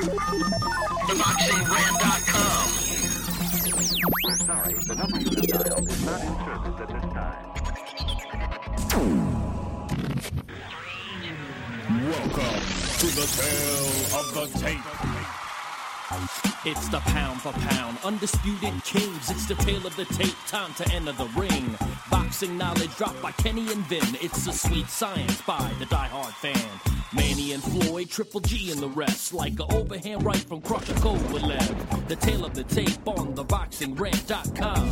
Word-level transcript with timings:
Sorry, 0.00 0.08
the 4.86 4.94
number 4.96 5.18
you 5.20 5.28
dialed 5.28 5.88
is 5.90 6.04
not 6.06 6.20
in 6.22 6.34
service 6.40 6.80
at 6.80 6.88
this 6.88 7.04
time. 7.12 7.44
Welcome 12.08 12.60
to 12.96 13.06
the 13.12 13.26
tale 13.36 13.92
of 14.18 14.26
the 14.32 14.46
tape. 14.58 14.88
It's 16.64 16.88
the 16.88 17.00
pound 17.00 17.42
for 17.42 17.52
pound, 17.52 17.98
undisputed 18.02 18.82
kings. 18.84 19.30
It's 19.30 19.46
the 19.46 19.54
tale 19.56 19.86
of 19.86 19.94
the 19.96 20.06
tape, 20.06 20.36
time 20.46 20.72
to 20.74 20.90
enter 20.94 21.12
the 21.12 21.26
ring. 21.36 21.76
Boxing 22.10 22.56
knowledge 22.56 22.96
dropped 22.96 23.20
by 23.20 23.32
Kenny 23.32 23.70
and 23.70 23.84
Vin. 23.84 24.16
It's 24.22 24.46
the 24.46 24.52
sweet 24.52 24.88
science 24.88 25.42
by 25.42 25.74
the 25.78 25.84
diehard 25.84 26.32
fan. 26.32 26.99
Manny 27.12 27.52
and 27.52 27.62
Floyd, 27.62 28.08
Triple 28.08 28.40
G 28.40 28.70
and 28.70 28.80
the 28.80 28.88
rest. 28.88 29.34
Like 29.34 29.54
an 29.54 29.66
overhand 29.70 30.24
right 30.24 30.36
from 30.36 30.60
Crusher 30.62 30.94
Kovalev. 30.94 32.08
The 32.08 32.16
tale 32.16 32.44
of 32.44 32.54
the 32.54 32.64
tape 32.64 33.06
on 33.06 33.34
theboxingrant.com. 33.34 34.88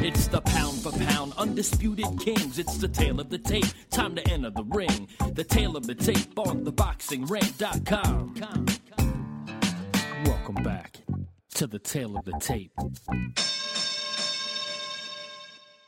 It's 0.00 0.28
the 0.28 0.40
pound 0.40 0.78
for 0.80 0.92
pound, 0.92 1.32
undisputed 1.38 2.20
kings. 2.20 2.58
It's 2.58 2.76
the 2.76 2.88
tale 2.88 3.20
of 3.20 3.30
the 3.30 3.38
tape, 3.38 3.66
time 3.90 4.14
to 4.16 4.28
enter 4.30 4.50
the 4.50 4.64
ring. 4.64 5.08
The 5.32 5.44
tale 5.44 5.76
of 5.76 5.86
the 5.86 5.94
tape 5.94 6.38
on 6.38 6.64
theboxingrant.com. 6.64 8.34
Welcome 10.24 10.62
back 10.62 10.98
to 11.54 11.66
the 11.66 11.78
tale 11.78 12.16
of 12.16 12.24
the 12.24 12.38
tape. 12.38 12.72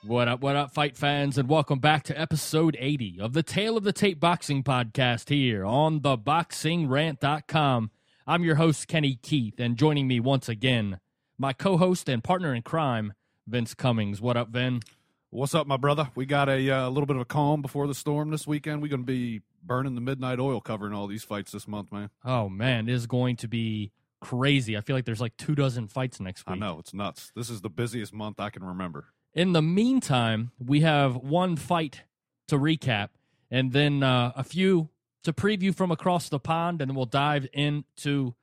What 0.03 0.29
up, 0.29 0.41
what 0.41 0.57
up, 0.57 0.73
fight 0.73 0.97
fans, 0.97 1.37
and 1.37 1.47
welcome 1.47 1.79
back 1.79 2.05
to 2.05 2.19
episode 2.19 2.75
80 2.81 3.19
of 3.21 3.35
the 3.35 3.43
Tale 3.43 3.77
of 3.77 3.85
the 3.85 3.93
Tape 3.93 4.19
Boxing 4.19 4.63
Podcast 4.63 5.29
here 5.29 5.63
on 5.63 6.01
theboxingrant.com. 6.01 7.91
I'm 8.27 8.43
your 8.43 8.55
host, 8.55 8.89
Kenny 8.89 9.19
Keith, 9.21 9.61
and 9.61 9.77
joining 9.77 10.09
me 10.09 10.19
once 10.19 10.49
again, 10.49 11.01
my 11.37 11.53
co 11.53 11.77
host 11.77 12.09
and 12.09 12.25
partner 12.25 12.55
in 12.55 12.63
crime, 12.63 13.13
Vince 13.47 13.75
Cummings. 13.75 14.23
What 14.23 14.39
up, 14.39 14.49
Vin? 14.49 14.81
What's 15.29 15.55
up, 15.55 15.67
my 15.67 15.77
brother? 15.77 16.09
We 16.15 16.25
got 16.25 16.49
a 16.49 16.71
uh, 16.71 16.89
little 16.89 17.07
bit 17.07 17.17
of 17.17 17.23
a 17.23 17.27
calm 17.27 17.61
before 17.61 17.87
the 17.87 17.95
storm 17.95 18.31
this 18.31 18.47
weekend. 18.47 18.81
We're 18.81 18.89
going 18.89 19.03
to 19.03 19.07
be 19.07 19.43
burning 19.63 19.97
the 19.97 20.01
midnight 20.01 20.41
oil 20.41 20.63
covering 20.63 20.95
all 20.95 21.09
these 21.09 21.25
fights 21.25 21.53
this 21.53 21.69
month, 21.69 21.93
man. 21.93 22.09
Oh, 22.25 22.49
man, 22.49 22.89
it 22.89 22.95
is 22.95 23.07
going 23.07 23.37
to 23.37 23.49
be 23.49 23.93
crazy. 24.23 24.79
I 24.79 24.81
feel 24.81 24.97
like 24.97 25.05
there's 25.05 25.21
like 25.21 25.37
two 25.37 25.55
dozen 25.55 25.89
fights 25.89 26.21
next 26.21 26.47
week. 26.47 26.57
I 26.57 26.59
know 26.59 26.79
it's 26.79 26.95
nuts. 26.95 27.33
This 27.37 27.51
is 27.51 27.61
the 27.61 27.69
busiest 27.69 28.15
month 28.15 28.41
I 28.41 28.49
can 28.49 28.65
remember. 28.65 29.09
In 29.35 29.53
the 29.53 29.63
meantime, 29.63 30.51
we 30.59 30.81
have 30.81 31.17
one 31.17 31.57
fight 31.57 32.03
to 32.49 32.57
recap 32.57 33.11
and 33.51 33.73
then 33.73 34.03
uh, 34.03 34.33
a 34.35 34.43
few 34.45 34.89
to 35.23 35.33
preview 35.33 35.75
from 35.75 35.91
across 35.91 36.29
the 36.29 36.41
pond, 36.41 36.81
and 36.81 36.89
then 36.91 36.97
we'll 36.97 37.05
dive 37.07 37.47
into 37.53 38.35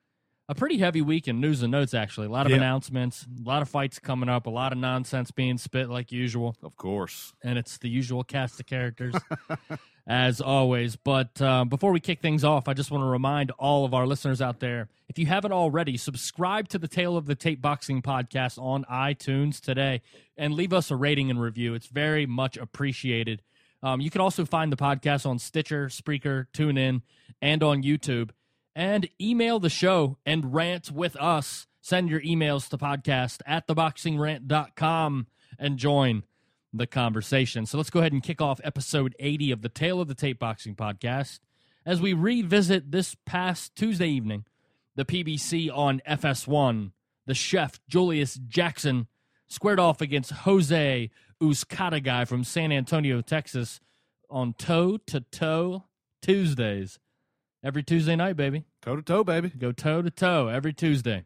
a 0.50 0.56
pretty 0.56 0.78
heavy 0.78 1.02
week 1.02 1.28
in 1.28 1.42
news 1.42 1.62
and 1.62 1.72
notes, 1.72 1.94
actually. 1.94 2.28
A 2.28 2.30
lot 2.30 2.46
of 2.46 2.52
Yeah. 2.52 2.58
announcements, 2.58 3.26
a 3.26 3.42
lot 3.50 3.62
of 3.62 3.68
fights 3.70 4.00
coming 4.00 4.30
up, 4.30 4.46
a 4.46 4.50
lot 4.50 4.72
of 4.72 4.78
nonsense 4.78 5.32
being 5.32 5.58
spit 5.58 5.90
like 5.90 6.12
usual. 6.12 6.56
Of 6.64 6.76
course. 6.78 7.34
and 7.44 7.58
it's 7.58 7.78
the 7.78 7.90
usual 7.90 8.24
cast 8.24 8.60
of 8.60 8.66
characters 8.66 9.16
as 10.08 10.40
always. 10.40 10.96
But 10.96 11.40
uh, 11.42 11.66
before 11.66 11.92
we 11.92 12.00
kick 12.00 12.22
things 12.22 12.44
off, 12.44 12.68
I 12.68 12.74
just 12.74 12.90
want 12.90 13.04
to 13.04 13.08
remind 13.08 13.52
all 13.52 13.86
of 13.86 13.94
our 13.94 14.08
listeners 14.08 14.42
out 14.42 14.60
there 14.60 14.88
if 15.10 15.18
you 15.18 15.26
haven't 15.26 15.52
already, 15.54 15.96
subscribe 15.98 16.68
to 16.70 16.78
the 16.78 16.88
Tale 16.88 17.16
of 17.16 17.28
the 17.28 17.36
Tape 17.36 17.62
Boxing 17.62 18.02
podcast 18.02 18.62
on 18.62 18.84
iTunes 18.86 19.62
today 19.62 20.02
and 20.38 20.54
leave 20.54 20.74
us 20.74 20.92
a 20.92 20.96
rating 20.96 21.30
and 21.30 21.42
review. 21.42 21.74
It's 21.74 21.88
very 21.88 22.26
much 22.26 22.58
appreciated. 22.58 23.42
Um, 23.82 24.02
you 24.02 24.10
can 24.10 24.22
also 24.22 24.44
find 24.44 24.72
the 24.72 24.78
podcast 24.78 25.26
on 25.26 25.40
Stitcher, 25.40 25.88
Spreaker, 25.88 26.48
TuneIn, 26.54 27.04
and 27.42 27.64
on 27.64 27.84
YouTube. 27.84 28.32
And 28.76 29.10
email 29.20 29.60
the 29.60 29.70
show 29.70 30.18
and 30.26 30.54
rant 30.54 30.92
with 30.92 31.16
us. 31.16 31.68
Send 31.82 32.10
your 32.10 32.22
emails 32.22 32.70
to 32.70 32.78
podcast 32.78 33.42
at 33.46 33.68
theboxingrant.com 33.68 35.28
and 35.58 35.78
join 35.78 36.24
the 36.74 36.88
conversation. 36.88 37.66
So 37.66 37.78
let's 37.78 37.90
go 37.90 38.00
ahead 38.00 38.14
and 38.14 38.24
kick 38.24 38.42
off 38.42 38.60
episode 38.64 39.16
80 39.20 39.52
of 39.52 39.62
the 39.62 39.70
Tale 39.70 40.02
of 40.02 40.08
the 40.08 40.16
Tape 40.16 40.40
Boxing 40.40 40.76
podcast 40.76 41.40
as 41.86 42.02
we 42.02 42.14
revisit 42.14 42.92
this 42.92 43.16
past 43.26 43.76
Tuesday 43.76 44.08
evening 44.10 44.46
the 44.96 45.06
PBC 45.06 45.70
on 45.72 46.02
FS1. 46.08 46.92
The 47.28 47.34
chef, 47.36 47.80
Julius 47.88 48.40
Jackson, 48.48 49.08
squared 49.48 49.80
off 49.80 50.02
against 50.02 50.32
Jose 50.32 51.10
Uzcategui 51.42 52.28
from 52.28 52.44
San 52.44 52.72
Antonio, 52.72 53.22
Texas 53.22 53.80
on 54.30 54.54
toe 54.54 54.98
to 55.08 55.22
toe 55.22 55.84
Tuesdays. 56.22 57.00
Every 57.64 57.84
Tuesday 57.84 58.16
night, 58.16 58.38
baby 58.38 58.66
Toe 58.82 58.96
to 58.96 59.02
toe, 59.02 59.24
baby. 59.24 59.50
go 59.50 59.72
toe 59.72 60.02
to 60.02 60.10
toe 60.10 60.48
every 60.48 60.74
Tuesday. 60.74 61.26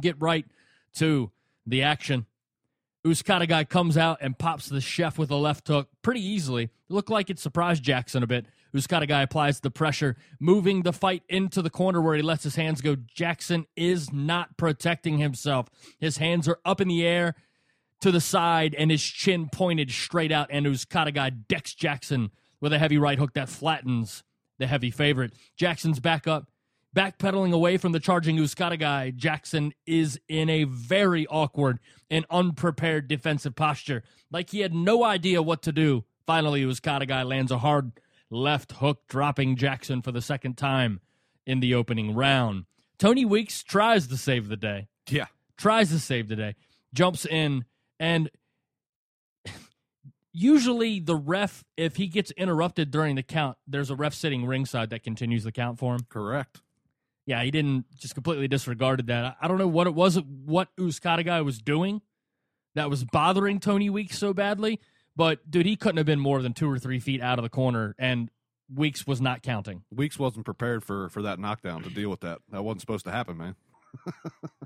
Get 0.00 0.20
right 0.20 0.46
to 0.94 1.30
the 1.66 1.82
action. 1.82 2.26
Uzcategui 3.06 3.68
comes 3.68 3.96
out 3.96 4.18
and 4.20 4.38
pops 4.38 4.68
the 4.68 4.80
chef 4.80 5.18
with 5.18 5.30
a 5.30 5.36
left 5.36 5.66
hook 5.68 5.88
pretty 6.02 6.20
easily. 6.20 6.70
Looked 6.88 7.10
like 7.10 7.30
it 7.30 7.38
surprised 7.38 7.82
Jackson 7.82 8.22
a 8.22 8.26
bit. 8.26 8.46
Uzcategui 8.74 9.22
applies 9.22 9.60
the 9.60 9.70
pressure, 9.70 10.16
moving 10.38 10.82
the 10.82 10.92
fight 10.92 11.22
into 11.28 11.62
the 11.62 11.70
corner 11.70 12.00
where 12.00 12.14
he 12.14 12.22
lets 12.22 12.44
his 12.44 12.56
hands 12.56 12.80
go. 12.80 12.96
Jackson 12.96 13.66
is 13.74 14.12
not 14.12 14.56
protecting 14.56 15.18
himself. 15.18 15.68
His 15.98 16.18
hands 16.18 16.46
are 16.46 16.58
up 16.64 16.80
in 16.80 16.88
the 16.88 17.06
air 17.06 17.34
to 18.00 18.10
the 18.10 18.20
side 18.20 18.74
and 18.74 18.90
his 18.90 19.02
chin 19.02 19.48
pointed 19.50 19.90
straight 19.90 20.30
out. 20.30 20.48
And 20.50 20.66
Uzcategui 20.66 21.48
decks 21.48 21.74
Jackson 21.74 22.30
with 22.60 22.72
a 22.72 22.78
heavy 22.78 22.98
right 22.98 23.18
hook 23.18 23.32
that 23.32 23.48
flattens 23.48 24.22
the 24.58 24.66
heavy 24.66 24.90
favorite. 24.90 25.32
Jackson's 25.56 26.00
back 26.00 26.26
up, 26.26 26.48
backpedaling 26.96 27.52
away 27.52 27.76
from 27.76 27.92
the 27.92 28.00
charging 28.00 28.36
Uzcategui. 28.36 29.14
Jackson 29.16 29.72
is 29.86 30.18
in 30.28 30.48
a 30.50 30.64
very 30.64 31.26
awkward 31.28 31.78
and 32.10 32.26
unprepared 32.30 33.06
defensive 33.08 33.54
posture, 33.54 34.02
like 34.30 34.50
he 34.50 34.60
had 34.60 34.74
no 34.74 35.04
idea 35.04 35.40
what 35.42 35.62
to 35.62 35.72
do. 35.72 36.04
Finally, 36.26 36.62
Uzcategui 36.64 37.24
lands 37.24 37.50
a 37.52 37.58
hard 37.58 37.92
left 38.30 38.72
hook, 38.72 39.02
dropping 39.08 39.56
Jackson 39.56 40.02
for 40.02 40.12
the 40.12 40.22
second 40.22 40.56
time 40.56 41.00
in 41.46 41.60
the 41.60 41.74
opening 41.74 42.14
round. 42.14 42.64
Tony 42.98 43.24
Weeks 43.24 43.62
tries 43.62 44.06
to 44.08 44.16
save 44.16 44.48
the 44.48 44.56
day 44.56 44.88
Yeah. 45.08 45.26
tries 45.56 45.90
to 45.90 45.98
save 45.98 46.28
the 46.28 46.36
day, 46.36 46.54
jumps 46.92 47.24
in, 47.26 47.64
and 47.98 48.30
usually 50.32 51.00
the 51.00 51.16
ref, 51.16 51.64
if 51.76 51.96
he 51.96 52.06
gets 52.06 52.30
interrupted 52.32 52.90
during 52.90 53.16
the 53.16 53.22
count, 53.22 53.56
there's 53.66 53.90
a 53.90 53.96
ref 53.96 54.14
sitting 54.14 54.46
ringside 54.46 54.90
that 54.90 55.02
continues 55.02 55.44
the 55.44 55.52
count 55.52 55.78
for 55.78 55.94
him. 55.94 56.00
Correct. 56.08 56.60
Yeah, 57.30 57.44
he 57.44 57.52
didn't 57.52 57.84
just 57.96 58.14
completely 58.14 58.48
disregarded 58.48 59.06
that. 59.06 59.36
I- 59.40 59.46
don't 59.46 59.56
know 59.56 59.68
what 59.68 59.86
it 59.86 59.94
was, 59.94 60.16
what 60.16 60.68
Uzcategui 60.76 61.44
was 61.44 61.60
doing 61.60 62.02
that 62.74 62.90
was 62.90 63.04
bothering 63.04 63.60
Tony 63.60 63.88
Weeks 63.88 64.18
so 64.18 64.34
badly, 64.34 64.80
but 65.14 65.48
dude, 65.48 65.64
he 65.64 65.76
couldn't 65.76 65.98
have 65.98 66.06
been 66.06 66.18
more 66.18 66.42
than 66.42 66.54
two 66.54 66.68
or 66.68 66.80
three 66.80 66.98
feet 66.98 67.22
out 67.22 67.38
of 67.38 67.44
the 67.44 67.48
corner, 67.48 67.94
and 68.00 68.30
Weeks 68.74 69.06
was 69.06 69.20
not 69.20 69.44
counting. 69.44 69.84
Weeks 69.92 70.18
wasn't 70.18 70.44
prepared 70.44 70.82
for 70.82 71.08
for 71.10 71.22
that 71.22 71.38
knockdown 71.38 71.84
to 71.84 71.90
deal 71.90 72.10
with 72.10 72.20
that. 72.20 72.40
That 72.50 72.64
wasn't 72.64 72.80
supposed 72.80 73.04
to 73.04 73.12
happen, 73.12 73.36
man. 73.38 73.54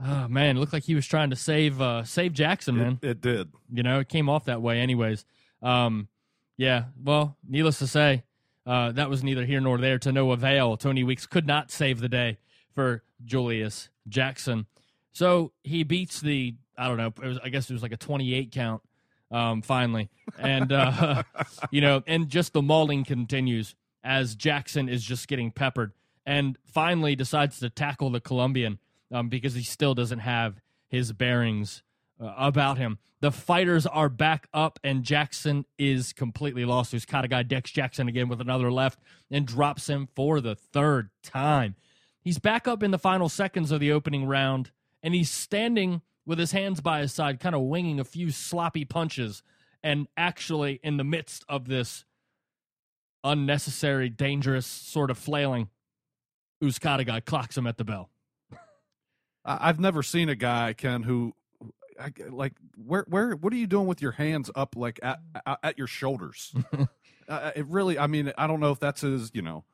Oh 0.03 0.29
man, 0.29 0.57
it 0.57 0.61
looked 0.61 0.73
like 0.73 0.85
he 0.85 0.95
was 0.95 1.07
trying 1.07 1.31
to 1.31 1.37
save 1.37 1.83
uh, 1.83 2.05
save 2.05 2.33
Jackson, 2.33 2.79
man. 2.79 2.99
It, 3.03 3.09
it 3.11 3.21
did. 3.21 3.53
You 3.73 3.83
know, 3.83 4.01
it 4.01 4.09
came 4.09 4.31
off 4.31 4.47
that 4.47 4.63
way, 4.63 4.81
anyways. 4.81 5.27
Um, 5.63 6.09
yeah. 6.57 6.85
Well, 7.03 7.37
needless 7.47 7.79
to 7.81 7.87
say, 7.87 8.25
uh, 8.67 8.93
that 8.93 9.11
was 9.11 9.23
neither 9.23 9.45
here 9.45 9.61
nor 9.61 9.77
there 9.77 9.99
to 9.99 10.13
no 10.13 10.33
avail. 10.33 10.79
Tony 10.79 11.05
Weeks 11.05 11.27
could 11.27 11.47
not 11.47 11.71
save 11.71 12.01
the 12.01 12.09
day 12.09 12.39
for 12.75 13.03
Julius 13.25 13.89
Jackson, 14.09 14.67
so 15.13 15.53
he 15.63 15.83
beats 15.83 16.21
the 16.21 16.55
I 16.77 16.89
don't 16.89 16.97
know. 16.97 17.13
Was, 17.23 17.39
I 17.43 17.49
guess 17.49 17.71
it 17.71 17.73
was 17.73 17.83
like 17.83 17.93
a 17.93 17.97
twenty-eight 17.97 18.53
count. 18.53 18.83
Um, 19.31 19.63
finally, 19.63 20.11
and 20.39 20.73
uh, 20.73 21.23
you 21.71 21.81
know, 21.81 22.03
and 22.07 22.29
just 22.29 22.53
the 22.53 22.63
mauling 22.63 23.05
continues 23.05 23.75
as 24.03 24.35
Jackson 24.35 24.89
is 24.89 25.03
just 25.03 25.29
getting 25.29 25.51
peppered, 25.51 25.93
and 26.27 26.59
finally 26.65 27.17
decides 27.17 27.59
to 27.61 27.71
tackle 27.71 28.11
the 28.11 28.21
Colombian 28.21 28.79
um, 29.11 29.29
because 29.29 29.55
he 29.55 29.63
still 29.63 29.95
doesn't 29.95 30.21
have 30.21 30.61
his 30.89 31.13
bearings 31.13 31.83
uh, 32.21 32.33
about 32.37 32.79
him. 32.79 32.99
The 33.21 33.33
fighters 33.33 33.87
are 33.87 34.11
back 34.11 34.49
up, 34.53 34.79
and 34.85 35.03
Jackson 35.03 35.65
is 35.79 36.13
completely 36.13 36.65
lost. 36.65 36.93
Uzcategui, 36.93 37.49
Dex 37.49 37.71
Jackson, 37.71 38.07
again 38.07 38.29
with 38.29 38.41
another 38.41 38.71
left 38.71 38.99
and 39.31 39.47
drops 39.47 39.89
him 39.89 40.09
for 40.15 40.41
the 40.41 40.55
third 40.55 41.09
time. 41.23 41.77
He's 42.25 42.39
back 42.39 42.67
up 42.67 42.83
in 42.83 42.91
the 42.91 42.99
final 42.99 43.29
seconds 43.29 43.71
of 43.71 43.81
the 43.81 43.93
opening 43.93 44.25
round, 44.25 44.71
and 45.03 45.15
he's 45.15 45.31
standing 45.31 46.01
with 46.25 46.39
his 46.39 46.53
hands 46.53 46.81
by 46.81 47.01
his 47.01 47.13
side, 47.13 47.39
kind 47.39 47.55
of 47.55 47.61
winging 47.61 48.01
a 48.01 48.05
few 48.05 48.31
sloppy 48.31 48.87
punches. 48.87 49.43
And 49.83 50.09
actually, 50.17 50.81
in 50.83 50.97
the 50.97 51.05
midst 51.05 51.45
of 51.51 51.69
this 51.69 52.07
unnecessary, 53.23 54.09
dangerous 54.09 54.67
sort 54.67 55.11
of 55.11 55.19
flailing, 55.19 55.69
Uzcategui 56.63 57.27
clocks 57.27 57.59
him 57.59 57.67
at 57.67 57.77
the 57.77 57.85
bell. 57.85 58.09
I've 59.45 59.79
never 59.79 60.03
seen 60.03 60.31
a 60.31 60.35
guy 60.35 60.73
Ken 60.73 61.03
who, 61.03 61.35
I, 62.01 62.11
like, 62.31 62.55
where 62.77 63.05
where 63.07 63.37
what 63.37 63.53
are 63.53 63.57
you 63.57 63.67
doing 63.67 63.87
with 63.87 64.01
your 64.01 64.13
hands 64.13 64.51
up 64.55 64.75
like 64.77 64.99
at 65.03 65.21
at, 65.47 65.59
at 65.63 65.79
your 65.79 65.87
shoulders? 65.87 66.55
uh, 67.29 67.51
it 67.55 67.67
really. 67.67 67.99
I 67.99 68.07
mean, 68.07 68.33
I 68.39 68.47
don't 68.47 68.61
know 68.61 68.73
if 68.73 68.81
that's 68.81 69.03
his. 69.03 69.31
You 69.35 69.43
know, 69.43 69.65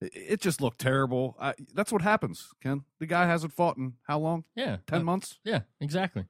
It, 0.00 0.40
just 0.40 0.60
looked 0.60 0.80
terrible. 0.80 1.36
I, 1.40 1.54
that's 1.74 1.90
what 1.90 2.02
happens, 2.02 2.50
Ken. 2.62 2.84
The 3.00 3.06
guy 3.06 3.26
hasn't 3.26 3.52
fought 3.52 3.76
in 3.76 3.94
how 4.06 4.20
long? 4.20 4.44
Yeah, 4.54 4.78
Ten 4.86 5.00
uh, 5.00 5.04
months. 5.04 5.38
Yeah, 5.44 5.60
exactly. 5.80 6.26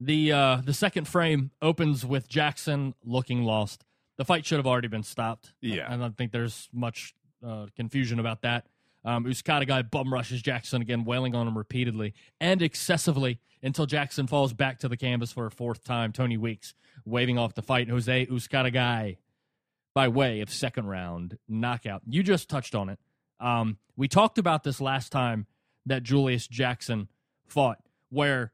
The 0.00 0.32
uh, 0.32 0.60
the 0.64 0.72
second 0.72 1.06
frame 1.08 1.50
opens 1.62 2.04
with 2.04 2.28
Jackson 2.28 2.94
looking 3.04 3.42
lost. 3.42 3.84
The 4.16 4.24
fight 4.24 4.44
should 4.44 4.58
have 4.58 4.66
already 4.66 4.88
been 4.88 5.02
stopped. 5.04 5.54
Yeah. 5.60 5.86
And 5.92 6.02
I 6.02 6.06
don't 6.06 6.16
think 6.16 6.32
there's 6.32 6.68
much 6.72 7.14
uh, 7.46 7.66
confusion 7.76 8.18
about 8.18 8.42
that. 8.42 8.66
Um, 9.04 9.24
Uzcategui 9.24 9.90
bum 9.90 10.12
rushes 10.12 10.42
Jackson 10.42 10.82
again, 10.82 11.04
wailing 11.04 11.34
on 11.34 11.46
him 11.46 11.56
repeatedly 11.56 12.14
and 12.40 12.60
excessively 12.60 13.38
until 13.62 13.86
Jackson 13.86 14.26
falls 14.26 14.52
back 14.52 14.80
to 14.80 14.88
the 14.88 14.96
canvas 14.96 15.32
for 15.32 15.46
a 15.46 15.50
fourth 15.50 15.84
time. 15.84 16.12
Tony 16.12 16.36
Weeks 16.36 16.74
waving 17.04 17.38
off 17.38 17.54
the 17.54 17.62
fight. 17.62 17.88
Jose 17.88 18.26
Uzcategui 18.26 19.18
by 19.94 20.08
way 20.08 20.40
of 20.40 20.50
second 20.50 20.86
round 20.86 21.38
knockout. 21.48 22.02
You 22.06 22.22
just 22.22 22.48
touched 22.48 22.74
on 22.74 22.88
it. 22.88 22.98
Um, 23.40 23.78
we 23.96 24.08
talked 24.08 24.38
about 24.38 24.64
this 24.64 24.80
last 24.80 25.10
time 25.10 25.46
that 25.86 26.02
Julius 26.02 26.46
Jackson 26.46 27.08
fought, 27.46 27.78
where 28.10 28.52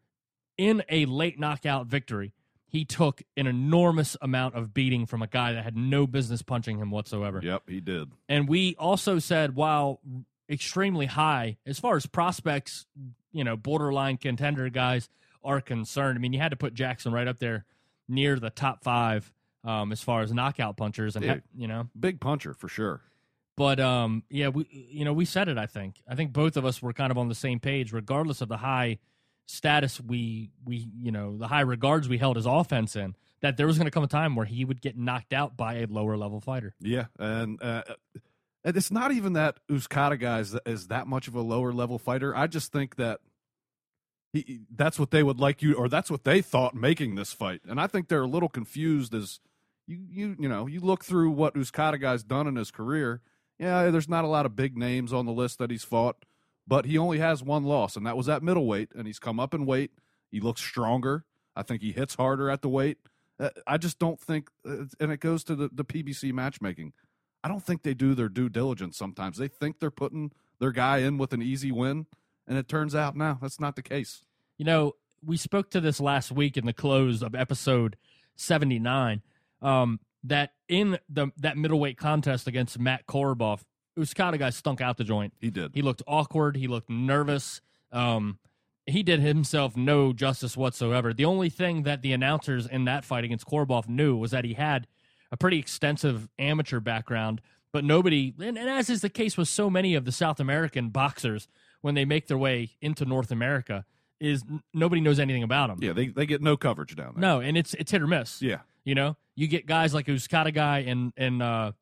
in 0.56 0.82
a 0.88 1.06
late 1.06 1.38
knockout 1.38 1.86
victory, 1.86 2.32
he 2.66 2.84
took 2.84 3.22
an 3.36 3.46
enormous 3.46 4.16
amount 4.20 4.54
of 4.54 4.74
beating 4.74 5.06
from 5.06 5.22
a 5.22 5.26
guy 5.26 5.52
that 5.52 5.62
had 5.62 5.76
no 5.76 6.06
business 6.06 6.42
punching 6.42 6.78
him 6.78 6.90
whatsoever. 6.90 7.40
Yep, 7.42 7.62
he 7.68 7.80
did. 7.80 8.10
And 8.28 8.48
we 8.48 8.74
also 8.76 9.18
said, 9.18 9.54
while 9.54 10.00
extremely 10.48 11.06
high 11.06 11.56
as 11.66 11.78
far 11.78 11.96
as 11.96 12.06
prospects, 12.06 12.86
you 13.32 13.44
know, 13.44 13.56
borderline 13.56 14.16
contender 14.16 14.68
guys 14.70 15.08
are 15.42 15.60
concerned. 15.60 16.18
I 16.18 16.20
mean, 16.20 16.32
you 16.32 16.40
had 16.40 16.50
to 16.50 16.56
put 16.56 16.74
Jackson 16.74 17.12
right 17.12 17.28
up 17.28 17.38
there 17.38 17.64
near 18.08 18.38
the 18.38 18.50
top 18.50 18.82
five 18.82 19.32
um, 19.64 19.92
as 19.92 20.02
far 20.02 20.22
as 20.22 20.32
knockout 20.32 20.76
punchers, 20.76 21.16
and 21.16 21.24
Dude. 21.24 21.42
you 21.56 21.66
know, 21.66 21.88
Big 21.98 22.20
puncher 22.20 22.54
for 22.54 22.68
sure. 22.68 23.00
but 23.56 23.80
um, 23.80 24.22
yeah, 24.30 24.48
we 24.48 24.66
you 24.70 25.04
know 25.04 25.12
we 25.12 25.24
said 25.24 25.48
it. 25.48 25.58
I 25.58 25.66
think 25.66 25.96
I 26.08 26.14
think 26.14 26.32
both 26.32 26.56
of 26.56 26.64
us 26.64 26.82
were 26.82 26.92
kind 26.92 27.10
of 27.10 27.18
on 27.18 27.28
the 27.28 27.34
same 27.34 27.60
page, 27.60 27.92
regardless 27.92 28.40
of 28.40 28.48
the 28.48 28.58
high 28.58 28.98
status 29.46 30.00
we 30.00 30.50
we 30.64 30.88
you 30.98 31.12
know 31.12 31.36
the 31.36 31.48
high 31.48 31.60
regards 31.60 32.08
we 32.08 32.18
held 32.18 32.36
his 32.36 32.46
offense 32.46 32.96
in. 32.96 33.14
That 33.40 33.58
there 33.58 33.66
was 33.66 33.76
going 33.76 33.84
to 33.84 33.90
come 33.90 34.04
a 34.04 34.08
time 34.08 34.36
where 34.36 34.46
he 34.46 34.64
would 34.64 34.80
get 34.80 34.96
knocked 34.96 35.34
out 35.34 35.54
by 35.54 35.74
a 35.74 35.86
lower 35.86 36.16
level 36.16 36.40
fighter. 36.40 36.74
Yeah, 36.80 37.06
and 37.18 37.62
uh, 37.62 37.82
and 38.64 38.76
it's 38.76 38.90
not 38.90 39.12
even 39.12 39.34
that 39.34 39.58
Uskata 39.70 40.18
guy 40.18 40.40
is, 40.40 40.56
is 40.64 40.88
that 40.88 41.06
much 41.06 41.28
of 41.28 41.34
a 41.34 41.42
lower 41.42 41.70
level 41.72 41.98
fighter. 41.98 42.34
I 42.34 42.46
just 42.46 42.72
think 42.72 42.96
that 42.96 43.20
he, 44.32 44.60
that's 44.74 44.98
what 44.98 45.10
they 45.10 45.22
would 45.22 45.38
like 45.38 45.60
you, 45.60 45.74
or 45.74 45.88
that's 45.90 46.10
what 46.10 46.24
they 46.24 46.40
thought 46.40 46.74
making 46.74 47.16
this 47.16 47.34
fight. 47.34 47.60
And 47.68 47.78
I 47.78 47.86
think 47.86 48.08
they're 48.08 48.22
a 48.22 48.26
little 48.26 48.48
confused 48.48 49.14
as 49.14 49.40
you 49.86 49.98
you 50.10 50.36
you 50.38 50.48
know 50.48 50.66
you 50.66 50.80
look 50.80 51.04
through 51.04 51.30
what 51.30 51.54
Uzcategui's 51.54 52.22
done 52.22 52.46
in 52.46 52.56
his 52.56 52.70
career. 52.70 53.20
Yeah, 53.58 53.90
there's 53.90 54.08
not 54.08 54.24
a 54.24 54.28
lot 54.28 54.46
of 54.46 54.56
big 54.56 54.76
names 54.76 55.12
on 55.12 55.26
the 55.26 55.32
list 55.32 55.58
that 55.58 55.70
he's 55.70 55.84
fought, 55.84 56.24
but 56.66 56.86
he 56.86 56.98
only 56.98 57.18
has 57.18 57.42
one 57.42 57.64
loss, 57.64 57.96
and 57.96 58.06
that 58.06 58.16
was 58.16 58.28
at 58.28 58.42
middleweight. 58.42 58.90
And 58.94 59.06
he's 59.06 59.18
come 59.18 59.38
up 59.38 59.54
in 59.54 59.66
weight. 59.66 59.92
He 60.30 60.40
looks 60.40 60.60
stronger. 60.60 61.24
I 61.54 61.62
think 61.62 61.82
he 61.82 61.92
hits 61.92 62.16
harder 62.16 62.50
at 62.50 62.62
the 62.62 62.68
weight. 62.68 62.98
Uh, 63.38 63.50
I 63.66 63.78
just 63.78 63.98
don't 63.98 64.20
think, 64.20 64.48
uh, 64.68 64.84
and 65.00 65.12
it 65.12 65.20
goes 65.20 65.44
to 65.44 65.54
the, 65.54 65.70
the 65.72 65.84
PBC 65.84 66.32
matchmaking. 66.32 66.92
I 67.42 67.48
don't 67.48 67.64
think 67.64 67.82
they 67.82 67.94
do 67.94 68.14
their 68.14 68.28
due 68.28 68.48
diligence 68.48 68.96
sometimes. 68.96 69.38
They 69.38 69.48
think 69.48 69.78
they're 69.78 69.90
putting 69.90 70.32
their 70.60 70.72
guy 70.72 70.98
in 70.98 71.18
with 71.18 71.32
an 71.32 71.42
easy 71.42 71.70
win, 71.70 72.06
and 72.46 72.58
it 72.58 72.68
turns 72.68 72.94
out, 72.94 73.16
no, 73.16 73.38
that's 73.40 73.60
not 73.60 73.76
the 73.76 73.82
case. 73.82 74.24
You 74.56 74.64
know, 74.64 74.94
we 75.24 75.36
spoke 75.36 75.70
to 75.70 75.80
this 75.80 76.00
last 76.00 76.32
week 76.32 76.56
in 76.56 76.66
the 76.66 76.72
close 76.72 77.22
of 77.22 77.34
episode 77.34 77.96
79 78.36 79.22
um, 79.64 79.98
that 80.22 80.52
in 80.68 80.98
the 81.08 81.28
that 81.38 81.56
middleweight 81.56 81.96
contest 81.98 82.46
against 82.46 82.78
Matt 82.78 83.06
Korobov, 83.06 83.62
Uskata 83.98 84.38
guy 84.38 84.50
stunk 84.50 84.80
out 84.80 84.96
the 84.96 85.04
joint. 85.04 85.32
He 85.40 85.50
did. 85.50 85.72
He 85.74 85.82
looked 85.82 86.02
awkward. 86.06 86.56
He 86.56 86.68
looked 86.68 86.88
nervous. 86.90 87.60
Um, 87.90 88.38
he 88.86 89.02
did 89.02 89.20
himself 89.20 89.76
no 89.76 90.12
justice 90.12 90.56
whatsoever. 90.56 91.12
The 91.14 91.24
only 91.24 91.48
thing 91.48 91.84
that 91.84 92.02
the 92.02 92.12
announcers 92.12 92.66
in 92.66 92.84
that 92.84 93.04
fight 93.04 93.24
against 93.24 93.46
Korobov 93.46 93.88
knew 93.88 94.16
was 94.16 94.30
that 94.32 94.44
he 94.44 94.54
had 94.54 94.86
a 95.32 95.36
pretty 95.36 95.58
extensive 95.58 96.28
amateur 96.38 96.80
background, 96.80 97.40
but 97.72 97.82
nobody, 97.82 98.34
and, 98.40 98.58
and 98.58 98.68
as 98.68 98.90
is 98.90 99.00
the 99.00 99.08
case 99.08 99.36
with 99.36 99.48
so 99.48 99.70
many 99.70 99.94
of 99.94 100.04
the 100.04 100.12
South 100.12 100.38
American 100.38 100.90
boxers, 100.90 101.48
when 101.80 101.94
they 101.94 102.04
make 102.04 102.26
their 102.26 102.38
way 102.38 102.72
into 102.80 103.04
North 103.04 103.30
America, 103.30 103.84
is 104.20 104.44
nobody 104.72 105.00
knows 105.00 105.18
anything 105.18 105.42
about 105.42 105.68
them. 105.68 105.78
yeah, 105.82 105.92
they, 105.92 106.08
they 106.08 106.26
get 106.26 106.42
no 106.42 106.56
coverage 106.56 106.94
down 106.94 107.14
there. 107.14 107.20
No, 107.22 107.40
and 107.40 107.56
it's 107.56 107.74
it's 107.74 107.90
hit 107.90 108.02
or 108.02 108.06
miss. 108.06 108.40
Yeah. 108.42 108.60
You 108.84 108.94
know, 108.94 109.16
you 109.34 109.48
get 109.48 109.66
guys 109.66 109.94
like 109.94 110.06
Uzcategui 110.06 110.86
and 110.90 111.12
and 111.16 111.42
uh 111.42 111.72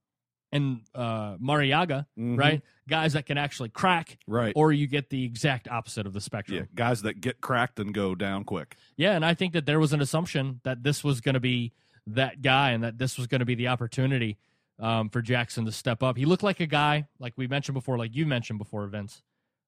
and 0.53 0.83
uh 0.95 1.37
Marriaga, 1.39 2.07
Mhm. 2.19 2.39
right? 2.39 2.63
Guys 2.89 3.15
that 3.15 3.27
can 3.27 3.39
actually 3.39 3.71
crack, 3.71 4.19
Right. 4.27 4.53
or 4.55 4.73
you 4.73 4.87
get 4.87 5.09
the 5.11 5.25
exact 5.25 5.67
opposite 5.69 6.07
of 6.07 6.13
the 6.13 6.21
spectrum. 6.21 6.59
yeah, 6.59 6.65
guys 6.75 7.03
that 7.03 7.21
get 7.21 7.41
cracked 7.41 7.79
and 7.81 7.93
go 7.95 8.15
down 8.15 8.45
quick. 8.45 8.77
Yeah, 8.97 9.15
and 9.17 9.25
I 9.25 9.35
think 9.35 9.53
that 9.55 9.67
there 9.67 9.81
was 9.81 9.93
an 9.93 10.01
assumption 10.01 10.61
that 10.65 10.83
this 10.83 11.03
was 11.03 11.21
going 11.21 11.35
to 11.35 11.41
be 11.41 11.73
that 12.07 12.43
guy 12.43 12.71
and 12.73 12.83
that 12.85 12.99
this 12.99 13.17
was 13.17 13.27
going 13.27 13.39
to 13.41 13.45
be 13.45 13.55
the 13.55 13.69
opportunity 13.69 14.39
um, 14.79 15.09
for 15.11 15.23
Jackson 15.23 15.65
to 15.65 15.71
step 15.73 16.03
up. 16.03 16.17
He 16.17 16.25
looked 16.25 16.43
like 16.43 16.59
a 16.59 16.67
guy, 16.67 17.07
like 17.21 17.35
we 17.37 17.47
mentioned 17.47 17.75
before, 17.75 17.97
like 17.97 18.15
you 18.17 18.27
mentioned 18.27 18.59
before, 18.59 18.85
Vince, 18.89 19.23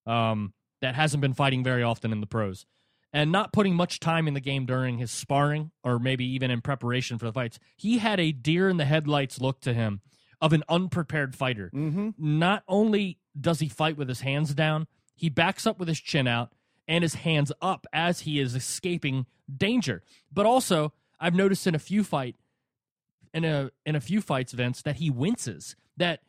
um, 0.07 0.53
that 0.81 0.95
hasn't 0.97 1.21
been 1.21 1.35
fighting 1.35 1.63
very 1.63 1.83
often 1.85 2.11
in 2.13 2.21
the 2.21 2.27
pros 2.27 2.67
and 3.15 3.33
not 3.33 3.53
putting 3.53 3.75
much 3.75 4.01
time 4.01 4.29
in 4.29 4.35
the 4.35 4.41
game 4.41 4.67
during 4.67 4.99
his 4.99 5.11
sparring 5.11 5.71
or 5.83 5.99
maybe 5.99 6.27
even 6.27 6.51
in 6.51 6.61
preparation 6.61 7.17
for 7.17 7.25
the 7.25 7.33
fights. 7.33 7.59
He 7.77 7.99
had 7.99 8.21
a 8.21 8.33
deer 8.33 8.69
in 8.69 8.77
the 8.77 8.85
headlights 8.85 9.41
look 9.41 9.61
to 9.63 9.73
him 9.73 10.03
of 10.43 10.53
an 10.53 10.65
unprepared 10.69 11.35
fighter 11.35 11.71
Mm-hmm. 11.73 12.11
not 12.19 12.65
only 12.69 13.19
does 13.41 13.61
he 13.61 13.69
fight 13.69 13.97
with 13.97 14.09
his 14.09 14.21
hands 14.21 14.53
down, 14.53 14.87
he 15.15 15.31
backs 15.31 15.67
up 15.67 15.79
with 15.79 15.89
his 15.89 16.01
chin 16.01 16.27
out 16.27 16.53
and 16.89 17.03
his 17.03 17.15
hands 17.15 17.51
up 17.63 17.87
as 17.93 18.21
he 18.21 18.41
is 18.41 18.55
escaping 18.55 19.25
danger. 19.57 20.03
But 20.33 20.45
also, 20.45 20.93
I've 21.21 21.35
noticed 21.35 21.67
in 21.67 21.75
a 21.75 21.79
few 21.79 22.05
fight 22.05 22.37
in 23.33 23.45
a 23.45 23.71
in 23.87 23.97
a 23.97 24.01
few 24.01 24.21
fights, 24.21 24.53
Vince, 24.53 24.83
that 24.83 24.97
he 24.97 25.09
winces. 25.09 25.77
That 25.97 26.21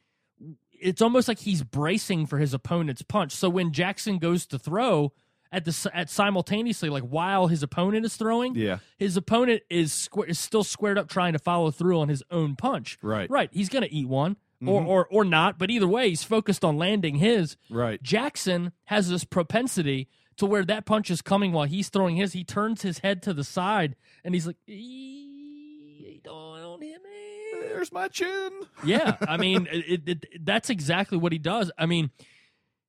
it's 0.71 1.01
almost 1.01 1.27
like 1.27 1.39
he's 1.39 1.63
bracing 1.63 2.25
for 2.27 2.37
his 2.37 2.53
opponent's 2.53 3.01
punch. 3.01 3.31
So 3.31 3.49
when 3.49 3.71
Jackson 3.71 4.17
goes 4.19 4.45
to 4.47 4.59
throw 4.59 5.13
at 5.55 5.65
the 5.65 5.91
at 5.93 6.09
simultaneously, 6.09 6.89
like 6.89 7.03
while 7.03 7.47
his 7.47 7.63
opponent 7.63 8.05
is 8.05 8.15
throwing, 8.17 8.55
Yeah. 8.55 8.79
his 8.97 9.15
opponent 9.17 9.63
is 9.69 9.91
squ- 9.91 10.27
is 10.27 10.37
still 10.39 10.63
squared 10.63 10.97
up 10.97 11.07
trying 11.07 11.33
to 11.33 11.39
follow 11.39 11.71
through 11.71 11.99
on 11.99 12.09
his 12.09 12.21
own 12.29 12.55
punch. 12.55 12.97
Right. 13.01 13.29
Right. 13.29 13.49
He's 13.53 13.69
going 13.69 13.83
to 13.83 13.93
eat 13.93 14.07
one 14.07 14.37
or, 14.65 14.81
Mhm. 14.81 14.87
or 14.87 15.07
or 15.09 15.23
not, 15.25 15.57
but 15.57 15.71
either 15.71 15.87
way, 15.87 16.09
he's 16.09 16.23
focused 16.23 16.63
on 16.65 16.77
landing 16.77 17.15
his. 17.15 17.57
Right. 17.69 18.01
Jackson 18.03 18.71
has 18.85 19.09
this 19.09 19.23
propensity 19.23 20.07
to 20.37 20.45
where 20.45 20.65
that 20.65 20.85
punch 20.85 21.09
is 21.09 21.21
coming 21.21 21.51
while 21.53 21.65
he's 21.65 21.87
throwing 21.89 22.17
his. 22.17 22.33
He 22.33 22.43
turns 22.43 22.81
his 22.81 22.99
head 22.99 23.21
to 23.23 23.33
the 23.33 23.43
side 23.45 23.95
and 24.23 24.33
he's 24.33 24.45
like, 24.47 24.57
"Don't, 26.23 26.59
don't 26.61 26.81
hit 26.83 27.01
me." 27.03 27.61
There's 27.69 27.91
my 27.91 28.07
chin. 28.07 28.51
Yeah, 28.85 29.15
I 29.21 29.37
mean, 29.37 29.67
it, 29.71 30.01
it, 30.07 30.25
that's 30.45 30.69
exactly 30.69 31.17
what 31.17 31.31
he 31.31 31.39
does. 31.39 31.71
I 31.77 31.85
mean, 31.87 32.11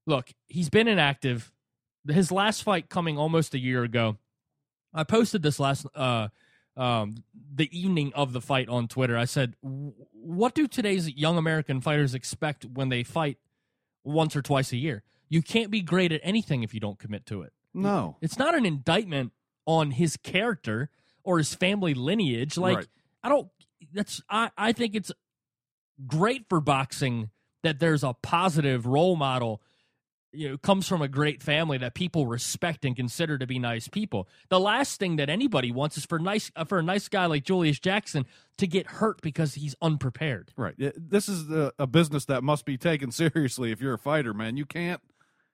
look, 0.06 0.30
he's 0.48 0.68
been 0.68 0.88
inactive. 0.88 1.52
His 2.08 2.30
last 2.30 2.62
fight 2.62 2.88
coming 2.88 3.18
almost 3.18 3.54
a 3.54 3.58
year 3.58 3.82
ago. 3.82 4.16
I 4.94 5.04
posted 5.04 5.42
this 5.42 5.58
last 5.60 5.86
uh 5.94 6.28
um 6.76 7.24
the 7.54 7.68
evening 7.76 8.12
of 8.14 8.32
the 8.32 8.40
fight 8.40 8.68
on 8.68 8.88
Twitter. 8.88 9.16
I 9.16 9.24
said, 9.24 9.54
"What 9.62 10.54
do 10.54 10.66
today's 10.66 11.10
young 11.10 11.38
American 11.38 11.80
fighters 11.80 12.14
expect 12.14 12.64
when 12.64 12.88
they 12.88 13.02
fight 13.02 13.38
once 14.04 14.36
or 14.36 14.42
twice 14.42 14.72
a 14.72 14.76
year? 14.76 15.02
You 15.28 15.42
can't 15.42 15.70
be 15.70 15.82
great 15.82 16.12
at 16.12 16.20
anything 16.22 16.62
if 16.62 16.72
you 16.74 16.80
don't 16.80 16.98
commit 16.98 17.26
to 17.26 17.42
it." 17.42 17.52
No. 17.74 18.16
It's 18.20 18.38
not 18.38 18.54
an 18.54 18.64
indictment 18.64 19.32
on 19.66 19.90
his 19.90 20.16
character 20.16 20.90
or 21.24 21.38
his 21.38 21.54
family 21.54 21.92
lineage. 21.92 22.56
Like 22.56 22.76
Right. 22.78 22.86
I 23.22 23.28
don't 23.28 23.48
that's 23.92 24.22
I, 24.30 24.50
I 24.56 24.72
think 24.72 24.94
it's 24.94 25.12
great 26.06 26.46
for 26.48 26.60
boxing 26.60 27.30
that 27.62 27.80
there's 27.80 28.04
a 28.04 28.14
positive 28.14 28.86
role 28.86 29.16
model 29.16 29.60
you 30.32 30.48
know 30.48 30.58
comes 30.58 30.86
from 30.86 31.02
a 31.02 31.08
great 31.08 31.42
family 31.42 31.78
that 31.78 31.94
people 31.94 32.26
respect 32.26 32.84
and 32.84 32.94
consider 32.94 33.38
to 33.38 33.46
be 33.46 33.58
nice 33.58 33.88
people. 33.88 34.28
The 34.48 34.60
last 34.60 34.98
thing 34.98 35.16
that 35.16 35.28
anybody 35.30 35.72
wants 35.72 35.96
is 35.96 36.04
for 36.04 36.18
nice 36.18 36.50
uh, 36.56 36.64
for 36.64 36.78
a 36.78 36.82
nice 36.82 37.08
guy 37.08 37.26
like 37.26 37.44
Julius 37.44 37.78
Jackson 37.78 38.26
to 38.58 38.66
get 38.66 38.86
hurt 38.86 39.20
because 39.22 39.54
he's 39.54 39.74
unprepared. 39.80 40.52
Right. 40.56 40.74
This 40.78 41.28
is 41.28 41.48
the, 41.48 41.72
a 41.78 41.86
business 41.86 42.24
that 42.26 42.42
must 42.42 42.64
be 42.64 42.76
taken 42.76 43.10
seriously 43.12 43.72
if 43.72 43.80
you're 43.80 43.94
a 43.94 43.98
fighter, 43.98 44.34
man. 44.34 44.56
You 44.56 44.66
can't, 44.66 45.00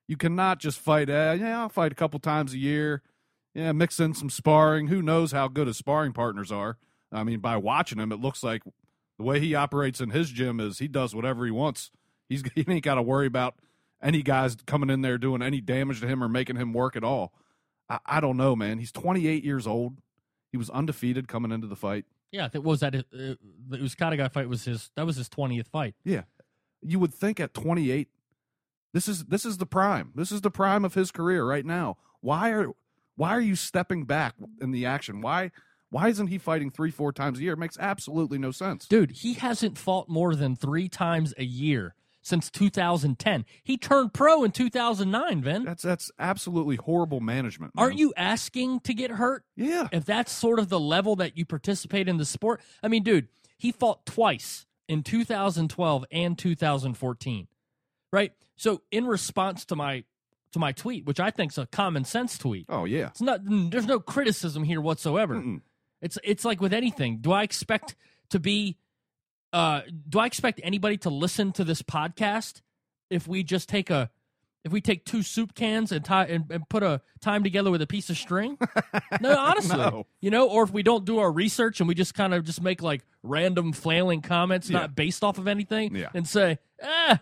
you 0.08 0.16
cannot 0.16 0.58
just 0.58 0.78
fight. 0.78 1.08
Uh, 1.08 1.36
yeah, 1.38 1.60
I'll 1.60 1.68
fight 1.68 1.92
a 1.92 1.96
couple 1.96 2.20
times 2.20 2.54
a 2.54 2.58
year. 2.58 3.02
Yeah, 3.54 3.72
mix 3.72 4.00
in 4.00 4.14
some 4.14 4.30
sparring. 4.30 4.86
Who 4.86 5.02
knows 5.02 5.32
how 5.32 5.48
good 5.48 5.66
his 5.66 5.76
sparring 5.76 6.12
partners 6.12 6.50
are? 6.50 6.78
I 7.12 7.22
mean, 7.22 7.40
by 7.40 7.58
watching 7.58 7.98
him, 7.98 8.10
it 8.10 8.20
looks 8.20 8.42
like 8.42 8.62
the 9.18 9.24
way 9.24 9.40
he 9.40 9.54
operates 9.54 10.00
in 10.00 10.10
his 10.10 10.30
gym 10.30 10.58
is 10.58 10.78
he 10.78 10.88
does 10.88 11.14
whatever 11.14 11.44
he 11.44 11.50
wants. 11.50 11.90
He's 12.28 12.42
he 12.54 12.64
ain't 12.66 12.84
got 12.84 12.94
to 12.94 13.02
worry 13.02 13.26
about 13.26 13.56
any 14.02 14.22
guys 14.22 14.56
coming 14.66 14.90
in 14.90 15.02
there 15.02 15.18
doing 15.18 15.42
any 15.42 15.60
damage 15.60 16.00
to 16.00 16.06
him 16.08 16.22
or 16.22 16.28
making 16.28 16.56
him 16.56 16.72
work 16.72 16.96
at 16.96 17.04
all. 17.04 17.32
I, 17.88 17.98
I 18.06 18.20
don't 18.20 18.36
know, 18.36 18.56
man. 18.56 18.78
He's 18.78 18.92
28 18.92 19.44
years 19.44 19.66
old. 19.66 19.98
He 20.50 20.58
was 20.58 20.68
undefeated 20.70 21.28
coming 21.28 21.52
into 21.52 21.66
the 21.66 21.76
fight. 21.76 22.04
Yeah, 22.30 22.48
that 22.48 22.62
was 22.62 22.80
that 22.80 22.94
uh, 22.94 23.00
it 23.12 23.80
was 23.80 23.94
kind 23.94 24.14
of 24.14 24.18
guy 24.18 24.28
fight 24.28 24.48
was 24.48 24.64
his 24.64 24.90
that 24.96 25.04
was 25.04 25.16
his 25.16 25.28
twentieth 25.28 25.68
fight. 25.68 25.94
Yeah. 26.02 26.22
you 26.80 26.98
would 26.98 27.12
think 27.12 27.38
at 27.38 27.52
28, 27.52 28.08
this 28.94 29.06
is 29.06 29.24
this 29.26 29.44
is 29.44 29.58
the 29.58 29.66
prime. 29.66 30.12
This 30.14 30.32
is 30.32 30.40
the 30.40 30.50
prime 30.50 30.84
of 30.84 30.94
his 30.94 31.10
career 31.10 31.44
right 31.44 31.64
now. 31.64 31.98
Why 32.20 32.50
are 32.50 32.68
why 33.16 33.30
are 33.30 33.40
you 33.40 33.54
stepping 33.54 34.04
back 34.04 34.34
in 34.62 34.70
the 34.72 34.86
action? 34.86 35.20
Why 35.20 35.50
why 35.90 36.08
isn't 36.08 36.28
he 36.28 36.38
fighting 36.38 36.70
three 36.70 36.90
four 36.90 37.12
times 37.12 37.38
a 37.38 37.42
year? 37.42 37.52
It 37.52 37.58
makes 37.58 37.76
absolutely 37.78 38.38
no 38.38 38.50
sense. 38.50 38.86
Dude, 38.86 39.10
he 39.10 39.34
hasn't 39.34 39.76
fought 39.76 40.08
more 40.08 40.34
than 40.34 40.56
three 40.56 40.88
times 40.88 41.34
a 41.36 41.44
year 41.44 41.94
since 42.22 42.50
2010. 42.50 43.44
He 43.62 43.76
turned 43.76 44.14
pro 44.14 44.44
in 44.44 44.52
2009, 44.52 45.42
Vin. 45.42 45.64
That's 45.64 45.82
that's 45.82 46.10
absolutely 46.18 46.76
horrible 46.76 47.20
management. 47.20 47.74
man. 47.74 47.84
Aren't 47.84 47.98
you 47.98 48.12
asking 48.16 48.80
to 48.80 48.94
get 48.94 49.10
hurt? 49.10 49.44
Yeah. 49.56 49.88
If 49.92 50.04
that's 50.04 50.32
sort 50.32 50.58
of 50.58 50.68
the 50.68 50.80
level 50.80 51.16
that 51.16 51.36
you 51.36 51.44
participate 51.44 52.08
in 52.08 52.16
the 52.16 52.24
sport. 52.24 52.60
I 52.82 52.88
mean, 52.88 53.02
dude, 53.02 53.28
he 53.58 53.72
fought 53.72 54.06
twice 54.06 54.66
in 54.88 55.02
2012 55.02 56.04
and 56.10 56.38
2014. 56.38 57.48
Right? 58.12 58.32
So 58.56 58.82
in 58.90 59.06
response 59.06 59.64
to 59.66 59.76
my 59.76 60.04
to 60.52 60.58
my 60.58 60.72
tweet, 60.72 61.06
which 61.06 61.18
I 61.18 61.30
think's 61.30 61.58
a 61.58 61.66
common 61.66 62.04
sense 62.04 62.38
tweet. 62.38 62.66
Oh 62.68 62.84
yeah. 62.84 63.08
It's 63.08 63.20
not 63.20 63.40
there's 63.44 63.86
no 63.86 64.00
criticism 64.00 64.64
here 64.64 64.80
whatsoever. 64.80 65.34
Mm-mm. 65.36 65.62
It's 66.00 66.18
it's 66.22 66.44
like 66.44 66.60
with 66.60 66.72
anything. 66.72 67.18
Do 67.18 67.32
I 67.32 67.42
expect 67.42 67.96
to 68.30 68.38
be 68.38 68.76
uh 69.52 69.82
do 70.08 70.18
I 70.18 70.26
expect 70.26 70.60
anybody 70.62 70.96
to 70.98 71.10
listen 71.10 71.52
to 71.52 71.64
this 71.64 71.82
podcast 71.82 72.62
if 73.10 73.26
we 73.28 73.42
just 73.42 73.68
take 73.68 73.90
a 73.90 74.10
if 74.64 74.70
we 74.70 74.80
take 74.80 75.04
two 75.04 75.22
soup 75.22 75.54
cans 75.56 75.90
and 75.90 76.04
tie 76.04 76.24
and, 76.26 76.44
and 76.50 76.68
put 76.68 76.84
a 76.84 77.00
time 77.20 77.42
together 77.42 77.70
with 77.70 77.82
a 77.82 77.86
piece 77.86 78.10
of 78.10 78.16
string? 78.16 78.56
No, 79.20 79.36
honestly. 79.38 79.76
No. 79.76 80.06
You 80.20 80.30
know, 80.30 80.48
or 80.48 80.62
if 80.64 80.70
we 80.72 80.82
don't 80.82 81.04
do 81.04 81.18
our 81.18 81.30
research 81.30 81.80
and 81.80 81.88
we 81.88 81.94
just 81.94 82.14
kind 82.14 82.32
of 82.32 82.44
just 82.44 82.62
make 82.62 82.80
like 82.82 83.02
random 83.22 83.72
flailing 83.72 84.22
comments 84.22 84.70
Yeah. 84.70 84.80
not 84.80 84.94
based 84.96 85.22
off 85.22 85.38
of 85.38 85.46
anything 85.48 85.94
Yeah. 85.94 86.08
and 86.14 86.26
say, 86.26 86.58
"Ah, 86.82 87.20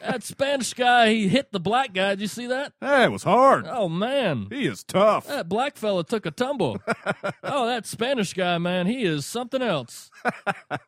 that 0.00 0.22
Spanish 0.22 0.74
guy, 0.74 1.10
he 1.12 1.28
hit 1.28 1.52
the 1.52 1.60
black 1.60 1.92
guy. 1.92 2.10
Did 2.10 2.20
you 2.22 2.26
see 2.28 2.46
that? 2.46 2.72
Hey, 2.80 3.04
it 3.04 3.12
was 3.12 3.22
hard. 3.22 3.66
Oh 3.68 3.88
man. 3.88 4.46
He 4.50 4.66
is 4.66 4.84
tough. 4.84 5.26
That 5.26 5.48
black 5.48 5.76
fella 5.76 6.04
took 6.04 6.26
a 6.26 6.30
tumble. 6.30 6.80
oh, 7.44 7.66
that 7.66 7.86
Spanish 7.86 8.32
guy, 8.34 8.58
man, 8.58 8.86
he 8.86 9.04
is 9.04 9.26
something 9.26 9.62
else. 9.62 10.10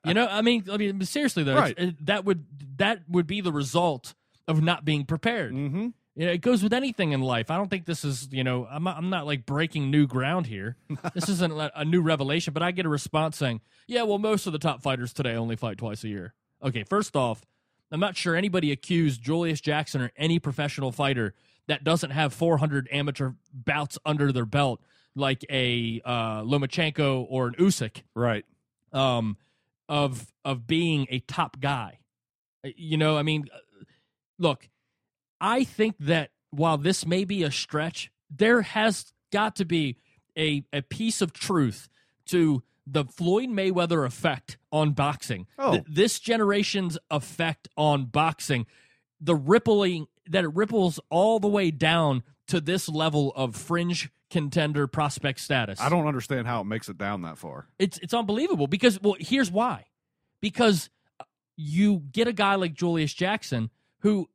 You 0.04 0.14
know, 0.14 0.26
I 0.30 0.42
mean, 0.42 0.64
I 0.70 0.76
mean, 0.76 1.00
seriously 1.02 1.42
though, 1.44 1.56
Right. 1.56 1.74
it- 1.78 2.06
that 2.06 2.24
would 2.24 2.44
that 2.78 3.00
would 3.08 3.26
be 3.26 3.40
the 3.40 3.52
result 3.52 4.14
of 4.46 4.62
not 4.62 4.84
being 4.84 5.04
prepared. 5.04 5.52
Mm-hmm. 5.52 5.88
You 6.16 6.26
know, 6.26 6.32
it 6.32 6.40
goes 6.40 6.64
with 6.64 6.72
anything 6.72 7.12
in 7.12 7.20
life. 7.20 7.48
I 7.50 7.56
don't 7.56 7.68
think 7.70 7.84
this 7.86 8.04
is, 8.04 8.28
you 8.32 8.42
know, 8.42 8.66
I'm 8.68 8.82
not, 8.82 8.96
I'm 8.96 9.08
not 9.08 9.24
like 9.24 9.46
breaking 9.46 9.90
new 9.90 10.06
ground 10.08 10.46
here. 10.48 10.76
this 11.14 11.28
isn't 11.28 11.52
a 11.52 11.70
a 11.80 11.84
new 11.84 12.00
revelation, 12.02 12.52
but 12.54 12.62
I 12.62 12.72
get 12.72 12.86
a 12.86 12.88
response 12.88 13.36
saying, 13.36 13.60
"Yeah, 13.86 14.02
well, 14.02 14.18
most 14.18 14.46
of 14.48 14.52
the 14.52 14.58
top 14.58 14.82
fighters 14.82 15.12
today 15.12 15.34
only 15.36 15.54
fight 15.54 15.78
twice 15.78 16.02
a 16.02 16.08
year." 16.08 16.34
Okay, 16.62 16.82
first 16.82 17.14
off, 17.14 17.42
I'm 17.90 18.00
not 18.00 18.16
sure 18.16 18.36
anybody 18.36 18.70
accused 18.72 19.22
Julius 19.22 19.60
Jackson 19.60 20.00
or 20.02 20.10
any 20.16 20.38
professional 20.38 20.92
fighter 20.92 21.34
that 21.68 21.84
doesn't 21.84 22.10
have 22.10 22.32
400 22.32 22.88
amateur 22.92 23.32
bouts 23.52 23.98
under 24.04 24.32
their 24.32 24.44
belt, 24.46 24.80
like 25.14 25.44
a 25.50 26.00
uh, 26.04 26.42
Lomachenko 26.42 27.26
or 27.28 27.48
an 27.48 27.54
Usyk, 27.54 28.02
Right. 28.14 28.44
um, 28.92 29.36
of 29.88 30.32
of 30.44 30.66
being 30.66 31.06
a 31.10 31.20
top 31.20 31.60
guy. 31.60 31.98
Uh, 32.64 32.70
You 32.76 32.96
know, 32.98 33.16
I 33.16 33.22
mean, 33.22 33.46
uh, 33.54 33.58
look, 34.38 34.68
I 35.40 35.64
think 35.64 35.96
that 36.00 36.30
while 36.50 36.76
this 36.78 37.06
may 37.06 37.24
be 37.24 37.42
a 37.42 37.50
stretch, 37.50 38.10
there 38.30 38.62
has 38.62 39.12
got 39.32 39.56
to 39.56 39.64
be 39.64 39.96
a 40.36 40.64
a 40.72 40.82
piece 40.82 41.20
of 41.22 41.32
truth 41.32 41.88
to 42.26 42.62
the 42.90 43.04
Floyd 43.04 43.48
Mayweather 43.48 44.06
effect 44.06 44.58
on 44.72 44.92
boxing. 44.92 45.46
Oh. 45.58 45.72
Th- 45.72 45.84
this 45.88 46.18
generation's 46.18 46.98
effect 47.10 47.68
on 47.76 48.06
boxing, 48.06 48.66
the 49.20 49.34
rippling 49.34 50.06
that 50.26 50.44
it 50.44 50.54
ripples 50.54 51.00
all 51.10 51.40
the 51.40 51.48
way 51.48 51.70
down 51.70 52.22
to 52.48 52.60
this 52.60 52.88
level 52.88 53.32
of 53.36 53.56
fringe 53.56 54.10
contender 54.30 54.86
prospect 54.86 55.40
status. 55.40 55.80
I 55.80 55.88
don't 55.88 56.06
understand 56.06 56.46
how 56.46 56.60
it 56.60 56.64
makes 56.64 56.88
it 56.88 56.98
down 56.98 57.22
that 57.22 57.38
far. 57.38 57.66
It's 57.78 57.98
it's 57.98 58.14
unbelievable 58.14 58.66
because 58.66 59.00
well, 59.00 59.16
here's 59.18 59.50
why. 59.50 59.84
Because 60.40 60.90
uh, 61.18 61.24
you 61.56 62.02
get 62.12 62.28
a 62.28 62.32
guy 62.32 62.54
like 62.54 62.74
Julius 62.74 63.12
Jackson 63.12 63.70
who 64.00 64.28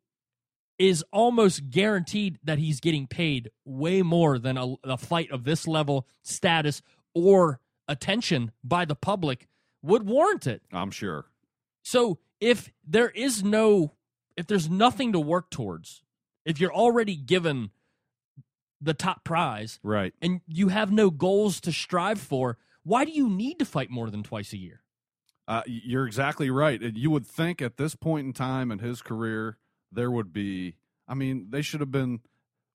is 0.80 1.04
almost 1.14 1.70
guaranteed 1.70 2.40
that 2.44 2.58
he's 2.58 2.80
getting 2.80 3.08
paid 3.08 3.50
way 3.64 4.02
more 4.02 4.40
than 4.40 4.58
a, 4.58 4.76
a 4.84 4.98
fight 4.98 5.32
of 5.32 5.44
this 5.44 5.68
level, 5.68 6.08
status, 6.24 6.82
or 7.14 7.60
attention 7.88 8.52
by 8.64 8.86
the 8.86 8.96
public 8.96 9.48
would 9.82 10.04
warrant 10.08 10.48
it. 10.48 10.62
I'm 10.72 10.92
sure. 10.92 11.26
So 11.84 12.20
if 12.40 12.72
there 12.88 13.10
is 13.10 13.44
no, 13.44 13.94
if 14.38 14.48
there's 14.48 14.70
nothing 14.70 15.14
to 15.14 15.20
work 15.20 15.50
towards, 15.50 16.04
if 16.46 16.60
you're 16.60 16.74
already 16.74 17.16
given 17.16 17.72
the 18.82 18.94
top 18.94 19.24
prize 19.24 19.80
Right. 19.84 20.14
and 20.22 20.42
you 20.48 20.68
have 20.70 20.92
no 20.92 21.10
goals 21.10 21.62
to 21.62 21.72
strive 21.72 22.20
for, 22.20 22.58
why 22.84 23.06
do 23.06 23.12
you 23.12 23.30
need 23.30 23.60
to 23.60 23.66
fight 23.66 23.90
more 23.90 24.10
than 24.10 24.24
twice 24.24 24.52
a 24.54 24.58
year? 24.58 24.82
Uh, 25.48 25.62
you're 25.66 26.06
exactly 26.08 26.50
right. 26.50 26.82
You 26.82 27.12
would 27.12 27.28
think 27.28 27.62
at 27.62 27.78
this 27.78 27.96
point 27.96 28.26
in 28.28 28.34
time 28.34 28.72
in 28.72 28.80
his 28.80 29.02
career, 29.02 29.58
there 29.92 30.10
would 30.12 30.32
be. 30.34 30.76
I 31.08 31.16
mean, 31.16 31.48
they 31.50 31.62
should 31.62 31.82
have 31.82 31.92
been. 31.92 32.22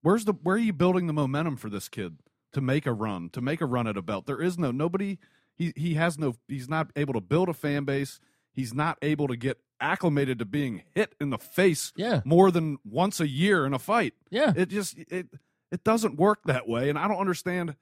Where's 0.03 0.27
the? 0.27 0.33
Where 0.35 0.57
are 0.57 0.59
you 0.59 0.75
building 0.75 1.07
the 1.07 1.15
momentum 1.15 1.57
for 1.57 1.71
this 1.71 1.89
kid 1.89 2.19
to 2.53 2.61
make 2.61 2.87
a 2.87 2.93
run? 2.93 3.31
To 3.31 3.41
make 3.41 3.61
a 3.61 3.67
run 3.67 3.87
at 3.87 3.97
a 3.97 4.03
belt? 4.03 4.27
There 4.27 4.41
is 4.41 4.59
no 4.59 4.71
nobody. 4.71 5.19
He 5.57 5.73
he 5.77 5.95
has 5.95 6.19
no. 6.19 6.35
He's 6.49 6.69
not 6.69 6.91
able 6.97 7.15
to 7.15 7.21
build 7.21 7.49
a 7.49 7.55
fan 7.55 7.85
base. 7.85 8.21
He's 8.53 8.73
not 8.75 8.99
able 9.03 9.29
to 9.29 9.37
get 9.37 9.59
acclimated 9.81 10.39
to 10.41 10.45
being 10.45 10.83
hit 10.95 11.15
in 11.21 11.31
the 11.31 11.39
face 11.39 11.93
Yeah. 11.97 12.23
more 12.25 12.51
than 12.51 12.79
once 12.85 13.21
a 13.21 13.29
year 13.29 13.65
in 13.65 13.73
a 13.73 13.79
fight. 13.79 14.15
Yeah. 14.31 14.53
It 14.57 14.69
just 14.71 14.97
it 14.99 15.29
it 15.71 15.85
doesn't 15.85 16.17
work 16.17 16.41
that 16.47 16.69
way, 16.69 16.89
and 16.91 16.99
I 16.99 17.07
don't 17.09 17.19
understand 17.19 17.77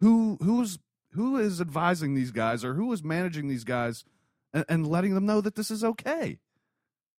who 0.00 0.38
who's 0.42 0.78
who 1.12 1.36
is 1.38 1.60
advising 1.60 2.14
these 2.14 2.30
guys 2.30 2.64
or 2.64 2.74
who 2.74 2.92
is 2.92 3.02
managing 3.02 3.48
these 3.48 3.64
guys 3.64 4.04
and, 4.52 4.64
and 4.68 4.86
letting 4.86 5.14
them 5.14 5.24
know 5.26 5.40
that 5.40 5.54
this 5.54 5.70
is 5.70 5.82
okay. 5.82 6.38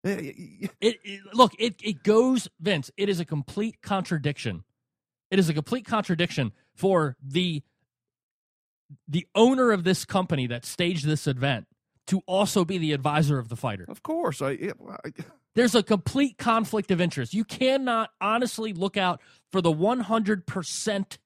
Eh, 0.04 0.32
It, 0.80 1.00
it 1.02 1.20
look, 1.32 1.52
it 1.58 1.76
it 1.82 2.02
goes, 2.02 2.48
Vince. 2.60 2.90
It 2.96 3.08
is 3.08 3.20
a 3.20 3.24
complete 3.24 3.80
contradiction. 3.82 4.64
It 5.30 5.38
is 5.38 5.48
a 5.48 5.54
complete 5.54 5.86
contradiction 5.86 6.52
for 6.74 7.16
the 7.22 7.62
the 9.06 9.26
owner 9.34 9.70
of 9.70 9.84
this 9.84 10.04
company 10.06 10.46
that 10.46 10.64
staged 10.64 11.04
this 11.04 11.26
event 11.26 11.66
to 12.06 12.22
also 12.26 12.64
be 12.64 12.78
the 12.78 12.92
advisor 12.92 13.38
of 13.38 13.50
the 13.50 13.56
fighter. 13.56 13.84
Of 13.86 14.02
course, 14.02 14.40
I, 14.40 14.52
it, 14.52 14.76
I 15.04 15.10
There's 15.54 15.74
a 15.74 15.82
complete 15.82 16.38
conflict 16.38 16.90
of 16.90 17.00
interest. 17.00 17.34
You 17.34 17.44
cannot 17.44 18.10
honestly 18.20 18.72
look 18.72 18.96
out 18.96 19.20
for 19.50 19.60
the 19.60 19.72
100% 19.72 21.18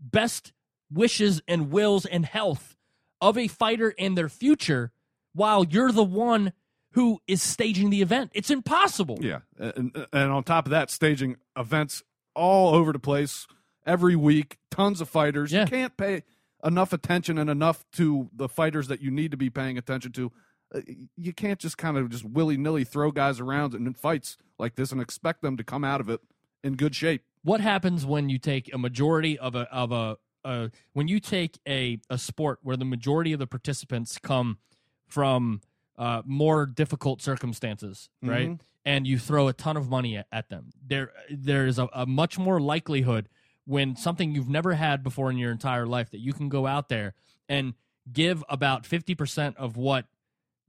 best 0.00 0.52
wishes 0.92 1.40
and 1.46 1.70
wills 1.70 2.04
and 2.04 2.26
health 2.26 2.76
of 3.20 3.38
a 3.38 3.48
fighter 3.48 3.94
and 3.98 4.18
their 4.18 4.28
future 4.28 4.90
while 5.32 5.64
you're 5.64 5.92
the 5.92 6.04
one 6.04 6.52
who 6.92 7.20
is 7.28 7.42
staging 7.42 7.90
the 7.90 8.02
event. 8.02 8.30
It's 8.34 8.50
impossible. 8.50 9.18
yeah, 9.20 9.40
and, 9.58 9.94
and 10.12 10.32
on 10.32 10.42
top 10.42 10.66
of 10.66 10.70
that, 10.70 10.90
staging 10.90 11.36
events 11.56 12.02
all 12.34 12.74
over 12.74 12.92
the 12.92 12.98
place 12.98 13.46
every 13.86 14.16
week, 14.16 14.58
tons 14.70 15.00
of 15.00 15.08
fighters. 15.08 15.52
Yeah. 15.52 15.62
You 15.62 15.66
can't 15.66 15.96
pay 15.96 16.22
enough 16.64 16.92
attention 16.92 17.38
and 17.38 17.48
enough 17.48 17.84
to 17.92 18.28
the 18.34 18.48
fighters 18.48 18.88
that 18.88 19.00
you 19.00 19.10
need 19.10 19.30
to 19.30 19.36
be 19.36 19.50
paying 19.50 19.78
attention 19.78 20.12
to. 20.12 20.32
Uh, 20.74 20.80
You 21.16 21.32
can't 21.32 21.58
just 21.58 21.78
kind 21.78 21.96
of 21.96 22.10
just 22.10 22.24
willy 22.24 22.56
nilly 22.56 22.84
throw 22.84 23.10
guys 23.10 23.40
around 23.40 23.74
in 23.74 23.94
fights 23.94 24.36
like 24.58 24.74
this 24.74 24.92
and 24.92 25.00
expect 25.00 25.42
them 25.42 25.56
to 25.56 25.64
come 25.64 25.84
out 25.84 26.00
of 26.00 26.08
it 26.10 26.20
in 26.62 26.74
good 26.74 26.94
shape. 26.94 27.22
What 27.42 27.60
happens 27.60 28.04
when 28.04 28.28
you 28.28 28.38
take 28.38 28.72
a 28.74 28.78
majority 28.78 29.38
of 29.38 29.54
a 29.54 29.72
of 29.72 29.92
a 29.92 30.18
uh, 30.44 30.68
when 30.92 31.08
you 31.08 31.20
take 31.20 31.58
a 31.66 32.00
a 32.10 32.18
sport 32.18 32.58
where 32.62 32.76
the 32.76 32.84
majority 32.84 33.32
of 33.32 33.38
the 33.38 33.46
participants 33.46 34.18
come 34.18 34.58
from 35.06 35.60
uh, 35.98 36.22
more 36.24 36.64
difficult 36.64 37.20
circumstances, 37.20 38.08
right? 38.22 38.48
Mhm. 38.50 38.60
And 38.84 39.06
you 39.06 39.18
throw 39.18 39.48
a 39.48 39.52
ton 39.52 39.76
of 39.76 39.90
money 39.90 40.16
at, 40.16 40.26
at 40.32 40.48
them. 40.48 40.70
There 40.86 41.12
there 41.30 41.66
is 41.66 41.78
a, 41.78 41.88
a 41.92 42.06
much 42.06 42.38
more 42.38 42.60
likelihood 42.60 43.28
when 43.66 43.96
something 43.96 44.34
you've 44.34 44.48
never 44.48 44.72
had 44.74 45.02
before 45.02 45.30
in 45.30 45.36
your 45.36 45.50
entire 45.52 45.84
life 45.86 46.10
that 46.12 46.20
you 46.20 46.32
can 46.32 46.48
go 46.48 46.66
out 46.66 46.88
there 46.88 47.12
and 47.48 47.74
give 48.10 48.42
about 48.48 48.84
50% 48.84 49.56
of 49.56 49.76
what 49.76 50.06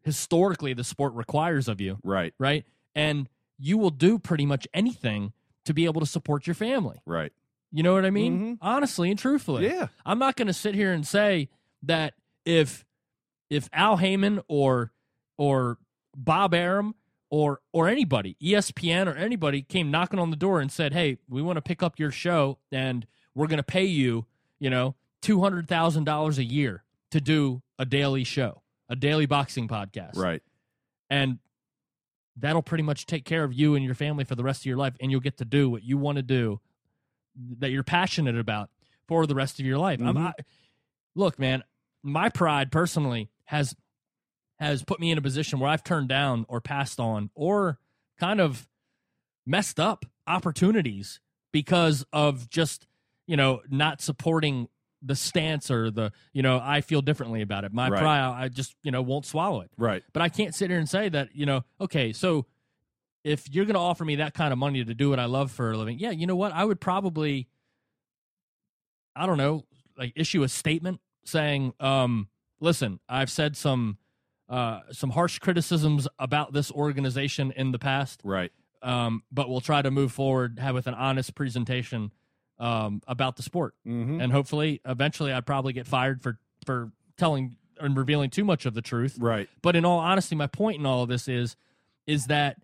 historically 0.04 0.74
the 0.74 0.84
sport 0.84 1.14
requires 1.14 1.68
of 1.68 1.80
you 1.80 1.98
Right, 2.04 2.34
right? 2.40 2.66
And 2.96 3.30
you 3.58 3.78
will 3.78 3.90
do 3.92 4.18
pretty 4.20 4.46
much 4.46 4.68
anything 4.74 5.34
to 5.66 5.74
be 5.74 5.86
able 5.86 6.02
to 6.02 6.08
support 6.08 6.48
your 6.48 6.54
family. 6.56 7.02
right. 7.06 7.32
You 7.72 7.84
know 7.84 7.94
what 7.94 8.04
I 8.04 8.10
mean? 8.10 8.40
Mhm. 8.40 8.58
Honestly 8.64 9.12
and 9.12 9.20
truthfully. 9.20 9.68
Yeah. 9.68 9.90
I'm 10.04 10.18
not 10.18 10.36
going 10.36 10.48
to 10.48 10.54
sit 10.54 10.74
here 10.74 10.92
and 10.92 11.06
say 11.06 11.50
that 11.84 12.16
if 12.44 12.84
if 13.52 13.70
Al 13.72 13.98
Haymon 13.98 14.42
or 14.48 14.92
or 15.40 15.78
Bob 16.16 16.54
Arum 16.54 16.94
or 17.32 17.62
or 17.72 17.88
anybody, 17.88 18.36
ESPN 18.44 19.08
or 19.08 19.16
anybody 19.16 19.62
came 19.64 19.90
knocking 19.90 20.20
on 20.20 20.30
the 20.32 20.36
door 20.36 20.60
and 20.60 20.72
said, 20.72 20.94
"Hey, 20.94 21.18
we 21.30 21.42
want 21.42 21.56
to 21.58 21.62
pick 21.62 21.82
up 21.82 21.98
your 21.98 22.12
show 22.12 22.60
and 22.72 23.08
we're 23.34 23.48
going 23.48 23.58
to 23.58 23.64
pay 23.64 23.86
you, 23.86 24.26
you 24.60 24.70
know, 24.70 24.96
$200,000 25.24 26.38
a 26.38 26.44
year 26.44 26.84
to 27.12 27.22
do 27.22 27.62
a 27.78 27.86
daily 27.86 28.24
show, 28.24 28.62
a 28.90 28.96
daily 28.96 29.26
boxing 29.26 29.68
podcast." 29.68 30.16
Right. 30.18 30.44
and 31.10 31.40
that'll 32.38 32.62
pretty 32.62 32.84
much 32.84 33.06
take 33.06 33.26
care 33.26 33.44
of 33.44 33.52
you 33.54 33.76
and 33.76 33.84
your 33.84 33.96
family 33.96 34.24
for 34.24 34.36
the 34.36 34.44
rest 34.44 34.62
of 34.62 34.66
your 34.66 34.78
life, 34.78 34.94
and 35.02 35.10
you'll 35.12 35.20
get 35.20 35.38
to 35.38 35.46
do 35.46 35.70
what 35.70 35.84
you 35.84 35.98
want 35.98 36.16
to 36.18 36.22
do 36.22 36.60
that 37.60 37.70
you're 37.72 37.84
passionate 37.84 38.38
about 38.38 38.70
for 39.08 39.26
the 39.28 39.36
rest 39.36 39.60
of 39.60 39.66
your 39.66 39.78
life. 39.78 40.00
I'm- 40.02 40.16
Mhm. 40.16 40.28
I, 40.28 40.34
look, 41.16 41.38
man, 41.40 41.64
my 42.04 42.30
pride 42.30 42.72
personally 42.72 43.30
has 43.46 43.76
has 44.60 44.84
put 44.84 45.00
me 45.00 45.12
in 45.12 45.18
a 45.18 45.22
position 45.22 45.60
where 45.60 45.70
I've 45.70 45.84
turned 45.84 46.10
down 46.10 46.46
or 46.50 46.60
passed 46.62 47.00
on 47.00 47.30
or 47.36 47.80
kind 48.20 48.42
of 48.42 48.68
messed 49.46 49.80
up 49.80 50.06
opportunities 50.28 51.20
because 51.52 52.06
of 52.14 52.50
just 52.50 52.86
you 53.26 53.38
know 53.38 53.62
not 53.70 54.02
supporting 54.02 54.68
the 55.02 55.16
stance 55.16 55.72
or 55.72 55.90
the 55.90 56.12
you 56.34 56.42
know 56.44 56.60
I 56.62 56.82
feel 56.82 57.02
differently 57.02 57.42
about 57.42 57.64
it. 57.64 57.74
My 57.74 57.90
Right. 57.90 58.02
pride, 58.02 58.20
I 58.44 58.50
just 58.50 58.76
you 58.84 58.92
know 58.92 59.02
won't 59.02 59.26
swallow 59.26 59.62
it. 59.62 59.72
Right. 59.78 60.04
But 60.14 60.22
I 60.22 60.30
can't 60.30 60.54
sit 60.54 60.70
here 60.70 60.78
and 60.80 60.90
say 60.90 61.08
that, 61.10 61.30
you 61.34 61.46
know, 61.46 61.64
okay, 61.80 62.12
so 62.14 62.46
if 63.24 63.50
you're 63.54 63.66
going 63.66 63.74
to 63.76 63.80
offer 63.80 64.04
me 64.06 64.16
that 64.18 64.34
kind 64.34 64.52
of 64.54 64.60
money 64.60 64.84
to 64.84 64.94
do 64.94 65.10
what 65.10 65.20
I 65.20 65.26
love 65.26 65.52
for 65.52 65.72
a 65.72 65.78
living, 65.78 66.00
yeah, 66.00 66.12
you 66.12 66.26
know 66.28 66.36
what? 66.38 66.54
I 66.54 66.64
would 66.64 66.80
probably, 66.80 67.48
I 69.16 69.26
don't 69.26 69.38
know, 69.38 69.66
like 69.98 70.14
issue 70.16 70.44
a 70.44 70.48
statement 70.50 71.02
saying, 71.26 71.74
um, 71.80 72.30
listen, 72.62 73.00
I've 73.10 73.30
said 73.30 73.58
some, 73.58 73.98
uh, 74.50 74.82
some 74.92 75.12
harsh 75.12 75.40
criticisms 75.40 76.08
about 76.18 76.54
this 76.54 76.72
organization 76.72 77.52
in 77.56 77.72
the 77.72 77.80
past, 77.80 78.20
Right. 78.24 78.52
um, 78.82 79.24
but 79.32 79.48
we'll 79.50 79.62
try 79.62 79.82
to 79.82 79.92
move 79.92 80.12
forward, 80.12 80.58
have 80.60 80.74
with 80.76 80.88
an 80.88 80.96
honest 80.96 81.36
presentation 81.36 82.12
um, 82.58 83.02
about 83.08 83.36
the 83.38 83.44
sport 83.44 83.74
Mm-hmm. 83.88 84.20
and 84.20 84.32
hopefully 84.34 84.82
eventually 84.86 85.32
I'd 85.32 85.46
probably 85.46 85.72
get 85.74 85.88
fired 85.88 86.22
for 86.22 86.40
for 86.66 86.92
telling 87.18 87.56
and 87.80 87.96
revealing 87.96 88.30
too 88.30 88.44
much 88.44 88.66
of 88.66 88.74
the 88.74 88.82
truth. 88.82 89.16
Right. 89.18 89.48
But 89.62 89.78
in 89.78 89.86
all 89.86 90.00
honesty, 90.00 90.36
my 90.36 90.48
point 90.48 90.78
in 90.80 90.86
all 90.86 91.04
of 91.04 91.10
this 91.10 91.28
is 91.30 91.56
is 92.08 92.26
that 92.26 92.58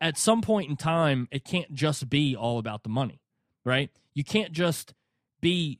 at 0.00 0.18
some 0.18 0.42
point 0.42 0.68
in 0.68 0.76
time, 0.76 1.28
it 1.30 1.44
can't 1.44 1.72
just 1.74 2.10
be 2.10 2.36
all 2.36 2.58
about 2.58 2.82
the 2.82 2.88
money, 2.90 3.20
right? 3.64 3.90
You 4.12 4.22
can't 4.24 4.52
just 4.52 4.92
be 5.40 5.78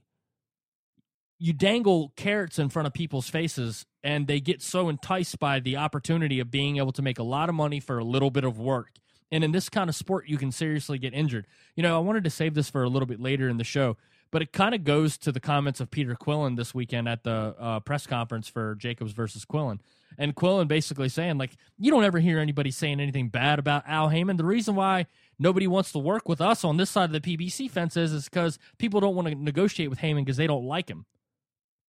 you 1.39 1.53
dangle 1.53 2.13
carrots 2.17 2.59
in 2.59 2.69
front 2.69 2.87
of 2.87 2.93
people's 2.93 3.29
faces 3.29 3.87
and 4.03 4.27
they 4.27 4.41
get 4.41 4.61
so 4.63 4.89
enticed 4.89 5.39
by 5.39 5.61
the 5.61 5.77
opportunity 5.77 6.41
of 6.41 6.51
being 6.51 6.79
able 6.79 6.93
to 6.93 7.03
make 7.03 7.19
a 7.19 7.23
lot 7.23 7.49
of 7.49 7.55
money 7.55 7.81
for 7.81 7.99
a 7.99 8.05
little 8.05 8.31
bit 8.31 8.45
of 8.45 8.59
work. 8.59 8.91
And 9.31 9.45
in 9.45 9.53
this 9.53 9.69
kind 9.69 9.91
of 9.91 9.97
sport, 9.97 10.29
you 10.29 10.39
can 10.39 10.51
seriously 10.51 10.99
get 10.99 11.13
injured. 11.15 11.47
You 11.77 11.83
know, 11.83 11.97
I 11.97 12.01
wanted 12.01 12.25
to 12.25 12.31
save 12.31 12.55
this 12.55 12.71
for 12.71 12.83
a 12.83 12.89
little 12.89 13.07
bit 13.07 13.21
later 13.21 13.49
in 13.49 13.59
the 13.59 13.65
show, 13.65 13.97
but 14.31 14.43
it 14.43 14.53
kind 14.53 14.75
of 14.75 14.85
goes 14.85 15.19
to 15.19 15.33
the 15.33 15.41
comments 15.41 15.81
of 15.81 15.91
Peter 15.91 16.15
Quillin 16.15 16.57
this 16.57 16.75
weekend 16.75 17.09
at 17.09 17.25
the 17.25 17.55
uh, 17.59 17.81
press 17.81 18.07
conference 18.07 18.49
for 18.49 18.75
Jacobs 18.77 19.13
versus 19.13 19.45
Quillin. 19.45 19.81
And 20.17 20.35
Quillin 20.35 20.67
basically 20.67 21.11
saying, 21.11 21.39
like, 21.39 21.57
you 21.79 21.91
don't 21.91 22.05
ever 22.05 22.19
hear 22.19 22.39
anybody 22.39 22.71
saying 22.71 23.01
anything 23.01 23.29
bad 23.29 23.59
about 23.59 23.85
Al 23.87 24.09
Haymon. 24.09 24.39
The 24.39 24.45
reason 24.45 24.75
why 24.75 25.07
nobody 25.39 25.67
wants 25.67 25.93
to 25.93 25.99
work 25.99 26.29
with 26.29 26.41
us 26.41 26.65
on 26.65 26.79
this 26.79 26.91
side 26.91 27.15
of 27.15 27.23
the 27.23 27.37
PBC 27.37 27.71
fence 27.71 27.97
is, 27.97 28.25
because 28.25 28.59
people 28.79 29.01
don't 29.01 29.15
want 29.15 29.29
to 29.29 29.35
negotiate 29.35 29.91
with 29.91 29.99
Haymon 29.99 30.25
because 30.25 30.39
they 30.39 30.47
don't 30.47 30.65
like 30.65 30.89
him. 30.89 31.05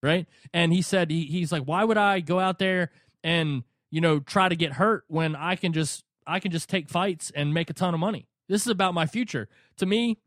Right. 0.02 0.28
And 0.54 0.72
he 0.72 0.82
said, 0.82 1.12
he, 1.12 1.26
he's 1.26 1.52
like, 1.52 1.64
why 1.64 1.84
would 1.84 1.98
I 1.98 2.22
go 2.22 2.40
out 2.40 2.60
there 2.60 2.92
and, 3.24 3.64
you 3.92 4.00
know, 4.02 4.20
try 4.20 4.48
to 4.48 4.56
get 4.56 4.74
hurt 4.74 5.04
when 5.08 5.36
I 5.36 5.56
can 5.56 5.74
just, 5.74 6.04
I 6.26 6.40
can 6.40 6.52
just 6.52 6.70
take 6.70 6.90
fights 6.90 7.32
and 7.36 7.54
make 7.54 7.70
a 7.70 7.74
ton 7.74 7.94
of 7.94 8.00
money. 8.00 8.28
This 8.48 8.62
is 8.62 8.68
about 8.68 8.94
my 8.94 9.06
future. 9.06 9.50
To 9.78 9.86
me, 9.86 10.20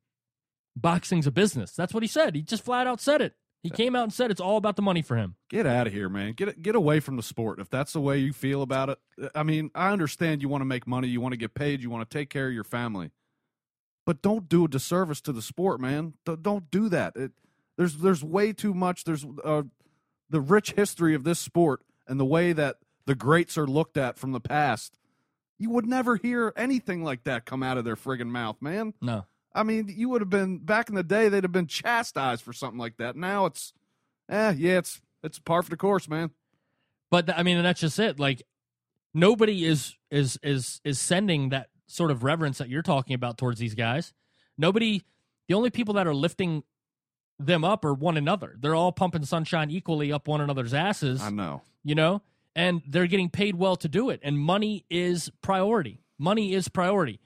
boxing's 0.77 1.27
a 1.27 1.31
business. 1.31 1.73
That's 1.73 1.95
what 1.95 2.03
he 2.03 2.07
said. 2.07 2.35
He 2.35 2.43
just 2.43 2.65
flat 2.65 2.87
out 2.87 3.01
said 3.01 3.21
it. 3.23 3.35
He 3.63 3.71
came 3.71 3.95
out 3.95 4.03
and 4.03 4.13
said 4.13 4.33
it's 4.33 4.41
all 4.41 4.57
about 4.57 4.75
the 4.75 4.83
money 4.83 5.03
for 5.03 5.17
him. 5.17 5.37
Get 5.49 5.67
out 5.69 5.87
of 5.87 5.93
here, 5.93 6.09
man. 6.09 6.33
Get 6.33 6.61
get 6.63 6.75
away 6.75 6.99
from 6.99 7.17
the 7.17 7.23
sport 7.23 7.61
if 7.61 7.71
that's 7.71 7.93
the 7.93 8.01
way 8.01 8.19
you 8.19 8.33
feel 8.33 8.61
about 8.61 8.89
it. 8.89 8.99
I 9.37 9.45
mean, 9.45 9.71
I 9.73 9.93
understand 9.93 10.43
you 10.43 10.49
want 10.49 10.63
to 10.63 10.67
make 10.67 10.85
money, 10.85 11.07
you 11.07 11.21
want 11.21 11.33
to 11.33 11.39
get 11.39 11.55
paid, 11.55 11.81
you 11.81 11.89
want 11.89 12.09
to 12.09 12.19
take 12.19 12.29
care 12.29 12.49
of 12.49 12.53
your 12.53 12.65
family, 12.65 13.13
but 14.05 14.21
don't 14.21 14.49
do 14.49 14.65
a 14.65 14.69
disservice 14.69 15.21
to 15.23 15.33
the 15.33 15.43
sport, 15.43 15.81
man. 15.81 16.15
Don't 16.25 16.73
do 16.73 16.89
that. 16.89 17.15
It, 17.15 17.33
there's 17.77 17.99
there's 17.99 18.23
way 18.23 18.53
too 18.53 18.75
much. 18.75 19.05
There's 19.05 19.25
uh, 19.45 19.63
the 20.31 20.41
rich 20.41 20.73
history 20.73 21.15
of 21.15 21.25
this 21.25 21.39
sport 21.39 21.81
and 22.07 22.19
the 22.19 22.25
way 22.25 22.53
that 22.53 22.77
the 23.07 23.15
greats 23.15 23.57
are 23.59 23.67
looked 23.67 23.97
at 23.97 24.19
from 24.19 24.33
the 24.33 24.41
past. 24.41 24.99
You 25.59 25.71
would 25.71 25.87
never 25.87 26.17
hear 26.17 26.53
anything 26.57 27.05
like 27.05 27.25
that 27.25 27.45
come 27.45 27.63
out 27.63 27.79
of 27.79 27.85
their 27.85 27.97
friggin' 27.97 28.29
mouth, 28.29 28.57
man. 28.61 28.95
No. 29.01 29.27
I 29.55 29.63
mean, 29.63 29.93
you 29.95 30.09
would 30.09 30.21
have 30.21 30.31
been 30.31 30.59
back 30.59 30.89
in 30.89 30.95
the 30.95 31.03
day. 31.03 31.29
They'd 31.29 31.45
have 31.45 31.53
been 31.53 31.67
chastised 31.67 32.43
for 32.43 32.53
something 32.53 32.79
like 32.79 32.97
that. 32.97 33.17
Now 33.17 33.47
it's, 33.47 33.73
eh, 34.29 34.55
yeah, 34.57 34.79
it's 34.79 35.01
it's 35.23 35.39
par 35.39 35.63
for 35.63 35.71
the 35.71 35.77
course, 35.77 36.09
man. 36.09 36.31
But 37.11 37.37
I 37.37 37.43
mean, 37.43 37.59
and 37.59 37.67
that's 37.67 37.81
just 37.81 37.99
it. 37.99 38.19
Like 38.19 38.43
nobody 39.15 39.65
is 39.65 39.97
is 40.11 40.39
is 40.43 40.81
is 40.85 40.99
sending 40.99 41.51
that 41.51 41.69
sort 41.87 42.11
of 42.11 42.25
reverence 42.25 42.59
that 42.59 42.69
you're 42.69 42.83
talking 42.83 43.15
about 43.15 43.39
towards 43.39 43.59
these 43.59 43.75
guys. 43.75 44.13
Nobody. 44.57 45.03
The 45.49 45.55
only 45.55 45.71
people 45.71 45.95
that 45.95 46.07
are 46.07 46.15
lifting 46.15 46.63
them 47.47 47.65
up 47.65 47.85
or 47.85 47.95
one 47.95 48.17
another. 48.17 48.57
They're 48.61 48.75
all 48.75 48.93
pumping 48.93 49.25
sunshine 49.25 49.71
equally 49.71 50.13
up 50.13 50.29
one 50.29 50.41
another's 50.41 50.75
asses. 50.75 51.21
I 51.23 51.31
know. 51.31 51.63
you 51.85 51.95
know, 51.95 52.23
and 52.55 52.83
they're 52.87 53.07
getting 53.07 53.29
paid 53.31 53.57
well 53.57 53.77
to 53.77 53.89
do 53.89 54.11
it. 54.11 54.21
And 54.23 54.39
money 54.39 54.85
is 54.91 55.31
priority. 55.43 56.01
Money 56.19 56.55
is 56.55 56.69
priority. 56.69 57.19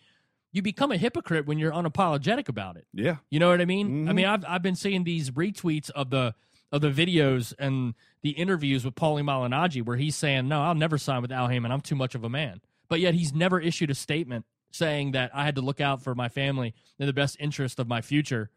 You 0.53 0.63
become 0.63 0.91
a 0.91 0.97
hypocrite 0.97 1.47
when 1.47 1.59
you're 1.59 1.73
unapologetic 1.73 2.49
about 2.49 2.77
it. 2.77 2.87
Yeah, 2.95 3.17
You 3.31 3.39
know 3.41 3.51
what 3.51 3.61
I 3.61 3.67
mean? 3.67 4.09
I 4.09 4.13
Mhm. 4.13 4.15
mean, 4.15 4.25
I've 4.27 4.45
I've 4.49 4.63
been 4.63 4.77
seeing 4.77 5.05
these 5.05 5.31
retweets 5.31 5.91
of 5.91 6.11
the 6.11 6.35
of 6.73 6.81
the 6.81 6.91
videos 6.91 7.53
and 7.59 7.95
the 8.23 8.31
interviews 8.31 8.85
with 8.85 8.95
Paulie 8.95 9.23
Malignaggi 9.23 9.85
where 9.85 9.97
he's 9.97 10.17
saying, 10.17 10.49
"No, 10.49 10.63
I'll 10.63 10.75
never 10.75 10.99
sign 10.99 11.23
with 11.23 11.31
Al 11.31 11.49
Haymon. 11.49 11.71
I'm 11.71 11.81
too 11.81 11.95
much 11.95 12.15
of 12.15 12.25
a 12.25 12.29
man." 12.31 12.61
But 12.89 13.01
yet 13.01 13.15
he's 13.15 13.35
never 13.35 13.61
issued 13.61 13.91
a 13.91 13.95
statement 13.95 14.47
saying 14.73 15.13
that 15.13 15.31
I 15.35 15.45
had 15.45 15.55
to 15.57 15.61
look 15.61 15.81
out 15.81 16.03
for 16.03 16.15
my 16.15 16.29
family 16.29 16.75
in 16.99 17.07
the 17.07 17.13
best 17.13 17.37
interest 17.39 17.79
of 17.79 17.87
my 17.87 18.01
future. 18.01 18.51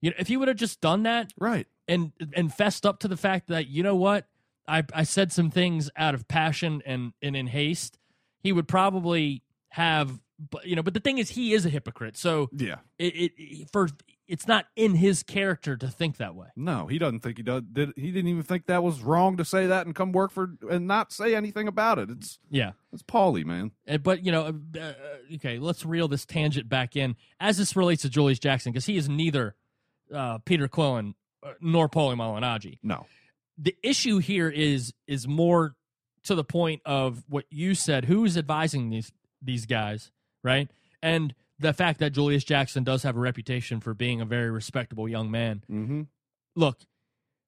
You 0.00 0.10
know, 0.10 0.16
if 0.18 0.28
he 0.28 0.36
would 0.36 0.48
have 0.48 0.56
just 0.56 0.80
done 0.80 1.02
that 1.04 1.32
right. 1.38 1.66
and 1.86 2.12
and 2.34 2.52
fessed 2.52 2.86
up 2.86 3.00
to 3.00 3.08
the 3.08 3.16
fact 3.16 3.48
that 3.48 3.68
you 3.68 3.82
know 3.82 3.96
what 3.96 4.26
I 4.66 4.84
I 4.94 5.02
said 5.02 5.32
some 5.32 5.50
things 5.50 5.90
out 5.96 6.14
of 6.14 6.28
passion 6.28 6.82
and 6.86 7.12
and 7.22 7.34
in 7.34 7.48
haste, 7.48 7.98
he 8.40 8.52
would 8.52 8.68
probably 8.68 9.42
have. 9.70 10.20
But 10.50 10.66
you 10.66 10.76
know, 10.76 10.84
but 10.84 10.94
the 10.94 11.00
thing 11.00 11.18
is, 11.18 11.30
he 11.30 11.52
is 11.52 11.66
a 11.66 11.68
hypocrite. 11.68 12.16
So 12.16 12.48
Yeah. 12.52 12.76
it, 12.96 13.32
it 13.36 13.70
for 13.72 13.88
it's 14.28 14.46
not 14.46 14.66
in 14.76 14.94
his 14.94 15.22
character 15.24 15.76
to 15.76 15.88
think 15.88 16.18
that 16.18 16.34
way. 16.36 16.48
No, 16.54 16.86
he 16.86 16.98
doesn't 16.98 17.20
think 17.20 17.38
he 17.38 17.42
does. 17.42 17.62
Did 17.72 17.92
he 17.96 18.12
didn't 18.12 18.28
even 18.28 18.42
think 18.44 18.66
that 18.66 18.84
was 18.84 19.00
wrong 19.00 19.36
to 19.38 19.44
say 19.44 19.66
that 19.66 19.86
and 19.86 19.96
come 19.96 20.12
work 20.12 20.30
for 20.30 20.50
and 20.70 20.86
not 20.86 21.12
say 21.12 21.34
anything 21.34 21.66
about 21.66 21.98
it. 21.98 22.10
It's 22.10 22.38
Yeah, 22.50 22.72
it's 22.92 23.02
Paulie, 23.02 23.44
man. 23.44 23.72
Uh, 23.88 23.98
but 23.98 24.24
you 24.24 24.30
know, 24.30 24.54
uh, 24.76 24.78
uh, 24.80 24.92
okay, 25.36 25.58
let's 25.58 25.84
reel 25.84 26.06
this 26.06 26.24
tangent 26.24 26.68
back 26.68 26.94
in 26.94 27.16
as 27.40 27.56
this 27.56 27.74
relates 27.74 28.02
to 28.02 28.10
Julius 28.10 28.38
Jackson 28.38 28.70
because 28.70 28.86
he 28.86 28.96
is 28.96 29.08
neither 29.08 29.56
uh, 30.14 30.38
Peter 30.38 30.68
Quillin 30.68 31.14
uh, 31.42 31.52
nor 31.60 31.88
Paulie 31.88 32.16
Malignaggi. 32.16 32.78
No. 32.82 33.06
the 33.56 33.76
issue 33.82 34.18
here 34.18 34.48
is 34.48 34.92
is 35.06 35.26
more 35.28 35.74
to 36.24 36.34
the 36.34 36.44
point 36.44 36.82
of 36.84 37.24
what 37.28 37.44
you 37.50 37.74
said 37.74 38.04
who's 38.04 38.36
advising 38.36 38.90
these 38.90 39.12
these 39.42 39.66
guys 39.66 40.10
right 40.42 40.68
and 41.02 41.34
the 41.60 41.72
fact 41.72 41.98
that 42.00 42.10
Julius 42.10 42.44
Jackson 42.44 42.84
does 42.84 43.02
have 43.02 43.16
a 43.16 43.20
reputation 43.20 43.80
for 43.80 43.94
being 43.94 44.20
a 44.20 44.24
very 44.24 44.50
respectable 44.50 45.08
young 45.08 45.30
man 45.30 45.62
Mm-hmm. 45.70 46.02
look 46.56 46.78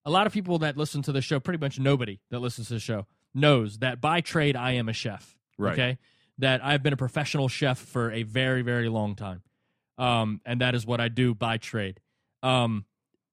a 0.04 0.10
lot 0.10 0.26
of 0.26 0.32
people 0.32 0.58
that 0.60 0.76
listen 0.76 1.02
to 1.02 1.12
the 1.12 1.20
show 1.20 1.38
pretty 1.40 1.58
much 1.60 1.78
nobody 1.78 2.20
that 2.30 2.38
listens 2.40 2.68
to 2.68 2.74
the 2.74 2.80
show 2.80 3.06
knows 3.34 3.78
that 3.78 4.00
by 4.00 4.20
trade 4.20 4.56
I 4.56 4.72
am 4.72 4.88
a 4.88 4.92
chef 4.92 5.36
Right. 5.58 5.72
okay 5.72 5.98
that 6.38 6.64
I've 6.64 6.82
been 6.82 6.92
a 6.94 6.96
professional 6.96 7.48
chef 7.48 7.78
for 7.78 8.10
a 8.12 8.22
very 8.22 8.62
very 8.62 8.88
long 8.88 9.14
time 9.14 9.42
um 9.98 10.40
and 10.46 10.60
that 10.60 10.74
is 10.74 10.86
what 10.86 11.00
I 11.00 11.08
do 11.08 11.34
by 11.34 11.58
trade 11.58 12.00
um 12.42 12.84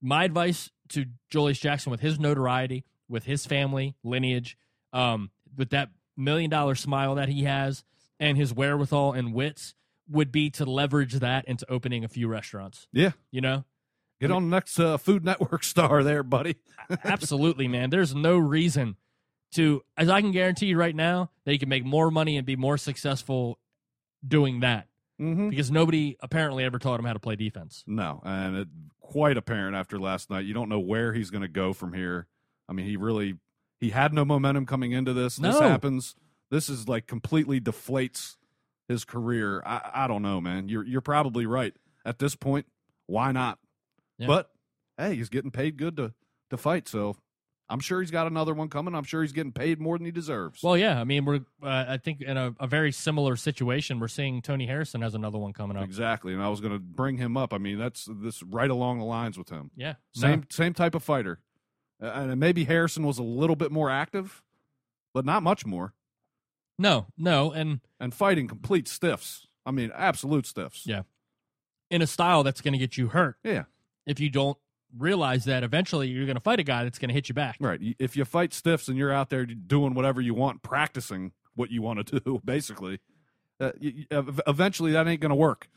my 0.01 0.23
advice 0.23 0.69
to 0.89 1.05
Julius 1.29 1.59
Jackson 1.59 1.91
with 1.91 2.01
his 2.01 2.19
notoriety, 2.19 2.85
with 3.09 3.23
his 3.25 3.45
family 3.45 3.95
lineage, 4.03 4.57
um, 4.93 5.31
with 5.55 5.69
that 5.71 5.89
million 6.15 6.49
dollar 6.49 6.75
smile 6.75 7.15
that 7.15 7.29
he 7.29 7.43
has, 7.43 7.83
and 8.19 8.37
his 8.37 8.53
wherewithal 8.53 9.13
and 9.13 9.33
wits, 9.33 9.73
would 10.09 10.31
be 10.31 10.49
to 10.51 10.65
leverage 10.65 11.13
that 11.15 11.45
into 11.45 11.69
opening 11.69 12.03
a 12.03 12.07
few 12.07 12.27
restaurants. 12.27 12.87
Yeah. 12.93 13.11
You 13.31 13.41
know, 13.41 13.65
Get 14.19 14.31
on 14.31 14.49
the 14.49 14.55
next 14.55 14.79
uh, 14.79 14.97
Food 14.97 15.23
Network 15.23 15.63
star 15.63 16.03
there, 16.03 16.23
buddy. 16.23 16.55
absolutely, 17.03 17.67
man. 17.67 17.89
There's 17.89 18.15
no 18.15 18.37
reason 18.37 18.95
to, 19.53 19.83
as 19.95 20.09
I 20.09 20.21
can 20.21 20.31
guarantee 20.31 20.67
you 20.67 20.77
right 20.77 20.95
now, 20.95 21.29
that 21.45 21.53
you 21.53 21.59
can 21.59 21.69
make 21.69 21.85
more 21.85 22.09
money 22.09 22.37
and 22.37 22.45
be 22.45 22.55
more 22.55 22.77
successful 22.77 23.59
doing 24.27 24.61
that 24.61 24.87
Mm-hmm. 25.19 25.49
because 25.49 25.71
nobody 25.71 26.15
apparently 26.19 26.63
ever 26.63 26.77
taught 26.77 26.99
him 26.99 27.05
how 27.05 27.13
to 27.13 27.19
play 27.19 27.35
defense. 27.35 27.83
No, 27.87 28.21
and 28.23 28.55
it 28.55 28.67
quite 28.99 29.35
apparent 29.35 29.75
after 29.75 29.97
last 29.99 30.29
night. 30.29 30.45
You 30.45 30.53
don't 30.53 30.69
know 30.69 30.79
where 30.79 31.13
he's 31.13 31.31
going 31.31 31.41
to 31.41 31.47
go 31.47 31.73
from 31.73 31.93
here. 31.93 32.27
I 32.69 32.73
mean, 32.73 32.85
he 32.85 32.97
really 32.97 33.35
he 33.79 33.89
had 33.89 34.13
no 34.13 34.25
momentum 34.25 34.65
coming 34.65 34.91
into 34.91 35.13
this. 35.13 35.37
This 35.37 35.59
happens. 35.59 36.15
This 36.51 36.69
is 36.69 36.87
like 36.87 37.07
completely 37.07 37.59
deflates 37.59 38.35
his 38.87 39.05
career. 39.05 39.61
I, 39.65 39.89
I 39.93 40.07
don't 40.07 40.21
know, 40.21 40.39
man. 40.39 40.69
You're 40.69 40.85
you're 40.85 41.01
probably 41.01 41.45
right 41.45 41.73
at 42.05 42.19
this 42.19 42.35
point. 42.35 42.67
Why 43.07 43.31
not? 43.31 43.59
Yeah. 44.17 44.27
But 44.27 44.51
hey, 44.97 45.15
he's 45.15 45.29
getting 45.29 45.51
paid 45.51 45.77
good 45.77 45.97
to 45.97 46.13
to 46.49 46.57
fight. 46.57 46.87
So 46.87 47.17
I'm 47.69 47.81
sure 47.81 47.99
he's 47.99 48.11
got 48.11 48.27
another 48.27 48.53
one 48.53 48.69
coming. 48.69 48.95
I'm 48.95 49.03
sure 49.03 49.21
he's 49.21 49.33
getting 49.33 49.51
paid 49.51 49.79
more 49.81 49.97
than 49.97 50.05
he 50.05 50.11
deserves. 50.11 50.63
Well, 50.63 50.77
yeah. 50.77 51.01
I 51.01 51.03
mean, 51.03 51.25
we're 51.25 51.41
uh, 51.61 51.85
I 51.89 51.97
think 51.97 52.21
in 52.21 52.37
a, 52.37 52.55
a 52.61 52.67
very 52.67 52.93
similar 52.93 53.35
situation. 53.35 53.99
We're 53.99 54.07
seeing 54.07 54.41
Tony 54.41 54.65
Harrison 54.67 55.01
has 55.01 55.15
another 55.15 55.37
one 55.37 55.51
coming 55.51 55.75
up. 55.75 55.83
exactly. 55.83 56.33
And 56.33 56.41
I 56.41 56.47
was 56.47 56.61
going 56.61 56.71
to 56.71 56.79
bring 56.79 57.17
him 57.17 57.35
up. 57.35 57.53
I 57.53 57.57
mean, 57.57 57.77
that's 57.77 58.07
this 58.09 58.41
right 58.41 58.69
along 58.69 58.99
the 58.99 59.05
lines 59.05 59.37
with 59.37 59.49
him. 59.49 59.71
Yeah, 59.75 59.95
Same 60.13 60.39
No. 60.39 60.45
same 60.49 60.73
type 60.73 60.95
of 60.95 61.03
fighter. 61.03 61.39
Uh, 62.01 62.05
and 62.07 62.39
maybe 62.39 62.63
Harrison 62.63 63.05
was 63.05 63.17
a 63.17 63.23
little 63.23 63.55
bit 63.57 63.71
more 63.71 63.89
active, 63.89 64.43
but 65.13 65.25
not 65.25 65.43
much 65.43 65.65
more. 65.65 65.93
No, 66.79 67.07
no, 67.17 67.51
and 67.51 67.81
And 67.99 68.13
fighting 68.13 68.47
complete 68.47 68.87
stiffs. 68.87 69.47
I 69.65 69.71
mean, 69.71 69.91
absolute 69.93 70.45
stiffs. 70.45 70.85
Yeah. 70.87 71.01
in 71.89 72.01
a 72.01 72.07
style 72.07 72.43
that's 72.43 72.61
going 72.61 72.73
to 72.73 72.77
get 72.77 72.97
you 72.97 73.07
hurt 73.09 73.37
Yeah. 73.43 73.63
if 74.05 74.19
you 74.21 74.29
don't 74.29 74.57
realize 74.95 75.45
that 75.45 75.63
eventually 75.63 76.07
you're 76.07 76.25
going 76.25 76.35
to 76.35 76.41
fight 76.41 76.59
a 76.59 76.63
guy 76.63 76.83
that's 76.83 76.99
going 76.99 77.09
to 77.09 77.13
hit 77.13 77.29
you 77.29 77.35
back. 77.35 77.57
Right. 77.59 77.79
If 77.99 78.15
you 78.15 78.25
fight 78.25 78.53
stiffs 78.53 78.87
and 78.87 78.97
you're 78.97 79.11
out 79.11 79.29
there 79.29 79.45
doing 79.45 79.93
whatever 79.93 80.21
you 80.21 80.33
want, 80.33 80.61
practicing 80.63 81.31
what 81.55 81.71
you 81.71 81.81
want 81.81 82.05
to 82.07 82.19
do, 82.25 82.41
basically, 82.45 82.99
uh, 83.59 83.71
eventually 84.11 84.91
that 84.93 85.07
ain't 85.07 85.21
going 85.21 85.29
to 85.31 85.35
work. 85.35 85.67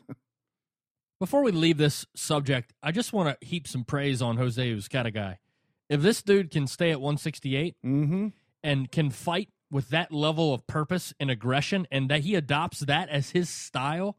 Before 1.18 1.42
we 1.42 1.53
leave 1.53 1.77
this 1.77 2.07
subject, 2.16 2.73
I 2.83 2.92
just 2.92 3.12
want 3.12 3.38
to 3.40 3.46
heap 3.46 3.68
some 3.68 3.85
praise 3.85 4.23
on 4.23 4.37
Jose 4.38 4.62
Uzcategui. 4.75 5.37
If 5.88 6.01
this 6.03 6.23
dude 6.23 6.51
can 6.51 6.66
stay 6.66 6.90
at 6.92 7.01
168 7.01 7.77
Mm-hmm. 7.85 8.29
and 8.62 8.90
can 8.92 9.11
fight 9.11 9.49
with 9.70 9.90
that 9.90 10.12
level 10.12 10.55
of 10.55 10.66
purpose 10.66 11.12
and 11.20 11.31
aggression 11.31 11.87
and 11.90 12.09
that 12.11 12.20
he 12.20 12.35
adopts 12.37 12.81
that 12.81 13.09
as 13.09 13.31
his 13.31 13.49
style, 13.51 14.16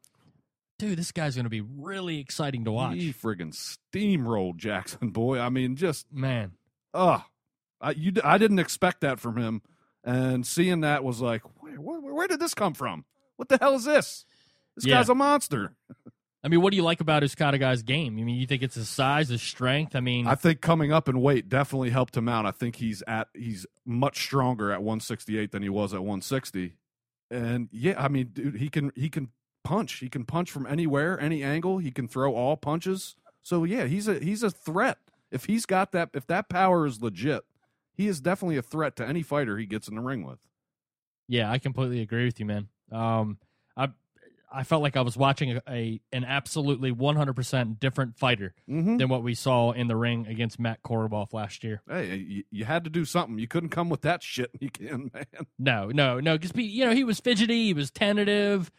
dude, 0.81 0.97
this 0.99 1.11
guy's 1.11 1.35
going 1.35 1.45
to 1.45 1.49
be 1.49 1.61
really 1.61 2.19
exciting 2.19 2.65
to 2.65 2.71
watch. 2.71 2.95
He 2.97 3.13
friggin' 3.13 3.53
steamrolled 3.53 4.57
Jackson, 4.57 5.09
boy. 5.11 5.39
I 5.39 5.49
mean, 5.49 5.75
just 5.75 6.11
Man, 6.11 6.53
uh 6.93 7.19
I, 7.79 7.91
you, 7.91 8.11
I 8.23 8.37
didn't 8.37 8.59
expect 8.59 9.01
that 9.01 9.19
from 9.19 9.37
him, 9.37 9.61
and 10.03 10.45
seeing 10.45 10.81
that 10.81 11.03
was 11.03 11.19
like, 11.19 11.41
where, 11.61 11.79
where, 11.81 11.99
where 12.13 12.27
did 12.27 12.39
this 12.39 12.53
come 12.53 12.73
from? 12.75 13.05
What 13.37 13.49
the 13.49 13.57
hell 13.59 13.73
is 13.75 13.85
this? 13.85 14.25
This 14.75 14.85
Yeah. 14.85 14.97
guy's 14.97 15.09
a 15.09 15.15
monster. 15.15 15.73
I 16.43 16.47
mean, 16.47 16.61
what 16.61 16.71
do 16.71 16.77
you 16.77 16.83
like 16.83 17.01
about 17.01 17.21
his 17.23 17.33
kind 17.35 17.55
of 17.55 17.59
guy's 17.59 17.81
game? 17.83 18.17
I 18.19 18.23
mean, 18.23 18.35
you 18.35 18.45
think 18.47 18.61
it's 18.63 18.75
his 18.75 18.89
size, 18.89 19.29
his 19.29 19.41
strength? 19.41 19.95
I 19.95 19.99
mean, 19.99 20.27
I 20.27 20.35
think 20.35 20.61
coming 20.61 20.91
up 20.91 21.07
in 21.09 21.21
weight 21.21 21.49
definitely 21.49 21.89
helped 21.91 22.15
him 22.17 22.27
out. 22.29 22.45
I 22.45 22.51
think 22.51 22.75
he's 22.77 23.01
at 23.07 23.27
he's 23.35 23.65
much 23.85 24.21
stronger 24.23 24.71
at 24.71 24.79
168 24.81 25.51
than 25.51 25.61
he 25.63 25.69
was 25.69 25.93
at 25.93 26.01
160. 26.01 26.73
And 27.29 27.69
yeah, 27.71 27.93
I 28.03 28.07
mean, 28.09 28.29
dude, 28.33 28.55
he 28.55 28.69
can 28.69 28.91
he 28.95 29.09
can 29.09 29.29
punch. 29.63 29.99
He 29.99 30.09
can 30.09 30.25
punch 30.25 30.51
from 30.51 30.65
anywhere, 30.67 31.19
any 31.19 31.43
angle. 31.43 31.77
He 31.79 31.91
can 31.91 32.07
throw 32.07 32.33
all 32.35 32.57
punches. 32.57 33.15
So 33.41 33.63
yeah, 33.63 33.85
he's 33.85 34.07
a 34.07 34.19
he's 34.19 34.43
a 34.43 34.51
threat. 34.51 34.97
If 35.31 35.45
he's 35.45 35.65
got 35.65 35.91
that 35.93 36.09
if 36.13 36.27
that 36.27 36.49
power 36.49 36.85
is 36.85 37.01
legit, 37.01 37.43
he 37.93 38.07
is 38.07 38.19
definitely 38.21 38.57
a 38.57 38.61
threat 38.61 38.95
to 38.97 39.07
any 39.07 39.23
fighter 39.23 39.57
he 39.57 39.65
gets 39.65 39.87
in 39.87 39.95
the 39.95 40.01
ring 40.01 40.25
with. 40.25 40.39
Yeah, 41.27 41.49
I 41.51 41.57
completely 41.57 42.01
agree 42.01 42.25
with 42.25 42.39
you, 42.39 42.45
man. 42.45 42.67
Um, 42.91 43.37
I 43.77 43.89
I 44.53 44.63
felt 44.63 44.81
like 44.81 44.97
I 44.97 45.01
was 45.01 45.15
watching 45.15 45.53
a, 45.53 45.61
a 45.69 46.01
an 46.11 46.25
absolutely 46.25 46.91
100% 46.91 47.79
different 47.79 48.17
fighter 48.17 48.53
Mm-hmm. 48.69 48.97
than 48.97 49.07
what 49.07 49.23
we 49.23 49.33
saw 49.33 49.71
in 49.71 49.87
the 49.87 49.95
ring 49.95 50.27
against 50.27 50.59
Matt 50.59 50.83
Korobov 50.83 51.31
last 51.33 51.63
year. 51.63 51.81
Hey, 51.89 52.17
you, 52.17 52.43
you 52.51 52.65
had 52.65 52.83
to 52.83 52.89
do 52.89 53.05
something. 53.05 53.39
You 53.39 53.47
couldn't 53.47 53.69
come 53.69 53.89
with 53.89 54.01
that 54.01 54.21
shit 54.23 54.51
again, 54.61 55.09
man. 55.13 55.25
No, 55.57 55.87
no, 55.87 56.19
no, 56.19 56.37
because 56.37 56.51
you 56.55 56.85
know 56.85 56.93
he 56.93 57.05
was 57.05 57.19
fidgety, 57.21 57.67
he 57.67 57.73
was 57.73 57.91
tentative, 57.91 58.69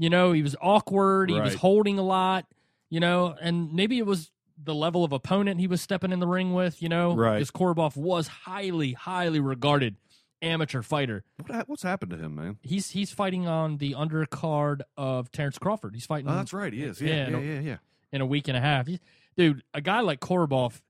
you 0.00 0.10
know 0.10 0.32
he 0.32 0.42
was 0.42 0.56
awkward, 0.60 1.30
he 1.30 1.38
was 1.40 1.54
holding 1.54 1.98
a 1.98 2.02
lot, 2.02 2.46
you 2.88 2.98
know, 3.00 3.36
and 3.40 3.72
maybe 3.72 3.98
it 3.98 4.06
was 4.06 4.30
the 4.62 4.74
level 4.74 5.04
of 5.04 5.12
opponent 5.12 5.60
he 5.60 5.66
was 5.66 5.80
stepping 5.80 6.10
in 6.12 6.18
the 6.20 6.26
ring 6.26 6.52
with, 6.52 6.82
you 6.82 6.88
know, 6.88 7.14
Right. 7.14 7.34
Because 7.38 7.50
Korobov 7.50 7.96
was 7.96 8.26
highly, 8.28 8.92
highly 8.92 9.40
regarded 9.40 9.96
amateur 10.42 10.82
fighter. 10.82 11.22
What, 11.36 11.50
ha- 11.54 11.64
what's 11.66 11.82
happened 11.82 12.10
to 12.12 12.16
him, 12.18 12.34
man? 12.34 12.58
He's 12.62 12.90
he's 12.90 13.10
fighting 13.12 13.46
on 13.46 13.76
the 13.78 13.92
undercard 13.92 14.80
of 14.96 15.30
Terrence 15.32 15.58
Crawford. 15.58 15.94
He's 15.94 16.06
fighting 16.06 16.28
Oh, 16.30 16.34
that's 16.34 16.52
right. 16.52 16.72
He 16.72 16.82
is. 16.82 17.00
Yeah, 17.00 17.08
Yeah, 17.08 17.16
yeah, 17.24 17.28
no- 17.30 17.38
yeah, 17.40 17.60
yeah. 17.60 17.76
in 18.12 18.20
a 18.20 18.26
week 18.26 18.48
and 18.48 18.56
a 18.56 18.60
half. 18.60 18.88
Dude, 19.36 19.62
a 19.72 19.80
guy 19.80 20.00
like 20.00 20.20
Korobov, 20.20 20.80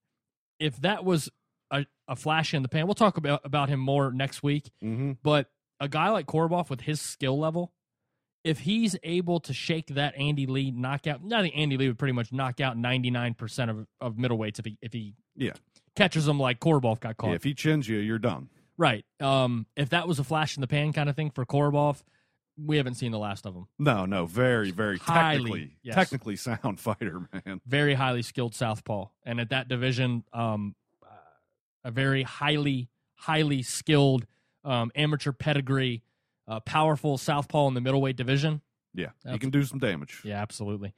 if 0.59 0.77
that 0.83 1.05
was 1.05 1.29
a, 1.71 1.87
a 2.09 2.17
flash 2.17 2.55
in 2.55 2.63
the 2.63 2.69
pan, 2.69 2.87
we'll 2.87 2.95
talk 2.95 3.17
about, 3.19 3.41
about 3.45 3.69
him 3.69 3.79
more 3.81 4.11
next 4.13 4.43
week. 4.43 4.71
Mm-hmm. 4.83 5.13
But 5.23 5.49
a 5.79 5.89
guy 5.89 6.09
like 6.11 6.27
Korobov 6.27 6.71
with 6.71 6.81
his 6.81 7.01
skill 7.01 7.39
level, 7.39 7.73
if 8.45 8.61
he's 8.61 8.97
able 9.03 9.41
to 9.41 9.53
shake 9.53 9.89
that 9.89 10.15
Andy 10.17 10.47
Lee 10.47 10.71
knockout, 10.71 11.21
I 11.33 11.43
think 11.43 11.55
Andy 11.57 11.77
Lee 11.77 11.89
would 11.89 11.99
pretty 11.99 12.13
much 12.13 12.33
knock 12.33 12.61
out 12.61 12.77
99% 12.77 13.71
of, 13.71 13.87
of 14.01 14.15
middleweights 14.17 14.59
if 14.59 14.65
he, 14.65 14.79
if 14.81 14.93
he 14.93 15.15
Yeah. 15.37 15.53
catches 15.95 16.25
them 16.25 16.39
like 16.41 16.59
Korobov 16.61 17.01
got 17.01 17.17
caught. 17.17 17.29
Yeah, 17.31 17.35
if 17.37 17.45
he 17.45 17.53
chins 17.55 17.89
you, 17.89 17.99
you're 17.99 18.19
done. 18.19 18.49
right. 18.79 19.05
Um, 19.21 19.67
if 19.77 19.91
that 19.91 20.09
was 20.09 20.19
a 20.19 20.25
flash 20.25 20.57
in 20.57 20.61
the 20.63 20.67
pan 20.67 20.93
kind 20.93 21.09
of 21.11 21.17
thing 21.17 21.31
for 21.31 21.45
Korobov, 21.45 22.03
we 22.63 22.77
haven't 22.79 22.95
seen 22.95 23.13
the 23.13 23.19
last 23.19 23.45
of 23.47 23.55
him. 23.55 23.67
No, 23.79 24.05
no, 24.07 24.27
very, 24.27 24.71
very 24.71 24.99
Highly, 24.99 25.37
technically, 25.39 25.77
yes. 25.83 25.95
technically 25.95 26.37
sound 26.37 26.81
fighter, 26.81 27.29
man. 27.47 27.61
very 27.67 27.95
highly 27.95 28.23
skilled 28.23 28.55
southpaw, 28.55 29.07
and 29.25 29.41
at 29.41 29.51
that 29.51 29.69
division, 29.69 30.25
um, 30.33 30.75
a 31.85 31.91
very 31.91 32.23
highly, 32.23 32.89
highly 33.15 33.63
skilled 33.63 34.27
um, 34.65 34.91
amateur 34.95 35.33
pedigree, 35.33 36.03
uh, 36.51 36.61
powerful 36.61 37.17
southpaw 37.17 37.69
in 37.69 37.75
the 37.75 37.81
middleweight 37.81 38.17
division. 38.17 38.61
Yeah, 38.93 39.11
he 39.31 39.39
can 39.39 39.51
do 39.51 39.63
some 39.63 39.79
damage. 39.79 40.21
Yeah, 40.25 40.43
absolutely, 40.43 40.95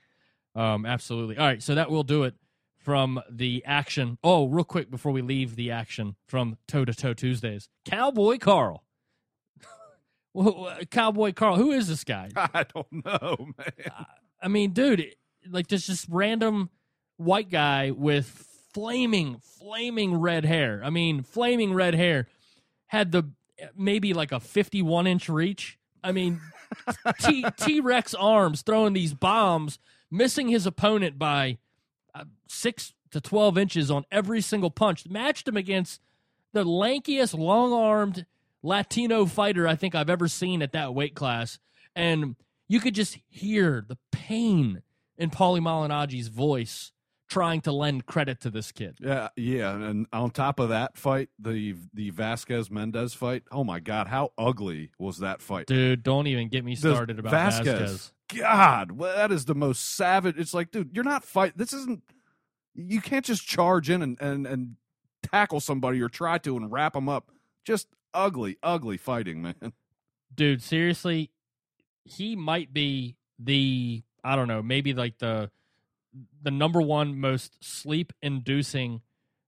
um, 0.54 0.86
absolutely. 0.86 1.36
All 1.36 1.46
right, 1.46 1.62
so 1.62 1.74
that 1.74 1.90
will 1.90 2.04
do 2.04 2.24
it 2.24 2.34
from 2.78 3.20
the 3.30 3.62
action. 3.66 4.18
Oh, 4.24 4.46
real 4.46 4.64
quick 4.64 4.90
before 4.90 5.12
we 5.12 5.20
leave 5.20 5.54
the 5.54 5.70
action 5.70 6.16
from 6.26 6.56
toe 6.66 6.86
to 6.86 6.94
toe 6.94 7.12
Tuesdays, 7.12 7.68
Cowboy 7.84 8.38
Carl. 8.38 8.82
Cowboy 10.90 11.32
Carl, 11.32 11.56
who 11.56 11.70
is 11.72 11.86
this 11.86 12.02
guy? 12.02 12.30
I 12.36 12.64
don't 12.74 13.04
know, 13.04 13.36
man. 13.58 14.06
I 14.40 14.48
mean, 14.48 14.72
dude, 14.72 15.14
like 15.48 15.66
just 15.66 15.86
just 15.86 16.06
random 16.08 16.70
white 17.18 17.50
guy 17.50 17.90
with 17.90 18.26
flaming, 18.72 19.36
flaming 19.58 20.14
red 20.14 20.46
hair. 20.46 20.80
I 20.82 20.88
mean, 20.88 21.22
flaming 21.22 21.74
red 21.74 21.94
hair 21.94 22.26
had 22.86 23.12
the 23.12 23.30
maybe 23.77 24.14
like 24.14 24.33
a 24.33 24.40
fifty-one 24.40 25.07
inch 25.07 25.29
reach. 25.29 25.79
I 26.03 26.12
mean, 26.12 26.40
T 27.20 27.44
T 27.57 27.81
Rex 27.81 28.14
arms 28.14 28.62
throwing 28.62 28.92
these 28.92 29.14
bombs, 29.14 29.79
missing 30.11 30.48
his 30.48 30.66
opponent 30.66 31.18
by 31.18 31.59
uh, 32.14 32.25
six 32.48 32.94
to 33.11 33.20
twelve 33.20 33.59
inches 33.59 33.90
on 33.90 34.05
every 34.11 34.40
single 34.40 34.70
punch. 34.70 35.09
Matched 35.09 35.48
him 35.48 35.57
against 35.57 36.01
the 36.53 36.64
lankiest, 36.64 37.38
long-armed 37.38 38.27
Latino 38.62 39.27
fighter 39.27 39.66
I 39.66 39.75
think 39.75 39.94
I've 39.94 40.11
ever 40.11 40.29
seen 40.29 40.62
at 40.62 40.72
that 40.72 40.94
weight 40.94 41.14
class, 41.14 41.59
and 41.96 42.37
you 42.68 42.81
could 42.81 42.94
just 42.94 43.18
hear 43.29 43.85
the 43.87 43.98
pain 44.11 44.83
in 45.18 45.31
Paulie 45.31 45.61
Malignaggi's 45.61 46.29
voice 46.29 46.91
trying 47.33 47.62
to 47.62 47.73
lend 47.73 48.05
credit 48.05 48.40
to 48.40 48.51
this 48.51 48.71
kid. 48.73 48.99
Yeah, 49.01 49.29
yeah, 49.37 49.75
and 49.75 50.07
on 50.12 50.31
top 50.31 50.61
of 50.61 50.68
that 50.68 50.99
fight, 50.99 51.31
the 51.38 51.75
the 51.95 52.11
Vasquez 52.11 52.71
Mendez 52.71 53.14
fight. 53.14 53.45
Oh 53.51 53.64
my 53.64 53.81
God, 53.81 54.07
how 54.07 54.33
ugly 54.37 54.90
was 54.99 55.18
that 55.18 55.40
fight? 55.40 55.66
Dude, 55.66 56.03
don't 56.03 56.27
even 56.27 56.49
get 56.49 56.64
me 56.64 56.75
The 56.75 56.92
started 56.92 57.18
about 57.18 57.31
Vasquez. 57.31 58.12
God, 58.37 58.92
well, 58.92 59.16
that 59.16 59.33
is 59.33 59.47
the 59.47 59.55
most 59.55 59.97
savage. 59.97 60.38
It's 60.38 60.53
like, 60.53 60.71
dude, 60.71 60.90
you're 60.95 61.05
not 61.05 61.25
fight. 61.25 61.57
This 61.57 61.73
isn't. 61.73 62.03
You 62.75 63.01
can't 63.01 63.25
just 63.25 63.47
charge 63.47 63.88
in 63.88 64.03
and 64.03 64.21
and 64.21 64.47
and 64.47 64.77
tackle 65.23 65.61
somebody 65.61 66.01
or 66.03 66.09
try 66.09 66.38
to 66.38 66.57
and 66.57 66.71
wrap 66.71 66.92
them 66.92 67.09
up. 67.09 67.31
Just 67.64 67.88
ugly, 68.12 68.59
ugly 68.62 68.99
fighting, 68.99 69.40
man. 69.42 69.73
Dude, 70.35 70.62
seriously, 70.62 71.31
he 72.05 72.37
might 72.37 72.75
be 72.75 73.16
the 73.38 74.03
I 74.23 74.37
don't 74.37 74.49
know, 74.49 74.62
maybe 74.62 74.92
like 74.92 75.18
the 75.18 75.51
the 76.42 76.51
number 76.51 76.81
one 76.81 77.18
most 77.18 77.57
sleep 77.64 78.12
inducing 78.22 79.01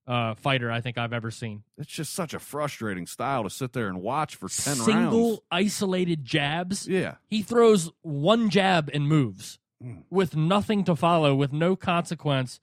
uh 0.07 0.35
fighter 0.35 0.70
I 0.70 0.81
think 0.83 0.98
I've 0.98 1.12
ever 1.14 1.31
seen. 1.31 1.62
It's 1.79 1.90
just 1.90 2.12
such 2.12 2.35
a 2.35 2.38
frustrating 2.38 3.07
style 3.07 3.42
to 3.44 3.50
sit 3.50 3.72
there 3.72 3.88
and 3.88 4.03
watch 4.03 4.37
for 4.37 4.48
ten 4.48 4.74
Single 4.77 5.29
rounds. 5.31 5.40
isolated 5.50 6.24
jabs. 6.24 6.87
Yeah, 6.87 7.14
He 7.29 7.42
throws 7.42 7.90
one 8.03 8.50
jab 8.50 8.90
and 8.92 9.09
moves 9.09 9.59
Mm. 9.83 10.05
with 10.09 10.37
nothing 10.37 10.85
to 10.85 10.94
follow, 10.94 11.35
with 11.35 11.53
no 11.53 11.74
consequence, 11.74 12.61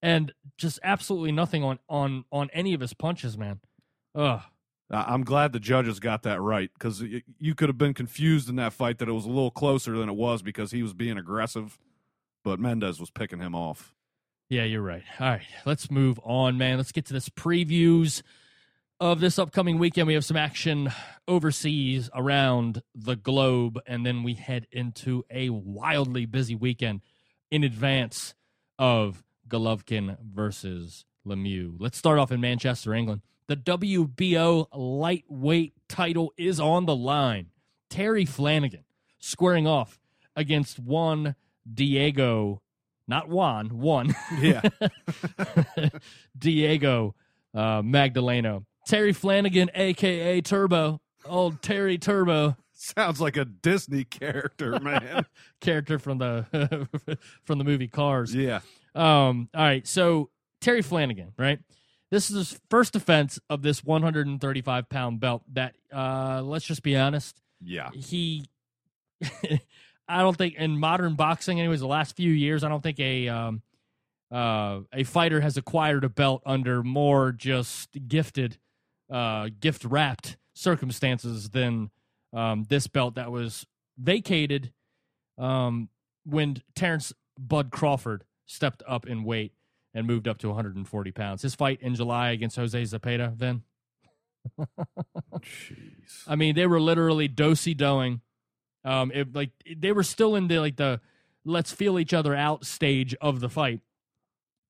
and 0.00 0.32
just 0.56 0.78
absolutely 0.82 1.30
nothing 1.32 1.62
on 1.62 1.78
on 1.88 2.24
on 2.32 2.48
any 2.52 2.72
of 2.72 2.80
his 2.80 2.94
punches, 2.94 3.36
man. 3.36 3.60
Ugh. 4.14 4.40
I'm 4.90 5.24
glad 5.24 5.52
the 5.52 5.58
judges 5.60 5.98
got 6.00 6.22
that 6.22 6.40
right 6.40 6.70
because 6.72 7.02
you 7.02 7.54
could 7.56 7.68
have 7.68 7.76
been 7.78 7.92
confused 7.94 8.48
in 8.48 8.54
that 8.56 8.72
fight 8.72 8.98
that 8.98 9.08
it 9.08 9.12
was 9.12 9.24
a 9.24 9.28
little 9.28 9.50
closer 9.50 9.96
than 9.98 10.08
it 10.08 10.14
was 10.14 10.42
because 10.42 10.70
he 10.70 10.80
was 10.82 10.94
being 10.94 11.18
aggressive, 11.18 11.76
but 12.46 12.60
Mendez 12.60 13.00
was 13.00 13.10
picking 13.10 13.40
him 13.40 13.56
off. 13.56 13.92
Yeah, 14.48 14.62
you're 14.62 14.80
right. 14.80 15.02
All 15.18 15.26
right, 15.26 15.42
let's 15.64 15.90
move 15.90 16.20
on, 16.22 16.56
man. 16.56 16.76
Let's 16.76 16.92
get 16.92 17.04
to 17.06 17.12
this 17.12 17.28
previews 17.28 18.22
of 19.00 19.18
this 19.18 19.36
upcoming 19.36 19.78
weekend. 19.78 20.06
We 20.06 20.14
have 20.14 20.24
some 20.24 20.36
action 20.36 20.92
overseas 21.26 22.08
around 22.14 22.82
the 22.94 23.16
globe, 23.16 23.80
and 23.84 24.06
then 24.06 24.22
we 24.22 24.34
head 24.34 24.68
into 24.70 25.24
a 25.28 25.50
wildly 25.50 26.24
busy 26.24 26.54
weekend 26.54 27.00
in 27.50 27.64
advance 27.64 28.36
of 28.78 29.24
Golovkin 29.48 30.16
versus 30.22 31.04
Lemieux. 31.26 31.74
Let's 31.80 31.98
start 31.98 32.20
off 32.20 32.30
in 32.30 32.40
Manchester, 32.40 32.94
England. 32.94 33.22
The 33.48 33.56
WBO 33.56 34.68
lightweight 34.72 35.72
title 35.88 36.32
is 36.36 36.60
on 36.60 36.86
the 36.86 36.94
line. 36.94 37.48
Terry 37.90 38.24
Flanagan 38.24 38.84
squaring 39.18 39.66
off 39.66 39.98
against 40.36 40.78
one 40.78 41.34
Diego, 41.72 42.60
not 43.08 43.28
Juan, 43.28 43.78
one 43.78 44.14
Yeah. 44.40 44.62
Diego 46.38 47.14
uh, 47.54 47.82
Magdaleno. 47.82 48.64
Terry 48.86 49.12
Flanagan, 49.12 49.70
aka 49.74 50.40
Turbo, 50.40 51.00
old 51.24 51.60
Terry 51.62 51.98
Turbo 51.98 52.56
Sounds 52.78 53.20
like 53.22 53.38
a 53.38 53.44
Disney 53.46 54.04
character, 54.04 54.78
man. 54.78 55.24
character 55.62 55.98
from 55.98 56.18
the 56.18 56.86
from 57.44 57.58
the 57.58 57.64
movie 57.64 57.88
Cars. 57.88 58.34
yeah. 58.34 58.60
Um, 58.94 59.48
all 59.54 59.62
right, 59.64 59.86
so 59.86 60.28
Terry 60.60 60.82
Flanagan, 60.82 61.32
right? 61.38 61.58
This 62.10 62.30
is 62.30 62.36
his 62.36 62.60
first 62.70 62.92
defense 62.92 63.38
of 63.50 63.62
this 63.62 63.82
135 63.82 64.88
pound 64.90 65.20
belt. 65.20 65.42
That 65.54 65.74
uh, 65.92 66.42
let's 66.44 66.66
just 66.66 66.82
be 66.82 66.96
honest, 66.96 67.40
Yeah. 67.62 67.90
he. 67.92 68.44
I 70.08 70.20
don't 70.20 70.36
think 70.36 70.54
in 70.54 70.78
modern 70.78 71.14
boxing, 71.14 71.58
anyways, 71.58 71.80
the 71.80 71.86
last 71.86 72.16
few 72.16 72.30
years, 72.30 72.62
I 72.62 72.68
don't 72.68 72.82
think 72.82 73.00
a 73.00 73.28
um, 73.28 73.62
uh, 74.30 74.80
a 74.92 75.04
fighter 75.04 75.40
has 75.40 75.56
acquired 75.56 76.04
a 76.04 76.08
belt 76.08 76.42
under 76.46 76.82
more 76.82 77.32
just 77.32 77.90
gifted, 78.08 78.58
uh, 79.10 79.48
gift 79.60 79.84
wrapped 79.84 80.36
circumstances 80.54 81.50
than 81.50 81.90
um, 82.32 82.64
this 82.68 82.86
belt 82.86 83.14
that 83.16 83.30
was 83.30 83.66
vacated 83.98 84.72
um, 85.38 85.88
when 86.24 86.62
Terrence 86.74 87.12
Bud 87.38 87.70
Crawford 87.70 88.24
stepped 88.46 88.82
up 88.86 89.06
in 89.06 89.24
weight 89.24 89.52
and 89.94 90.06
moved 90.06 90.28
up 90.28 90.38
to 90.38 90.48
140 90.48 91.12
pounds. 91.12 91.42
His 91.42 91.54
fight 91.54 91.80
in 91.80 91.94
July 91.94 92.30
against 92.30 92.56
Jose 92.56 92.80
Zepeda, 92.80 93.36
then. 93.38 93.62
Jeez. 95.40 96.22
I 96.26 96.36
mean, 96.36 96.54
they 96.54 96.66
were 96.66 96.80
literally 96.80 97.28
dosey 97.28 97.74
doing. 97.76 98.20
Um, 98.86 99.10
it, 99.12 99.34
like 99.34 99.50
they 99.76 99.90
were 99.90 100.04
still 100.04 100.36
in 100.36 100.46
the 100.46 100.60
like 100.60 100.76
the 100.76 101.00
let's 101.44 101.72
feel 101.72 101.98
each 101.98 102.14
other 102.14 102.34
out 102.34 102.64
stage 102.64 103.14
of 103.20 103.40
the 103.40 103.48
fight. 103.48 103.80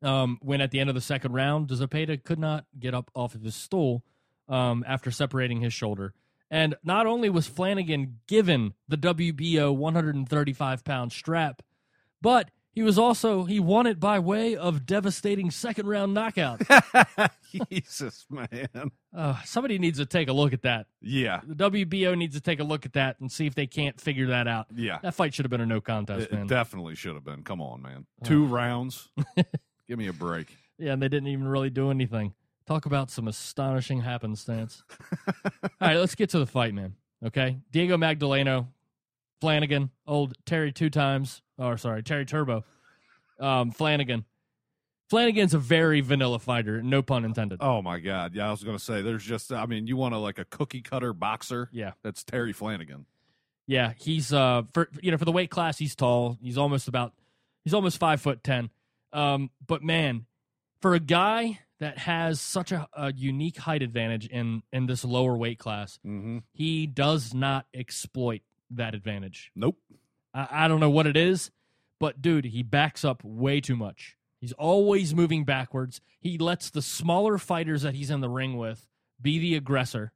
Um, 0.03 0.39
when 0.43 0.61
at 0.61 0.71
the 0.71 0.81
end 0.81 0.89
of 0.89 0.95
the 0.95 1.01
second 1.01 1.33
round, 1.33 1.69
Zepeda 1.69 2.23
could 2.25 2.39
not 2.39 2.65
get 2.79 2.95
up 2.95 3.11
off 3.15 3.35
of 3.35 3.43
his 3.43 3.55
stool 3.55 4.03
um, 4.49 4.85
after 4.87 5.11
separating 5.11 5.61
his 5.61 5.73
shoulder. 5.73 6.15
And 6.51 6.77
not 6.83 7.07
only 7.07 7.29
was 7.29 7.47
Flanagan 7.47 8.21
given 8.27 8.75
the 8.89 8.97
WBO 8.97 9.75
135 9.75 10.85
pound 10.85 11.13
strap, 11.13 11.63
but 12.23 12.51
he 12.77 12.83
was 12.83 12.97
also 12.99 13.43
he 13.45 13.59
won 13.59 13.87
it 13.89 13.99
by 13.99 14.21
way 14.21 14.55
of 14.55 14.87
devastating 14.87 15.51
second 15.51 15.89
round 15.89 16.15
knockout. 16.15 16.61
Jesus, 17.71 18.27
man. 18.31 18.91
uh, 19.17 19.43
somebody 19.45 19.79
needs 19.79 19.99
to 19.99 20.07
take 20.07 20.29
a 20.29 20.33
look 20.33 20.53
at 20.53 20.63
that. 20.63 20.87
Yeah. 21.01 21.41
The 21.47 21.71
WBO 21.71 22.17
needs 22.17 22.35
to 22.35 22.41
take 22.41 22.61
a 22.61 22.65
look 22.65 22.87
at 22.87 22.93
that 22.93 23.19
and 23.21 23.33
see 23.33 23.47
if 23.47 23.55
they 23.55 23.67
can't 23.67 24.01
figure 24.01 24.27
that 24.29 24.47
out. 24.47 24.67
Yeah. 24.75 24.99
That 25.03 25.15
fight 25.15 25.35
should 25.35 25.45
have 25.45 25.51
been 25.51 25.61
a 25.61 25.67
no 25.67 25.81
contest, 25.81 26.27
It, 26.27 26.33
man. 26.33 26.43
it 26.43 26.49
definitely 26.49 26.95
should 26.95 27.15
have 27.15 27.25
been. 27.25 27.43
Come 27.43 27.61
on, 27.61 27.83
man. 27.83 28.07
Two 28.25 28.45
rounds. 28.47 29.09
Give 29.89 29.99
me 29.99 30.09
a 30.09 30.13
break. 30.13 30.55
yeah, 30.79 30.93
and 30.93 31.03
they 31.03 31.09
didn't 31.09 31.29
even 31.29 31.49
really 31.49 31.71
do 31.71 31.91
anything. 31.91 32.35
Talk 32.67 32.85
about 32.87 33.11
some 33.11 33.29
astonishing 33.29 34.01
happenstance. 34.03 34.83
All 35.27 35.71
right, 35.81 35.97
let's 35.97 36.15
get 36.17 36.31
to 36.31 36.39
the 36.39 36.47
fight, 36.47 36.75
man. 36.75 36.95
Okay, 37.25 37.59
Diego 37.71 37.97
Magdaleno, 37.97 38.67
Flanagan, 39.41 39.91
old 40.07 40.35
Terry 40.47 40.73
two 40.73 40.91
times, 40.91 41.43
or 41.59 41.77
sorry, 41.79 42.03
Terry 42.03 42.25
Turbo, 42.25 42.65
um, 43.41 43.71
Flanagan. 43.71 44.25
Flanagan's 45.09 45.55
a 45.55 45.59
very 45.59 46.01
vanilla 46.01 46.39
fighter, 46.41 46.83
no 46.83 47.01
pun 47.01 47.25
intended. 47.25 47.59
Oh 47.63 47.81
my 47.81 48.01
God. 48.01 48.35
Yeah, 48.35 48.49
I 48.49 48.51
was 48.51 48.65
gonna 48.65 48.79
say 48.79 49.03
there's 49.03 49.23
just 49.25 49.53
I 49.53 49.67
mean, 49.67 49.87
you 49.87 49.97
want 49.97 50.15
to 50.15 50.19
like 50.19 50.39
a 50.39 50.45
cookie 50.45 50.83
cutter 50.83 51.13
boxer? 51.13 51.69
Yeah, 51.73 51.93
That's 52.03 52.25
Terry 52.25 52.53
Flanagan. 52.53 53.07
yeah, 53.69 53.93
he's 53.99 54.33
uh 54.33 54.63
for 54.73 54.89
you 55.01 55.11
know 55.13 55.17
for 55.19 55.25
the 55.25 55.33
weight 55.33 55.51
class 55.51 55.79
he's 55.79 55.95
tall. 55.95 56.37
He's 56.43 56.59
almost 56.59 56.89
about 56.89 57.13
he's 57.63 57.75
almost 57.75 57.99
five 57.99 58.21
foot 58.21 58.43
ten. 58.43 58.71
Um, 59.13 59.51
but 59.65 59.83
man, 59.83 60.27
for 60.83 60.95
a 60.95 61.01
guy 61.01 61.61
that 61.79 61.99
has 61.99 62.41
such 62.41 62.73
a, 62.73 62.89
a 62.93 63.13
unique 63.13 63.59
height 63.59 63.83
advantage 63.83 64.27
in 64.27 64.63
in 64.73 64.87
this 64.87 65.05
lower 65.05 65.37
weight 65.37 65.59
class, 65.61 66.01
Mm-hmm. 66.05 66.39
he 66.53 66.89
does 66.89 67.33
not 67.33 67.67
exploit 67.73 68.41
that 68.71 68.95
advantage. 68.95 69.51
Nope. 69.55 69.79
I, 70.35 70.49
I 70.51 70.69
don't 70.69 70.81
know 70.81 70.91
what 70.91 71.07
it 71.07 71.17
is, 71.17 71.51
but 71.99 72.21
dude, 72.21 72.47
he 72.47 72.63
backs 72.63 73.05
up 73.05 73.23
way 73.25 73.61
too 73.61 73.77
much. 73.77 74.17
He's 74.41 74.53
always 74.53 75.15
moving 75.15 75.45
backwards. 75.45 76.01
He 76.21 76.39
lets 76.39 76.71
the 76.71 76.83
smaller 76.83 77.39
fighters 77.39 77.83
that 77.83 77.95
he's 77.95 78.11
in 78.11 78.21
the 78.21 78.29
ring 78.29 78.57
with 78.57 78.87
be 79.21 79.39
the 79.39 79.57
aggressor, 79.57 80.13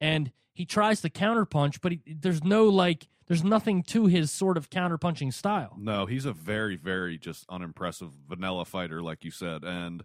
and 0.00 0.32
he 0.54 0.64
tries 0.64 1.00
to 1.02 1.10
counterpunch, 1.10 1.80
but 1.82 1.92
he, 1.92 2.00
there's 2.06 2.42
no 2.42 2.64
like, 2.64 3.06
there's 3.26 3.44
nothing 3.44 3.82
to 3.84 4.06
his 4.06 4.30
sort 4.30 4.56
of 4.56 4.70
counterpunching 4.70 5.32
style. 5.32 5.76
No, 5.78 6.06
he's 6.06 6.24
a 6.24 6.32
very, 6.32 6.76
very 6.76 7.18
just 7.18 7.44
unimpressive 7.48 8.10
vanilla 8.28 8.64
fighter, 8.64 9.02
like 9.02 9.22
you 9.24 9.30
said, 9.30 9.62
and 9.64 10.02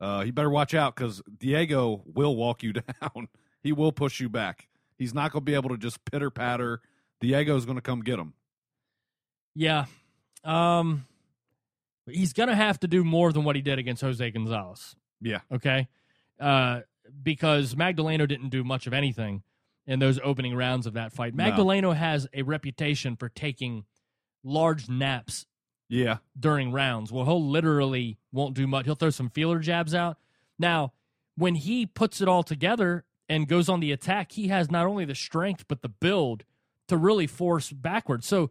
uh, 0.00 0.22
he 0.22 0.30
better 0.30 0.50
watch 0.50 0.74
out 0.74 0.96
because 0.96 1.22
Diego 1.38 2.02
will 2.06 2.34
walk 2.34 2.62
you 2.62 2.72
down. 3.02 3.28
he 3.62 3.72
will 3.72 3.92
push 3.92 4.20
you 4.20 4.28
back. 4.28 4.68
He's 4.98 5.14
not 5.14 5.32
going 5.32 5.42
to 5.42 5.50
be 5.50 5.54
able 5.54 5.70
to 5.70 5.76
just 5.76 6.04
pitter 6.04 6.30
patter. 6.30 6.80
Diego's 7.20 7.64
going 7.64 7.76
to 7.76 7.82
come 7.82 8.02
get 8.02 8.18
him. 8.18 8.34
Yeah, 9.54 9.86
um, 10.44 11.06
he's 12.06 12.34
gonna 12.34 12.54
have 12.54 12.78
to 12.80 12.88
do 12.88 13.02
more 13.04 13.32
than 13.32 13.42
what 13.44 13.56
he 13.56 13.62
did 13.62 13.78
against 13.78 14.02
Jose 14.02 14.30
Gonzalez. 14.30 14.94
Yeah. 15.20 15.40
okay? 15.50 15.88
Uh, 16.38 16.80
because 17.22 17.74
Magdaleno 17.74 18.28
didn't 18.28 18.50
do 18.50 18.62
much 18.64 18.86
of 18.86 18.92
anything 18.92 19.42
in 19.86 19.98
those 19.98 20.20
opening 20.22 20.54
rounds 20.54 20.86
of 20.86 20.92
that 20.94 21.12
fight. 21.12 21.34
No. 21.34 21.44
Magdaleno 21.44 21.96
has 21.96 22.26
a 22.34 22.42
reputation 22.42 23.16
for 23.16 23.30
taking 23.30 23.86
large 24.44 24.88
naps 24.90 25.46
Yeah. 25.88 26.18
during 26.38 26.70
rounds. 26.72 27.10
Well, 27.10 27.24
he'll 27.24 27.48
literally 27.48 28.18
won't 28.32 28.54
do 28.54 28.66
much. 28.66 28.84
He'll 28.84 28.94
throw 28.94 29.10
some 29.10 29.30
feeler 29.30 29.58
jabs 29.60 29.94
out. 29.94 30.18
Now, 30.58 30.92
when 31.36 31.54
he 31.54 31.86
puts 31.86 32.20
it 32.20 32.28
all 32.28 32.42
together 32.42 33.04
and 33.28 33.48
goes 33.48 33.68
on 33.70 33.80
the 33.80 33.92
attack, 33.92 34.32
he 34.32 34.48
has 34.48 34.70
not 34.70 34.84
only 34.86 35.04
the 35.06 35.14
strength 35.14 35.64
but 35.66 35.80
the 35.80 35.88
build 35.88 36.44
to 36.88 36.96
really 36.96 37.26
force 37.26 37.70
backwards. 37.70 38.26
So, 38.26 38.50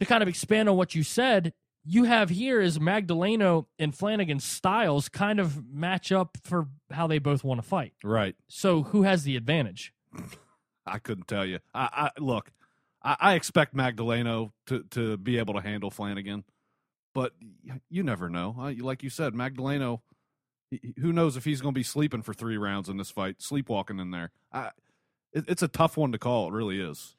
to 0.00 0.06
kind 0.06 0.22
of 0.22 0.28
expand 0.28 0.68
on 0.68 0.76
what 0.76 0.94
you 0.94 1.02
said, 1.02 1.52
you 1.84 2.04
have 2.04 2.28
here 2.28 2.60
is 2.60 2.78
Magdaleno 2.78 3.66
and 3.78 3.94
Flanagan's 3.94 4.44
styles 4.44 5.08
kind 5.08 5.40
of 5.40 5.66
match 5.66 6.12
up 6.12 6.36
for 6.44 6.68
how 6.90 7.06
they 7.06 7.18
both 7.18 7.42
want 7.42 7.60
to 7.62 7.66
fight. 7.66 7.94
Right. 8.04 8.36
So, 8.48 8.82
who 8.82 9.02
has 9.02 9.24
the 9.24 9.36
advantage? 9.36 9.92
I 10.86 10.98
couldn't 10.98 11.28
tell 11.28 11.44
you. 11.44 11.58
I, 11.74 12.10
I 12.16 12.20
look. 12.20 12.52
I, 13.02 13.16
I 13.20 13.34
expect 13.34 13.74
Magdaleno 13.74 14.52
to 14.66 14.84
to 14.90 15.16
be 15.16 15.38
able 15.38 15.54
to 15.54 15.60
handle 15.60 15.90
Flanagan, 15.90 16.44
but 17.14 17.32
you 17.88 18.02
never 18.02 18.28
know. 18.28 18.54
Like 18.78 19.02
you 19.02 19.10
said, 19.10 19.34
Magdaleno. 19.34 20.00
Who 21.00 21.14
knows 21.14 21.38
if 21.38 21.46
he's 21.46 21.62
going 21.62 21.72
to 21.72 21.78
be 21.78 21.82
sleeping 21.82 22.20
for 22.20 22.34
three 22.34 22.58
rounds 22.58 22.90
in 22.90 22.98
this 22.98 23.10
fight, 23.10 23.36
sleepwalking 23.38 23.98
in 23.98 24.10
there. 24.10 24.32
I, 24.52 24.70
it, 25.32 25.44
it's 25.48 25.62
a 25.62 25.68
tough 25.68 25.96
one 25.96 26.12
to 26.12 26.18
call. 26.18 26.48
It 26.48 26.52
really 26.52 26.80
is. 26.80 27.16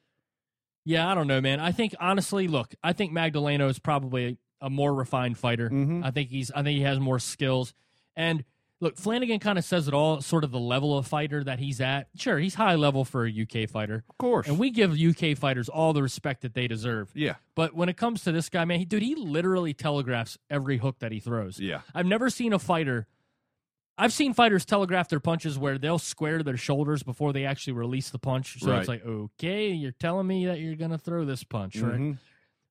Yeah, 0.85 1.09
I 1.09 1.15
don't 1.15 1.27
know, 1.27 1.41
man. 1.41 1.59
I 1.59 1.71
think 1.71 1.93
honestly, 1.99 2.47
look, 2.47 2.73
I 2.83 2.93
think 2.93 3.11
Magdaleno 3.11 3.69
is 3.69 3.79
probably 3.79 4.37
a 4.61 4.69
more 4.69 4.93
refined 4.93 5.37
fighter. 5.37 5.69
Mhm. 5.69 6.03
I 6.03 6.11
think 6.11 6.29
he's 6.29 6.51
I 6.51 6.63
think 6.63 6.77
he 6.77 6.83
has 6.83 6.99
more 6.99 7.19
skills. 7.19 7.73
And 8.15 8.43
look, 8.81 8.97
Flanagan 8.97 9.39
kind 9.39 9.57
of 9.59 9.65
says 9.65 9.87
it 9.87 9.93
all, 9.93 10.21
sort 10.21 10.43
of 10.43 10.51
the 10.51 10.59
level 10.59 10.97
of 10.97 11.05
fighter 11.05 11.43
that 11.43 11.59
he's 11.59 11.79
at. 11.81 12.07
Sure, 12.15 12.39
he's 12.39 12.55
high 12.55 12.75
level 12.75 13.05
for 13.05 13.25
a 13.25 13.29
UK 13.31 13.69
fighter. 13.69 14.03
Of 14.09 14.17
course. 14.17 14.47
And 14.47 14.57
we 14.57 14.71
give 14.71 14.93
UK 14.97 15.37
fighters 15.37 15.69
all 15.69 15.93
the 15.93 16.01
respect 16.01 16.41
that 16.41 16.53
they 16.53 16.67
deserve. 16.67 17.11
yeah. 17.13 17.35
But 17.55 17.73
when 17.75 17.89
it 17.89 17.97
comes 17.97 18.23
to 18.23 18.31
this 18.31 18.49
guy, 18.49 18.63
man, 18.65 18.79
he, 18.79 18.85
dude, 18.85 19.03
he 19.03 19.15
literally 19.15 19.73
telegraphs 19.73 20.37
every 20.49 20.77
hook 20.77 20.99
that 20.99 21.11
he 21.11 21.19
throws. 21.19 21.59
Yeah. 21.59 21.81
I've 21.93 22.05
never 22.05 22.29
seen 22.29 22.53
a 22.53 22.59
fighter. 22.59 23.05
I've 24.01 24.13
seen 24.13 24.33
fighters 24.33 24.63
telegraph 24.65 25.09
their 25.09 25.19
punches 25.19 25.59
where 25.59 25.77
they'll 25.77 25.99
square 25.99 26.41
their 26.41 26.55
shoulders 26.57 27.03
before 27.03 27.33
they 27.33 27.45
actually 27.45 27.73
release 27.73 28.09
the 28.09 28.17
punch. 28.17 28.57
So 28.59 28.71
Right. 28.71 28.79
it's 28.79 28.87
like, 28.87 29.05
okay, 29.05 29.71
you're 29.71 29.91
telling 29.91 30.25
me 30.25 30.45
that 30.45 30.59
you're 30.59 30.75
going 30.77 30.91
to 30.91 30.97
throw 30.97 31.25
this 31.25 31.43
punch, 31.43 31.75
right? 31.77 31.99
Mhm. 31.99 32.17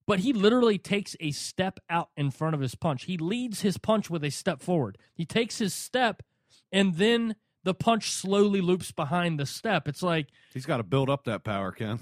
But 0.07 0.21
he 0.21 0.33
literally 0.33 0.79
takes 0.79 1.14
a 1.21 1.33
step 1.33 1.81
out 1.91 2.09
in 2.17 2.31
front 2.31 2.55
of 2.55 2.61
his 2.62 2.75
punch. 2.75 3.05
He 3.05 3.19
leads 3.19 3.61
his 3.61 3.77
punch 3.77 4.09
with 4.09 4.25
a 4.25 4.31
step 4.31 4.62
forward. 4.62 4.97
He 5.14 5.27
takes 5.27 5.59
his 5.59 5.75
step, 5.75 6.23
and 6.73 6.95
then 6.97 7.37
the 7.62 7.75
punch 7.75 8.11
slowly 8.11 8.62
loops 8.62 8.91
behind 8.91 9.38
the 9.38 9.45
step. 9.45 9.87
It's 9.87 10.03
like, 10.03 10.29
He's 10.55 10.64
got 10.64 10.79
to 10.79 10.83
build 10.83 11.11
up 11.11 11.25
that 11.25 11.45
power, 11.45 11.73
Ken. 11.73 12.01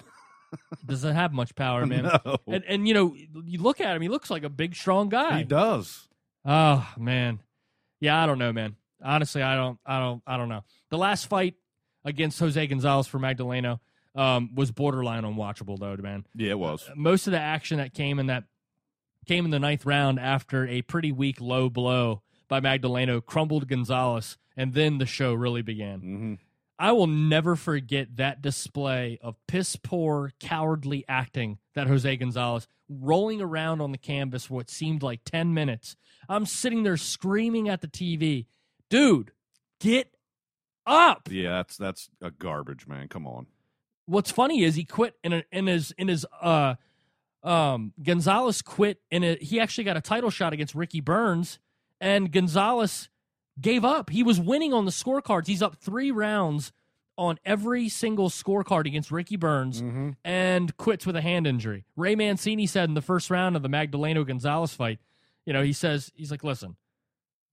does 0.87 1.03
it 1.03 1.15
have 1.15 1.33
much 1.33 1.57
power, 1.57 1.85
man? 1.85 2.05
No. 2.25 2.37
And, 2.47 2.63
and 2.69 2.87
you 2.87 2.95
know, 2.95 3.17
you 3.45 3.61
look 3.61 3.81
at 3.81 3.97
him; 3.97 4.03
he 4.03 4.09
looks 4.09 4.31
like 4.31 4.45
a 4.45 4.49
big, 4.49 4.77
strong 4.77 5.09
guy. 5.09 5.39
He 5.39 5.45
does. 5.45 6.07
Oh 6.45 6.89
man, 6.97 7.41
yeah, 8.01 8.23
I 8.23 8.27
don't 8.27 8.39
know, 8.39 8.53
man. 8.53 8.77
Honestly, 9.03 9.43
I 9.43 9.57
don't, 9.57 9.79
I 9.85 9.99
don't, 9.99 10.23
I 10.27 10.37
don't 10.37 10.49
know. 10.49 10.65
The 10.91 10.99
last 10.99 11.27
fight 11.29 11.55
against 12.05 12.39
Jose 12.39 12.67
Gonzalez 12.67 13.07
for 13.07 13.19
Magdaleno 13.19 13.81
um, 14.15 14.55
was 14.55 14.71
borderline 14.71 15.25
unwatchable, 15.25 15.79
though, 15.79 15.97
man. 15.97 16.25
Yeah, 16.35 16.51
it 16.51 16.59
was. 16.59 16.89
Most 16.97 17.27
of 17.27 17.33
the 17.33 17.41
action 17.41 17.79
that 17.79 17.93
came 17.95 18.19
in 18.19 18.27
that 18.27 18.45
came 19.27 19.45
in 19.45 19.51
the 19.51 19.59
ninth 19.59 19.85
round 19.85 20.19
after 20.21 20.67
a 20.67 20.83
pretty 20.83 21.13
weak 21.13 21.41
low 21.41 21.69
blow 21.69 22.23
by 22.49 22.61
Magdaleno 22.61 23.25
crumbled 23.25 23.69
Gonzalez, 23.69 24.39
and 24.57 24.73
then 24.73 24.99
the 24.99 25.07
show 25.07 25.35
really 25.35 25.63
began. 25.63 26.01
hmm 26.01 26.35
I 26.79 26.93
will 26.93 27.07
never 27.07 27.57
forget 27.57 28.17
that 28.17 28.43
display 28.43 29.19
of 29.23 29.37
piss 29.47 29.77
poor, 29.77 30.33
cowardly 30.39 31.07
acting 31.09 31.57
that 31.75 31.87
Jose 31.87 32.17
Gonzalez 32.19 32.69
rolling 32.89 33.41
around 33.41 33.81
on 33.81 33.93
the 33.93 33.99
canvas 33.99 34.45
for 34.45 34.55
what 34.55 34.69
seemed 34.69 35.03
like 35.03 35.21
10 35.25 35.55
minutes. 35.55 35.97
I'm 36.29 36.45
sitting 36.45 36.83
there 36.83 36.99
screaming 36.99 37.69
at 37.71 37.81
the 37.81 37.89
TV, 37.89 38.45
dude, 38.91 39.33
get 39.81 40.13
up. 40.87 41.29
Yeah, 41.31 41.51
that's 41.59 41.77
that's 41.77 42.11
a 42.23 42.31
garbage, 42.31 42.87
man. 42.87 43.09
Come 43.09 43.27
on. 43.27 43.47
What's 44.07 44.31
funny 44.31 44.63
is 44.63 44.77
he 44.77 44.85
quit 44.85 45.17
in, 45.25 45.33
a, 45.33 45.45
in 45.51 45.67
his, 45.67 45.93
in 45.99 46.07
his, 46.07 46.25
uh, 46.41 46.77
um, 47.43 47.93
Gonzalez 48.01 48.63
quit 48.63 49.01
in 49.11 49.25
a, 49.25 49.37
he 49.41 49.59
actually 49.59 49.83
got 49.85 49.97
a 49.97 50.01
title 50.01 50.31
shot 50.31 50.53
against 50.53 50.77
Ricky 50.77 51.01
Burns, 51.01 51.59
and 52.01 52.31
Gonzalez 52.31 53.09
gave 53.61 53.85
up. 53.85 54.11
He 54.11 54.23
was 54.23 54.39
winning 54.39 54.73
on 54.73 54.85
the 54.85 54.93
scorecards. 54.93 55.49
He's 55.49 55.61
up 55.63 55.77
three 55.77 56.13
rounds 56.13 56.73
on 57.19 57.39
every 57.45 57.89
single 57.89 58.29
scorecard 58.31 58.87
against 58.87 59.11
Ricky 59.11 59.37
Burns 59.37 59.81
Mm-hmm. 59.83 60.11
and 60.25 60.77
quits 60.77 61.05
with 61.07 61.17
a 61.17 61.23
hand 61.23 61.47
injury. 61.47 61.85
Ray 61.97 62.15
Mancini 62.15 62.67
said 62.67 62.89
in 62.89 62.95
the 62.95 63.03
first 63.03 63.29
round 63.31 63.57
of 63.57 63.63
the 63.63 63.69
Magdaleno 63.71 64.25
Gonzalez 64.27 64.73
fight, 64.75 64.99
you 65.47 65.53
know, 65.53 65.63
he 65.63 65.73
says, 65.73 66.13
he's 66.15 66.31
like, 66.31 66.45
listen, 66.45 66.77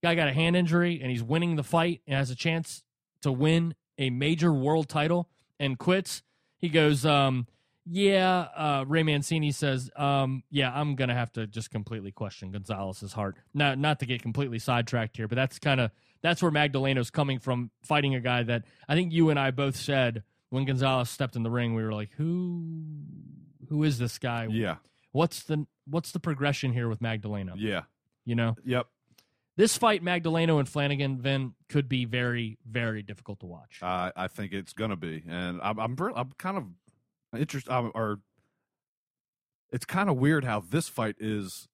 guy 0.04 0.14
got 0.16 0.28
a 0.28 0.34
hand 0.34 0.56
injury 0.56 1.00
and 1.02 1.10
he's 1.10 1.24
winning 1.24 1.56
the 1.56 1.64
fight 1.64 2.02
and 2.06 2.16
has 2.16 2.30
a 2.30 2.36
chance 2.36 2.84
to 3.22 3.32
win 3.32 3.74
a 3.98 4.10
major 4.10 4.54
world 4.54 4.90
title 4.90 5.30
and 5.60 5.80
quits. 5.80 6.22
He 6.58 6.68
goes, 6.70 7.06
um, 7.06 7.48
yeah, 7.86 8.48
uh, 8.56 8.86
Ray 8.88 9.04
Mancini 9.04 9.52
says, 9.52 9.90
um, 9.96 10.44
yeah, 10.50 10.72
I'm 10.74 10.96
gonna 10.96 11.14
have 11.16 11.32
to 11.34 11.48
just 11.48 11.72
completely 11.72 12.12
question 12.12 12.52
Gonzalez's 12.52 13.14
heart. 13.14 13.36
Not 13.54 13.78
not 13.78 14.00
to 14.00 14.06
get 14.06 14.22
completely 14.22 14.60
sidetracked 14.60 15.18
here, 15.18 15.28
but 15.28 15.36
that's 15.36 15.58
kind 15.58 15.80
of 15.82 15.92
that's 16.22 16.42
where 16.42 16.52
Magdaleno's 16.52 17.10
coming 17.10 17.40
from, 17.40 17.72
fighting 17.82 18.16
a 18.16 18.22
guy 18.22 18.44
that 18.44 18.64
I 18.88 18.96
think 18.96 19.12
you 19.12 19.30
and 19.30 19.40
I 19.40 19.52
both 19.52 19.76
said 19.76 20.24
when 20.50 20.66
Gonzalez 20.66 21.10
stepped 21.10 21.36
in 21.36 21.44
the 21.44 21.50
ring, 21.52 21.76
we 21.76 21.84
were 21.84 21.94
like, 21.94 22.12
who 22.18 22.64
who 23.70 23.84
is 23.84 23.98
this 24.00 24.18
guy? 24.18 24.48
Yeah. 24.50 24.76
What's 25.12 25.44
the 25.44 25.66
what's 25.86 26.12
the 26.12 26.20
progression 26.20 26.74
here 26.74 26.88
with 26.90 27.00
Magdaleno? 27.00 27.54
Yeah. 27.58 27.84
You 28.26 28.36
know, 28.36 28.56
Yep. 28.66 28.88
This 29.56 29.78
fight, 29.78 30.04
Magdaleno 30.04 30.60
and 30.60 30.68
Flanagan, 30.68 31.20
Vin 31.20 31.54
could 31.70 31.88
be 31.88 32.06
very 32.06 32.58
very 32.68 33.04
difficult 33.04 33.40
to 33.42 33.46
watch. 33.46 33.80
I 33.82 34.12
I 34.16 34.28
think 34.28 34.54
it's 34.54 34.74
gonna 34.74 34.96
be, 34.96 35.24
and 35.28 35.60
I'm 35.62 35.80
I'm, 35.80 35.96
I'm 36.16 36.32
kind 36.38 36.58
of 36.58 36.66
interested. 37.40 37.72
Or 37.72 38.20
it's 39.72 39.86
kind 39.86 40.10
of 40.10 40.18
weird 40.18 40.44
how 40.44 40.62
this 40.62 40.88
fight 40.90 41.16
is 41.20 41.68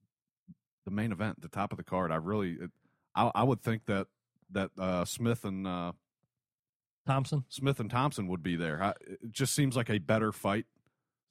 the 0.85 0.91
main 0.91 1.11
event, 1.11 1.41
the 1.41 1.49
top 1.49 1.71
of 1.71 1.77
the 1.77 1.83
card. 1.83 2.11
I 2.11 2.15
really, 2.15 2.53
it, 2.53 2.71
I 3.15 3.31
I 3.33 3.43
would 3.43 3.61
think 3.61 3.85
that 3.85 4.07
that 4.51 4.71
uh, 4.77 5.05
Smith 5.05 5.45
and 5.45 5.65
uh, 5.65 5.91
Thompson. 7.05 7.45
Smith 7.49 7.79
and 7.79 7.89
Thompson 7.89 8.27
would 8.27 8.43
be 8.43 8.55
there. 8.55 8.81
I, 8.81 8.89
it 9.01 9.31
just 9.31 9.53
seems 9.53 9.75
like 9.75 9.89
a 9.89 9.99
better 9.99 10.31
fight 10.31 10.65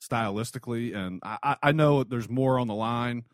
stylistically, 0.02 0.94
and 0.94 1.20
I, 1.22 1.38
I 1.42 1.56
I 1.64 1.72
know 1.72 2.04
there's 2.04 2.28
more 2.28 2.58
on 2.58 2.68
the 2.68 2.74
line 2.74 3.24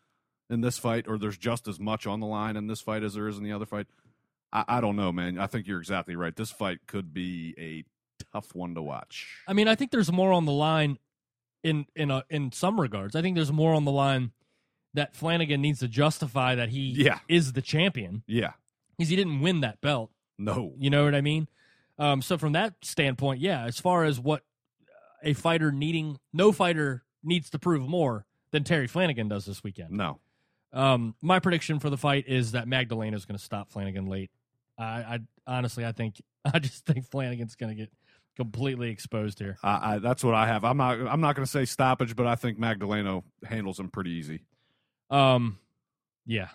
in 0.50 0.60
this 0.60 0.78
fight, 0.78 1.06
or 1.08 1.18
there's 1.18 1.38
just 1.38 1.66
as 1.68 1.80
much 1.80 2.06
on 2.06 2.20
the 2.20 2.26
line 2.26 2.56
in 2.56 2.66
this 2.66 2.80
fight 2.80 3.02
as 3.02 3.14
there 3.14 3.28
is 3.28 3.38
in 3.38 3.44
the 3.44 3.52
other 3.52 3.66
fight. 3.66 3.86
I, 4.52 4.64
I 4.68 4.80
don't 4.80 4.96
know, 4.96 5.10
man. 5.12 5.38
I 5.38 5.46
think 5.46 5.66
you're 5.66 5.80
exactly 5.80 6.16
right. 6.16 6.34
This 6.34 6.50
fight 6.50 6.80
could 6.86 7.12
be 7.14 7.54
a 7.58 7.84
tough 8.32 8.54
one 8.54 8.74
to 8.74 8.82
watch. 8.82 9.26
I 9.48 9.52
mean, 9.52 9.68
I 9.68 9.74
think 9.74 9.90
there's 9.90 10.12
more 10.12 10.32
on 10.32 10.44
the 10.44 10.52
line 10.52 10.98
in 11.62 11.86
in 11.96 12.10
a, 12.10 12.24
in 12.30 12.52
some 12.52 12.80
regards. 12.80 13.16
I 13.16 13.22
think 13.22 13.36
there's 13.36 13.52
more 13.52 13.74
on 13.74 13.84
the 13.84 13.92
line 13.92 14.32
that 14.92 15.16
Flanagan 15.16 15.60
needs 15.60 15.80
to 15.80 15.88
justify 15.88 16.54
that 16.54 16.68
he 16.68 16.92
Yeah. 16.96 17.18
is 17.28 17.54
the 17.54 17.62
champion 17.62 18.22
Yeah. 18.28 18.52
because 18.96 19.08
he 19.10 19.16
didn't 19.16 19.40
win 19.40 19.60
that 19.62 19.80
belt. 19.80 20.10
No. 20.38 20.72
You 20.78 20.88
know 20.90 21.04
what 21.04 21.14
I 21.16 21.20
mean? 21.20 21.48
Um, 21.98 22.22
so 22.22 22.38
from 22.38 22.52
that 22.52 22.74
standpoint, 22.82 23.40
yeah. 23.40 23.64
As 23.64 23.80
far 23.80 24.04
as 24.04 24.20
what 24.20 24.42
a 25.22 25.32
fighter 25.32 25.72
needing, 25.72 26.18
no 26.32 26.52
fighter 26.52 27.02
needs 27.24 27.50
to 27.50 27.58
prove 27.58 27.88
more 27.88 28.26
than 28.52 28.62
Terry 28.62 28.86
Flanagan 28.86 29.26
does 29.28 29.46
this 29.46 29.64
weekend. 29.64 29.90
No. 29.90 30.20
Um, 30.74 31.14
my 31.22 31.38
prediction 31.38 31.78
for 31.78 31.88
the 31.88 31.96
fight 31.96 32.24
is 32.26 32.52
that 32.52 32.66
Magdaleno 32.66 33.14
is 33.14 33.24
going 33.24 33.38
to 33.38 33.44
stop 33.44 33.70
Flanagan 33.70 34.06
late. 34.06 34.30
I, 34.76 34.84
I 34.84 35.20
honestly, 35.46 35.86
I 35.86 35.92
think, 35.92 36.20
I 36.44 36.58
just 36.58 36.84
think 36.84 37.08
Flanagan's 37.10 37.54
going 37.54 37.74
to 37.74 37.80
get 37.80 37.90
completely 38.36 38.90
exposed 38.90 39.38
here. 39.38 39.56
I, 39.62 39.94
I 39.94 39.98
that's 39.98 40.24
what 40.24 40.34
I 40.34 40.46
have. 40.48 40.64
I'm 40.64 40.76
not 40.76 40.98
I'm 41.00 41.20
not 41.20 41.36
going 41.36 41.46
to 41.46 41.50
say 41.50 41.64
stoppage, 41.64 42.16
but 42.16 42.26
I 42.26 42.34
think 42.34 42.58
Magdaleno 42.58 43.22
handles 43.44 43.78
him 43.78 43.88
pretty 43.88 44.10
easy. 44.10 44.42
Um, 45.10 45.58
yeah, 46.26 46.48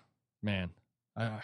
man, 0.44 0.72
I, 1.16 1.24
I 1.24 1.42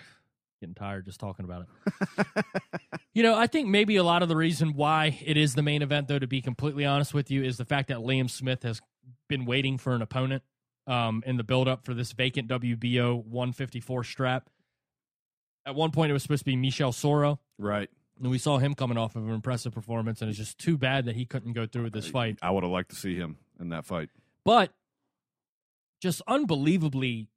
getting 0.59 0.75
tired 0.75 1.05
just 1.05 1.19
talking 1.19 1.45
about 1.45 1.65
it. 1.65 2.45
you 3.13 3.23
know, 3.23 3.35
I 3.35 3.47
think 3.47 3.69
maybe 3.69 3.95
a 3.95 4.03
lot 4.03 4.23
of 4.23 4.29
the 4.29 4.35
reason 4.35 4.73
why 4.73 5.19
it 5.23 5.37
is 5.37 5.55
the 5.55 5.61
main 5.61 5.81
event, 5.81 6.07
though, 6.07 6.19
to 6.19 6.27
be 6.27 6.41
completely 6.41 6.85
honest 6.85 7.13
with 7.13 7.29
you, 7.31 7.43
is 7.43 7.57
the 7.57 7.65
fact 7.65 7.89
that 7.89 7.97
Liam 7.99 8.29
Smith 8.29 8.63
has 8.63 8.81
been 9.27 9.45
waiting 9.45 9.77
for 9.77 9.93
an 9.93 10.01
opponent 10.01 10.43
um, 10.87 11.23
in 11.25 11.37
the 11.37 11.43
build-up 11.43 11.83
for 11.85 11.93
this 11.93 12.11
vacant 12.11 12.47
WBO 12.47 13.23
154 13.25 14.03
strap. 14.03 14.49
At 15.65 15.75
one 15.75 15.91
point, 15.91 16.11
it 16.11 16.13
was 16.13 16.21
supposed 16.23 16.41
to 16.41 16.45
be 16.45 16.55
Michel 16.55 16.91
Soro, 16.91 17.39
Right. 17.57 17.89
and 18.19 18.29
we 18.29 18.37
saw 18.37 18.59
him 18.59 18.75
coming 18.75 18.97
off 18.97 19.15
of 19.15 19.23
an 19.27 19.33
impressive 19.33 19.73
performance, 19.73 20.21
and 20.21 20.29
it's 20.29 20.37
just 20.37 20.59
too 20.59 20.77
bad 20.77 21.05
that 21.05 21.15
he 21.15 21.25
couldn't 21.25 21.53
go 21.53 21.65
through 21.65 21.83
with 21.83 21.93
this 21.93 22.07
fight. 22.07 22.37
I 22.41 22.51
would 22.51 22.63
have 22.63 22.71
liked 22.71 22.89
to 22.91 22.95
see 22.95 23.15
him 23.15 23.37
in 23.59 23.69
that 23.69 23.85
fight. 23.85 24.09
But 24.43 24.73
just 26.01 26.21
unbelievably, 26.27 27.27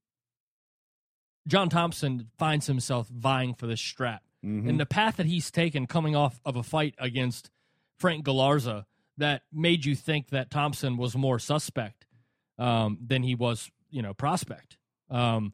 John 1.46 1.70
Thompson 1.70 2.30
finds 2.38 2.66
himself 2.66 3.08
vying 3.08 3.54
for 3.54 3.66
this 3.66 3.80
strap. 3.80 4.22
Mhm. 4.44 4.68
And 4.68 4.78
the 4.80 4.84
path 4.86 5.16
that 5.16 5.26
he's 5.26 5.50
taken 5.50 5.86
coming 5.86 6.14
off 6.14 6.40
of 6.44 6.54
a 6.56 6.62
fight 6.62 6.94
against 6.98 7.50
Frank 7.98 8.24
Galarza 8.26 8.84
that 9.16 9.42
made 9.50 9.84
you 9.86 9.96
think 9.96 10.28
that 10.28 10.50
Thompson 10.50 10.96
was 10.98 11.16
more 11.16 11.38
suspect 11.38 12.06
um, 12.58 12.98
than 13.04 13.22
he 13.22 13.34
was, 13.34 13.70
you 13.90 14.02
know, 14.02 14.14
prospect. 14.14 14.76
Um, 15.10 15.52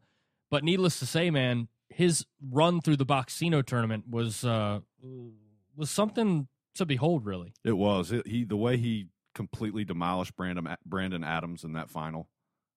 but 0.50 0.64
needless 0.64 0.98
to 1.00 1.06
say, 1.06 1.30
man, 1.30 1.68
his 1.88 2.26
run 2.50 2.80
through 2.80 2.96
the 2.96 3.06
Boxcino 3.06 3.64
tournament 3.64 4.04
was 4.08 4.44
uh, 4.44 4.80
was 5.76 5.90
something 5.90 6.48
to 6.74 6.86
behold, 6.86 7.24
really. 7.24 7.54
It 7.64 7.76
was 7.76 8.12
it, 8.12 8.26
he 8.26 8.44
the 8.44 8.56
way 8.56 8.76
he 8.76 9.08
completely 9.34 9.84
demolished 9.84 10.36
Brandon 10.36 10.76
Brandon 10.84 11.24
Adams 11.24 11.64
in 11.64 11.72
that 11.74 11.90
final. 11.90 12.28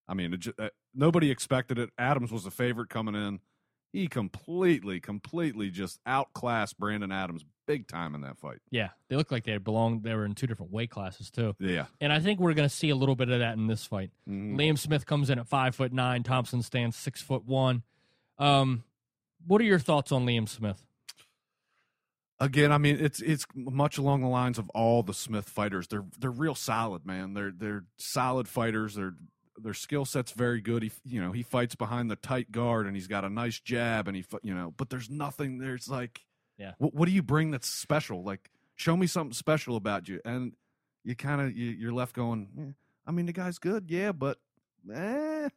I 0.08 0.14
mean, 0.14 0.34
it 0.34 0.48
uh, 0.60 0.70
nobody 0.94 1.32
expected 1.32 1.78
it. 1.78 1.90
Adams 1.98 2.32
was 2.32 2.44
the 2.44 2.52
favorite 2.52 2.90
coming 2.90 3.16
in. 3.16 3.40
He 3.94 4.08
completely, 4.08 5.00
completely 5.00 5.70
just 5.70 6.00
outclassed 6.06 6.78
Brandon 6.78 7.12
Adams 7.12 7.46
big 7.68 7.88
time 7.88 8.16
in 8.16 8.22
that 8.22 8.38
fight. 8.40 8.58
Yeah, 8.72 8.90
they 9.10 9.16
looked 9.16 9.32
like 9.32 9.44
they 9.44 9.58
belonged. 9.60 10.04
They 10.04 10.16
were 10.16 10.26
in 10.26 10.34
two 10.34 10.48
different 10.48 10.72
weight 10.72 10.90
classes 10.90 11.30
too. 11.30 11.56
Yeah. 11.60 11.86
And 12.02 12.12
I 12.12 12.20
think 12.20 12.40
we're 12.40 12.54
going 12.56 12.68
to 12.68 12.74
see 12.76 12.90
a 12.90 12.96
little 12.96 13.16
bit 13.16 13.30
of 13.30 13.40
that 13.40 13.56
in 13.58 13.68
this 13.68 13.86
fight. 13.86 14.10
Mhm. 14.28 14.56
Liam 14.56 14.78
Smith 14.80 15.06
comes 15.06 15.30
in 15.30 15.38
at 15.38 15.48
five 15.48 15.76
foot 15.76 15.94
nine. 15.94 16.24
Thompson 16.24 16.64
stands 16.64 16.96
six 16.96 17.22
foot 17.22 17.46
one. 17.46 17.84
Um, 18.40 18.84
what 19.46 19.62
are 19.62 19.66
your 19.66 19.80
thoughts 19.80 20.12
on 20.12 20.26
Liam 20.26 20.50
Smith? 20.50 20.84
Again, 22.40 22.72
I 22.72 22.78
mean, 22.78 22.98
it's 23.00 23.20
it's 23.22 23.46
much 23.56 23.98
along 23.98 24.22
the 24.22 24.28
lines 24.28 24.60
of 24.60 24.70
all 24.70 25.02
the 25.02 25.14
Smith 25.14 25.50
fighters. 25.50 25.88
They're 25.88 26.06
they're 26.20 26.30
real 26.32 26.54
solid, 26.56 27.06
man. 27.06 27.34
They're 27.34 27.52
they're 27.56 27.86
solid 27.98 28.48
fighters. 28.48 28.94
Their 28.94 29.14
their 29.60 29.74
skill 29.74 30.06
set's 30.06 30.34
very 30.34 30.62
good. 30.62 30.84
He 30.84 30.92
you 31.04 31.20
know 31.20 31.32
he 31.32 31.42
fights 31.42 31.74
behind 31.74 32.12
the 32.12 32.16
tight 32.16 32.52
guard 32.52 32.86
and 32.86 32.96
he's 32.96 33.08
got 33.08 33.26
a 33.26 33.30
nice 33.30 33.60
jab 33.60 34.08
and 34.08 34.16
he 34.16 34.24
you 34.44 34.54
know. 34.54 34.72
But 34.78 34.92
there's 34.92 35.10
nothing. 35.10 35.58
There's 35.58 35.90
like, 35.90 36.22
Yeah. 36.58 36.74
What, 36.78 36.94
what 36.94 37.06
do 37.08 37.12
you 37.12 37.24
bring 37.24 37.52
that's 37.52 37.68
special? 37.70 38.24
Like, 38.24 38.50
show 38.76 38.96
me 38.98 39.08
something 39.08 39.34
special 39.34 39.76
about 39.76 40.08
you. 40.08 40.20
And 40.26 40.54
you 41.04 41.16
kind 41.16 41.42
of 41.42 41.56
you, 41.56 41.68
you're 41.72 41.94
left 41.94 42.16
going. 42.16 42.48
Eh, 42.60 42.72
I 43.06 43.12
mean, 43.12 43.26
the 43.26 43.34
guy's 43.34 43.60
good, 43.60 43.86
yeah, 43.90 44.12
but 44.12 44.38
eh, 44.94 45.50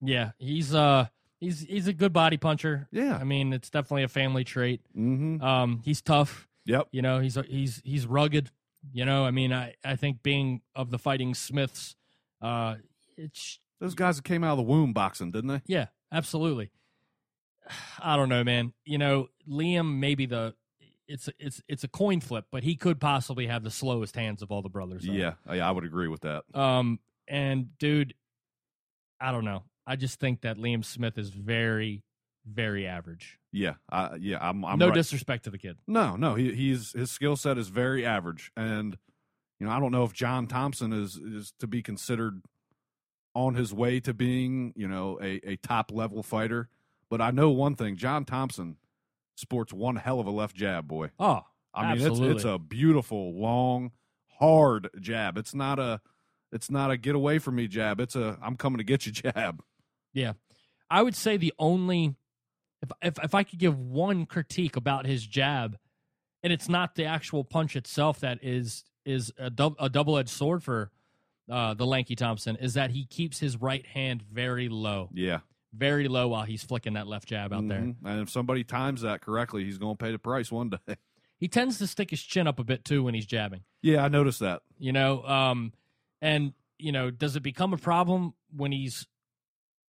Yeah, 0.00 0.32
he's 0.38 0.74
uh 0.74 1.06
he's 1.40 1.60
he's 1.60 1.86
a 1.86 1.92
good 1.92 2.12
body 2.12 2.36
puncher. 2.36 2.88
yeah. 2.90 3.16
I 3.16 3.24
mean, 3.24 3.52
it's 3.52 3.70
definitely 3.70 4.02
a 4.02 4.08
family 4.08 4.44
trait. 4.44 4.80
mm-hmm. 4.96 5.42
Um, 5.42 5.80
he's 5.84 6.02
tough. 6.02 6.48
Yep. 6.66 6.88
You 6.92 7.02
know, 7.02 7.18
he's 7.20 7.36
he's 7.48 7.80
he's 7.84 8.06
rugged. 8.06 8.50
You 8.92 9.04
know, 9.04 9.24
I 9.24 9.30
mean, 9.30 9.52
I 9.52 9.74
I 9.84 9.96
think 9.96 10.22
being 10.22 10.60
of 10.74 10.90
the 10.90 10.98
fighting 10.98 11.34
Smiths, 11.34 11.94
uh, 12.40 12.76
it's 13.16 13.58
Those 13.80 13.94
guys 13.94 14.16
that 14.16 14.24
came 14.24 14.44
out 14.44 14.52
of 14.52 14.58
the 14.58 14.64
womb 14.64 14.92
boxing, 14.92 15.30
didn't 15.30 15.48
they? 15.48 15.62
Yeah, 15.66 15.86
absolutely. 16.12 16.70
I 18.02 18.16
don't 18.16 18.28
know, 18.28 18.44
man. 18.44 18.72
You 18.84 18.98
know, 18.98 19.28
Liam 19.48 19.98
maybe 19.98 20.26
the 20.26 20.54
it's 21.08 21.28
it's 21.38 21.62
it's 21.68 21.84
a 21.84 21.88
coin 21.88 22.20
flip, 22.20 22.46
but 22.50 22.62
he 22.62 22.76
could 22.76 23.00
possibly 23.00 23.46
have 23.46 23.62
the 23.62 23.70
slowest 23.70 24.16
hands 24.16 24.42
of 24.42 24.50
all 24.50 24.62
the 24.62 24.68
brothers. 24.68 25.04
though. 25.04 25.12
Yeah, 25.12 25.34
I, 25.46 25.60
I 25.60 25.70
would 25.70 25.84
agree 25.84 26.08
with 26.08 26.22
that. 26.22 26.44
Um 26.54 27.00
and 27.28 27.76
dude, 27.78 28.14
I 29.20 29.32
don't 29.32 29.44
know. 29.44 29.64
I 29.86 29.96
just 29.96 30.20
think 30.20 30.42
that 30.42 30.58
Liam 30.58 30.84
Smith 30.84 31.18
is 31.18 31.30
very 31.30 32.02
very 32.46 32.86
average. 32.86 33.38
Yeah, 33.52 33.74
I, 33.90 34.16
yeah, 34.16 34.38
I'm. 34.40 34.64
I'm 34.64 34.78
no 34.78 34.86
right. 34.86 34.94
disrespect 34.94 35.44
to 35.44 35.50
the 35.50 35.58
kid. 35.58 35.76
No, 35.86 36.16
no, 36.16 36.34
he 36.34 36.54
he's 36.54 36.92
his 36.92 37.10
skill 37.10 37.36
set 37.36 37.58
is 37.58 37.68
very 37.68 38.04
average, 38.04 38.50
and 38.56 38.96
you 39.60 39.66
know 39.66 39.72
I 39.72 39.78
don't 39.78 39.92
know 39.92 40.04
if 40.04 40.12
John 40.12 40.46
Thompson 40.46 40.92
is 40.92 41.16
is 41.16 41.52
to 41.60 41.66
be 41.66 41.82
considered 41.82 42.42
on 43.34 43.54
his 43.54 43.72
way 43.72 44.00
to 44.00 44.14
being 44.14 44.72
you 44.76 44.88
know 44.88 45.18
a 45.22 45.40
a 45.50 45.56
top 45.56 45.92
level 45.92 46.22
fighter, 46.22 46.68
but 47.12 47.20
I 47.20 47.30
know 47.30 47.50
one 47.50 47.74
thing: 47.74 47.96
John 47.96 48.24
Thompson 48.24 48.78
sports 49.36 49.70
one 49.70 49.96
hell 49.96 50.18
of 50.18 50.26
a 50.26 50.30
left 50.30 50.56
jab, 50.56 50.88
boy. 50.88 51.10
Oh, 51.18 51.42
I 51.74 51.94
mean, 51.94 52.06
absolutely. 52.06 52.28
it's 52.28 52.36
it's 52.36 52.44
a 52.46 52.58
beautiful, 52.58 53.38
long, 53.38 53.92
hard 54.38 54.88
jab. 54.98 55.36
It's 55.36 55.54
not 55.54 55.78
a 55.78 56.00
it's 56.52 56.70
not 56.70 56.90
a 56.90 56.96
get 56.96 57.14
away 57.14 57.38
from 57.38 57.56
me 57.56 57.68
jab. 57.68 58.00
It's 58.00 58.16
a 58.16 58.38
I'm 58.42 58.56
coming 58.56 58.78
to 58.78 58.84
get 58.84 59.04
you 59.04 59.12
jab. 59.12 59.62
Yeah. 60.14 60.32
I 60.90 61.02
would 61.02 61.14
say 61.14 61.36
the 61.36 61.52
only 61.58 62.14
if 62.80 62.90
if 63.02 63.22
if 63.22 63.34
I 63.34 63.42
could 63.42 63.58
give 63.58 63.78
one 63.78 64.24
critique 64.24 64.76
about 64.76 65.04
his 65.04 65.26
jab, 65.26 65.76
and 66.42 66.50
it's 66.50 66.70
not 66.70 66.94
the 66.94 67.04
actual 67.04 67.44
punch 67.44 67.76
itself 67.76 68.20
that 68.20 68.38
is 68.40 68.84
is 69.04 69.30
a, 69.36 69.52
a 69.78 69.90
double 69.90 70.16
edged 70.16 70.30
sword 70.30 70.62
for 70.62 70.90
uh, 71.50 71.74
the 71.74 71.84
lanky 71.84 72.16
Thompson, 72.16 72.56
is 72.56 72.72
that 72.72 72.92
he 72.92 73.04
keeps 73.04 73.38
his 73.38 73.60
right 73.60 73.84
hand 73.84 74.22
very 74.22 74.70
low, 74.70 75.10
Yeah, 75.12 75.40
very 75.74 76.08
low 76.08 76.28
while 76.28 76.42
he's 76.44 76.62
flicking 76.62 76.94
that 76.94 77.06
left 77.06 77.28
jab 77.28 77.52
out 77.52 77.66
there. 77.68 77.80
Mhm. 77.80 77.96
And 78.04 78.20
if 78.20 78.30
somebody 78.30 78.62
times 78.64 79.00
that 79.02 79.20
correctly, 79.22 79.64
he's 79.64 79.78
going 79.78 79.96
to 79.96 80.04
pay 80.04 80.12
the 80.12 80.18
price 80.18 80.50
one 80.52 80.70
day. 80.70 80.78
He 81.38 81.48
tends 81.48 81.78
to 81.78 81.88
stick 81.88 82.10
his 82.10 82.22
chin 82.22 82.46
up 82.46 82.60
a 82.60 82.64
bit 82.64 82.84
too 82.84 83.02
when 83.02 83.14
he's 83.14 83.26
jabbing. 83.26 83.64
yeah, 83.82 84.04
I 84.04 84.08
noticed 84.08 84.38
that. 84.40 84.62
you 84.78 84.92
know 84.92 85.24
um 85.24 85.72
and 86.20 86.52
you 86.78 86.92
know 86.92 87.10
does 87.10 87.34
it 87.34 87.42
become 87.42 87.72
a 87.72 87.76
problem 87.78 88.34
when 88.54 88.70
he's 88.70 89.08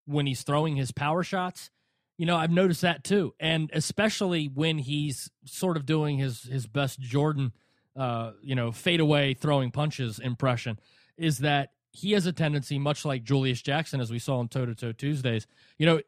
when 0.05 0.25
he's 0.25 0.41
throwing 0.41 0.75
his 0.75 0.91
power 0.91 1.21
shots 1.23 1.69
you 2.17 2.25
know 2.25 2.35
i've 2.37 2.49
noticed 2.51 2.81
that 2.81 3.03
too 3.03 3.33
and 3.39 3.69
especially 3.73 4.47
when 4.47 4.79
he's 4.79 5.29
sort 5.45 5.77
of 5.77 5.85
doing 5.85 6.17
his 6.17 6.41
his 6.43 6.65
best 6.65 6.99
jordan 6.99 7.51
uh 7.95 8.31
you 8.41 8.55
know 8.55 8.71
fade 8.71 8.99
away 8.99 9.33
throwing 9.35 9.69
punches 9.71 10.17
impression 10.19 10.79
is 11.17 11.37
that 11.39 11.69
he 11.93 12.11
has 12.11 12.25
a 12.25 12.33
tendency 12.33 12.77
much 12.79 13.05
like 13.05 13.23
julius 13.23 13.61
jackson 13.61 14.01
as 14.01 14.11
we 14.11 14.19
saw 14.19 14.39
on 14.39 14.47
toe 14.49 14.65
to 14.65 14.73
toe 14.75 14.91
tuesdays 14.91 15.47
you 15.77 15.85
know 15.85 16.01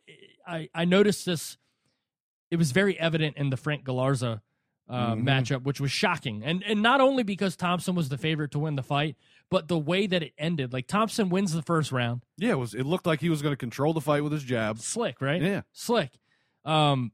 i 0.48 0.68
i 0.76 0.84
noticed 0.84 1.26
this 1.26 1.58
it 2.52 2.58
was 2.58 2.72
very 2.72 3.00
evident 3.00 3.38
in 3.38 3.50
the 3.52 3.58
frank 3.58 3.84
galarza 3.86 4.42
uh, 4.88 5.16
Mhm. 5.16 5.24
matchup, 5.24 5.64
which 5.64 5.82
was 5.82 5.92
shocking, 5.92 6.44
and 6.44 6.62
and 6.64 6.84
not 6.84 7.02
only 7.02 7.24
because 7.24 7.56
Thompson 7.56 7.96
was 7.96 8.10
the 8.10 8.20
favorite 8.20 8.52
to 8.52 8.60
win 8.60 8.76
the 8.76 8.84
fight, 8.84 9.16
but 9.50 9.68
the 9.68 9.80
way 9.80 10.06
that 10.06 10.22
it 10.22 10.34
ended. 10.38 10.74
Like 10.74 10.86
Thompson 10.86 11.30
wins 11.30 11.54
the 11.54 11.64
first 11.64 11.92
round, 11.92 12.22
Yeah, 12.38 12.52
it 12.52 12.60
was. 12.60 12.76
It 12.76 12.86
looked 12.86 13.08
like 13.08 13.20
he 13.20 13.30
was 13.32 13.42
going 13.42 13.54
to 13.54 13.58
control 13.58 13.94
the 13.94 14.00
fight 14.02 14.22
with 14.22 14.32
his 14.32 14.44
jab. 14.44 14.78
slick, 14.78 15.22
right? 15.22 15.42
Yeah. 15.42 15.62
slick. 15.72 16.12
Um, 16.66 17.14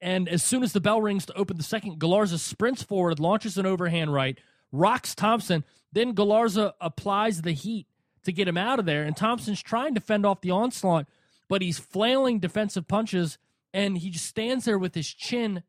and 0.00 0.28
as 0.28 0.44
soon 0.44 0.62
as 0.62 0.72
the 0.72 0.80
bell 0.80 1.02
rings 1.02 1.26
to 1.26 1.34
open 1.34 1.56
the 1.56 1.64
second, 1.64 1.98
Galarza 1.98 2.38
sprints 2.38 2.84
forward, 2.84 3.18
launches 3.18 3.58
an 3.58 3.66
overhand 3.66 4.14
right, 4.14 4.38
rocks 4.70 5.12
Thompson. 5.12 5.64
Then 5.92 6.14
Galarza 6.14 6.74
applies 6.80 7.42
the 7.42 7.50
heat 7.50 7.88
to 8.24 8.32
get 8.32 8.46
him 8.48 8.56
out 8.58 8.78
of 8.78 8.86
there, 8.86 9.02
and 9.04 9.16
Thompson's 9.16 9.62
trying 9.62 9.94
to 9.94 10.00
fend 10.00 10.24
off 10.26 10.40
the 10.40 10.50
onslaught, 10.50 11.06
but 11.48 11.62
he's 11.62 11.78
flailing 11.78 12.38
defensive 12.38 12.86
punches, 12.88 13.38
and 13.72 13.98
he 13.98 14.10
just 14.10 14.26
stands 14.26 14.64
there 14.64 14.78
with 14.78 14.94
his 14.94 15.08
chin 15.08 15.62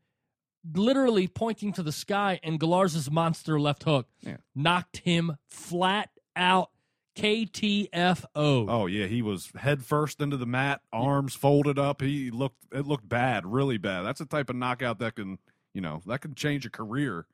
literally 0.76 1.28
pointing 1.28 1.74
to 1.74 1.82
the 1.84 1.92
sky, 1.92 2.40
and 2.44 2.60
Galarza's 2.60 3.10
monster 3.10 3.60
left 3.60 3.84
hook 3.84 4.08
Yeah. 4.22 4.38
knocked 4.56 4.98
him 4.98 5.38
flat 5.48 6.10
out. 6.36 6.70
KTFO. 7.14 8.26
Oh 8.70 8.86
yeah, 8.86 9.06
he 9.08 9.22
was 9.22 9.52
head 9.58 9.84
first 9.84 10.22
into 10.22 10.38
the 10.38 10.46
mat, 10.46 10.82
arms 10.94 11.36
folded 11.36 11.78
up. 11.78 12.02
He 12.02 12.32
looked 12.32 12.66
it 12.72 12.86
looked 12.88 13.08
bad, 13.08 13.46
really 13.46 13.78
bad. 13.78 14.04
That's 14.04 14.20
the 14.20 14.26
type 14.26 14.50
of 14.50 14.56
knockout 14.56 15.00
that 15.00 15.16
can 15.16 15.38
you 15.74 15.82
know 15.82 16.02
that 16.06 16.22
can 16.22 16.36
change 16.36 16.66
a 16.66 16.70
career. 16.70 17.26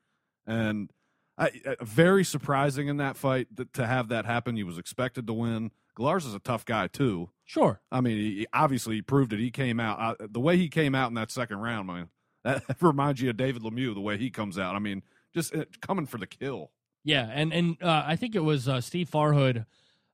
And 0.48 0.92
I, 1.38 1.52
uh, 1.66 1.76
very 1.84 2.24
surprising 2.24 2.88
in 2.88 2.98
that 2.98 3.16
fight 3.16 3.48
that, 3.56 3.74
to 3.74 3.86
have 3.86 4.10
that 4.10 4.26
happen. 4.26 4.56
He 4.56 4.64
was 4.64 4.78
expected 4.78 5.28
to 5.28 5.34
win. 5.34 5.72
Galarza's 5.98 6.34
a 6.34 6.40
tough 6.40 6.66
guy 6.66 6.88
too. 6.88 7.30
Sure. 7.46 7.80
I 7.92 8.02
mean, 8.02 8.18
he, 8.18 8.48
obviously 8.54 8.96
he 8.96 9.02
proved 9.02 9.34
it. 9.34 9.40
He 9.40 9.52
came 9.52 9.80
out 9.80 10.00
uh, 10.00 10.28
the 10.30 10.40
way 10.40 10.58
he 10.58 10.70
came 10.70 10.96
out 10.96 11.10
in 11.10 11.16
that 11.16 11.32
second 11.32 11.58
round, 11.58 11.88
man. 11.88 12.10
That 12.44 12.78
reminds 12.80 13.20
you 13.20 13.30
of 13.30 13.36
David 13.36 13.62
Lemieux 13.62 13.94
the 13.94 14.00
way 14.00 14.18
he 14.18 14.30
comes 14.30 14.58
out. 14.58 14.74
I 14.74 14.80
mean, 14.80 15.04
just 15.34 15.54
uh, 15.54 15.66
coming 15.82 16.06
for 16.06 16.18
the 16.18 16.28
kill. 16.28 16.72
Yeah, 17.04 17.30
and 17.34 17.52
and 17.52 17.78
uh, 17.82 18.04
I 18.06 18.16
think 18.16 18.36
it 18.36 18.40
was 18.40 18.70
uh, 18.70 18.80
Steve 18.80 19.10
Farhood, 19.10 19.66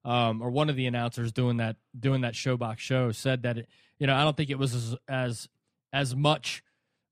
um, 0.03 0.41
or 0.41 0.49
one 0.49 0.69
of 0.69 0.75
the 0.75 0.87
announcers 0.87 1.31
doing 1.31 1.57
that 1.57 1.75
doing 1.99 2.21
that 2.21 2.33
ShoBox 2.33 2.79
show 2.79 3.11
said 3.11 3.43
that 3.43 3.59
it, 3.59 3.69
you 3.99 4.07
know 4.07 4.15
I 4.15 4.23
don't 4.23 4.35
think 4.35 4.49
it 4.49 4.57
was 4.57 4.73
as 4.73 4.95
as, 5.07 5.49
as 5.91 6.15
much, 6.15 6.63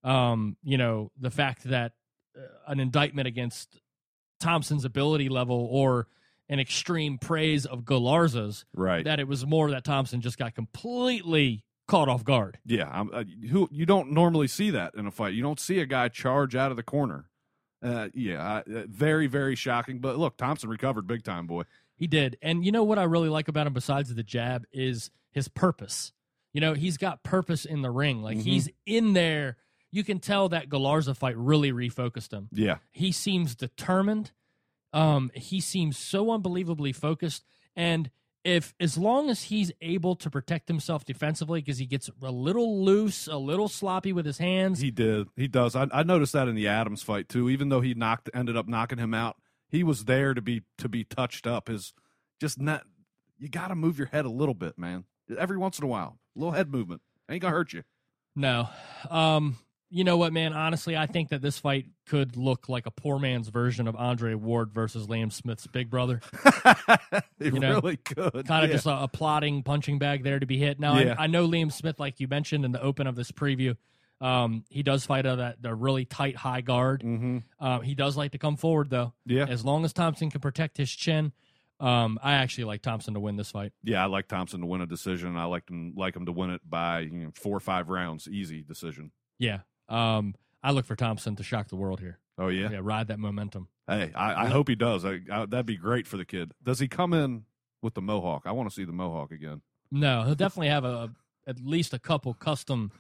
um, 0.03 0.57
you 0.63 0.77
know, 0.77 1.11
the 1.19 1.29
fact 1.29 1.65
that 1.65 1.93
uh, 2.35 2.41
an 2.67 2.79
indictment 2.79 3.27
against 3.27 3.79
Thompson's 4.41 4.83
ability 4.85 5.29
level 5.29 5.67
or 5.71 6.07
an 6.49 6.59
extreme 6.59 7.17
praise 7.17 7.65
of 7.65 7.83
Galarza's 7.85 8.65
Right. 8.73 9.05
that 9.05 9.19
it 9.21 9.27
was 9.27 9.45
more 9.45 9.71
that 9.71 9.85
Thompson 9.85 10.19
just 10.19 10.37
got 10.37 10.53
completely 10.53 11.63
caught 11.87 12.09
off 12.09 12.23
guard. 12.23 12.57
Yeah, 12.65 12.89
I'm, 12.91 13.09
uh, 13.13 13.23
who 13.49 13.67
you 13.71 13.85
don't 13.85 14.11
normally 14.11 14.47
see 14.47 14.69
that 14.71 14.95
in 14.95 15.05
a 15.07 15.11
fight. 15.11 15.33
You 15.33 15.43
don't 15.43 15.59
see 15.59 15.79
a 15.79 15.85
guy 15.85 16.07
charge 16.09 16.55
out 16.55 16.71
of 16.71 16.77
the 16.77 16.83
corner. 16.83 17.29
Uh, 17.83 18.09
yeah, 18.13 18.61
uh, 18.67 18.83
very 18.87 19.27
very 19.27 19.55
shocking. 19.55 19.99
But 19.99 20.17
look, 20.17 20.37
Thompson 20.37 20.69
recovered 20.69 21.07
big 21.07 21.23
time, 21.23 21.47
boy. 21.47 21.63
He 21.95 22.07
did. 22.07 22.37
And 22.41 22.65
you 22.65 22.71
know 22.71 22.83
what 22.83 22.99
I 22.99 23.03
really 23.03 23.29
like 23.29 23.47
about 23.47 23.67
him 23.67 23.73
besides 23.73 24.13
the 24.13 24.23
jab 24.23 24.65
is 24.71 25.09
his 25.31 25.47
purpose. 25.47 26.11
You 26.53 26.59
know, 26.61 26.73
he's 26.73 26.97
got 26.97 27.23
purpose 27.23 27.63
in 27.65 27.81
the 27.81 27.91
ring. 27.91 28.21
Like 28.21 28.37
Mhm. 28.39 28.43
he's 28.43 28.69
in 28.85 29.13
there. 29.13 29.57
You 29.91 30.03
can 30.03 30.19
tell 30.19 30.49
that 30.49 30.69
Galarza 30.69 31.15
fight 31.15 31.37
really 31.37 31.71
refocused 31.71 32.31
him. 32.31 32.47
Yeah, 32.51 32.77
He 32.91 33.11
seems 33.11 33.55
determined. 33.55 34.31
Um, 34.93 35.31
he 35.33 35.59
seems 35.61 35.97
so 35.97 36.31
unbelievably 36.31 36.93
focused. 36.93 37.45
And 37.75 38.09
if 38.43 38.73
as 38.79 38.97
long 38.97 39.29
as 39.29 39.43
he's 39.43 39.71
able 39.81 40.15
to 40.15 40.29
protect 40.29 40.67
himself 40.67 41.05
defensively, 41.05 41.61
because 41.61 41.77
he 41.77 41.85
gets 41.85 42.09
a 42.21 42.31
little 42.31 42.83
loose, 42.83 43.27
a 43.27 43.37
little 43.37 43.67
sloppy 43.67 44.11
with 44.13 44.25
his 44.25 44.37
hands, 44.37 44.79
he 44.79 44.91
did. 44.91 45.27
He 45.35 45.47
does. 45.47 45.75
I, 45.75 45.87
I 45.91 46.03
noticed 46.03 46.33
that 46.33 46.47
in 46.47 46.55
the 46.55 46.67
Adams 46.67 47.03
fight 47.03 47.29
too. 47.29 47.49
Even 47.49 47.69
though 47.69 47.81
he 47.81 47.93
knocked, 47.93 48.29
ended 48.33 48.57
up 48.57 48.67
knocking 48.67 48.97
him 48.97 49.13
out, 49.13 49.37
he 49.69 49.83
was 49.83 50.05
there 50.05 50.33
to 50.33 50.41
be 50.41 50.63
to 50.79 50.89
be 50.89 51.03
touched 51.03 51.45
up. 51.45 51.67
His 51.67 51.93
just 52.39 52.59
not. 52.59 52.83
You 53.37 53.47
got 53.49 53.69
to 53.69 53.75
move 53.75 53.97
your 53.97 54.07
head 54.07 54.25
a 54.25 54.29
little 54.29 54.53
bit, 54.53 54.77
man. 54.77 55.05
Every 55.37 55.57
once 55.57 55.79
in 55.79 55.85
a 55.85 55.87
while, 55.87 56.17
a 56.35 56.39
little 56.39 56.53
head 56.53 56.71
movement 56.71 57.01
ain't 57.29 57.41
gonna 57.41 57.55
hurt 57.55 57.73
you. 57.73 57.83
No. 58.35 58.69
Um, 59.09 59.57
you 59.93 60.05
know 60.05 60.15
what, 60.15 60.31
man? 60.31 60.53
Honestly, 60.53 60.95
I 60.95 61.05
think 61.05 61.29
that 61.29 61.41
this 61.41 61.59
fight 61.59 61.85
could 62.07 62.37
look 62.37 62.69
like 62.69 62.85
a 62.85 62.91
poor 62.91 63.19
man's 63.19 63.49
version 63.49 63.89
of 63.89 63.95
Andre 63.97 64.33
Ward 64.35 64.71
versus 64.71 65.05
Liam 65.07 65.31
Smith's 65.31 65.67
big 65.67 65.89
brother. 65.89 66.21
it 67.39 67.53
You 67.53 67.59
know, 67.59 67.81
really 67.81 67.97
could. 67.97 68.47
Kind 68.47 68.63
of 68.63 68.69
yeah. 68.69 68.75
just 68.75 68.85
a, 68.85 69.03
a 69.03 69.07
plotting 69.09 69.63
punching 69.63 69.99
bag 69.99 70.23
there 70.23 70.39
to 70.39 70.45
be 70.45 70.57
hit. 70.57 70.79
Now, 70.79 70.97
Yeah. 70.97 71.15
I, 71.19 71.25
I 71.25 71.27
know 71.27 71.45
Liam 71.45 71.71
Smith, 71.71 71.99
like 71.99 72.21
you 72.21 72.29
mentioned 72.29 72.63
in 72.63 72.71
the 72.71 72.81
open 72.81 73.05
of 73.05 73.15
this 73.15 73.31
preview, 73.31 73.75
um, 74.21 74.63
he 74.69 74.81
does 74.81 75.05
fight 75.05 75.25
out 75.25 75.39
that 75.39 75.61
the 75.61 75.75
really 75.75 76.05
tight 76.05 76.37
high 76.37 76.61
guard. 76.61 77.03
Mm-hmm. 77.03 77.39
Um, 77.59 77.81
he 77.81 77.93
does 77.93 78.15
like 78.15 78.31
to 78.31 78.37
come 78.37 78.55
forward 78.55 78.89
though. 78.89 79.13
Yeah, 79.25 79.45
As 79.49 79.65
long 79.65 79.83
as 79.83 79.91
Thompson 79.91 80.29
can 80.31 80.39
protect 80.39 80.77
his 80.77 80.89
chin, 80.89 81.33
um, 81.81 82.17
I 82.23 82.33
actually 82.33 82.65
like 82.65 82.81
Thompson 82.81 83.15
to 83.15 83.19
win 83.19 83.35
this 83.35 83.51
fight. 83.51 83.73
yeah. 83.83 84.03
I 84.03 84.05
like 84.05 84.27
Thompson 84.29 84.61
to 84.61 84.67
win 84.67 84.79
a 84.79 84.85
decision. 84.87 85.35
I 85.35 85.45
like 85.45 85.69
him 85.69 85.95
like 85.97 86.15
him 86.15 86.27
to 86.27 86.31
win 86.31 86.51
it 86.51 86.61
by 86.63 86.99
you 87.01 87.25
know, 87.25 87.31
four 87.33 87.57
or 87.57 87.59
five 87.59 87.89
rounds, 87.89 88.29
easy 88.29 88.61
decision. 88.61 89.11
Yeah. 89.37 89.61
Um, 89.91 90.35
I 90.63 90.71
look 90.71 90.85
for 90.85 90.95
Thompson 90.95 91.35
to 91.37 91.43
shock 91.43 91.67
the 91.69 91.75
world 91.75 91.99
here. 91.99 92.19
Oh 92.37 92.47
yeah. 92.47 92.69
Yeah, 92.71 92.79
ride 92.81 93.07
that 93.07 93.19
momentum. 93.19 93.67
Hey, 93.87 94.11
I, 94.15 94.45
I 94.45 94.47
hope 94.47 94.69
he 94.69 94.75
does. 94.75 95.03
I, 95.03 95.19
I, 95.31 95.45
that'd 95.45 95.65
be 95.65 95.77
great 95.77 96.07
for 96.07 96.17
the 96.17 96.25
kid. 96.25 96.53
Does 96.63 96.79
he 96.79 96.87
come 96.87 97.13
in 97.13 97.43
with 97.81 97.93
the 97.93 98.01
mohawk? 98.01 98.43
I 98.45 98.51
want 98.51 98.69
to 98.69 98.73
see 98.73 98.85
the 98.85 98.93
mohawk 98.93 99.31
again. 99.31 99.61
No, 99.91 100.23
he'll 100.23 100.35
definitely 100.35 100.69
have 100.69 100.85
a 100.85 101.11
at 101.45 101.59
least 101.59 101.93
a 101.93 101.99
couple 101.99 102.33
custom 102.33 102.91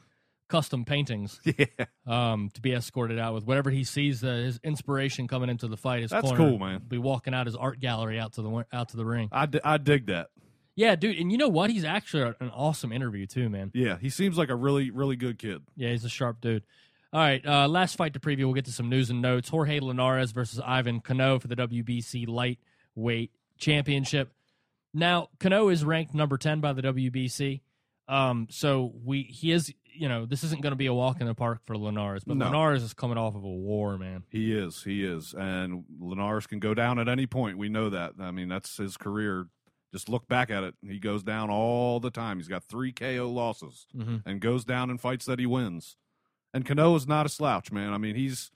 custom 0.49 0.83
paintings 0.83 1.39
Yeah, 1.57 1.85
um, 2.05 2.49
to 2.53 2.61
be 2.61 2.73
escorted 2.73 3.17
out 3.17 3.33
with. 3.33 3.45
Whatever 3.45 3.69
he 3.69 3.83
sees, 3.85 4.23
uh, 4.23 4.27
his 4.27 4.59
inspiration 4.63 5.27
coming 5.27 5.49
into 5.49 5.67
the 5.67 5.77
fight. 5.77 6.01
His 6.01 6.11
That's 6.11 6.27
corner, 6.27 6.49
cool, 6.49 6.59
man. 6.59 6.81
Be 6.87 6.97
walking 6.97 7.33
out 7.33 7.45
his 7.45 7.55
art 7.55 7.79
gallery 7.79 8.19
out 8.19 8.33
to 8.33 8.41
the 8.41 8.65
out 8.73 8.89
to 8.89 8.97
the 8.97 9.05
ring. 9.05 9.29
I, 9.31 9.45
di- 9.45 9.61
I 9.63 9.77
dig 9.77 10.07
that. 10.07 10.27
Yeah, 10.75 10.95
dude, 10.95 11.17
and 11.17 11.31
you 11.31 11.37
know 11.37 11.49
what? 11.49 11.69
He's 11.69 11.83
actually 11.83 12.33
an 12.39 12.49
awesome 12.53 12.91
interview 12.91 13.25
too, 13.27 13.49
man. 13.49 13.71
Yeah, 13.73 13.97
he 13.99 14.09
seems 14.09 14.37
like 14.37 14.49
a 14.49 14.55
really 14.55 14.89
really 14.89 15.15
good 15.15 15.37
kid. 15.37 15.61
Yeah, 15.75 15.89
he's 15.89 16.05
a 16.05 16.09
sharp 16.09 16.41
dude. 16.41 16.63
All 17.13 17.19
right, 17.19 17.45
uh, 17.45 17.67
last 17.67 17.97
fight 17.97 18.13
to 18.13 18.19
preview. 18.21 18.45
We'll 18.45 18.53
get 18.53 18.65
to 18.65 18.71
some 18.71 18.87
news 18.89 19.09
and 19.09 19.21
notes. 19.21 19.49
Jorge 19.49 19.79
Linares 19.81 20.31
versus 20.31 20.61
Ivan 20.65 21.01
Cano 21.01 21.39
for 21.39 21.49
the 21.49 21.55
WBC 21.57 22.25
lightweight 22.27 23.31
championship. 23.57 24.31
Now, 24.93 25.27
Cano 25.39 25.67
is 25.69 25.83
ranked 25.83 26.13
number 26.13 26.37
ten 26.37 26.61
by 26.61 26.71
the 26.73 26.81
WBC. 26.81 27.61
Um, 28.07 28.47
so 28.49 28.93
we 29.03 29.23
he 29.23 29.51
is 29.51 29.73
you 29.93 30.07
know 30.07 30.25
this 30.25 30.43
isn't 30.45 30.61
going 30.61 30.71
to 30.71 30.77
be 30.77 30.85
a 30.85 30.93
walk 30.93 31.19
in 31.19 31.27
the 31.27 31.35
park 31.35 31.59
for 31.65 31.77
Linares, 31.77 32.23
but 32.23 32.37
No. 32.37 32.45
Linares 32.45 32.81
is 32.83 32.93
coming 32.93 33.17
off 33.17 33.35
of 33.35 33.43
a 33.43 33.47
war, 33.49 33.97
man. 33.97 34.23
He 34.29 34.53
is, 34.53 34.83
he 34.83 35.03
is, 35.03 35.33
and 35.37 35.83
Linares 35.99 36.47
can 36.47 36.59
go 36.59 36.73
down 36.73 36.97
at 36.97 37.09
any 37.09 37.27
point. 37.27 37.57
We 37.57 37.67
know 37.67 37.89
that. 37.89 38.13
I 38.19 38.31
mean, 38.31 38.47
that's 38.47 38.77
his 38.77 38.95
career. 38.95 39.47
Just 39.91 40.07
look 40.07 40.27
back 40.27 40.49
at 40.49 40.63
it. 40.63 40.75
He 40.81 40.99
goes 40.99 41.21
down 41.23 41.49
all 41.49 41.99
the 41.99 42.11
time. 42.11 42.37
He's 42.37 42.47
got 42.47 42.63
three 42.63 42.91
KO 42.91 43.29
losses 43.29 43.87
hmm 43.93 44.17
and 44.25 44.39
goes 44.39 44.63
down 44.63 44.89
in 44.89 44.97
fights 44.97 45.25
that 45.25 45.39
he 45.39 45.45
wins. 45.45 45.97
And 46.53 46.65
Cano 46.65 46.95
is 46.95 47.07
not 47.07 47.25
a 47.25 47.29
slouch, 47.29 47.71
man. 47.71 47.93
I 47.93 47.97
mean, 47.97 48.15
he's 48.15 48.51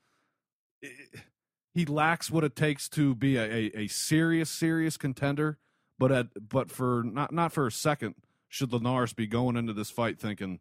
he 1.74 1.86
lacks 1.86 2.32
what 2.32 2.44
it 2.44 2.56
takes 2.56 2.88
to 2.90 3.16
be 3.16 3.38
a, 3.38 3.44
a, 3.44 3.72
a 3.76 3.88
serious, 3.88 4.50
serious 4.50 4.98
contender. 4.98 5.58
But 5.98 6.12
at 6.12 6.50
but 6.50 6.72
for 6.72 7.04
not 7.04 7.34
not 7.34 7.54
for 7.54 7.68
a 7.68 7.72
second 7.72 8.16
should 8.48 8.72
Linares 8.72 9.14
be 9.14 9.28
going 9.28 9.56
into 9.56 9.74
this 9.74 9.90
fight 9.92 10.20
thinking, 10.20 10.60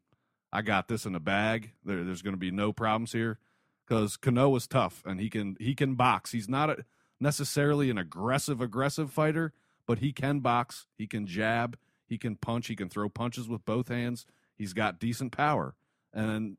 I 0.53 0.63
got 0.63 0.89
this 0.89 1.07
in 1.07 1.13
the 1.13 1.21
bag. 1.21 1.73
There, 1.85 2.03
there's 2.05 2.23
going 2.23 2.35
to 2.35 2.39
be 2.39 2.51
no 2.51 2.73
problems 2.73 3.13
here 3.13 3.39
because 3.87 4.17
Cano 4.17 4.55
is 4.57 4.67
tough 4.67 5.03
and 5.05 5.21
he 5.21 5.29
can 5.29 5.57
he 5.59 5.75
can 5.75 5.95
box. 5.95 6.33
He's 6.33 6.49
not 6.49 6.71
a, 6.71 6.85
necessarily 7.21 7.91
an 7.91 7.99
aggressive 7.99 8.61
aggressive 8.61 9.11
fighter, 9.11 9.53
but 9.87 9.99
he 9.99 10.13
can 10.13 10.41
box. 10.41 10.87
He 10.97 11.07
can 11.07 11.27
jab. 11.27 11.77
He 12.07 12.19
can 12.19 12.37
punch. 12.37 12.67
He 12.69 12.77
can 12.77 12.89
throw 12.89 13.09
punches 13.09 13.49
with 13.49 13.65
both 13.65 13.89
hands. 13.89 14.27
He's 14.57 14.73
got 14.73 14.99
decent 15.01 15.33
power, 15.33 15.75
and 16.13 16.57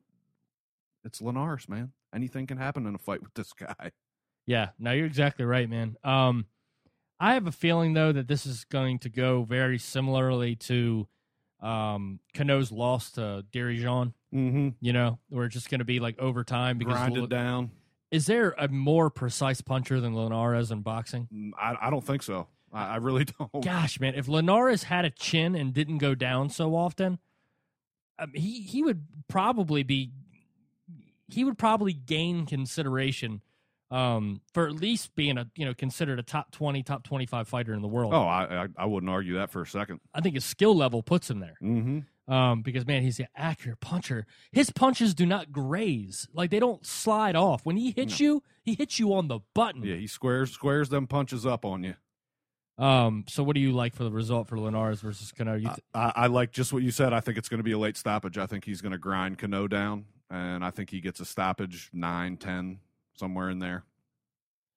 it's 1.04 1.22
Linares, 1.22 1.70
man. 1.70 1.92
Anything 2.14 2.48
can 2.48 2.58
happen 2.58 2.86
in 2.86 2.96
a 2.96 3.00
fight 3.00 3.22
with 3.24 3.34
this 3.36 3.54
guy. 3.54 3.92
Yeah, 4.46 4.70
no, 4.78 4.92
you're 4.92 5.06
exactly 5.06 5.46
right, 5.46 5.70
man. 5.70 5.96
Um, 6.04 6.46
I 7.20 7.34
have 7.36 7.48
a 7.48 7.52
feeling 7.52 7.94
though 7.94 8.12
that 8.12 8.28
this 8.28 8.46
is 8.46 8.66
going 8.66 9.00
to 9.00 9.10
go 9.10 9.44
very 9.44 9.78
similarly 9.80 10.56
to 10.58 11.08
um 11.62 12.20
Cano's 12.34 12.72
loss 12.72 13.12
to 13.12 13.46
Dierry 13.52 13.78
Jean. 13.78 14.14
Mm-hmm. 14.34 14.70
You 14.82 14.94
know, 14.94 15.20
where 15.30 15.46
it's 15.46 15.54
just 15.54 15.70
going 15.70 15.80
to 15.80 15.86
be 15.86 16.00
like 16.00 16.20
overtime 16.20 16.78
because 16.78 16.96
Grinded 16.96 17.24
Li- 17.24 17.30
down. 17.30 17.72
is 18.12 18.26
there 18.26 18.54
a 18.58 18.68
more 18.68 19.10
precise 19.10 19.62
puncher 19.62 20.02
than 20.02 20.14
Linares 20.14 20.72
in 20.72 20.82
boxing? 20.82 21.30
Mm, 21.34 21.52
I, 21.58 21.88
I 21.88 21.90
don't 21.90 22.06
think 22.06 22.22
so. 22.22 22.48
I, 22.76 22.94
I 22.94 22.96
really 22.98 23.26
don't. 23.40 23.64
Gosh, 23.64 24.00
man, 24.00 24.14
if 24.16 24.28
Linares 24.28 24.84
had 24.84 25.06
a 25.06 25.10
chin 25.10 25.56
and 25.56 25.74
didn't 25.74 25.98
go 26.00 26.14
down 26.14 26.50
so 26.50 26.76
often, 26.76 27.20
um, 28.20 28.32
he 28.36 28.62
he 28.62 28.84
would 28.84 29.06
probably 29.28 29.84
be 29.84 30.12
he 31.28 31.44
would 31.44 31.58
probably 31.58 31.94
gain 31.94 32.46
consideration 32.46 33.42
um, 33.92 34.42
for 34.54 34.68
at 34.68 34.74
least 34.74 35.16
being 35.16 35.38
a 35.38 35.50
you 35.56 35.66
know 35.66 35.74
considered 35.74 36.20
a 36.20 36.24
top 36.24 36.52
twenty, 36.52 36.84
top 36.84 37.04
twenty 37.04 37.26
five 37.26 37.48
fighter 37.48 37.74
in 37.74 37.82
the 37.82 37.88
world. 37.88 38.14
Oh, 38.14 38.24
I, 38.24 38.64
I 38.64 38.68
I 38.78 38.86
wouldn't 38.86 39.10
argue 39.10 39.36
that 39.36 39.52
for 39.52 39.62
a 39.62 39.68
second. 39.68 40.02
I 40.14 40.22
think 40.22 40.36
his 40.36 40.46
skill 40.46 40.76
level 40.76 41.02
puts 41.02 41.30
him 41.30 41.40
there. 41.40 41.58
Mm-hmm. 41.62 42.00
Um, 42.28 42.64
because 42.64 42.88
man, 42.88 43.04
he's 43.04 43.20
an 43.20 43.28
accurate 43.36 43.80
puncher. 43.82 44.26
His 44.52 44.72
punches 44.72 45.14
do 45.14 45.28
not 45.28 45.52
graze; 45.52 46.28
like 46.34 46.50
they 46.50 46.60
don't 46.60 46.84
slide 46.86 47.36
off. 47.36 47.66
When 47.66 47.78
he 47.78 47.92
hits 47.92 48.20
you, 48.20 48.42
he 48.64 48.74
hits 48.74 48.98
you 48.98 49.14
on 49.14 49.28
the 49.28 49.42
button. 49.54 49.84
Yeah, 49.84 49.96
he 49.96 50.08
squares 50.08 50.52
squares 50.52 50.90
them 50.90 51.06
punches 51.06 51.46
up 51.46 51.64
on 51.64 51.84
you. 51.84 51.94
Um. 52.78 53.24
So, 53.28 53.44
what 53.44 53.56
do 53.56 53.62
you 53.62 53.72
like 53.72 53.96
for 53.96 54.04
the 54.04 54.12
result 54.12 54.48
for 54.48 54.60
Linares 54.60 55.02
versus 55.02 55.32
Cano? 55.32 55.56
You 55.56 55.70
th- 55.70 55.80
I, 55.94 56.12
I 56.16 56.28
like 56.28 56.52
just 56.52 56.74
what 56.74 56.84
you 56.84 56.92
said. 56.92 57.14
I 57.14 57.22
think 57.22 57.38
it's 57.38 57.48
going 57.48 57.60
to 57.60 57.64
be 57.64 57.72
a 57.72 57.78
late 57.78 57.96
stoppage. 57.96 58.38
I 58.38 58.46
think 58.46 58.66
he's 58.66 58.82
going 58.82 58.92
to 58.92 58.98
grind 58.98 59.38
Cano 59.38 59.68
down, 59.68 60.06
and 60.30 60.64
I 60.64 60.72
think 60.72 60.90
he 60.90 61.00
gets 61.00 61.20
a 61.22 61.26
stoppage 61.26 61.90
nine, 61.94 62.36
ten, 62.36 62.80
somewhere 63.14 63.50
in 63.50 63.60
there. 63.60 63.84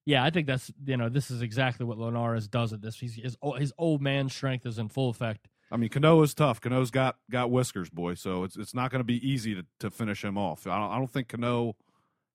Yeah, 0.05 0.23
I 0.23 0.29
think 0.29 0.47
that's 0.47 0.71
you 0.85 0.97
know 0.97 1.09
this 1.09 1.29
is 1.29 1.41
exactly 1.41 1.85
what 1.85 1.97
Linares 1.97 2.47
does 2.47 2.71
at 2.73 2.81
this. 2.81 2.95
He's, 2.95 3.15
his 3.15 3.37
his 3.57 3.73
old 3.77 4.01
man 4.01 4.29
strength 4.29 4.65
is 4.65 4.79
in 4.79 4.87
full 4.89 5.09
effect. 5.09 5.49
I 5.71 5.77
mean, 5.77 5.89
Cano 5.89 6.21
is 6.23 6.33
tough. 6.33 6.61
Cano's 6.61 6.91
got 6.91 7.17
got 7.29 7.51
whiskers, 7.51 7.89
boy. 7.89 8.15
So 8.15 8.43
it's 8.43 8.55
it's 8.57 8.73
not 8.73 8.91
going 8.91 9.01
to 9.01 9.05
be 9.05 9.27
easy 9.27 9.55
to, 9.55 9.65
to 9.79 9.91
finish 9.91 10.23
him 10.23 10.37
off. 10.37 10.65
I 10.65 10.79
don't, 10.79 10.91
I 10.91 10.97
don't 10.97 11.11
think 11.11 11.27
Cano 11.27 11.75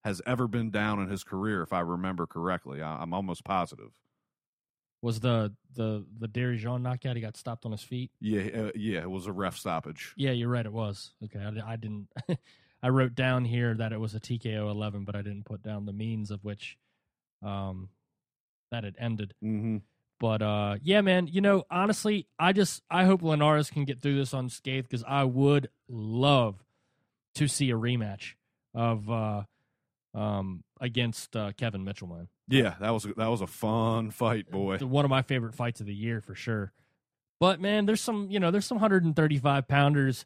has 0.03 0.21
ever 0.25 0.47
been 0.47 0.69
down 0.69 1.01
in 1.01 1.09
his 1.09 1.23
career, 1.23 1.63
if 1.63 1.73
I 1.73 1.79
remember 1.79 2.27
correctly. 2.27 2.81
I, 2.81 3.01
I'm 3.01 3.13
almost 3.13 3.43
positive. 3.43 3.91
Was 5.01 5.19
the 5.19 5.53
the 5.75 6.05
the 6.19 6.27
Dierry 6.27 6.57
Jean 6.57 6.81
knockout? 6.81 7.15
He 7.15 7.21
got 7.21 7.37
stopped 7.37 7.65
on 7.65 7.71
his 7.71 7.83
feet. 7.83 8.11
Yeah, 8.19 8.41
uh, 8.41 8.71
yeah, 8.75 9.01
it 9.01 9.09
was 9.09 9.27
a 9.27 9.31
ref 9.31 9.57
stoppage. 9.57 10.13
Yeah, 10.15 10.31
you're 10.31 10.49
right. 10.49 10.65
It 10.65 10.73
was 10.73 11.11
okay. 11.23 11.39
I, 11.39 11.73
I 11.73 11.75
didn't. 11.75 12.07
I 12.83 12.89
wrote 12.89 13.15
down 13.15 13.45
here 13.45 13.73
that 13.73 13.93
it 13.93 13.99
was 13.99 14.13
a 14.13 14.19
TKO 14.19 14.69
11, 14.69 15.05
but 15.05 15.15
I 15.15 15.23
didn't 15.23 15.45
put 15.45 15.63
down 15.63 15.85
the 15.85 15.93
means 15.93 16.29
of 16.29 16.43
which 16.43 16.77
um 17.43 17.89
that 18.71 18.85
it 18.85 18.95
ended. 18.99 19.33
Mm-hmm. 19.43 19.77
But 20.19 20.41
uh 20.41 20.75
yeah, 20.81 21.01
man, 21.01 21.27
you 21.27 21.41
know, 21.41 21.63
honestly, 21.69 22.27
I 22.39 22.53
just 22.53 22.81
I 22.89 23.05
hope 23.05 23.21
Linares 23.21 23.69
can 23.69 23.85
get 23.85 24.01
through 24.01 24.15
this 24.15 24.33
unscathed 24.33 24.89
because 24.89 25.03
I 25.07 25.23
would 25.23 25.69
love 25.89 26.63
to 27.35 27.47
see 27.47 27.69
a 27.71 27.75
rematch 27.75 28.33
of 28.73 29.09
uh 29.09 29.43
um 30.15 30.63
against 30.81 31.35
uh, 31.35 31.51
Kevin 31.57 31.83
Mitchell, 31.83 32.07
man. 32.07 32.27
Yeah, 32.47 32.75
that 32.79 32.91
was 32.91 33.03
that 33.17 33.27
was 33.27 33.41
a 33.41 33.47
fun 33.47 34.11
fight, 34.11 34.49
boy. 34.49 34.77
One 34.77 35.05
of 35.05 35.09
my 35.09 35.21
favorite 35.21 35.55
fights 35.55 35.81
of 35.81 35.87
the 35.87 35.93
year 35.93 36.21
for 36.21 36.35
sure. 36.35 36.71
But 37.39 37.59
man, 37.59 37.85
there's 37.85 38.01
some 38.01 38.29
you 38.29 38.39
know 38.39 38.51
there's 38.51 38.65
some 38.65 38.77
135 38.77 39.67
pounders 39.67 40.25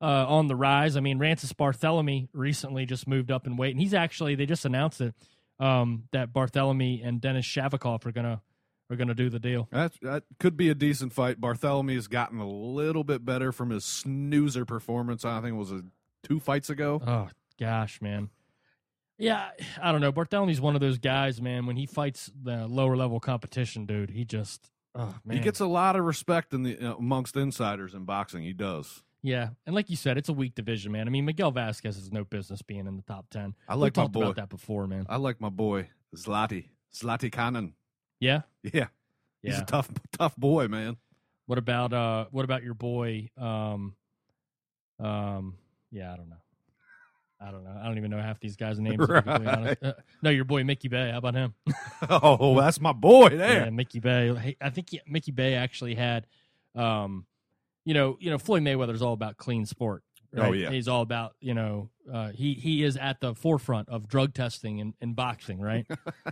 uh, 0.00 0.26
on 0.28 0.48
the 0.48 0.56
rise. 0.56 0.96
I 0.96 1.00
mean, 1.00 1.18
Rances 1.18 1.52
Barthelemy 1.52 2.28
recently 2.32 2.86
just 2.86 3.06
moved 3.06 3.30
up 3.30 3.46
in 3.46 3.56
weight, 3.56 3.72
and 3.72 3.80
he's 3.80 3.94
actually 3.94 4.34
they 4.34 4.46
just 4.46 4.64
announced 4.64 5.00
it 5.00 5.14
um, 5.58 6.04
that 6.12 6.32
Barthelemy 6.32 7.06
and 7.06 7.20
Denis 7.20 7.46
Shafikov 7.46 8.04
are 8.06 8.12
gonna 8.12 8.42
are 8.90 8.96
gonna 8.96 9.14
do 9.14 9.30
the 9.30 9.38
deal. 9.38 9.68
That 9.70 9.92
that 10.02 10.24
could 10.38 10.56
be 10.56 10.68
a 10.68 10.74
decent 10.74 11.12
fight. 11.12 11.40
Barthelemy 11.40 11.94
has 11.94 12.08
gotten 12.08 12.40
a 12.40 12.48
little 12.48 13.04
bit 13.04 13.24
better 13.24 13.52
from 13.52 13.70
his 13.70 13.84
snoozer 13.84 14.64
performance. 14.64 15.24
I 15.24 15.40
think 15.40 15.54
it 15.54 15.58
was 15.58 15.72
a 15.72 15.82
two 16.22 16.40
fights 16.40 16.68
ago. 16.68 17.00
Oh 17.06 17.28
gosh, 17.58 18.00
man. 18.02 18.30
Yeah, 19.20 19.50
I 19.80 19.92
don't 19.92 20.00
know. 20.00 20.12
Barthelemy's 20.12 20.60
one 20.60 20.74
of 20.74 20.80
those 20.80 20.98
guys, 20.98 21.40
man. 21.42 21.66
When 21.66 21.76
he 21.76 21.86
fights 21.86 22.30
the 22.42 22.66
lower 22.66 22.96
level 22.96 23.20
competition, 23.20 23.84
dude, 23.84 24.10
he 24.10 24.24
just 24.24 24.70
oh 24.94 25.14
man. 25.24 25.36
He 25.36 25.42
gets 25.42 25.60
a 25.60 25.66
lot 25.66 25.94
of 25.94 26.04
respect 26.04 26.54
in 26.54 26.62
the 26.62 26.78
uh, 26.78 26.94
amongst 26.96 27.36
insiders 27.36 27.94
in 27.94 28.04
boxing. 28.04 28.42
He 28.42 28.54
does. 28.54 29.02
Yeah, 29.22 29.50
and 29.66 29.74
like 29.74 29.90
you 29.90 29.96
said, 29.96 30.16
it's 30.16 30.30
a 30.30 30.32
weak 30.32 30.54
division, 30.54 30.92
man. 30.92 31.06
I 31.06 31.10
mean, 31.10 31.26
Miguel 31.26 31.50
Vasquez 31.50 31.96
has 31.96 32.10
no 32.10 32.24
business 32.24 32.62
being 32.62 32.86
in 32.86 32.96
the 32.96 33.02
top 33.02 33.28
ten. 33.30 33.54
I 33.68 33.74
we 33.74 33.82
like 33.82 33.96
my 33.96 34.04
talked 34.04 34.12
boy. 34.14 34.22
about 34.22 34.36
that 34.36 34.48
before, 34.48 34.86
man. 34.86 35.04
I 35.08 35.16
like 35.16 35.38
my 35.40 35.50
boy 35.50 35.90
Zlati 36.16 36.68
Zlaticanin. 36.94 37.72
Yeah, 38.18 38.42
Yeah, 38.62 38.86
he's 39.42 39.58
a 39.58 39.64
tough 39.64 39.90
tough 40.18 40.36
boy, 40.36 40.68
man. 40.68 40.96
What 41.46 41.58
about 41.58 41.92
uh, 41.92 42.26
what 42.30 42.44
about 42.44 42.62
your 42.62 42.74
boy? 42.74 43.28
Um, 43.36 43.96
um, 44.98 45.56
yeah, 45.90 46.12
I 46.12 46.16
don't 46.16 46.28
know. 46.28 46.36
I 47.40 47.50
don't 47.50 47.64
know. 47.64 47.74
I 47.80 47.86
don't 47.86 47.96
even 47.96 48.10
know 48.10 48.20
half 48.20 48.38
these 48.38 48.56
guys' 48.56 48.78
names. 48.78 48.98
to 48.98 49.06
be 49.06 49.22
completely 49.22 49.46
Right. 49.46 49.78
Uh, 49.82 49.92
no, 50.22 50.30
your 50.30 50.44
boy 50.44 50.62
Mickey 50.62 50.88
Bey. 50.88 51.10
How 51.10 51.18
about 51.18 51.34
him? 51.34 51.54
oh, 52.10 52.58
that's 52.60 52.80
my 52.80 52.92
boy 52.92 53.30
there. 53.30 53.64
Yeah, 53.64 53.70
Mickey 53.70 54.00
Bey. 54.00 54.34
Hey, 54.34 54.56
I 54.60 54.70
think 54.70 54.90
he, 54.90 55.00
Mickey 55.06 55.32
Bey 55.32 55.54
actually 55.54 55.94
had, 55.94 56.26
um, 56.74 57.26
you 57.84 57.94
know, 57.94 58.18
you 58.20 58.30
know, 58.30 58.38
Floyd 58.38 58.62
Mayweather's 58.62 59.00
all 59.00 59.14
about 59.14 59.38
clean 59.38 59.64
sport. 59.64 60.02
Oh, 60.36 60.52
yeah. 60.52 60.70
he's 60.70 60.86
all 60.86 61.02
about 61.02 61.34
you 61.40 61.54
know, 61.54 61.90
uh, 62.12 62.28
he 62.28 62.54
he 62.54 62.84
is 62.84 62.96
at 62.96 63.20
the 63.20 63.34
forefront 63.34 63.88
of 63.88 64.06
drug 64.06 64.32
testing 64.32 64.78
in, 64.78 64.94
in 65.00 65.14
boxing, 65.14 65.60
right? 65.60 65.86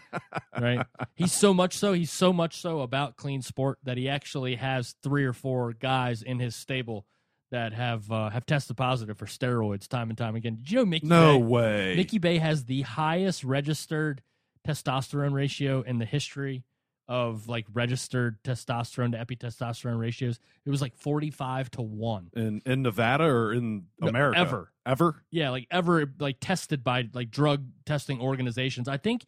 right. 0.61 0.87
He's 1.17 1.33
so 1.33 1.53
much 1.53 1.77
so 1.77 1.95
he's 1.95 2.13
so 2.13 2.33
much 2.33 2.61
so 2.61 2.81
about 2.81 3.17
clean 3.17 3.43
sport 3.43 3.79
that 3.83 3.97
he 3.97 4.09
actually 4.09 4.55
has 4.55 4.95
three 5.03 5.25
or 5.25 5.33
four 5.33 5.73
guys 5.73 6.23
in 6.23 6.39
his 6.39 6.55
stable 6.55 7.07
that 7.51 7.73
have 7.73 8.11
uh, 8.13 8.31
have 8.31 8.45
tested 8.47 8.77
positive 8.77 9.17
for 9.19 9.27
steroids 9.27 9.89
time 9.89 10.09
and 10.11 10.19
time 10.19 10.37
again. 10.37 10.57
Did 10.63 10.71
you 10.71 10.79
know 10.79 10.85
Mickey? 10.87 11.07
No 11.07 11.39
Bey, 11.39 11.45
way. 11.45 11.97
Mickey 11.97 12.19
Bey 12.19 12.39
has 12.39 12.65
the 12.65 12.83
highest 12.83 13.45
registered 13.45 14.23
testosterone 14.67 15.33
ratio 15.33 15.81
in 15.83 15.99
the 15.99 16.05
history 16.05 16.65
of 17.09 17.49
like 17.49 17.65
registered 17.73 18.37
testosterone 18.43 19.13
to 19.13 19.25
epitestosterone 19.25 19.99
ratios. 19.99 20.39
It 20.67 20.71
was 20.71 20.83
like 20.83 20.95
45 20.97 21.71
to 21.73 21.83
1. 21.83 22.31
in 22.37 22.61
in 22.67 22.83
Nevada 22.83 23.25
or 23.25 23.55
in 23.55 23.87
No, 23.99 24.09
America? 24.09 24.39
ever. 24.39 24.73
Ever? 24.85 25.23
Yeah, 25.31 25.51
like 25.51 25.67
ever 25.71 26.13
like 26.19 26.37
tested 26.41 26.85
by 26.85 27.09
like 27.15 27.31
drug 27.31 27.65
testing 27.87 28.21
organizations. 28.21 28.89
I 28.89 28.99
think 28.99 29.25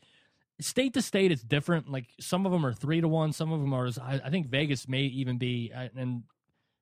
state 0.60 0.92
to 0.92 1.00
state 1.02 1.32
it's 1.32 1.42
different. 1.42 1.88
Like 1.90 2.08
some 2.20 2.44
of 2.44 2.52
them 2.52 2.66
are 2.66 2.74
3 2.74 3.00
to 3.00 3.08
1, 3.08 3.32
some 3.32 3.50
of 3.50 3.60
them 3.60 3.72
are 3.72 3.88
I, 4.02 4.20
I 4.26 4.30
think 4.30 4.48
Vegas 4.48 4.86
may 4.86 5.02
even 5.04 5.38
be 5.38 5.72
uh, 5.74 5.88
and 5.96 6.24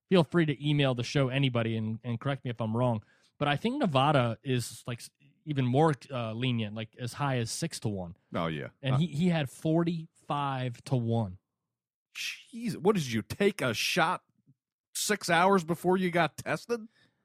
feel 0.08 0.24
free 0.24 0.46
to 0.46 0.68
email 0.68 0.94
the 0.94 1.02
show 1.04 1.28
anybody 1.28 1.76
and 1.76 1.98
and 2.04 2.18
correct 2.20 2.44
me 2.44 2.50
if 2.50 2.60
I'm 2.60 2.76
wrong. 2.76 3.02
But 3.38 3.48
I 3.48 3.56
think 3.56 3.78
Nevada 3.78 4.38
is 4.42 4.82
like 4.86 5.00
even 5.44 5.64
more 5.64 5.94
uh, 6.12 6.32
lenient, 6.32 6.74
like 6.74 6.88
as 7.00 7.12
high 7.14 7.38
as 7.38 7.50
6 7.50 7.80
to 7.80 7.88
1. 7.88 8.14
Oh 8.34 8.46
yeah. 8.48 8.66
and 8.82 8.96
Uh, 8.96 8.98
he, 8.98 9.06
he 9.06 9.28
had 9.28 9.48
45 9.48 10.84
to 10.84 10.96
1 10.96 11.38
jeez, 12.14 12.76
what 12.76 12.96
did 12.96 13.10
you 13.10 13.22
take 13.22 13.62
a 13.62 13.72
shot 13.72 14.22
six 14.92 15.30
hours 15.30 15.64
before 15.64 15.96
you 15.96 16.10
got 16.10 16.36
tested? 16.36 16.80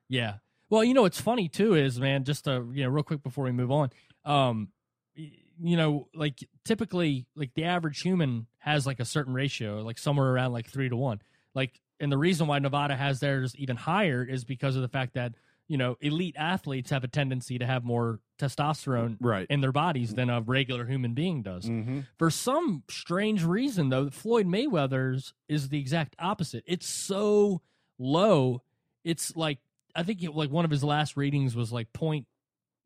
yeah 0.10 0.36
well 0.70 0.84
you 0.84 0.94
know 0.94 1.02
what's 1.04 1.20
funny 1.20 1.48
too 1.50 1.74
is 1.76 2.00
man 2.00 2.24
just 2.24 2.44
to 2.44 2.70
you 2.74 2.84
know 2.84 2.90
real 2.90 3.04
quick 3.04 3.24
before 3.24 3.46
we 3.46 3.52
move 3.52 3.72
on 3.72 3.90
um 4.26 4.68
you 5.16 5.78
know 5.78 6.08
like 6.14 6.40
typically 6.66 7.26
like 7.36 7.52
the 7.56 7.64
average 7.64 8.02
human 8.02 8.46
has 8.60 8.86
like 8.86 9.00
a 9.00 9.06
certain 9.06 9.34
ratio 9.34 9.82
like 9.82 9.98
somewhere 9.98 10.32
around 10.32 10.52
like 10.52 10.70
three 10.70 10.90
to 10.90 10.96
one 10.96 11.20
like 11.56 11.80
and 12.04 12.12
the 12.12 12.18
reason 12.18 12.46
why 12.48 12.60
nevada 12.60 12.96
has 12.96 13.20
theirs 13.20 13.56
even 13.58 13.76
higher 13.76 14.24
is 14.24 14.44
because 14.44 14.76
of 14.76 14.82
the 14.84 14.88
fact 14.88 15.14
that 15.16 15.34
you 15.68 15.78
know 15.78 15.98
elite 16.02 16.36
athletes 16.38 16.90
have 16.92 17.04
a 17.04 17.08
tendency 17.08 17.58
to 17.58 17.66
have 17.66 17.84
more 17.84 18.20
testosterone 18.38 19.18
Right. 19.22 19.48
in 19.50 19.62
their 19.62 19.72
bodies 19.72 20.14
than 20.14 20.30
a 20.30 20.42
regular 20.42 20.86
human 20.86 21.14
being 21.14 21.42
does 21.42 21.66
Mm-hmm. 21.66 22.02
For 22.20 22.30
some 22.30 22.84
strange 22.90 23.44
reason, 23.44 23.90
though, 23.90 24.10
Floyd 24.10 24.46
Mayweather's 24.48 25.34
is 25.48 25.70
the 25.70 25.80
exact 25.80 26.16
opposite. 26.20 26.64
It's 26.68 26.88
so 26.88 27.62
low. 27.98 28.62
It's 29.04 29.36
like 29.36 29.60
I 29.96 30.04
think 30.04 30.22
it, 30.24 30.36
like 30.36 30.50
one 30.52 30.66
of 30.66 30.72
his 30.72 30.84
last 30.84 31.16
readings 31.16 31.56
was 31.56 31.72
like 31.72 31.94
point 31.94 32.26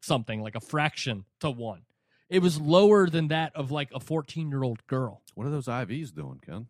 something, 0.02 0.42
like 0.42 0.56
a 0.56 0.60
fraction 0.60 1.26
to 1.40 1.50
one. 1.50 1.82
It 2.30 2.42
was 2.42 2.60
lower 2.60 3.10
than 3.10 3.30
that 3.30 3.56
of 3.56 3.72
like 3.72 3.90
a 3.94 4.00
fourteen 4.00 4.50
year 4.50 4.64
old 4.64 4.86
girl. 4.88 5.22
What 5.34 5.48
are 5.48 5.50
those 5.50 5.68
IVs 5.68 6.14
doing, 6.14 6.40
Ken? 6.46 6.68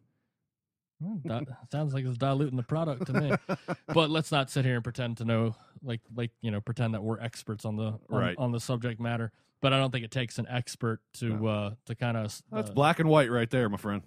Hmm, 1.03 1.17
di- 1.27 1.45
sounds 1.71 1.93
like 1.93 2.05
it's 2.05 2.17
diluting 2.17 2.57
the 2.57 2.63
product 2.63 3.05
to 3.07 3.13
me. 3.13 3.31
but 3.93 4.09
let's 4.09 4.31
not 4.31 4.49
sit 4.49 4.65
here 4.65 4.75
and 4.75 4.83
pretend 4.83 5.17
to 5.17 5.25
know, 5.25 5.55
like, 5.83 6.01
like 6.15 6.31
you 6.41 6.51
know, 6.51 6.61
pretend 6.61 6.93
that 6.93 7.03
we're 7.03 7.19
experts 7.19 7.65
on 7.65 7.75
the 7.75 7.83
on, 7.85 7.99
Right. 8.09 8.35
on 8.37 8.51
the 8.51 8.59
subject 8.59 8.99
matter. 8.99 9.31
But 9.61 9.73
I 9.73 9.77
don't 9.79 9.91
think 9.91 10.05
it 10.05 10.11
takes 10.11 10.37
an 10.37 10.45
expert 10.49 11.01
to 11.15 11.47
uh 11.47 11.71
to 11.87 11.95
kind 11.95 12.15
of 12.17 12.41
That's 12.51 12.69
uh, 12.69 12.73
black 12.73 12.99
and 12.99 13.09
white 13.09 13.31
right 13.31 13.49
there, 13.49 13.69
my 13.69 13.77
friend. 13.77 14.01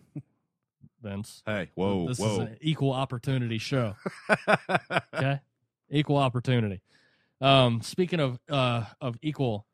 Vince. 1.03 1.43
Hey, 1.47 1.71
whoa, 1.75 2.07
this 2.09 2.19
is 2.19 2.25
whoa. 2.25 2.41
an 2.43 2.57
equal 2.61 2.93
opportunity 2.93 3.59
show. 3.59 3.95
Okay, 5.15 5.41
equal 5.91 6.17
opportunity. 6.19 6.83
Um, 7.41 7.81
speaking 7.83 8.21
of 8.21 8.39
uh 8.49 8.85
of 9.01 9.17
equal 9.23 9.67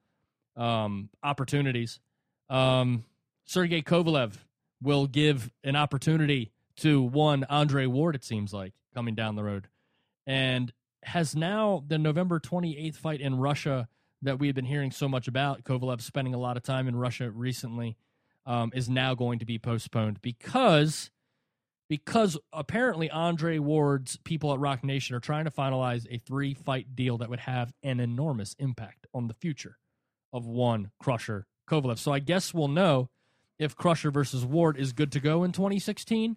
um 0.57 1.11
opportunities, 1.23 2.01
um, 2.49 3.05
Sergey 3.45 3.83
Kovalev 3.83 4.35
will 4.83 5.07
give 5.07 5.51
an 5.65 5.77
opportunity 5.77 6.53
to 6.79 7.03
one 7.03 7.45
Andre 7.45 7.87
Ward. 7.87 8.15
It 8.15 8.25
seems 8.25 8.53
like 8.53 8.73
coming 8.95 9.15
down 9.15 9.37
the 9.37 9.45
road, 9.45 9.69
and 10.27 10.73
has 11.03 11.37
now 11.37 11.85
the 11.87 11.99
November 11.99 12.39
twenty 12.39 12.77
eighth 12.79 12.97
fight 12.97 13.21
in 13.21 13.37
Russia 13.37 13.89
that 14.23 14.39
we 14.39 14.47
have 14.49 14.57
been 14.57 14.65
hearing 14.65 14.91
so 14.91 15.09
much 15.09 15.29
about. 15.29 15.65
Kovalev 15.65 16.01
spending 16.01 16.35
a 16.35 16.39
lot 16.39 16.57
of 16.57 16.63
time 16.63 16.89
in 16.89 16.97
Russia 16.97 17.31
recently. 17.31 17.97
Um, 18.49 18.71
is 18.73 18.89
now 18.89 19.17
going 19.17 19.41
to 19.41 19.45
be 19.45 19.59
postponed 19.59 20.23
because 20.23 21.11
because 21.89 22.37
apparently 22.53 23.11
Andre 23.11 23.59
Ward's 23.59 24.17
people 24.19 24.53
at 24.53 24.59
Roc 24.59 24.83
Nation 24.85 25.15
are 25.17 25.21
trying 25.21 25.45
to 25.45 25.51
finalize 25.51 26.07
a 26.11 26.19
three 26.19 26.55
fight 26.55 26.97
deal 26.97 27.19
that 27.19 27.31
would 27.31 27.41
have 27.41 27.73
an 27.83 28.01
enormous 28.01 28.55
impact 28.59 29.07
on 29.15 29.29
the 29.29 29.35
future 29.35 29.79
of 30.33 30.47
one 30.47 30.91
Crusher 30.99 31.47
Kovalev. 31.69 31.99
So 31.99 32.13
I 32.13 32.19
guess 32.19 32.53
we'll 32.53 32.69
know 32.69 33.09
if 33.59 33.77
Crusher 33.77 34.11
versus 34.11 34.45
Ward 34.45 34.77
is 34.77 34.93
good 34.93 35.13
to 35.13 35.21
go 35.21 35.45
in 35.45 35.53
2016 35.53 36.37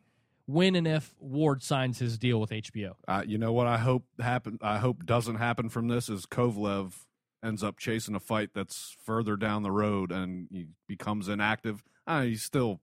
when 0.50 0.76
and 0.76 0.88
if 0.88 1.14
Ward 1.20 1.62
signs 1.62 2.00
his 2.00 2.18
deal 2.18 2.39
with 2.39 2.50
HBO. 2.50 2.93
Uh, 3.08 3.24
you 3.26 3.38
know 3.38 3.54
what 3.54 3.68
I 3.68 3.78
hope 3.78 4.06
happen. 4.20 4.58
I 4.62 4.80
hope 4.80 5.06
doesn't 5.06 5.36
happen 5.36 5.70
from 5.70 5.88
this 5.88 6.10
is 6.10 6.26
Kovalev 6.26 6.93
ends 7.43 7.64
up 7.64 7.78
chasing 7.78 8.16
a 8.16 8.20
fight 8.20 8.50
that's 8.56 8.97
further 9.06 9.38
down 9.38 9.62
the 9.62 9.72
road 9.72 10.12
and 10.12 10.47
he 10.52 10.66
becomes 10.88 11.28
inactive. 11.28 11.84
Uh, 12.08 12.24
he's 12.24 12.41
still. 12.41 12.82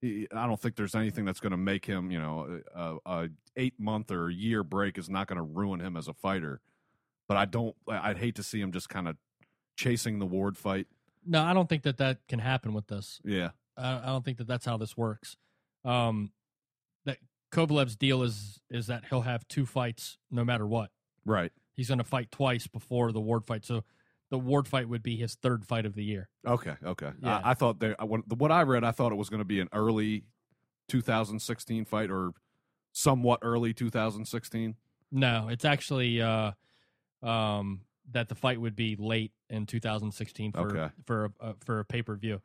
He, 0.00 0.26
I 0.34 0.46
don't 0.46 0.58
think 0.58 0.74
there's 0.74 0.94
anything 0.94 1.26
that's 1.26 1.38
going 1.38 1.50
to 1.50 1.58
make 1.58 1.84
him. 1.84 2.10
You 2.10 2.18
know, 2.18 2.60
a, 2.74 2.96
a 3.04 3.28
eight 3.56 3.78
month 3.78 4.10
or 4.10 4.28
a 4.28 4.32
year 4.32 4.64
break 4.64 4.96
is 4.96 5.10
not 5.10 5.26
going 5.26 5.36
to 5.36 5.42
ruin 5.42 5.80
him 5.80 5.98
as 5.98 6.08
a 6.08 6.14
fighter. 6.14 6.60
But 7.28 7.36
I 7.36 7.44
don't. 7.44 7.76
I'd 7.86 8.18
hate 8.18 8.36
to 8.36 8.42
see 8.42 8.60
him 8.60 8.72
just 8.72 8.88
kind 8.88 9.06
of 9.06 9.16
chasing 9.76 10.18
the 10.18 10.26
Ward 10.26 10.56
fight. 10.56 10.86
No, 11.26 11.42
I 11.42 11.52
don't 11.52 11.68
think 11.68 11.82
that 11.82 11.98
that 11.98 12.26
can 12.26 12.38
happen 12.38 12.72
with 12.72 12.86
this. 12.86 13.20
Yeah. 13.22 13.50
I, 13.76 13.98
I 13.98 14.06
don't 14.06 14.24
think 14.24 14.38
that 14.38 14.46
that's 14.46 14.64
how 14.64 14.78
this 14.78 14.96
works. 14.96 15.36
Um, 15.84 16.32
Kovalev's 17.52 17.96
deal 17.96 18.22
is 18.22 18.60
is 18.70 18.86
that 18.86 19.04
he'll 19.10 19.22
have 19.22 19.46
two 19.46 19.66
fights 19.66 20.18
no 20.30 20.44
matter 20.44 20.66
what. 20.66 20.90
Right. 21.24 21.52
He's 21.74 21.88
going 21.88 21.98
to 21.98 22.04
fight 22.04 22.30
twice 22.30 22.66
before 22.66 23.12
the 23.12 23.20
Ward 23.20 23.44
fight, 23.44 23.64
so 23.64 23.84
the 24.30 24.38
Ward 24.38 24.66
fight 24.66 24.88
would 24.88 25.02
be 25.02 25.16
his 25.16 25.34
third 25.34 25.64
fight 25.64 25.86
of 25.86 25.94
the 25.94 26.02
year. 26.04 26.28
Okay. 26.46 26.74
Okay. 26.84 27.10
Yeah. 27.22 27.38
I, 27.44 27.50
I 27.50 27.54
thought 27.54 27.80
they. 27.80 27.94
I, 27.98 28.04
what, 28.04 28.20
what 28.36 28.50
I 28.50 28.62
read, 28.62 28.84
I 28.84 28.90
thought 28.90 29.12
it 29.12 29.16
was 29.16 29.28
going 29.28 29.40
to 29.40 29.44
be 29.44 29.60
an 29.60 29.68
early 29.72 30.24
2016 30.88 31.84
fight 31.84 32.10
or 32.10 32.32
somewhat 32.92 33.40
early 33.42 33.72
2016. 33.72 34.74
No, 35.10 35.48
it's 35.50 35.64
actually 35.64 36.20
uh, 36.22 36.52
um, 37.22 37.82
that 38.10 38.28
the 38.28 38.34
fight 38.34 38.60
would 38.60 38.74
be 38.76 38.96
late 38.96 39.32
in 39.50 39.66
2016 39.66 40.52
for 40.52 40.60
Okay. 40.60 40.94
for 41.04 41.24
a, 41.26 41.30
uh, 41.44 41.52
for 41.60 41.80
a 41.80 41.84
pay 41.84 42.02
per 42.02 42.16
view. 42.16 42.40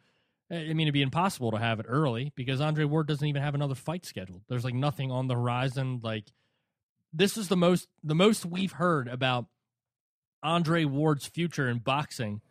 I 0.49 0.73
mean, 0.73 0.81
it'd 0.81 0.93
be 0.93 1.01
impossible 1.01 1.51
to 1.51 1.57
have 1.57 1.79
it 1.79 1.85
early 1.89 2.31
because 2.35 2.61
Andre 2.61 2.85
Ward 2.85 3.07
doesn't 3.07 3.27
even 3.27 3.41
have 3.41 3.55
another 3.55 3.75
fight 3.75 4.05
scheduled. 4.05 4.43
There's 4.47 4.63
like 4.63 4.73
nothing 4.73 5.11
on 5.11 5.27
the 5.27 5.35
horizon. 5.35 5.99
Like 6.01 6.31
this 7.13 7.37
is 7.37 7.49
the 7.49 7.57
most 7.57 7.87
the 8.03 8.15
most 8.15 8.45
we've 8.45 8.73
heard 8.73 9.07
about 9.07 9.47
Andre 10.43 10.85
Ward's 10.85 11.27
future 11.27 11.67
in 11.67 11.79
boxing 11.79 12.41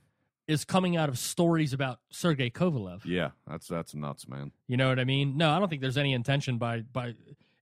is 0.46 0.64
coming 0.64 0.96
out 0.96 1.08
of 1.08 1.18
stories 1.18 1.72
about 1.72 1.98
Sergey 2.10 2.50
Kovalev. 2.50 3.04
Yeah, 3.04 3.30
that's 3.48 3.68
that's 3.68 3.94
nuts, 3.94 4.28
man. 4.28 4.52
You 4.68 4.76
know 4.76 4.88
what 4.88 4.98
I 4.98 5.04
mean? 5.04 5.36
No, 5.36 5.50
I 5.50 5.58
don't 5.58 5.68
think 5.68 5.80
there's 5.80 5.98
any 5.98 6.12
intention 6.12 6.58
by 6.58 6.80
by 6.80 7.14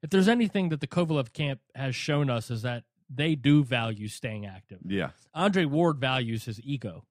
if 0.02 0.10
there's 0.10 0.28
anything 0.28 0.68
that 0.70 0.80
the 0.80 0.86
Kovalev 0.86 1.32
camp 1.32 1.60
has 1.74 1.94
shown 1.94 2.28
us 2.28 2.50
is 2.50 2.62
that 2.62 2.84
they 3.08 3.34
do 3.34 3.64
value 3.64 4.08
staying 4.08 4.46
active. 4.46 4.78
Yeah, 4.84 5.10
Andre 5.34 5.64
Ward 5.64 5.98
values 5.98 6.44
his 6.44 6.60
ego, 6.62 7.04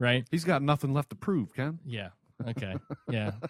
right? 0.00 0.26
he's 0.30 0.44
got 0.44 0.62
nothing 0.62 0.92
left 0.92 1.10
to 1.10 1.16
prove, 1.16 1.54
Ken. 1.54 1.78
Yeah. 1.84 2.08
Okay. 2.48 2.74
Yeah. 3.10 3.32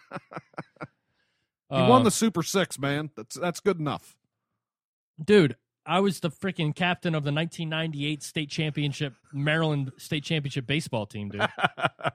He 1.70 1.78
Uh, 1.78 1.88
won 1.88 2.04
the 2.04 2.10
Super 2.10 2.42
Six, 2.42 2.78
man. 2.78 3.08
That's 3.16 3.34
that's 3.34 3.60
good 3.60 3.78
enough. 3.80 4.14
dude. 5.22 5.56
I 5.86 6.00
was 6.00 6.20
the 6.20 6.30
freaking 6.30 6.74
captain 6.76 7.14
of 7.14 7.24
the 7.24 7.32
1998 7.32 8.22
state 8.22 8.50
championship 8.50 9.14
Maryland 9.32 9.90
state 9.96 10.22
championship 10.22 10.66
baseball 10.66 11.06
team, 11.06 11.30
dude. 11.30 11.40
I 11.58 12.10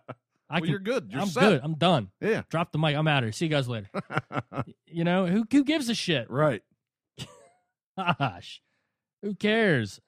well, 0.52 0.62
can, 0.62 0.70
you're 0.70 0.80
good. 0.80 1.08
You're 1.12 1.22
I'm 1.22 1.28
set. 1.28 1.42
good. 1.42 1.62
I'm 1.64 1.74
done. 1.74 2.10
Yeah, 2.22 2.44
Drop 2.50 2.72
the 2.72 2.78
mic. 2.78 2.96
I'm 2.96 3.08
out 3.08 3.24
of 3.24 3.26
here. 3.26 3.32
See 3.34 3.46
you 3.46 3.52
guys 3.52 3.68
later. 3.68 3.90
you 4.86 5.04
know 5.04 5.26
who 5.26 5.44
who 5.52 5.64
gives 5.64 5.90
a 5.90 5.96
shit? 5.96 6.30
right. 6.30 6.62
Gosh, 7.98 8.62
who 9.24 9.34
cares? 9.34 10.00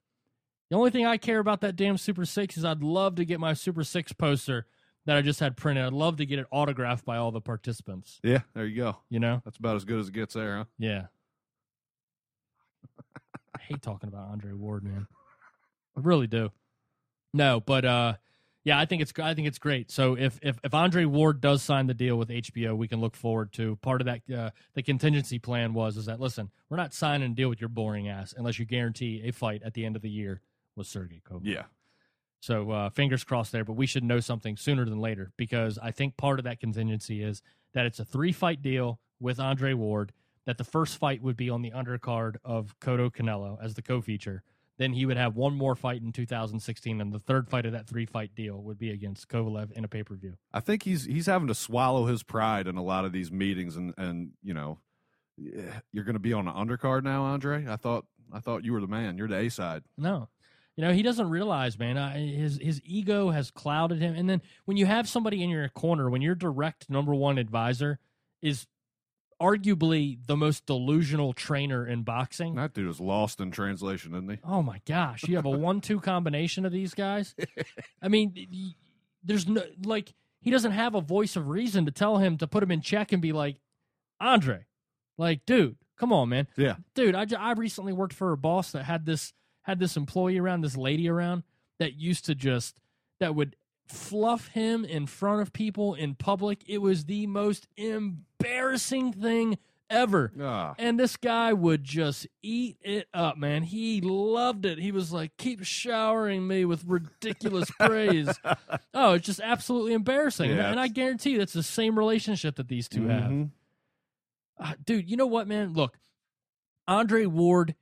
The 0.70 0.76
only 0.78 0.92
thing 0.92 1.08
I 1.08 1.18
care 1.18 1.40
about 1.40 1.62
that 1.62 1.76
damn 1.76 1.98
Super 1.98 2.24
Six 2.26 2.56
is 2.56 2.64
I'd 2.64 2.84
love 2.84 3.16
to 3.16 3.26
get 3.26 3.40
my 3.40 3.54
Super 3.54 3.84
Six 3.84 4.14
poster 4.14 4.68
that 5.06 5.18
I 5.18 5.22
just 5.22 5.40
had 5.40 5.58
printed. 5.58 5.86
I'd 5.86 5.94
love 5.94 6.18
to 6.18 6.26
get 6.26 6.40
it 6.40 6.46
autographed 6.52 7.06
by 7.06 7.18
all 7.18 7.32
the 7.32 7.42
participants. 7.42 8.20
Yeah, 8.24 8.42
there 8.54 8.66
you 8.66 8.76
go. 8.76 8.98
You 9.10 9.20
know? 9.20 9.42
That's 9.46 9.58
about 9.58 9.76
as 9.76 9.86
good 9.86 10.00
as 10.00 10.10
it 10.10 10.14
gets 10.14 10.34
there, 10.34 10.58
huh? 10.58 10.66
Yeah. 10.78 11.06
I 13.56 13.62
hate 13.62 13.82
talking 13.82 14.08
about 14.08 14.30
Andre 14.30 14.54
Ward, 14.54 14.84
man. 14.84 15.08
I 15.98 16.02
really 16.02 16.28
do. 16.28 16.52
No, 17.34 17.60
but 17.60 17.86
uh 17.86 18.14
yeah, 18.66 18.78
I 18.78 18.86
think 18.86 19.02
it's 19.02 19.14
I 19.18 19.34
think 19.34 19.48
it's 19.48 19.58
great. 19.58 19.90
So 19.90 20.16
if 20.16 20.40
if 20.42 20.60
if 20.64 20.74
Andre 20.74 21.06
Ward 21.06 21.42
does 21.42 21.64
sign 21.64 21.88
the 21.88 21.94
deal 21.94 22.18
with 22.18 22.30
HBO, 22.30 22.76
we 22.76 22.88
can 22.88 23.00
look 23.00 23.16
forward 23.16 23.54
to 23.54 23.78
part 23.78 24.02
of 24.02 24.06
that. 24.06 24.22
Uh, 24.32 24.50
the 24.74 24.84
contingency 24.84 25.40
plan 25.40 25.74
was 25.74 25.98
is 25.98 26.06
that 26.06 26.20
listen, 26.20 26.52
we're 26.70 26.78
not 26.78 26.94
signing 26.94 27.32
a 27.32 27.36
deal 27.36 27.50
with 27.50 27.62
your 27.62 27.70
boring 27.70 28.10
ass 28.10 28.34
unless 28.38 28.60
you 28.60 28.66
guarantee 28.66 29.22
a 29.26 29.32
fight 29.32 29.64
at 29.64 29.74
the 29.74 29.86
end 29.86 29.96
of 29.96 30.02
the 30.02 30.10
year 30.10 30.42
with 30.76 30.88
Sergey 30.88 31.22
Kovalev. 31.28 31.42
Yeah. 31.46 31.64
So 32.40 32.72
uh, 32.72 32.90
fingers 32.90 33.24
crossed 33.24 33.52
there, 33.52 33.66
but 33.66 33.74
we 33.74 33.86
should 33.86 34.04
know 34.04 34.20
something 34.20 34.56
sooner 34.56 34.86
than 34.86 35.00
later 35.00 35.32
because 35.38 35.78
I 35.78 35.92
think 35.92 36.16
part 36.18 36.40
of 36.40 36.46
that 36.46 36.60
contingency 36.60 37.22
is 37.22 37.42
that 37.74 37.86
it's 37.86 38.00
a 38.00 38.06
three 38.06 38.32
fight 38.32 38.62
deal 38.62 39.00
with 39.20 39.40
Andre 39.40 39.74
Ward. 39.74 40.14
That 40.46 40.58
the 40.58 40.64
first 40.64 40.98
fight 40.98 41.22
would 41.22 41.38
be 41.38 41.50
on 41.50 41.62
the 41.62 41.72
undercard 41.72 42.38
of 42.44 42.74
Cotto 42.80 43.12
Canelo 43.12 43.64
as 43.64 43.76
the 43.76 43.84
co-feature. 43.84 44.42
Then 44.80 44.94
he 44.94 45.06
would 45.06 45.18
have 45.18 45.36
one 45.36 45.54
more 45.54 45.76
fight 45.76 46.02
in 46.02 46.12
2016, 46.14 47.02
and 47.02 47.14
the 47.14 47.20
third 47.20 47.50
fight 47.50 47.66
of 47.66 47.74
that 47.74 47.86
three 47.86 48.06
fight 48.06 48.34
deal 48.34 48.64
would 48.64 48.80
be 48.80 48.90
against 48.90 49.28
Kovalev 49.28 49.72
in 49.74 49.84
a 49.84 49.88
pay 49.90 50.04
per 50.04 50.16
view. 50.16 50.38
I 50.54 50.62
think 50.62 50.84
he's 50.84 51.04
he's 51.04 51.26
having 51.26 51.50
to 51.50 51.54
swallow 51.54 52.06
his 52.06 52.24
pride 52.24 52.66
in 52.66 52.78
a 52.78 52.84
lot 52.84 53.04
of 53.06 53.12
these 53.12 53.32
meetings, 53.32 53.76
and 53.76 53.94
and 53.98 54.32
you 54.42 54.54
know, 54.54 54.80
you're 55.38 56.06
going 56.06 56.14
to 56.14 56.20
be 56.20 56.34
on 56.34 56.48
an 56.48 56.54
undercard 56.54 57.04
now, 57.04 57.24
Andre. 57.24 57.68
I 57.68 57.76
thought 57.76 58.06
I 58.32 58.40
thought 58.40 58.64
you 58.64 58.74
were 58.74 58.82
the 58.82 58.88
man. 58.88 59.18
You're 59.18 59.28
the 59.28 59.38
A 59.38 59.50
side. 59.50 59.84
No. 59.98 60.30
You 60.80 60.86
know, 60.86 60.94
he 60.94 61.02
doesn't 61.02 61.30
realize, 61.30 61.78
man, 61.78 61.98
uh, 61.98 62.14
his 62.14 62.58
his 62.58 62.82
ego 62.86 63.32
has 63.32 63.52
clouded 63.52 64.00
him. 64.00 64.16
And 64.16 64.30
then 64.30 64.42
when 64.64 64.78
you 64.78 64.86
have 64.86 65.10
somebody 65.10 65.44
in 65.44 65.50
your 65.50 65.68
corner, 65.68 66.10
when 66.10 66.22
your 66.22 66.36
direct 66.36 66.90
number 66.90 67.14
one 67.14 67.38
advisor 67.38 68.00
is 68.42 68.66
arguably 69.42 70.20
the 70.26 70.38
most 70.38 70.66
delusional 70.66 71.34
trainer 71.34 71.86
in 71.86 72.04
boxing. 72.04 72.56
That 72.56 72.74
dude 72.74 72.90
is 72.90 73.02
lost 73.02 73.42
in 73.42 73.52
translation, 73.52 74.14
isn't 74.14 74.30
he? 74.30 74.38
Oh 74.42 74.64
my 74.64 74.80
gosh, 74.86 75.26
you 75.28 75.36
have 75.36 75.46
a 75.46 75.50
one-two 75.68 76.00
combination 76.00 76.66
of 76.66 76.72
these 76.72 76.94
guys. 76.94 77.36
I 78.02 78.08
mean, 78.08 78.74
there's 79.22 79.50
no 79.50 79.64
like 79.84 80.14
he 80.40 80.50
doesn't 80.50 80.72
have 80.72 80.96
a 80.96 81.02
voice 81.02 81.36
of 81.36 81.50
reason 81.50 81.88
to 81.88 81.92
tell 81.92 82.20
him 82.20 82.38
to 82.38 82.48
put 82.48 82.64
him 82.64 82.72
in 82.72 82.80
check 82.80 83.12
and 83.12 83.22
be 83.22 83.34
like, 83.34 83.60
Andre, 84.22 84.66
like, 85.18 85.46
dude, 85.46 85.76
come 85.98 86.14
on, 86.14 86.30
man 86.30 86.48
Yeah. 86.56 86.76
dude 86.96 87.16
I, 87.16 87.26
I 87.38 87.52
recently 87.52 87.92
worked 87.92 88.14
for 88.14 88.32
a 88.32 88.38
boss 88.38 88.72
that 88.72 88.84
had 88.84 89.06
this 89.06 89.34
had 89.70 89.80
this 89.80 89.96
employee 89.96 90.40
around 90.40 90.62
this 90.62 90.76
lady 90.76 91.08
around 91.08 91.44
that 91.80 91.94
used 91.94 92.26
to 92.26 92.34
just 92.36 92.82
that 93.20 93.36
would 93.36 93.56
fluff 93.88 94.48
him 94.48 94.84
in 94.84 95.06
front 95.06 95.42
of 95.42 95.54
people 95.54 95.94
in 95.94 96.16
public. 96.16 96.64
It 96.68 96.80
was 96.80 97.06
the 97.06 97.28
most 97.28 97.68
embarrassing 97.78 99.14
thing 99.14 99.58
ever. 99.90 100.32
Ah, 100.42 100.74
and 100.80 101.00
this 101.00 101.18
guy 101.18 101.54
would 101.54 101.84
just 101.84 102.26
eat 102.42 102.78
it 102.82 103.08
up 103.14 103.38
man. 103.38 103.62
He 103.64 104.02
loved 104.02 104.66
it. 104.66 104.80
He 104.80 104.92
was 104.92 105.12
like 105.12 105.38
keep 105.38 105.64
showering 105.64 106.48
me 106.48 106.66
with 106.66 106.84
ridiculous 106.86 107.70
praise. 107.80 108.30
Oh 108.94 109.14
it's 109.14 109.26
just 109.28 109.40
absolutely 109.40 109.94
embarrassing. 109.94 110.50
Yeah, 110.52 110.72
and 110.72 110.80
i 110.80 110.88
guarantee 110.88 111.38
that's 111.38 111.54
the 111.54 111.64
same 111.64 111.98
relationship 111.98 112.56
that 112.56 112.68
these 112.68 112.88
2 112.90 113.08
have. 113.08 113.32
Mhm. 113.32 113.50
uh, 114.60 114.74
dude, 114.84 115.10
you 115.10 115.16
know 115.18 115.28
what, 115.28 115.48
man? 115.48 115.74
Look, 115.74 115.98
Andre 116.88 117.26
Ward 117.26 117.76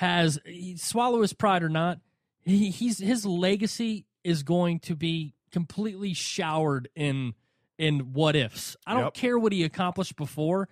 has 0.00 0.38
he, 0.46 0.78
swallow 0.78 1.20
his 1.20 1.34
pride 1.34 1.62
or 1.62 1.68
not. 1.68 1.98
He, 2.42 2.70
he's 2.70 2.96
his 2.98 3.26
legacy 3.26 4.06
is 4.24 4.42
going 4.42 4.80
to 4.80 4.96
be 4.96 5.34
completely 5.52 6.14
showered 6.14 6.88
in 6.96 7.34
in 7.78 8.14
what 8.14 8.34
ifs. 8.34 8.78
I 8.86 8.94
don't 8.94 9.04
Yep. 9.04 9.14
care 9.14 9.38
what 9.38 9.52
he 9.52 9.62
accomplished 9.62 10.16
before. 10.16 10.70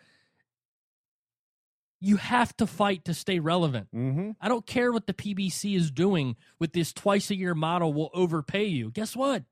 You 2.00 2.16
have 2.16 2.56
to 2.56 2.66
fight 2.66 3.04
to 3.04 3.12
stay 3.12 3.38
relevant. 3.38 3.88
Mm-hmm. 3.94 4.30
I 4.40 4.48
don't 4.48 4.64
care 4.66 4.92
what 4.92 5.06
the 5.06 5.12
PBC 5.12 5.76
is 5.76 5.90
doing 5.90 6.36
with 6.58 6.72
this 6.72 6.94
twice 6.94 7.30
a 7.30 7.36
year 7.36 7.54
model 7.54 7.92
will 7.92 8.10
overpay 8.14 8.64
you. 8.66 8.90
Guess 8.90 9.14
what? 9.14 9.42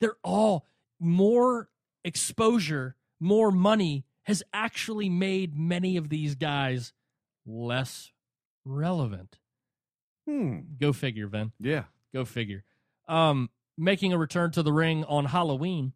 They're 0.00 0.18
all 0.22 0.66
more 1.00 1.68
exposure, 2.04 2.94
more 3.18 3.50
money 3.50 4.04
has 4.22 4.44
actually 4.52 5.08
made 5.08 5.56
many 5.58 5.96
of 5.96 6.10
these 6.10 6.36
guys 6.36 6.92
less 7.44 8.12
relevant. 8.66 9.38
Hmm. 10.28 10.58
Go 10.78 10.92
figure, 10.92 11.28
Vin. 11.28 11.52
Yeah. 11.60 11.84
Go 12.12 12.24
figure. 12.24 12.64
Um, 13.08 13.50
making 13.78 14.12
a 14.12 14.18
return 14.18 14.50
to 14.52 14.62
the 14.62 14.72
ring 14.72 15.04
on 15.04 15.26
Halloween, 15.26 15.92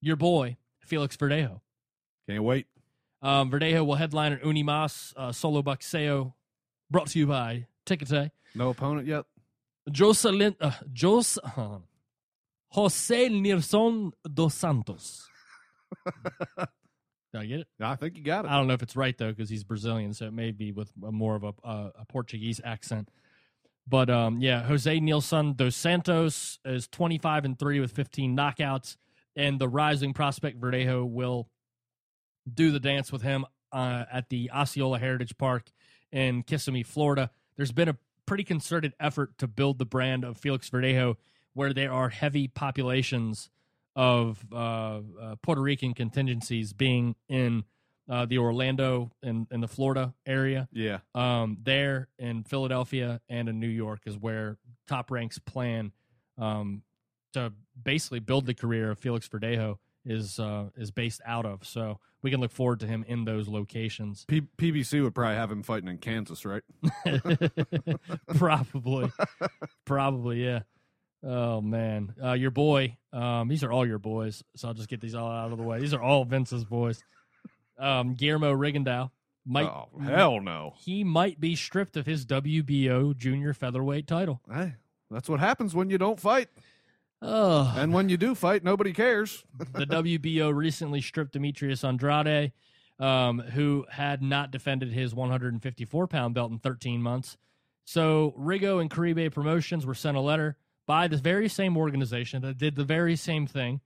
your 0.00 0.16
boy, 0.16 0.56
Felix 0.80 1.16
Verdejo. 1.16 1.60
Can't 2.28 2.42
wait. 2.42 2.66
Um, 3.22 3.50
Verdejo 3.50 3.86
will 3.86 3.94
headline 3.94 4.32
an 4.32 4.40
Unimas 4.40 5.12
uh, 5.16 5.30
solo 5.30 5.62
boxeo 5.62 6.34
brought 6.90 7.08
to 7.08 7.18
you 7.18 7.26
by 7.26 7.66
Tecate. 7.86 8.32
No 8.54 8.70
opponent 8.70 9.06
yet. 9.06 9.24
Jocelyn, 9.90 10.56
uh, 10.60 10.72
Jos, 10.92 11.38
uh, 11.38 11.78
Jose 12.70 13.28
Nilson 13.28 14.12
dos 14.32 14.54
Santos. 14.54 15.28
Did 17.32 17.40
I 17.40 17.46
get 17.46 17.60
it? 17.60 17.66
I 17.80 17.96
think 17.96 18.16
you 18.16 18.22
got 18.22 18.44
it. 18.44 18.50
I 18.50 18.56
don't 18.56 18.66
know 18.66 18.74
if 18.74 18.82
it's 18.82 18.96
right 18.96 19.16
though 19.16 19.30
because 19.30 19.48
he's 19.48 19.64
Brazilian, 19.64 20.12
so 20.12 20.26
it 20.26 20.32
may 20.32 20.50
be 20.50 20.72
with 20.72 20.92
a, 21.04 21.10
more 21.10 21.34
of 21.34 21.44
a, 21.44 21.52
a, 21.64 21.92
a 22.00 22.04
Portuguese 22.06 22.60
accent. 22.62 23.08
But 23.88 24.10
um, 24.10 24.38
yeah, 24.40 24.62
Jose 24.64 25.00
Nilson 25.00 25.54
dos 25.54 25.74
Santos 25.74 26.58
is 26.64 26.86
25 26.88 27.44
and 27.44 27.58
three 27.58 27.80
with 27.80 27.92
15 27.92 28.36
knockouts, 28.36 28.96
and 29.34 29.58
the 29.58 29.68
rising 29.68 30.12
prospect 30.12 30.60
Verdejo 30.60 31.08
will 31.08 31.48
do 32.52 32.70
the 32.70 32.80
dance 32.80 33.10
with 33.10 33.22
him 33.22 33.44
uh, 33.72 34.04
at 34.12 34.28
the 34.28 34.50
Osceola 34.52 34.98
Heritage 34.98 35.36
Park 35.38 35.72
in 36.10 36.42
Kissimmee, 36.42 36.82
Florida. 36.82 37.30
There's 37.56 37.72
been 37.72 37.88
a 37.88 37.96
pretty 38.26 38.44
concerted 38.44 38.92
effort 39.00 39.38
to 39.38 39.46
build 39.46 39.78
the 39.78 39.86
brand 39.86 40.24
of 40.24 40.36
Felix 40.36 40.68
Verdejo, 40.70 41.16
where 41.54 41.72
there 41.72 41.92
are 41.92 42.10
heavy 42.10 42.46
populations 42.46 43.50
of 43.94 44.44
uh, 44.52 44.56
uh, 45.20 45.36
Puerto 45.42 45.60
Rican 45.60 45.94
contingencies 45.94 46.72
being 46.72 47.14
in 47.28 47.64
uh, 48.08 48.26
the 48.26 48.38
Orlando 48.38 49.10
and, 49.22 49.46
and 49.50 49.62
the 49.62 49.68
Florida 49.68 50.14
area. 50.26 50.68
Yeah. 50.72 50.98
Um, 51.14 51.58
there 51.62 52.08
in 52.18 52.44
Philadelphia 52.44 53.20
and 53.28 53.48
in 53.48 53.60
New 53.60 53.68
York 53.68 54.00
is 54.06 54.16
where 54.16 54.58
Top 54.88 55.10
Ranks 55.10 55.38
plan 55.38 55.92
um, 56.38 56.82
to 57.34 57.52
basically 57.80 58.20
build 58.20 58.46
the 58.46 58.54
career 58.54 58.90
of 58.90 58.98
Felix 58.98 59.28
Verdejo 59.28 59.78
is 60.04 60.38
uh, 60.38 60.70
is 60.76 60.90
based 60.90 61.20
out 61.24 61.46
of. 61.46 61.64
So 61.66 62.00
we 62.22 62.30
can 62.30 62.40
look 62.40 62.52
forward 62.52 62.80
to 62.80 62.86
him 62.86 63.04
in 63.06 63.24
those 63.24 63.48
locations. 63.48 64.24
P- 64.26 64.42
PBC 64.58 65.02
would 65.02 65.14
probably 65.14 65.36
have 65.36 65.50
him 65.50 65.62
fighting 65.62 65.88
in 65.88 65.98
Kansas, 65.98 66.44
right? 66.44 66.62
probably, 68.34 69.12
probably, 69.84 70.44
yeah. 70.44 70.60
Oh 71.24 71.60
man, 71.60 72.14
uh, 72.22 72.32
your 72.32 72.50
boy. 72.50 72.96
Um, 73.12 73.48
these 73.48 73.62
are 73.62 73.70
all 73.70 73.86
your 73.86 73.98
boys, 73.98 74.42
so 74.56 74.68
I'll 74.68 74.74
just 74.74 74.88
get 74.88 75.00
these 75.00 75.14
all 75.14 75.30
out 75.30 75.52
of 75.52 75.58
the 75.58 75.64
way. 75.64 75.78
These 75.78 75.94
are 75.94 76.02
all 76.02 76.24
Vince's 76.24 76.64
boys. 76.64 77.02
Um, 77.78 78.14
Guillermo 78.14 78.52
Rigondeaux 78.52 79.10
might 79.44 79.66
oh 79.66 79.88
hell 80.02 80.40
no! 80.40 80.74
he 80.78 81.04
might 81.04 81.40
be 81.40 81.56
stripped 81.56 81.96
of 81.96 82.06
his 82.06 82.24
WBO 82.26 83.16
junior 83.16 83.54
featherweight 83.54 84.06
title. 84.06 84.40
Hey, 84.52 84.74
that's 85.10 85.28
what 85.28 85.40
happens 85.40 85.74
when 85.74 85.90
you 85.90 85.98
don't 85.98 86.18
fight, 86.20 86.48
Oh, 87.24 87.72
and 87.76 87.92
when 87.94 88.08
you 88.08 88.16
do 88.16 88.34
fight, 88.34 88.64
nobody 88.64 88.92
cares. 88.92 89.44
the 89.58 89.86
WBO 89.86 90.52
recently 90.52 91.00
stripped 91.00 91.32
Demetrius 91.32 91.84
Andrade, 91.84 92.52
um, 92.98 93.38
who 93.38 93.86
had 93.88 94.22
not 94.22 94.50
defended 94.50 94.92
his 94.92 95.14
154 95.14 96.08
pound 96.08 96.34
belt 96.34 96.50
in 96.50 96.58
13 96.58 97.00
months. 97.00 97.36
So 97.84 98.34
Rigo 98.36 98.80
and 98.80 98.90
Caribe 98.90 99.32
Promotions 99.32 99.86
were 99.86 99.94
sent 99.94 100.16
a 100.16 100.20
letter 100.20 100.56
by 100.92 101.08
the 101.08 101.16
very 101.16 101.48
same 101.48 101.78
organization 101.78 102.42
that 102.42 102.58
did 102.58 102.76
the 102.76 102.84
very 102.84 103.16
same 103.16 103.46
thing 103.46 103.80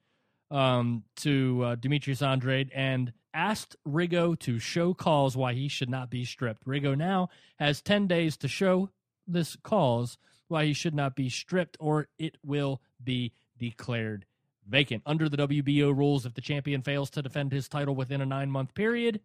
um, 0.50 1.04
to 1.14 1.62
uh, 1.62 1.74
Demetrius 1.76 2.20
Andrade 2.20 2.68
and 2.74 3.12
asked 3.32 3.76
Rigo 3.86 4.36
to 4.40 4.59
show 4.59 4.92
cause 4.92 5.36
why 5.36 5.52
he 5.52 5.68
should 5.68 5.88
not 5.88 6.11
be 6.11 6.24
stripped. 6.24 6.66
Rigo 6.66 6.98
now 6.98 7.28
has 7.61 7.80
10 7.80 8.09
days 8.09 8.36
to 8.38 8.48
show 8.48 8.90
this 9.24 9.57
cause 9.62 10.18
why 10.48 10.64
he 10.64 10.72
should 10.72 10.96
not 10.96 11.14
be 11.14 11.28
stripped 11.28 11.76
or 11.78 12.09
it 12.18 12.38
will 12.44 12.82
be 13.04 13.32
declared 13.57 14.26
vacant. 14.68 15.04
Under 15.07 15.28
the 15.28 15.36
WBO 15.36 15.96
rules, 15.96 16.26
if 16.26 16.34
the 16.34 16.40
champion 16.40 16.82
fails 16.82 17.09
to 17.11 17.22
defend 17.22 17.52
his 17.52 17.68
title 17.68 17.94
within 17.94 18.20
a 18.20 18.26
nine 18.26 18.50
month 18.50 18.74
period, 18.74 19.20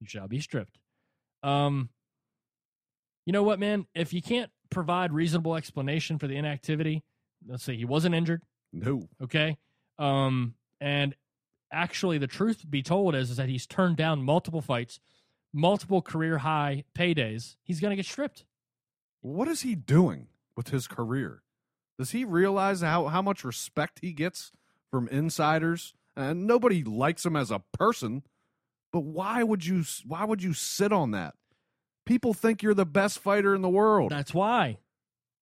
he 0.00 0.06
shall 0.06 0.26
be 0.26 0.40
stripped. 0.40 0.76
Um, 1.44 1.88
you 3.26 3.32
know 3.32 3.44
what, 3.44 3.60
man? 3.60 3.86
If 3.94 4.12
you 4.12 4.22
can't 4.22 4.50
provide 4.70 5.12
reasonable 5.12 5.56
explanation 5.56 6.18
for 6.18 6.26
the 6.26 6.36
inactivity, 6.36 7.02
let's 7.46 7.64
say 7.64 7.76
he 7.76 7.84
wasn't 7.84 8.14
injured, 8.14 8.42
No. 8.72 9.08
okay? 9.22 9.58
Um, 9.98 10.54
and 10.80 11.14
actually, 11.72 12.18
the 12.18 12.26
truth 12.26 12.64
be 12.68 12.82
told 12.82 13.14
is, 13.14 13.30
is 13.30 13.36
that 13.36 13.48
he's 13.48 13.66
turned 13.66 13.96
down 13.96 14.22
multiple 14.22 14.60
fights, 14.62 15.00
multiple 15.52 16.00
career 16.02 16.38
high 16.38 16.84
paydays. 16.94 17.56
He's 17.62 17.80
going 17.80 17.90
to 17.90 17.96
get 17.96 18.06
stripped. 18.06 18.44
What 19.20 19.48
is 19.48 19.62
he 19.62 19.74
doing 19.74 20.28
with 20.56 20.68
his 20.68 20.86
career? 20.86 21.42
Does 21.98 22.12
he 22.12 22.24
realize 22.24 22.80
how, 22.80 23.08
how 23.08 23.20
much 23.20 23.44
respect 23.44 23.98
he 24.00 24.12
gets 24.12 24.52
from 24.90 25.08
insiders? 25.08 25.92
And 26.16 26.46
nobody 26.46 26.82
likes 26.82 27.24
him 27.26 27.36
as 27.36 27.50
a 27.50 27.62
person, 27.72 28.22
but 28.92 29.00
why 29.00 29.42
would 29.42 29.64
you 29.64 29.84
why 30.06 30.24
would 30.24 30.42
you 30.42 30.52
sit 30.52 30.92
on 30.92 31.12
that? 31.12 31.34
People 32.10 32.34
think 32.34 32.60
you're 32.60 32.74
the 32.74 32.84
best 32.84 33.20
fighter 33.20 33.54
in 33.54 33.62
the 33.62 33.68
world. 33.68 34.10
That's 34.10 34.34
why. 34.34 34.78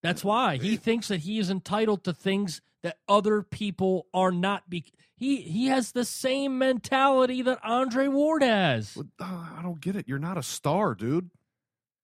That's 0.03 0.23
why 0.23 0.57
he 0.57 0.77
thinks 0.77 1.07
that 1.07 1.21
he 1.21 1.39
is 1.39 1.49
entitled 1.49 2.03
to 2.03 2.13
things 2.13 2.61
that 2.83 2.99
other 3.07 3.41
people 3.41 4.05
are 4.13 4.31
not. 4.31 4.69
Be- 4.69 4.85
he 5.15 5.37
he 5.37 5.65
has 5.65 5.93
the 5.93 6.05
same 6.05 6.59
mentality 6.59 7.41
that 7.41 7.57
Andre 7.63 8.07
Ward 8.07 8.43
has. 8.43 8.95
Uh, 8.95 9.03
I 9.23 9.61
don't 9.63 9.81
get 9.81 9.95
it. 9.95 10.07
You're 10.07 10.19
not 10.19 10.37
a 10.37 10.43
star, 10.43 10.93
dude. 10.93 11.31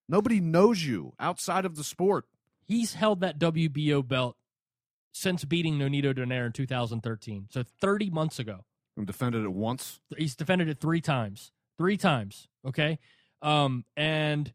Nobody 0.10 0.40
knows 0.40 0.84
you 0.84 1.14
outside 1.20 1.66
of 1.66 1.76
the 1.76 1.84
sport. 1.84 2.26
He's 2.64 2.96
held 2.96 3.20
that 3.22 3.38
WBO 3.38 4.06
belt 4.06 4.36
since 5.12 5.46
beating 5.46 5.78
Nonito 5.78 6.12
Donaire 6.12 6.48
in 6.48 6.54
2013, 6.54 7.50
so 7.52 7.64
30 7.82 8.10
months 8.10 8.40
ago. 8.40 8.66
And 8.98 9.06
defended 9.06 9.44
it 9.44 9.54
once. 9.54 10.00
He's 10.18 10.36
defended 10.36 10.70
it 10.70 10.80
three 10.80 11.02
times. 11.02 11.52
Three 11.78 11.98
times. 11.98 12.48
Okay. 12.68 12.98
Um, 13.46 13.86
and 13.96 14.52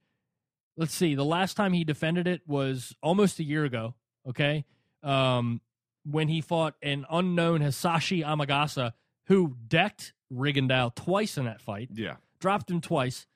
let's 0.76 0.92
see, 0.94 1.14
the 1.14 1.24
last 1.24 1.54
time 1.54 1.72
he 1.72 1.84
defended 1.84 2.26
it 2.26 2.42
was 2.46 2.94
almost 3.02 3.38
a 3.38 3.44
year 3.44 3.64
ago. 3.64 3.94
Okay. 4.28 4.64
Um, 5.02 5.60
when 6.04 6.28
he 6.28 6.40
fought 6.40 6.74
an 6.82 7.06
unknown 7.10 7.60
Hisashi 7.60 8.24
Amagasa, 8.24 8.92
who 9.26 9.56
decked 9.68 10.12
Rigondeaux 10.32 10.94
twice 10.94 11.38
in 11.38 11.44
that 11.44 11.60
fight, 11.60 11.90
Yeah. 11.92 12.16
dropped 12.40 12.70
him 12.70 12.80
twice. 12.80 13.26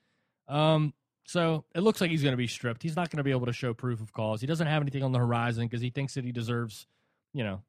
Um, 0.48 0.92
so 1.26 1.64
it 1.74 1.80
looks 1.80 2.00
like 2.00 2.10
he's 2.10 2.22
going 2.22 2.32
to 2.32 2.36
be 2.38 2.46
stripped. 2.46 2.82
He's 2.82 2.96
not 2.96 3.10
going 3.10 3.18
to 3.18 3.24
be 3.24 3.30
able 3.30 3.46
to 3.46 3.52
show 3.52 3.72
proof 3.74 4.00
of 4.00 4.12
cause. 4.12 4.40
He 4.40 4.46
doesn't 4.46 4.66
have 4.66 4.82
anything 4.82 5.02
on 5.02 5.12
the 5.12 5.18
horizon 5.18 5.66
because 5.66 5.80
he 5.80 5.90
thinks 5.90 6.14
that 6.14 6.24
he 6.24 6.32
deserves, 6.32 6.86
you 7.32 7.44
know, 7.44 7.62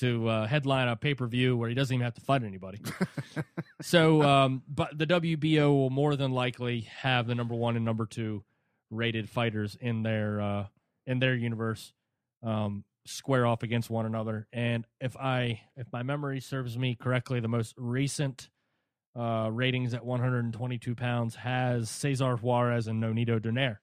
to 0.00 0.28
uh, 0.28 0.46
headline 0.46 0.88
a 0.88 0.96
pay 0.96 1.14
per 1.14 1.26
view 1.26 1.56
where 1.56 1.68
he 1.68 1.74
doesn't 1.74 1.94
even 1.94 2.04
have 2.04 2.14
to 2.14 2.20
fight 2.20 2.42
anybody. 2.42 2.80
so, 3.82 4.22
um, 4.22 4.62
but 4.68 4.96
the 4.96 5.06
WBO 5.06 5.72
will 5.72 5.90
more 5.90 6.16
than 6.16 6.32
likely 6.32 6.82
have 6.82 7.26
the 7.26 7.34
number 7.34 7.54
one 7.54 7.76
and 7.76 7.84
number 7.84 8.06
two 8.06 8.44
rated 8.90 9.28
fighters 9.28 9.76
in 9.80 10.02
their 10.02 10.40
uh, 10.40 10.66
in 11.06 11.18
their 11.18 11.34
universe 11.34 11.92
um, 12.42 12.84
square 13.06 13.46
off 13.46 13.62
against 13.62 13.90
one 13.90 14.06
another. 14.06 14.46
And 14.52 14.86
if 15.00 15.16
I 15.16 15.60
if 15.76 15.86
my 15.92 16.02
memory 16.02 16.40
serves 16.40 16.76
me 16.76 16.94
correctly, 16.94 17.40
the 17.40 17.48
most 17.48 17.74
recent 17.76 18.48
uh, 19.18 19.48
ratings 19.50 19.94
at 19.94 20.04
122 20.04 20.94
pounds 20.94 21.36
has 21.36 21.88
Cesar 21.88 22.36
Juarez 22.36 22.86
and 22.86 23.02
Nonito 23.02 23.40
Donaire. 23.40 23.78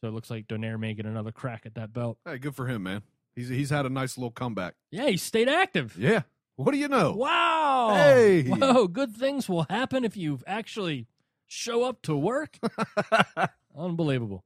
So 0.00 0.08
it 0.08 0.12
looks 0.12 0.30
like 0.30 0.48
Donaire 0.48 0.78
may 0.78 0.94
get 0.94 1.06
another 1.06 1.32
crack 1.32 1.62
at 1.64 1.76
that 1.76 1.92
belt. 1.92 2.18
Hey, 2.24 2.38
good 2.38 2.54
for 2.54 2.66
him, 2.66 2.82
man. 2.82 3.02
He's 3.34 3.48
he's 3.48 3.70
had 3.70 3.86
a 3.86 3.90
nice 3.90 4.16
little 4.16 4.30
comeback. 4.30 4.74
Yeah, 4.90 5.06
he 5.06 5.16
stayed 5.16 5.48
active. 5.48 5.96
Yeah. 5.98 6.22
What 6.56 6.72
do 6.72 6.78
you 6.78 6.88
know? 6.88 7.12
Wow. 7.12 7.94
Hey. 7.94 8.44
Whoa, 8.44 8.86
good 8.86 9.16
things 9.16 9.48
will 9.48 9.66
happen 9.68 10.04
if 10.04 10.16
you 10.16 10.38
actually 10.46 11.08
show 11.46 11.82
up 11.82 12.02
to 12.02 12.16
work. 12.16 12.58
Unbelievable. 13.76 14.44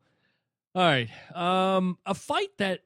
All 0.74 0.82
right. 0.82 1.08
Um, 1.34 1.98
a 2.06 2.14
fight 2.14 2.48
that 2.58 2.80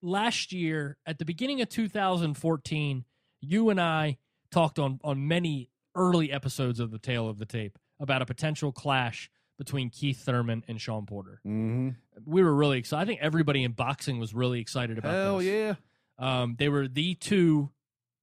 last 0.00 0.52
year 0.52 0.96
at 1.04 1.18
the 1.18 1.26
beginning 1.26 1.60
of 1.60 1.68
2014, 1.68 3.04
you 3.40 3.70
and 3.70 3.80
I 3.80 4.18
talked 4.50 4.78
on 4.78 5.00
on 5.04 5.28
many 5.28 5.68
early 5.94 6.32
episodes 6.32 6.80
of 6.80 6.90
the 6.90 6.98
Tale 6.98 7.28
of 7.28 7.38
the 7.38 7.46
Tape 7.46 7.78
about 8.00 8.22
a 8.22 8.26
potential 8.26 8.72
clash 8.72 9.30
between 9.64 9.90
Keith 9.90 10.20
Thurman 10.24 10.64
and 10.68 10.80
Sean 10.80 11.06
Porter. 11.06 11.40
Mm-hmm. 11.46 11.90
We 12.26 12.42
were 12.42 12.54
really 12.54 12.78
excited. 12.78 13.02
I 13.02 13.06
think 13.06 13.20
everybody 13.22 13.62
in 13.64 13.72
boxing 13.72 14.18
was 14.18 14.34
really 14.34 14.60
excited 14.60 14.98
about 14.98 15.14
Hell 15.14 15.38
this. 15.38 15.46
yeah. 15.46 15.74
Um, 16.18 16.56
they 16.58 16.68
were 16.68 16.88
the 16.88 17.14
two 17.14 17.70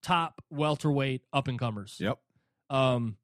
top 0.04 0.42
welterweight 0.50 1.24
up 1.34 1.48
and 1.48 1.58
comers. 1.60 1.98
Yep. 2.00 2.18
Um, 2.70 3.18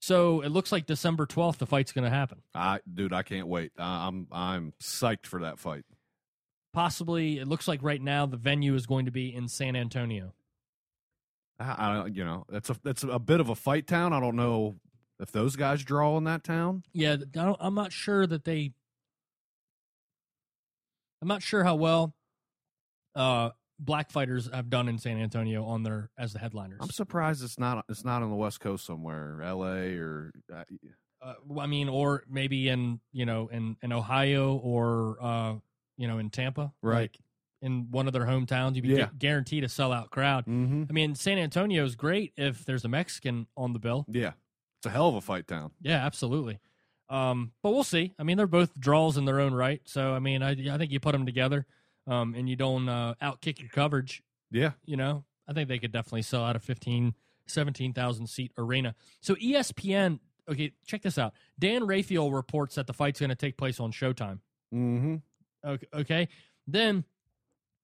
So 0.00 0.40
it 0.42 0.50
looks 0.50 0.70
like 0.72 0.86
December 0.86 1.26
12th, 1.26 1.56
the 1.58 1.66
fight's 1.66 1.92
going 1.92 2.04
to 2.04 2.10
happen. 2.10 2.42
I, 2.54 2.80
dude, 2.92 3.12
I 3.12 3.22
can't 3.22 3.48
wait. 3.48 3.72
I, 3.78 4.06
I'm 4.06 4.28
I'm 4.30 4.72
psyched 4.82 5.26
for 5.26 5.40
that 5.40 5.58
fight. 5.58 5.84
Possibly, 6.72 7.38
it 7.38 7.48
looks 7.48 7.66
like 7.66 7.82
right 7.82 8.00
now 8.00 8.26
the 8.26 8.36
venue 8.36 8.74
is 8.74 8.86
going 8.86 9.06
to 9.06 9.10
be 9.10 9.34
in 9.34 9.48
San 9.48 9.74
Antonio. 9.74 10.34
I, 11.58 11.74
I 11.78 11.94
don't- 11.94 12.14
you 12.14 12.24
know, 12.24 12.44
that's 12.48 12.70
a 12.70 12.76
that's 12.84 13.02
a 13.02 13.18
bit 13.18 13.40
of 13.40 13.48
a 13.48 13.54
fight 13.56 13.86
town. 13.86 14.12
I 14.12 14.20
don't 14.20 14.36
know 14.36 14.76
if 15.20 15.32
those 15.32 15.56
guys 15.56 15.82
draw 15.82 16.16
in 16.18 16.24
that 16.24 16.44
town. 16.44 16.84
Yeah, 16.92 17.12
I 17.12 17.16
don't, 17.44 17.56
I'm 17.60 17.74
not 17.74 17.92
sure 17.92 18.26
that 18.26 18.44
they. 18.44 18.72
I'm 21.20 21.28
not 21.28 21.42
sure 21.42 21.64
how 21.64 21.74
well 21.74 22.14
uh, 23.16 23.50
black 23.78 24.10
fighters 24.10 24.48
have 24.52 24.70
done 24.70 24.88
in 24.88 24.98
San 24.98 25.18
Antonio 25.20 25.64
on 25.64 25.82
their 25.82 26.10
as 26.16 26.32
the 26.32 26.38
headliners. 26.38 26.78
I'm 26.80 26.90
surprised 26.90 27.42
it's 27.42 27.58
not 27.58 27.84
it's 27.88 28.04
not 28.04 28.22
on 28.22 28.30
the 28.30 28.36
West 28.36 28.60
Coast 28.60 28.86
somewhere, 28.86 29.42
L.A. 29.42 29.96
or 29.96 30.32
uh, 30.54 30.62
uh, 31.20 31.34
I 31.60 31.66
mean, 31.66 31.88
or 31.88 32.22
maybe 32.30 32.68
in 32.68 33.00
you 33.12 33.26
know 33.26 33.48
in 33.48 33.76
in 33.82 33.92
Ohio 33.92 34.56
or 34.56 35.16
uh, 35.20 35.54
you 35.96 36.06
know 36.06 36.18
in 36.18 36.30
Tampa, 36.30 36.72
Right. 36.82 37.10
Like, 37.12 37.18
in 37.60 37.88
one 37.90 38.06
of 38.06 38.12
their 38.12 38.22
hometowns, 38.24 38.76
you'd 38.76 38.82
be 38.82 38.90
Yeah. 38.90 39.06
gu- 39.06 39.16
guaranteed 39.18 39.64
a 39.64 39.66
sellout 39.66 40.10
crowd. 40.10 40.46
mm-hmm. 40.46 40.84
I 40.88 40.92
mean, 40.92 41.16
San 41.16 41.38
Antonio 41.38 41.84
is 41.84 41.96
great 41.96 42.32
if 42.36 42.64
there's 42.64 42.84
a 42.84 42.88
Mexican 42.88 43.48
on 43.56 43.72
the 43.72 43.80
bill. 43.80 44.04
yeah, 44.08 44.34
it's 44.78 44.86
a 44.86 44.90
hell 44.90 45.08
of 45.08 45.14
a 45.14 45.20
fight 45.20 45.46
town. 45.46 45.70
Yeah, 45.80 46.04
absolutely. 46.04 46.58
Um, 47.10 47.52
but 47.62 47.70
we'll 47.70 47.84
see. 47.84 48.14
I 48.18 48.22
mean, 48.22 48.36
they're 48.36 48.46
both 48.46 48.78
draws 48.78 49.16
in 49.16 49.24
their 49.24 49.40
own 49.40 49.54
right. 49.54 49.80
So 49.84 50.12
I 50.12 50.18
mean, 50.18 50.42
I 50.42 50.50
I 50.50 50.78
think 50.78 50.92
you 50.92 51.00
put 51.00 51.12
them 51.12 51.26
together, 51.26 51.66
um, 52.06 52.34
and 52.34 52.48
you 52.48 52.56
don't 52.56 52.88
uh, 52.88 53.14
outkick 53.22 53.60
your 53.60 53.70
coverage. 53.70 54.22
Yeah, 54.50 54.72
You 54.84 54.96
know, 54.96 55.24
I 55.46 55.52
think 55.52 55.68
they 55.68 55.78
could 55.78 55.92
definitely 55.92 56.22
sell 56.22 56.42
out 56.42 56.56
a 56.56 56.58
15, 56.58 57.12
17,000 57.46 58.26
seat 58.26 58.52
arena. 58.56 58.94
So 59.20 59.34
ESPN. 59.34 60.20
Okay, 60.50 60.72
check 60.86 61.02
this 61.02 61.18
out. 61.18 61.34
Dan 61.58 61.86
Rafael 61.86 62.30
reports 62.30 62.76
that 62.76 62.86
the 62.86 62.94
fight's 62.94 63.20
going 63.20 63.28
to 63.28 63.36
take 63.36 63.58
place 63.58 63.78
on 63.80 63.92
Showtime. 63.92 64.38
mm-hmm. 64.74 65.16
Okay, 65.62 65.86
okay. 65.92 66.28
Then 66.66 67.04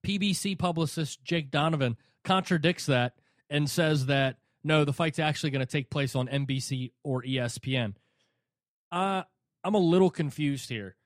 PBC 0.07 0.59
publicist 0.59 1.23
Jake 1.25 1.51
Donovan 1.51 1.97
contradicts 2.25 2.87
that 2.87 3.15
and 3.51 3.69
says 3.69 4.07
that 4.07 4.39
no, 4.65 4.85
the 4.85 4.93
fight's 4.93 5.19
actually 5.19 5.51
going 5.51 5.65
to 5.65 5.71
take 5.71 5.91
place 5.91 6.17
on 6.17 6.27
NBC 6.27 6.93
or 7.03 7.23
ESPN. 7.23 7.95
Uh, 8.91 9.23
I'm 9.63 9.75
a 9.75 9.79
little 9.79 10.11
confused 10.11 10.69
here. 10.71 10.97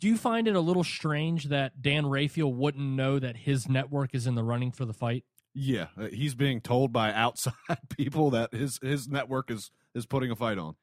Do 0.00 0.06
you 0.06 0.16
find 0.16 0.46
it 0.46 0.54
a 0.54 0.60
little 0.60 0.84
strange 0.84 1.46
that 1.46 1.82
Dan 1.82 2.06
Rafael 2.06 2.52
wouldn't 2.52 2.84
know 2.84 3.18
that 3.18 3.36
his 3.36 3.68
network 3.68 4.14
is 4.14 4.26
in 4.26 4.36
the 4.36 4.44
running 4.44 4.70
for 4.70 4.84
the 4.84 4.92
fight? 4.92 5.24
yeah. 5.54 5.88
uh, 5.98 6.06
He's 6.06 6.34
being 6.34 6.60
told 6.60 6.92
by 6.92 7.12
outside 7.12 7.54
people 7.96 8.30
that 8.30 8.54
his 8.54 8.78
his 8.82 9.08
network 9.08 9.50
is 9.50 9.70
is 9.94 10.06
putting 10.06 10.30
a 10.30 10.36
fight 10.36 10.58
on. 10.58 10.76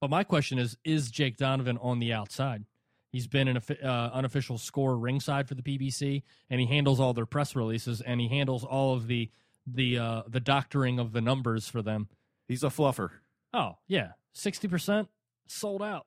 But 0.00 0.10
my 0.10 0.24
question 0.24 0.58
is: 0.58 0.76
Is 0.84 1.10
Jake 1.10 1.36
Donovan 1.36 1.78
on 1.78 2.00
the 2.00 2.12
outside? 2.12 2.64
He's 3.12 3.26
been 3.26 3.48
an 3.48 3.62
uh, 3.82 4.10
unofficial 4.12 4.58
score 4.58 4.98
ringside 4.98 5.48
for 5.48 5.54
the 5.54 5.62
PBC, 5.62 6.22
and 6.50 6.60
he 6.60 6.66
handles 6.66 7.00
all 7.00 7.14
their 7.14 7.24
press 7.24 7.54
releases, 7.56 8.00
and 8.00 8.20
he 8.20 8.28
handles 8.28 8.64
all 8.64 8.94
of 8.94 9.06
the 9.06 9.30
the 9.66 9.98
uh, 9.98 10.22
the 10.28 10.40
doctoring 10.40 10.98
of 10.98 11.12
the 11.12 11.20
numbers 11.20 11.68
for 11.68 11.82
them. 11.82 12.08
He's 12.48 12.62
a 12.62 12.68
fluffer. 12.68 13.10
Oh 13.52 13.78
yeah, 13.88 14.12
sixty 14.34 14.68
percent 14.68 15.08
sold 15.48 15.82
out, 15.82 16.06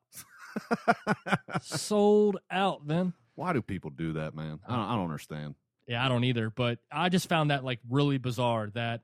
sold 1.61 2.37
out. 2.51 2.87
Then 2.87 3.13
Why 3.35 3.53
do 3.53 3.61
people 3.61 3.89
do 3.89 4.13
that, 4.13 4.35
man? 4.35 4.59
I 4.67 4.75
don't, 4.75 4.85
I 4.85 4.95
don't 4.95 5.05
understand. 5.05 5.55
yeah, 5.87 6.05
I 6.05 6.09
don't 6.09 6.23
either, 6.23 6.49
but 6.49 6.79
I 6.91 7.09
just 7.09 7.29
found 7.29 7.51
that 7.51 7.63
like 7.63 7.79
really 7.89 8.17
bizarre 8.17 8.69
that 8.75 9.01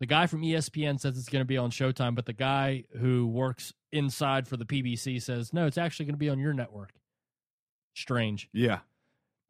the 0.00 0.06
guy 0.06 0.26
from 0.26 0.42
ESPN 0.42 1.00
says 1.00 1.16
it's 1.18 1.28
going 1.28 1.40
to 1.40 1.46
be 1.46 1.56
on 1.56 1.70
Showtime, 1.70 2.14
but 2.14 2.26
the 2.26 2.32
guy 2.34 2.84
who 2.98 3.26
works 3.26 3.72
inside 3.92 4.46
for 4.46 4.56
the 4.56 4.66
PBC 4.66 5.22
says 5.22 5.52
no, 5.52 5.66
it's 5.66 5.78
actually 5.78 6.06
going 6.06 6.14
to 6.14 6.18
be 6.18 6.28
on 6.28 6.38
your 6.38 6.52
network. 6.52 6.90
Strange. 7.94 8.48
Yeah, 8.52 8.80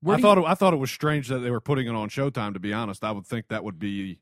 Where 0.03 0.17
I 0.17 0.21
thought 0.21 0.39
you- 0.39 0.45
it, 0.47 0.49
I 0.49 0.55
thought 0.55 0.73
it 0.73 0.77
was 0.77 0.91
strange 0.91 1.29
that 1.29 1.39
they 1.41 1.51
were 1.51 1.61
putting 1.61 1.87
it 1.89 1.95
on 1.95 2.09
Showtime. 2.09 2.53
To 2.55 2.61
be 2.61 2.73
honest, 2.73 3.03
I 3.03 3.11
would 3.11 3.27
think 3.27 3.49
that 3.49 3.65
would 3.65 3.79
be 3.79 4.21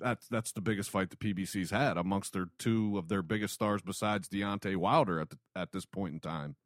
that's 0.00 0.26
that's 0.28 0.52
the 0.52 0.60
biggest 0.60 0.90
fight 0.90 1.10
the 1.10 1.16
PBC's 1.16 1.70
had 1.70 1.96
amongst 1.96 2.32
their 2.32 2.46
two 2.58 2.98
of 2.98 3.08
their 3.08 3.22
biggest 3.22 3.54
stars 3.54 3.82
besides 3.82 4.28
Deontay 4.28 4.76
Wilder 4.76 5.20
at 5.20 5.30
the, 5.30 5.38
at 5.54 5.72
this 5.72 5.84
point 5.84 6.14
in 6.14 6.20
time. 6.20 6.56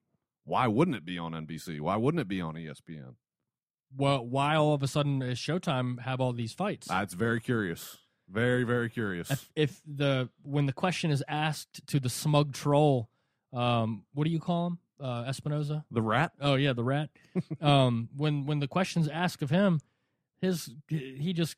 Why 0.44 0.66
wouldn't 0.66 0.96
it 0.96 1.04
be 1.04 1.18
on 1.18 1.32
NBC? 1.32 1.80
Why 1.80 1.96
wouldn't 1.96 2.20
it 2.20 2.28
be 2.28 2.40
on 2.40 2.54
ESPN? 2.54 3.14
well, 3.96 4.24
why 4.26 4.56
all 4.56 4.74
of 4.74 4.82
a 4.82 4.88
sudden 4.88 5.22
is 5.22 5.38
Showtime 5.38 6.00
have 6.00 6.20
all 6.20 6.32
these 6.32 6.52
fights? 6.52 6.88
That's 6.88 7.14
very 7.14 7.40
curious. 7.40 7.98
Very 8.28 8.64
very 8.64 8.88
curious. 8.88 9.30
if, 9.30 9.50
if 9.54 9.80
the 9.86 10.30
when 10.42 10.66
the 10.66 10.72
question 10.72 11.10
is 11.10 11.22
asked 11.28 11.86
to 11.88 12.00
the 12.00 12.08
smug 12.08 12.52
troll, 12.52 13.10
um, 13.52 14.04
what 14.14 14.24
do 14.24 14.30
you 14.30 14.40
call 14.40 14.68
him? 14.68 14.78
Uh, 15.00 15.24
Espinoza. 15.24 15.84
the 15.90 16.00
rat. 16.00 16.32
Oh 16.40 16.54
yeah, 16.54 16.72
the 16.72 16.84
rat. 16.84 17.10
um, 17.60 18.08
when 18.16 18.46
when 18.46 18.60
the 18.60 18.68
question's 18.68 19.08
asked 19.08 19.42
of 19.42 19.50
him, 19.50 19.80
his 20.40 20.70
he 20.88 21.32
just 21.34 21.56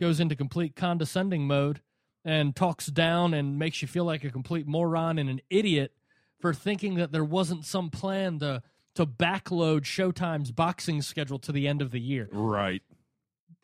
goes 0.00 0.20
into 0.20 0.36
complete 0.36 0.76
condescending 0.76 1.46
mode 1.46 1.80
and 2.24 2.54
talks 2.54 2.86
down 2.86 3.34
and 3.34 3.58
makes 3.58 3.80
you 3.82 3.88
feel 3.88 4.04
like 4.04 4.24
a 4.24 4.30
complete 4.30 4.66
moron 4.66 5.18
and 5.18 5.28
an 5.30 5.40
idiot 5.50 5.92
for 6.40 6.52
thinking 6.54 6.94
that 6.96 7.10
there 7.12 7.24
wasn't 7.24 7.64
some 7.64 7.90
plan 7.90 8.38
to 8.40 8.62
to 8.94 9.06
backload 9.06 9.82
Showtime's 9.82 10.50
boxing 10.50 11.02
schedule 11.02 11.38
to 11.40 11.52
the 11.52 11.68
end 11.68 11.80
of 11.82 11.90
the 11.92 12.00
year. 12.00 12.28
Right. 12.32 12.82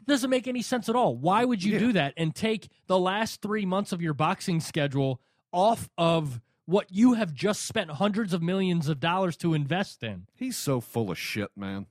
doesn't 0.06 0.28
make 0.30 0.46
any 0.46 0.60
sense 0.60 0.88
at 0.90 0.94
all. 0.94 1.16
Why 1.16 1.44
would 1.46 1.64
you 1.64 1.72
Yeah. 1.72 1.78
do 1.78 1.92
that 1.94 2.12
and 2.18 2.34
take 2.34 2.68
the 2.88 2.98
last 2.98 3.40
three 3.40 3.64
months 3.64 3.90
of 3.90 4.02
your 4.02 4.12
boxing 4.12 4.60
schedule 4.60 5.18
off 5.50 5.88
of 5.96 6.42
what 6.66 6.92
you 6.92 7.14
have 7.14 7.32
just 7.32 7.62
spent 7.62 7.90
hundreds 7.90 8.32
of 8.34 8.42
millions 8.42 8.88
of 8.88 9.00
dollars 9.00 9.34
to 9.38 9.54
invest 9.54 10.02
in? 10.02 10.26
He's 10.34 10.58
so 10.58 10.80
full 10.82 11.10
of 11.10 11.18
shit, 11.18 11.50
man. 11.56 11.86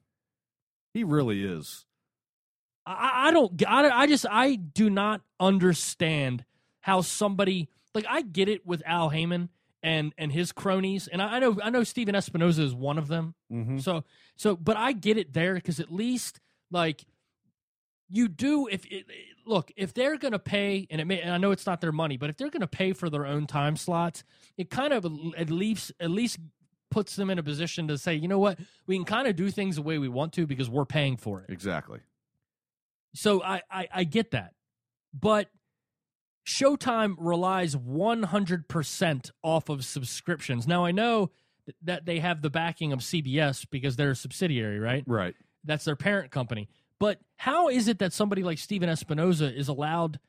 He 0.93 1.03
really 1.03 1.43
is. 1.43 1.85
I, 2.85 3.27
I 3.27 3.31
don't. 3.31 3.65
I, 3.67 3.89
I 3.89 4.07
just. 4.07 4.25
I 4.29 4.55
do 4.55 4.89
not 4.89 5.21
understand 5.39 6.45
how 6.81 7.01
somebody 7.01 7.69
like 7.95 8.05
I 8.09 8.21
get 8.21 8.49
it 8.49 8.65
with 8.65 8.83
Al 8.85 9.09
Haymon 9.09 9.49
and 9.81 10.13
and 10.17 10.31
his 10.31 10.51
cronies, 10.51 11.07
and 11.07 11.21
I, 11.21 11.35
I 11.35 11.39
know 11.39 11.57
I 11.63 11.69
know 11.69 11.83
Stephen 11.83 12.15
Espinoza 12.15 12.59
is 12.59 12.73
one 12.73 12.97
of 12.97 13.07
them. 13.07 13.35
Mm-hmm. 13.51 13.79
So 13.79 14.03
so, 14.35 14.55
but 14.55 14.77
I 14.77 14.93
get 14.93 15.17
it 15.17 15.33
there 15.33 15.55
because 15.55 15.79
at 15.79 15.91
least 15.91 16.39
like 16.71 17.05
you 18.09 18.27
do 18.27 18.67
if 18.67 18.85
it, 18.85 19.05
look 19.45 19.71
if 19.75 19.93
they're 19.93 20.17
going 20.17 20.31
to 20.31 20.39
pay 20.39 20.87
and 20.89 21.01
it 21.01 21.05
may 21.05 21.21
and 21.21 21.31
I 21.31 21.37
know 21.37 21.51
it's 21.51 21.65
not 21.65 21.81
their 21.81 21.91
money, 21.91 22.17
but 22.17 22.29
if 22.29 22.37
they're 22.37 22.49
going 22.49 22.61
to 22.61 22.67
pay 22.67 22.93
for 22.93 23.09
their 23.09 23.25
own 23.25 23.47
time 23.47 23.75
slots, 23.75 24.23
it 24.57 24.69
kind 24.69 24.93
of 24.93 25.05
at 25.37 25.49
least 25.49 25.91
at 25.99 26.11
least 26.11 26.39
puts 26.89 27.15
them 27.15 27.29
in 27.29 27.39
a 27.39 27.43
position 27.43 27.87
to 27.87 27.97
say, 27.97 28.13
you 28.13 28.27
know 28.27 28.39
what, 28.39 28.59
we 28.85 28.95
can 28.95 29.03
kind 29.03 29.27
of 29.27 29.35
do 29.35 29.49
things 29.49 29.77
the 29.77 29.81
way 29.81 29.97
we 29.97 30.07
want 30.07 30.31
to 30.33 30.45
because 30.45 30.69
we're 30.69 30.85
paying 30.85 31.17
for 31.17 31.41
it. 31.41 31.49
Exactly. 31.49 31.99
So 33.13 33.43
I, 33.43 33.61
I, 33.69 33.87
I 33.93 34.03
get 34.03 34.31
that. 34.31 34.53
But 35.13 35.49
Showtime 36.45 37.15
relies 37.17 37.75
100% 37.75 39.31
off 39.43 39.69
of 39.69 39.85
subscriptions. 39.85 40.67
Now, 40.67 40.85
I 40.85 40.91
know 40.91 41.31
that 41.83 42.05
they 42.05 42.19
have 42.19 42.41
the 42.41 42.49
backing 42.49 42.91
of 42.91 42.99
CBS 42.99 43.65
because 43.69 43.95
they're 43.95 44.11
a 44.11 44.15
subsidiary, 44.15 44.79
right? 44.79 45.03
Right. 45.07 45.35
That's 45.63 45.85
their 45.85 45.95
parent 45.95 46.31
company. 46.31 46.67
But 46.99 47.19
how 47.37 47.69
is 47.69 47.87
it 47.87 47.99
that 47.99 48.13
somebody 48.13 48.43
like 48.43 48.57
Stephen 48.57 48.89
Espinoza 48.89 49.55
is 49.55 49.67
allowed 49.67 50.19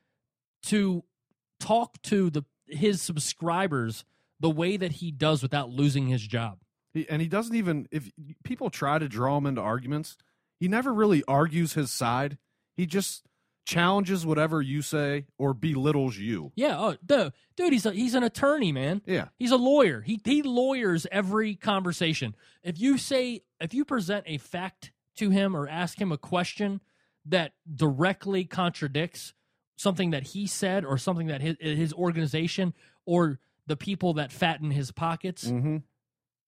to 0.65 1.05
talk 1.61 2.01
to 2.03 2.31
the 2.31 2.45
his 2.67 3.03
subscribers 3.03 4.05
the 4.41 4.51
way 4.51 4.77
that 4.77 4.93
he 4.93 5.11
does 5.11 5.43
without 5.43 5.71
losing 5.71 6.07
his 6.07 6.27
job? 6.27 6.59
He, 6.93 7.09
and 7.09 7.21
he 7.21 7.29
doesn't 7.29 7.55
even 7.55 7.89
if 7.91 8.11
people 8.45 8.71
try 8.71 8.99
to 8.99 9.09
draw 9.09 9.37
him 9.37 9.47
into 9.47 9.61
arguments, 9.61 10.17
he 10.61 10.69
never 10.69 10.93
really 10.93 11.25
argues 11.27 11.75
his 11.75 11.91
side. 11.91 12.39
He 12.77 12.87
just 12.87 13.23
challenges 13.67 14.27
whatever 14.27 14.61
you 14.61 14.83
say 14.83 15.25
or 15.39 15.55
belittles 15.55 16.17
you. 16.19 16.53
Yeah, 16.55 16.79
oh, 16.79 16.97
dude, 17.05 17.33
dude, 17.57 17.73
he's 17.73 17.87
a, 17.87 17.93
he's 17.93 18.15
an 18.15 18.23
attorney, 18.23 18.73
man. 18.73 19.01
Yeah. 19.07 19.29
He's 19.39 19.53
a 19.53 19.57
lawyer. 19.57 20.03
He 20.03 20.21
he 20.25 20.43
lawyers 20.43 21.07
every 21.11 21.55
conversation. 21.55 22.35
If 22.63 22.79
you 22.79 22.99
say 22.99 23.43
if 23.61 23.73
you 23.73 23.85
present 23.85 24.25
a 24.27 24.39
fact 24.39 24.93
to 25.17 25.31
him 25.31 25.57
or 25.57 25.67
ask 25.69 26.01
him 26.01 26.13
a 26.13 26.19
question 26.19 26.81
that 27.27 27.53
directly 27.75 28.45
contradicts 28.45 29.33
something 29.77 30.11
that 30.11 30.25
he 30.29 30.47
said 30.47 30.85
or 30.85 30.99
something 30.99 31.29
that 31.29 31.41
his 31.41 31.57
his 31.59 31.93
organization 31.95 32.75
or 33.07 33.39
the 33.67 33.77
people 33.77 34.13
that 34.15 34.31
fatten 34.31 34.71
his 34.73 34.91
pockets, 34.93 35.47
Mm-hmm. 35.51 35.79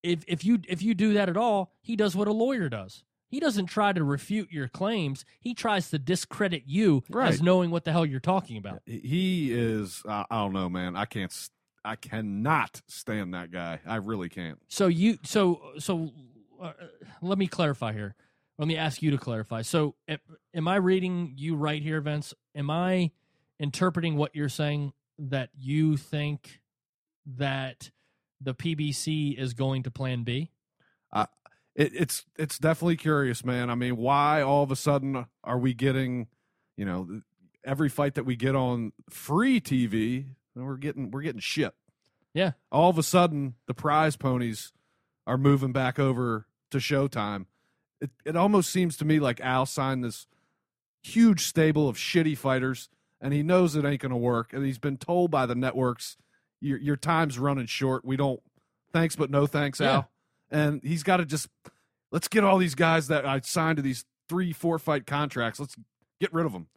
if 0.03 0.23
if 0.29 0.45
you 0.45 0.59
if 0.69 0.83
you 0.83 0.93
do 0.95 1.15
that 1.15 1.31
at 1.31 1.37
all, 1.39 1.73
he 1.81 1.97
does 1.97 2.15
what 2.15 2.29
a 2.29 2.33
lawyer 2.33 2.69
does. 2.69 3.05
He 3.29 3.41
doesn't 3.41 3.67
try 3.67 3.93
to 3.93 4.05
refute 4.05 4.53
your 4.53 4.69
claims. 4.69 5.25
He 5.41 5.53
tries 5.55 5.91
to 5.91 5.99
discredit 5.99 6.63
you 6.67 7.03
as 7.29 7.43
knowing 7.43 7.71
what 7.71 7.85
the 7.85 7.93
hell 7.93 8.07
you're 8.07 8.21
talking 8.21 8.57
about. 8.57 8.83
He 8.87 9.53
is. 9.53 10.03
I 10.09 10.25
I 10.31 10.37
don't 10.37 10.53
know, 10.53 10.69
man. 10.69 10.97
I 10.97 11.05
can't. 11.07 11.33
I 11.85 11.97
cannot 11.97 12.83
stand 12.89 13.35
that 13.35 13.51
guy. 13.51 13.81
I 13.87 13.97
really 13.97 14.29
can't. 14.29 14.59
So 14.69 14.87
you 14.87 15.19
so 15.23 15.61
so 15.79 16.13
uh, 16.61 16.73
let 17.21 17.39
me 17.39 17.47
clarify 17.47 17.93
here. 17.93 18.15
Let 18.59 18.69
me 18.69 18.77
ask 18.77 19.03
you 19.03 19.11
to 19.11 19.19
clarify. 19.19 19.63
So 19.63 19.95
am, 20.09 20.19
am 20.55 20.69
I 20.69 20.77
reading 20.77 21.35
you 21.37 21.57
right 21.57 21.83
here, 21.83 22.01
Vince? 22.01 22.33
Am 22.55 22.71
I 22.71 23.11
interpreting 23.61 24.17
what 24.17 24.35
you're 24.35 24.49
saying 24.49 24.93
that 25.19 25.51
you 25.57 25.97
think 25.97 26.61
that 27.27 27.91
the 28.41 28.55
PBC 28.55 29.39
is 29.39 29.53
going 29.55 29.83
to 29.83 29.91
Plan 29.91 30.23
B? 30.23 30.51
It, 31.77 31.93
it's 31.95 32.25
it's 32.37 32.59
definitely 32.59 32.97
curious, 32.97 33.45
man. 33.45 33.71
I 33.71 33.75
mean, 33.75 33.97
why 33.97 34.43
all 34.43 34.63
of 34.63 34.71
a 34.73 34.77
sudden 34.77 35.27
are 35.45 35.59
we 35.59 35.75
getting, 35.75 36.27
you 36.77 36.85
know, 36.85 37.21
every 37.65 37.89
fight 37.89 38.15
that 38.15 38.25
we 38.25 38.35
get 38.35 38.57
on 38.57 38.93
free 39.11 39.61
TV, 39.61 40.27
we're 40.55 40.79
getting 40.79 41.11
we're 41.11 41.23
getting 41.23 41.41
shit. 41.41 41.75
Yeah. 42.35 42.53
All 42.73 42.91
of 42.91 42.99
a 42.99 43.03
sudden, 43.03 43.55
the 43.67 43.75
prize 43.75 44.17
ponies 44.17 44.73
are 45.27 45.39
moving 45.39 45.73
back 45.73 45.99
over 45.99 46.47
to 46.71 46.79
Showtime. 46.79 47.47
It 48.01 48.11
it 48.25 48.37
almost 48.37 48.71
seems 48.71 48.97
to 48.99 49.05
me 49.05 49.21
like 49.21 49.41
Al 49.41 49.67
signed 49.67 50.03
this 50.03 50.27
huge 51.03 51.45
stable 51.45 51.89
of 51.89 51.97
shitty 51.97 52.37
fighters, 52.39 52.89
and 53.21 53.33
he 53.33 53.43
knows 53.43 53.77
it 53.77 53.85
ain't 53.85 54.01
going 54.03 54.11
to 54.11 54.17
work, 54.17 54.53
and 54.53 54.65
he's 54.65 54.79
been 54.79 54.97
told 54.97 55.31
by 55.31 55.47
the 55.47 55.55
networks, 55.55 56.17
"Your 56.61 56.79
your 56.79 56.97
time's 56.97 57.39
running 57.39 57.67
short. 57.67 58.05
We 58.05 58.17
don't. 58.17 58.41
Thanks, 58.93 59.15
but 59.17 59.31
no 59.31 59.47
thanks, 59.47 59.79
Yeah. 59.81 59.93
Al." 59.93 60.11
And 60.51 60.81
he's 60.83 61.03
got 61.03 61.17
to 61.19 61.25
just 61.25 61.49
let's 62.13 62.29
get 62.29 62.45
all 62.45 62.59
these 62.59 62.75
guys 62.75 63.09
that 63.09 63.27
I 63.27 63.41
signed 63.41 63.77
to 63.77 63.83
these 63.83 64.05
three, 64.29 64.53
four 64.53 64.79
fight 64.79 65.07
contracts. 65.07 65.59
Let's 65.61 65.77
get 66.21 66.33
rid 66.33 66.47
of 66.47 66.53
them. 66.53 66.69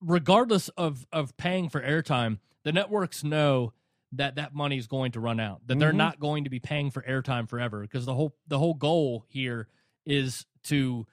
regardless 0.00 0.68
of 0.70 1.06
of 1.12 1.36
paying 1.36 1.68
for 1.68 1.80
airtime, 1.80 2.38
the 2.62 2.72
networks 2.72 3.24
know 3.24 3.72
that 4.12 4.34
that 4.36 4.54
money 4.54 4.76
is 4.78 4.86
going 4.86 5.12
to 5.12 5.20
run 5.20 5.40
out. 5.40 5.60
That 5.66 5.78
they're 5.78 5.92
Mhm. 5.92 5.96
not 5.96 6.20
going 6.20 6.44
to 6.44 6.50
be 6.50 6.60
paying 6.60 6.90
for 6.90 7.02
airtime 7.02 7.48
forever 7.48 7.80
because 7.80 8.04
the 8.06 8.14
whole 8.14 8.36
the 8.46 8.58
whole 8.58 8.74
goal 8.74 9.24
here 9.28 9.68
is 10.04 10.44
to, 10.64 11.06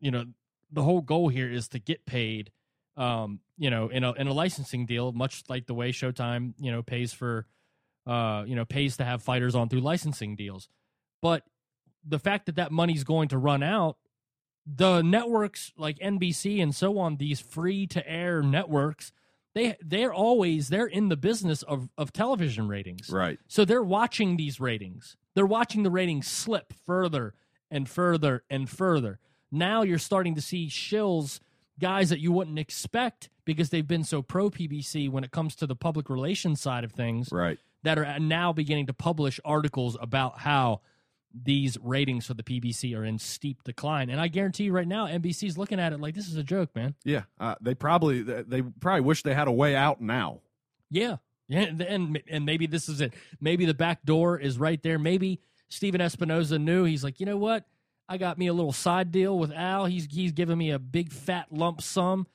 you 0.00 0.10
know, 0.10 0.24
the 0.70 0.82
whole 0.82 1.00
goal 1.02 1.28
here 1.28 1.50
is 1.50 1.68
to 1.68 1.78
get 1.78 2.04
paid. 2.06 2.50
Um, 2.96 3.40
you 3.58 3.70
know, 3.70 3.88
in 3.88 4.02
a 4.02 4.12
in 4.12 4.26
a 4.28 4.32
licensing 4.32 4.86
deal, 4.86 5.12
much 5.12 5.44
like 5.48 5.66
the 5.66 5.74
way 5.74 5.92
Showtime, 5.92 6.54
you 6.58 6.72
know, 6.72 6.82
pays 6.82 7.12
for, 7.12 7.46
uh, 8.06 8.44
you 8.46 8.56
know, 8.56 8.64
pays 8.64 8.96
to 8.96 9.04
have 9.04 9.22
fighters 9.22 9.54
on 9.54 9.68
through 9.68 9.80
licensing 9.80 10.34
deals. 10.36 10.68
But 11.20 11.44
the 12.06 12.18
fact 12.18 12.46
that 12.46 12.56
that 12.56 12.72
money's 12.72 13.04
going 13.04 13.28
to 13.28 13.38
run 13.38 13.62
out 13.62 13.96
the 14.66 15.00
networks 15.02 15.72
like 15.78 15.98
NBC 15.98 16.62
and 16.62 16.74
so 16.74 16.98
on, 16.98 17.16
these 17.16 17.40
free 17.40 17.86
to 17.88 18.06
air 18.08 18.42
networks, 18.42 19.12
they 19.54 19.76
they're 19.80 20.12
always 20.12 20.68
they're 20.68 20.86
in 20.86 21.08
the 21.08 21.16
business 21.16 21.62
of 21.62 21.88
of 21.96 22.12
television 22.12 22.68
ratings. 22.68 23.08
Right. 23.10 23.38
So 23.48 23.64
they're 23.64 23.82
watching 23.82 24.36
these 24.36 24.60
ratings. 24.60 25.16
They're 25.34 25.46
watching 25.46 25.84
the 25.84 25.90
ratings 25.90 26.26
slip 26.26 26.72
further 26.84 27.34
and 27.70 27.88
further 27.88 28.44
and 28.50 28.68
further. 28.68 29.18
Now 29.50 29.82
you're 29.82 29.98
starting 29.98 30.34
to 30.34 30.42
see 30.42 30.68
shills, 30.68 31.40
guys 31.80 32.10
that 32.10 32.20
you 32.20 32.30
wouldn't 32.32 32.58
expect 32.58 33.30
because 33.46 33.70
they've 33.70 33.88
been 33.88 34.04
so 34.04 34.20
pro 34.20 34.50
PBC 34.50 35.10
when 35.10 35.24
it 35.24 35.30
comes 35.30 35.56
to 35.56 35.66
the 35.66 35.76
public 35.76 36.10
relations 36.10 36.60
side 36.60 36.84
of 36.84 36.92
things 36.92 37.30
Right. 37.32 37.58
that 37.84 37.98
are 37.98 38.18
now 38.18 38.52
beginning 38.52 38.86
to 38.88 38.92
publish 38.92 39.40
articles 39.46 39.96
about 39.98 40.40
how 40.40 40.82
these 41.34 41.76
ratings 41.82 42.26
for 42.26 42.34
the 42.34 42.42
PBC 42.42 42.96
are 42.96 43.04
in 43.04 43.18
steep 43.18 43.62
decline. 43.64 44.10
And 44.10 44.20
I 44.20 44.28
guarantee 44.28 44.64
you 44.64 44.72
right 44.72 44.88
now, 44.88 45.06
NBC's 45.06 45.58
looking 45.58 45.78
at 45.78 45.92
it 45.92 46.00
like 46.00 46.14
this 46.14 46.28
is 46.28 46.36
a 46.36 46.42
joke, 46.42 46.74
man. 46.74 46.94
Yeah. 47.04 47.22
Uh, 47.38 47.54
they 47.60 47.74
probably 47.74 48.22
they 48.22 48.62
probably 48.62 49.02
wish 49.02 49.22
they 49.22 49.34
had 49.34 49.48
a 49.48 49.52
way 49.52 49.76
out 49.76 50.00
now. 50.00 50.40
Yeah. 50.90 51.16
Yeah, 51.50 51.60
and, 51.62 52.20
and 52.28 52.44
maybe 52.44 52.66
this 52.66 52.90
is 52.90 53.00
it. 53.00 53.14
Maybe 53.40 53.64
the 53.64 53.72
back 53.72 54.02
door 54.04 54.38
is 54.38 54.58
right 54.58 54.82
there. 54.82 54.98
Maybe 54.98 55.40
Stephen 55.70 55.98
Espinoza 56.02 56.60
knew. 56.60 56.84
He's 56.84 57.02
like, 57.02 57.20
you 57.20 57.26
know 57.26 57.38
what? 57.38 57.64
I 58.06 58.18
got 58.18 58.36
me 58.36 58.48
a 58.48 58.52
little 58.52 58.72
side 58.72 59.10
deal 59.12 59.38
with 59.38 59.50
Al. 59.52 59.86
He's 59.86 60.06
he's 60.10 60.32
giving 60.32 60.58
me 60.58 60.70
a 60.72 60.78
big 60.78 61.10
fat 61.10 61.46
lump 61.50 61.80
sum. 61.80 62.26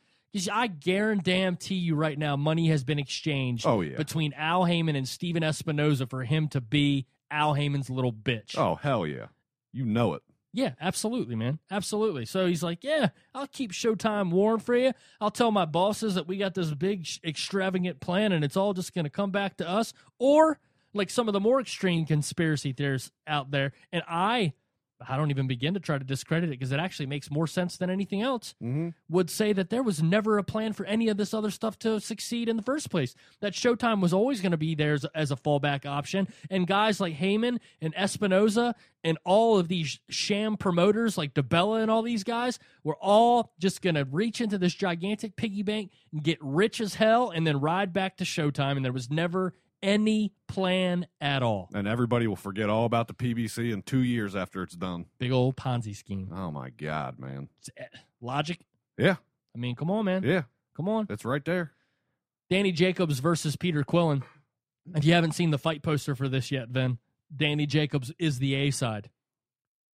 I 0.51 0.65
guarantee 0.65 1.75
you 1.75 1.93
right 1.93 2.17
now, 2.17 2.35
money 2.35 2.69
has 2.69 2.83
been 2.83 2.97
exchanged 2.97 3.67
Oh, 3.67 3.81
yeah. 3.81 3.97
between 3.97 4.33
Al 4.33 4.65
Haymon 4.65 4.95
and 4.95 5.07
Stephen 5.07 5.43
Espinoza 5.43 6.09
for 6.09 6.23
him 6.23 6.47
to 6.49 6.61
be 6.61 7.05
Al 7.33 7.55
Haymon's 7.55 7.89
little 7.89 8.13
bitch. 8.13 8.57
Oh 8.57 8.75
hell 8.75 9.05
yeah. 9.05 9.27
You 9.71 9.85
know 9.85 10.13
it. 10.13 10.21
Yeah, 10.55 10.73
absolutely, 10.79 11.35
man. 11.35 11.57
Absolutely. 11.71 12.25
So 12.25 12.45
he's 12.45 12.61
like, 12.61 12.83
Yeah, 12.83 13.09
I'll 13.33 13.47
keep 13.47 13.71
Showtime 13.71 14.29
warm 14.29 14.59
for 14.59 14.75
you. 14.75 14.93
I'll 15.19 15.31
tell 15.31 15.51
my 15.51 15.65
bosses 15.65 16.13
that 16.15 16.27
we 16.27 16.37
got 16.37 16.53
this 16.53 16.71
big, 16.73 17.07
extravagant 17.25 17.99
plan 17.99 18.31
and 18.31 18.45
it's 18.45 18.55
all 18.55 18.73
just 18.73 18.93
going 18.93 19.05
to 19.05 19.09
come 19.09 19.31
back 19.31 19.57
to 19.57 19.67
us. 19.67 19.93
Or 20.19 20.59
like 20.93 21.09
some 21.09 21.27
of 21.27 21.33
the 21.33 21.39
more 21.39 21.59
extreme 21.59 22.05
conspiracy 22.05 22.71
theorists 22.71 23.11
out 23.25 23.49
there. 23.49 23.73
And 23.91 24.03
I, 24.07 24.53
I 25.07 25.17
don't 25.17 25.31
even 25.31 25.47
begin 25.47 25.73
to 25.73 25.79
try 25.79 25.97
to 25.97 26.03
discredit 26.03 26.49
it 26.49 26.59
because 26.59 26.71
it 26.71 26.79
actually 26.79 27.05
makes 27.05 27.31
more 27.31 27.47
sense 27.47 27.77
than 27.77 27.89
anything 27.89 28.21
else. 28.21 28.55
Mm-hmm. 28.61 28.89
Would 29.09 29.29
say 29.29 29.53
that 29.53 29.69
there 29.69 29.83
was 29.83 30.01
never 30.01 30.37
a 30.37 30.43
plan 30.43 30.73
for 30.73 30.85
any 30.85 31.09
of 31.09 31.17
this 31.17 31.33
other 31.33 31.51
stuff 31.51 31.77
to 31.79 31.99
succeed 31.99 32.49
in 32.49 32.57
the 32.57 32.63
first 32.63 32.89
place. 32.89 33.15
That 33.41 33.53
Showtime 33.53 34.01
was 34.01 34.13
always 34.13 34.41
going 34.41 34.51
to 34.51 34.57
be 34.57 34.75
there 34.75 34.93
as, 34.93 35.05
as 35.15 35.31
a 35.31 35.35
fallback 35.35 35.85
option. 35.85 36.27
And 36.49 36.67
guys 36.67 36.99
like 36.99 37.13
Haymon 37.13 37.59
and 37.81 37.93
Espinoza 37.95 38.73
and 39.03 39.17
all 39.25 39.59
of 39.59 39.67
these 39.67 39.99
sham 40.09 40.57
promoters 40.57 41.17
like 41.17 41.33
DiBella 41.33 41.81
and 41.81 41.91
all 41.91 42.01
these 42.01 42.23
guys 42.23 42.59
were 42.83 42.97
all 43.01 43.53
just 43.59 43.81
going 43.81 43.95
to 43.95 44.05
reach 44.05 44.39
into 44.41 44.57
this 44.57 44.73
gigantic 44.73 45.35
piggy 45.35 45.63
bank 45.63 45.91
and 46.11 46.23
get 46.23 46.37
rich 46.41 46.79
as 46.79 46.95
hell 46.95 47.29
and 47.29 47.45
then 47.45 47.59
ride 47.59 47.91
back 47.93 48.17
to 48.17 48.23
Showtime. 48.23 48.77
And 48.77 48.85
there 48.85 48.93
was 48.93 49.09
never 49.09 49.53
any 49.83 50.31
plan 50.47 51.05
at 51.21 51.43
all. 51.43 51.69
And 51.75 51.87
everybody 51.87 52.25
will 52.25 52.37
forget 52.37 52.69
all 52.69 52.85
about 52.85 53.07
the 53.07 53.13
PBC 53.13 53.71
in 53.71 53.83
two 53.83 54.01
years 54.01 54.35
after 54.35 54.63
it's 54.63 54.75
done. 54.75 55.05
Big 55.19 55.31
old 55.31 55.57
Ponzi 55.57 55.95
scheme. 55.95 56.31
Oh 56.33 56.49
my 56.49 56.69
god, 56.71 57.19
man. 57.19 57.49
It's, 57.59 57.69
eh, 57.77 57.85
Logic. 58.21 58.57
Yeah. 58.97 59.17
I 59.53 59.59
mean, 59.59 59.75
come 59.75 59.91
on, 59.91 60.05
man. 60.05 60.23
Yeah. 60.23 60.43
Come 60.75 60.89
on. 60.89 61.05
It's 61.09 61.25
right 61.25 61.43
there. 61.43 61.73
Danny 62.49 62.71
Jacobs 62.71 63.19
versus 63.19 63.55
Peter 63.55 63.83
Quillin. 63.83 64.23
If 64.95 65.05
you 65.05 65.13
haven't 65.13 65.33
seen 65.33 65.51
the 65.51 65.57
fight 65.57 65.83
poster 65.83 66.15
for 66.15 66.27
this 66.27 66.51
yet, 66.51 66.73
then 66.73 66.97
Danny 67.35 67.65
Jacobs 67.65 68.11
is 68.17 68.39
the 68.39 68.55
A 68.55 68.71
side. 68.71 69.09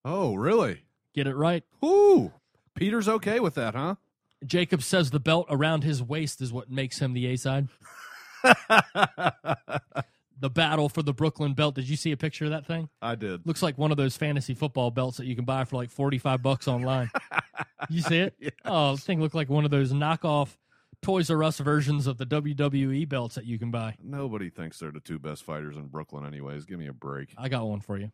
Oh 0.05 0.35
really? 0.35 0.83
Get 1.13 1.27
it 1.27 1.35
right. 1.35 1.63
Ooh. 1.83 2.31
Peter's 2.75 3.09
okay 3.09 3.39
with 3.39 3.55
that, 3.55 3.75
huh? 3.75 3.95
Jacobs 4.45 4.85
says 4.85 5.11
the 5.11 5.19
belt 5.19 5.47
around 5.49 5.83
his 5.83 6.01
waist 6.01 6.39
is 6.41 6.53
what 6.53 6.71
makes 6.71 6.99
him 6.99 7.13
the 7.13 7.25
A 7.27 7.35
side. 7.35 7.67
The 10.41 10.49
battle 10.49 10.87
for 10.87 11.03
the 11.03 11.13
Brooklyn 11.13 11.53
belt. 11.53 11.75
Did 11.75 11.89
you 11.89 11.97
see 11.97 12.13
a 12.13 12.17
picture 12.17 12.45
of 12.45 12.51
that 12.51 12.65
thing? 12.65 12.87
I 13.01 13.15
did. 13.15 13.45
Looks 13.45 13.61
like 13.61 13.77
one 13.77 13.91
of 13.91 13.97
those 13.97 14.15
fantasy 14.15 14.53
football 14.53 14.89
belts 14.89 15.17
that 15.17 15.25
you 15.25 15.35
can 15.35 15.43
buy 15.43 15.65
for 15.65 15.75
like 15.75 15.89
45 15.89 16.41
bucks 16.41 16.67
online. 16.67 17.11
you 17.89 18.01
see 18.01 18.19
it? 18.19 18.35
Yeah. 18.39 18.49
Oh, 18.63 18.95
the 18.95 19.01
thing 19.01 19.19
looked 19.19 19.35
like 19.35 19.49
one 19.49 19.65
of 19.65 19.71
those 19.71 19.91
knockoff 19.91 20.55
Toys 21.01 21.29
R 21.29 21.43
Us 21.43 21.59
versions 21.59 22.07
of 22.07 22.17
the 22.17 22.25
WWE 22.25 23.07
belts 23.07 23.35
that 23.35 23.45
you 23.45 23.59
can 23.59 23.71
buy. 23.71 23.95
Nobody 24.01 24.49
thinks 24.49 24.79
they're 24.79 24.91
the 24.91 24.99
two 24.99 25.19
best 25.19 25.43
fighters 25.43 25.75
in 25.75 25.87
Brooklyn, 25.87 26.25
anyways. 26.25 26.65
Give 26.65 26.79
me 26.79 26.87
a 26.87 26.93
break. 26.93 27.33
I 27.37 27.49
got 27.49 27.67
one 27.67 27.81
for 27.81 27.97
you. 27.97 28.11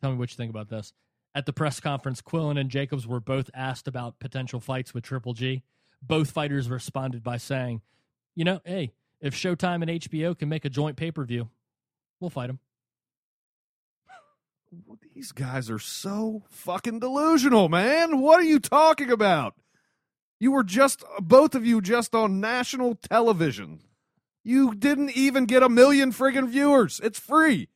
Tell 0.00 0.10
me 0.10 0.18
what 0.18 0.30
you 0.30 0.36
think 0.36 0.50
about 0.50 0.68
this. 0.68 0.92
At 1.34 1.46
the 1.46 1.52
press 1.52 1.80
conference, 1.80 2.20
Quillin 2.20 2.60
and 2.60 2.70
Jacobs 2.70 3.06
were 3.06 3.20
both 3.20 3.48
asked 3.54 3.88
about 3.88 4.18
potential 4.18 4.60
fights 4.60 4.92
with 4.92 5.04
Triple 5.04 5.32
G. 5.32 5.62
Both 6.02 6.30
fighters 6.30 6.68
responded 6.68 7.22
by 7.22 7.38
saying, 7.38 7.80
you 8.34 8.44
know, 8.44 8.60
hey, 8.64 8.92
if 9.22 9.34
Showtime 9.34 9.82
and 9.82 10.02
HBO 10.02 10.38
can 10.38 10.50
make 10.50 10.66
a 10.66 10.70
joint 10.70 10.96
pay 10.96 11.10
per 11.10 11.24
view, 11.24 11.48
we'll 12.20 12.28
fight 12.28 12.48
them. 12.48 12.58
These 15.14 15.32
guys 15.32 15.70
are 15.70 15.78
so 15.78 16.44
fucking 16.50 16.98
delusional, 16.98 17.68
man. 17.68 18.20
What 18.20 18.40
are 18.40 18.44
you 18.44 18.58
talking 18.58 19.10
about? 19.10 19.54
You 20.40 20.50
were 20.50 20.64
just, 20.64 21.04
both 21.20 21.54
of 21.54 21.64
you, 21.64 21.80
just 21.80 22.14
on 22.14 22.40
national 22.40 22.96
television. 22.96 23.80
You 24.42 24.74
didn't 24.74 25.10
even 25.10 25.44
get 25.44 25.62
a 25.62 25.68
million 25.68 26.10
friggin' 26.10 26.48
viewers. 26.48 27.00
It's 27.04 27.18
free. 27.18 27.68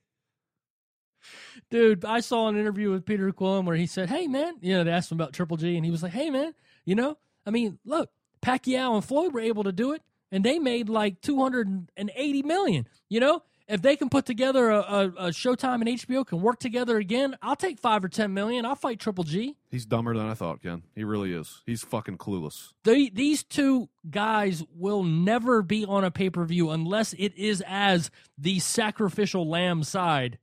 Dude, 1.70 2.04
I 2.04 2.20
saw 2.20 2.48
an 2.48 2.56
interview 2.56 2.90
with 2.90 3.04
Peter 3.04 3.30
Quillin 3.30 3.64
where 3.66 3.76
he 3.76 3.86
said, 3.86 4.08
hey, 4.08 4.26
man, 4.26 4.54
you 4.60 4.74
know, 4.74 4.82
they 4.82 4.90
asked 4.90 5.12
him 5.12 5.16
about 5.16 5.32
Triple 5.32 5.56
G, 5.56 5.76
and 5.76 5.84
he 5.84 5.90
was 5.90 6.02
like, 6.02 6.12
hey, 6.12 6.30
man, 6.30 6.54
you 6.84 6.94
know, 6.94 7.18
I 7.44 7.50
mean, 7.50 7.78
look, 7.84 8.10
Pacquiao 8.42 8.94
and 8.94 9.04
Floyd 9.04 9.32
were 9.32 9.40
able 9.40 9.64
to 9.64 9.72
do 9.72 9.92
it, 9.92 10.02
and 10.32 10.44
they 10.44 10.58
made 10.58 10.88
like 10.88 11.20
280 11.20 12.42
million, 12.42 12.86
you 13.08 13.20
know? 13.20 13.42
If 13.68 13.82
they 13.82 13.96
can 13.96 14.08
put 14.08 14.26
together 14.26 14.70
a, 14.70 14.78
a, 14.78 15.04
a 15.06 15.28
Showtime 15.30 15.80
and 15.84 15.88
HBO 15.88 16.24
can 16.24 16.40
work 16.40 16.60
together 16.60 16.98
again, 16.98 17.36
I'll 17.42 17.56
take 17.56 17.80
five 17.80 18.04
or 18.04 18.08
10 18.08 18.32
million. 18.32 18.64
I'll 18.64 18.76
fight 18.76 19.00
Triple 19.00 19.24
G. 19.24 19.56
He's 19.72 19.84
dumber 19.84 20.16
than 20.16 20.24
I 20.28 20.34
thought, 20.34 20.62
Ken. 20.62 20.84
He 20.94 21.02
really 21.02 21.32
is. 21.32 21.62
He's 21.66 21.82
fucking 21.82 22.18
clueless. 22.18 22.74
They, 22.84 23.08
these 23.08 23.42
two 23.42 23.88
guys 24.08 24.62
will 24.72 25.02
never 25.02 25.62
be 25.62 25.84
on 25.84 26.04
a 26.04 26.12
pay 26.12 26.30
per 26.30 26.44
view 26.44 26.70
unless 26.70 27.12
it 27.14 27.36
is 27.36 27.60
as 27.66 28.08
the 28.38 28.60
sacrificial 28.60 29.48
lamb 29.48 29.82
side 29.82 30.38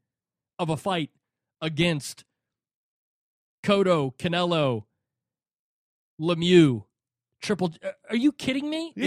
of 0.59 0.69
a 0.69 0.75
fight 0.75 1.09
against 1.61 2.25
Cotto, 3.63 4.13
Canelo, 4.17 4.83
Lemieux, 6.19 6.83
Triple. 7.41 7.73
Are 8.09 8.17
you 8.17 8.33
kidding 8.33 8.69
me? 8.69 8.91
If- 8.97 9.05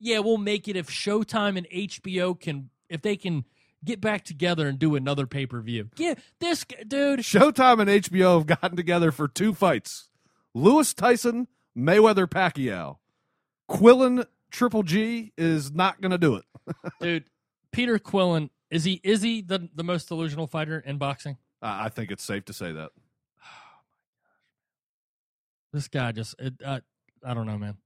Yeah. 0.00 0.20
we'll 0.20 0.38
make 0.38 0.68
it 0.68 0.76
if 0.76 0.88
Showtime 0.88 1.56
and 1.56 1.68
HBO 1.68 2.38
can, 2.38 2.70
if 2.88 3.02
they 3.02 3.16
can 3.16 3.44
get 3.84 4.00
back 4.00 4.24
together 4.24 4.68
and 4.68 4.78
do 4.78 4.96
another 4.96 5.26
pay 5.26 5.46
per 5.46 5.60
view. 5.60 5.90
Yeah, 5.96 6.14
this 6.40 6.64
dude. 6.86 7.20
Showtime 7.20 7.80
and 7.80 7.90
HBO 7.90 8.38
have 8.38 8.46
gotten 8.46 8.76
together 8.76 9.12
for 9.12 9.28
two 9.28 9.54
fights 9.54 10.08
Lewis 10.54 10.92
Tyson, 10.94 11.48
Mayweather 11.76 12.26
Pacquiao. 12.26 12.96
Quillin 13.70 14.26
Triple 14.50 14.82
G 14.82 15.32
is 15.36 15.72
not 15.72 16.00
going 16.00 16.12
to 16.12 16.18
do 16.18 16.36
it. 16.36 16.44
dude, 17.00 17.24
Peter 17.72 17.98
Quillin 17.98 18.50
Is 18.70 18.84
he 18.84 19.00
is 19.02 19.22
he 19.22 19.42
the 19.42 19.68
the 19.74 19.84
most 19.84 20.08
delusional 20.08 20.46
fighter 20.46 20.78
in 20.80 20.98
boxing? 20.98 21.36
I 21.62 21.86
I 21.86 21.88
think 21.88 22.10
it's 22.10 22.24
safe 22.24 22.44
to 22.46 22.52
say 22.52 22.72
that. 22.72 22.90
This 25.72 25.88
guy 25.88 26.12
just 26.12 26.34
it, 26.38 26.54
uh, 26.64 26.80
I 27.22 27.34
don't 27.34 27.46
know, 27.46 27.58
man. 27.58 27.76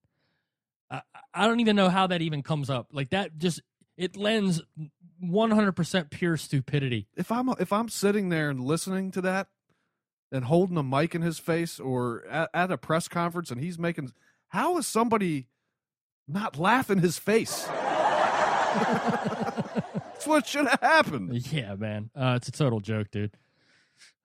I 0.90 1.02
I 1.32 1.46
don't 1.46 1.60
even 1.60 1.76
know 1.76 1.88
how 1.88 2.06
that 2.08 2.22
even 2.22 2.42
comes 2.42 2.70
up. 2.70 2.88
Like 2.92 3.10
that 3.10 3.38
just 3.38 3.60
it 3.96 4.16
lends 4.16 4.62
100% 5.22 6.10
pure 6.10 6.36
stupidity. 6.36 7.06
If 7.16 7.30
I'm 7.30 7.48
if 7.60 7.72
I'm 7.72 7.88
sitting 7.88 8.28
there 8.30 8.50
and 8.50 8.60
listening 8.60 9.10
to 9.12 9.20
that 9.22 9.48
and 10.32 10.44
holding 10.44 10.76
a 10.76 10.82
mic 10.82 11.14
in 11.14 11.22
his 11.22 11.38
face 11.38 11.78
or 11.78 12.24
at, 12.28 12.50
at 12.54 12.72
a 12.72 12.78
press 12.78 13.08
conference 13.08 13.50
and 13.50 13.60
he's 13.60 13.78
making 13.78 14.12
how 14.48 14.78
is 14.78 14.86
somebody 14.86 15.48
not 16.26 16.58
laughing 16.58 16.98
his 16.98 17.18
face? 17.18 17.66
That's 20.10 20.26
what 20.26 20.46
should 20.46 20.66
have 20.66 20.80
happened. 20.80 21.34
Yeah, 21.52 21.74
man. 21.76 22.10
Uh, 22.14 22.34
it's 22.36 22.48
a 22.48 22.52
total 22.52 22.80
joke, 22.80 23.10
dude. 23.10 23.36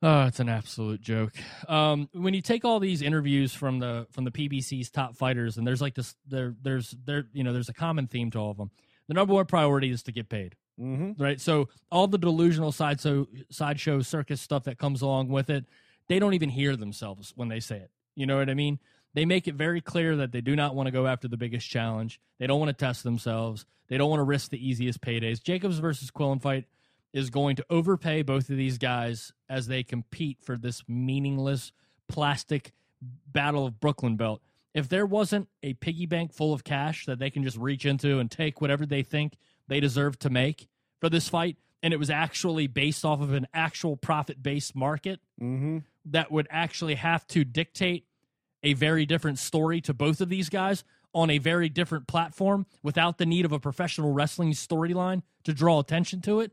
Oh, 0.02 0.26
it's 0.26 0.40
an 0.40 0.50
absolute 0.50 1.02
joke. 1.02 1.34
Um, 1.68 2.10
when 2.14 2.34
you 2.34 2.42
take 2.42 2.64
all 2.66 2.80
these 2.80 3.02
interviews 3.02 3.54
from 3.54 3.80
the 3.80 4.06
from 4.12 4.24
the 4.24 4.32
PBC's 4.32 4.90
top 4.92 5.16
fighters, 5.16 5.58
and 5.58 5.66
there's 5.66 5.82
like 5.82 5.96
this, 5.96 6.16
there, 6.28 6.54
there's 6.62 6.96
there, 7.06 7.26
you 7.34 7.44
know, 7.44 7.54
there's 7.54 7.70
a 7.70 7.74
common 7.74 8.08
theme 8.08 8.30
to 8.32 8.40
all 8.40 8.52
of 8.52 8.58
them. 8.58 8.70
The 9.08 9.14
number 9.14 9.34
one 9.34 9.46
priority 9.46 9.90
is 9.90 10.04
to 10.04 10.12
get 10.12 10.30
paid, 10.30 10.56
Mm-hmm. 10.80 11.22
right? 11.24 11.40
So 11.40 11.70
all 11.92 12.08
the 12.08 12.18
delusional 12.18 12.72
side 12.72 13.00
so 13.00 13.28
sideshow 13.50 14.02
circus 14.02 14.42
stuff 14.42 14.66
that 14.66 14.78
comes 14.78 15.02
along 15.02 15.30
with 15.30 15.50
it, 15.50 15.66
they 16.10 16.20
don't 16.20 16.34
even 16.34 16.50
hear 16.50 16.76
themselves 16.76 17.32
when 17.36 17.48
they 17.48 17.60
say 17.60 17.78
it. 17.78 17.92
You 18.16 18.26
know 18.26 18.38
what 18.38 18.50
I 18.50 18.54
mean? 18.54 18.80
They 19.14 19.26
make 19.26 19.48
it 19.48 19.56
very 19.56 19.80
clear 19.80 20.18
that 20.18 20.32
they 20.34 20.42
do 20.42 20.56
not 20.56 20.76
want 20.76 20.88
to 20.88 20.92
go 20.92 21.08
after 21.08 21.28
the 21.30 21.38
biggest 21.38 21.70
challenge. 21.70 22.20
They 22.40 22.48
don't 22.48 22.60
want 22.60 22.70
to 22.70 22.86
test 22.86 23.04
themselves. 23.04 23.66
They 23.88 23.98
don't 23.98 24.10
want 24.10 24.20
to 24.20 24.24
risk 24.26 24.50
the 24.52 24.68
easiest 24.70 25.00
paydays. 25.00 25.42
Jacobs 25.42 25.80
versus 25.80 26.12
Quillin 26.12 26.42
fight 26.42 26.66
is 27.14 27.30
going 27.30 27.56
to 27.56 27.66
overpay 27.70 28.22
both 28.24 28.50
of 28.50 28.58
these 28.58 28.78
guys 28.78 29.32
as 29.50 29.68
they 29.68 29.84
compete 29.84 30.40
for 30.42 30.58
this 30.58 30.84
meaningless 30.88 31.72
plastic 32.08 32.72
battle 33.32 33.66
of 33.66 33.80
Brooklyn 33.80 34.16
belt. 34.18 34.42
If 34.74 34.90
there 34.90 35.06
wasn't 35.06 35.48
a 35.64 35.74
piggy 35.76 36.06
bank 36.06 36.34
full 36.34 36.54
of 36.54 36.64
cash 36.64 37.06
that 37.06 37.20
they 37.20 37.30
can 37.30 37.44
just 37.44 37.58
reach 37.58 37.86
into 37.86 38.20
and 38.20 38.30
take 38.30 38.60
whatever 38.60 38.86
they 38.86 39.04
think 39.04 39.38
they 39.68 39.80
deserve 39.80 40.20
to 40.20 40.30
make 40.30 40.68
for 41.00 41.10
this 41.10 41.30
fight, 41.30 41.58
and 41.82 41.94
it 41.94 41.98
was 41.98 42.10
actually 42.10 42.68
based 42.68 43.06
off 43.06 43.22
of 43.22 43.32
an 43.34 43.48
actual 43.54 43.96
profit 43.96 44.42
based 44.44 44.76
market, 44.76 45.20
Mm-hmm. 45.42 45.80
that 46.06 46.32
would 46.32 46.48
actually 46.50 46.96
have 46.96 47.26
to 47.28 47.44
dictate 47.44 48.06
a 48.64 48.74
very 48.74 49.06
different 49.06 49.38
story 49.38 49.80
to 49.82 49.94
both 49.94 50.20
of 50.22 50.30
these 50.30 50.50
guys 50.50 50.84
on 51.14 51.30
a 51.30 51.38
very 51.38 51.70
different 51.70 52.08
platform 52.08 52.66
without 52.84 53.18
the 53.18 53.26
need 53.26 53.46
of 53.46 53.52
a 53.52 53.60
professional 53.60 54.12
wrestling 54.12 54.52
storyline 54.52 55.22
to 55.44 55.54
draw 55.54 55.80
attention 55.80 56.20
to 56.22 56.40
it. 56.42 56.52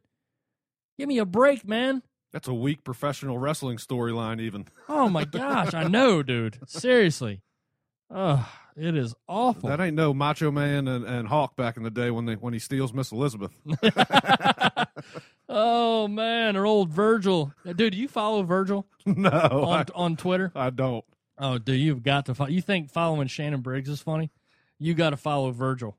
Give 0.99 1.09
me 1.09 1.19
a 1.19 1.25
break, 1.25 1.67
man. 1.67 2.03
That's 2.33 2.49
a 2.49 2.55
weak 2.55 2.83
professional 2.83 3.39
wrestling 3.39 3.79
storyline, 3.79 4.41
even. 4.41 4.67
Oh 4.89 5.09
my 5.09 5.25
gosh, 5.31 5.75
I 5.75 5.85
know, 5.85 6.23
dude. 6.23 6.59
Seriously. 6.67 7.43
Ugh, 8.11 8.45
it 8.77 8.97
is 8.97 9.15
awful. 9.29 9.69
That 9.69 9.81
ain't 9.81 9.97
no 9.97 10.15
Macho 10.15 10.51
Man 10.51 10.89
and, 10.89 11.05
and 11.05 11.29
Hawk 11.29 11.57
back 11.57 11.77
in 11.77 11.83
the 11.83 11.91
day 11.91 12.11
when 12.11 12.27
they 12.27 12.35
when 12.35 12.53
he 12.53 12.59
steals 12.59 12.93
Miss 12.93 13.13
Elizabeth. 13.13 13.53
oh 15.49 16.09
man, 16.09 16.57
or 16.57 16.67
old 16.67 16.91
Virgil. 16.91 17.53
Dude, 17.65 17.93
do 17.93 17.99
you 17.99 18.09
follow 18.09 18.43
Virgil 18.43 18.87
no, 19.05 19.31
on 19.31 19.87
on 19.95 20.17
Twitter? 20.17 20.53
I, 20.55 20.67
I 20.67 20.71
don't. 20.71 21.05
Oh, 21.39 21.59
dude, 21.59 21.81
you've 21.81 22.03
got 22.03 22.27
to 22.27 22.35
follow. 22.35 22.51
You 22.51 22.63
think 22.63 22.91
following 22.91 23.29
Shannon 23.29 23.61
Briggs 23.61 23.89
is 23.89 24.01
funny? 24.01 24.31
You 24.79 24.95
got 24.95 25.11
to 25.11 25.17
follow 25.17 25.51
Virgil. 25.51 25.97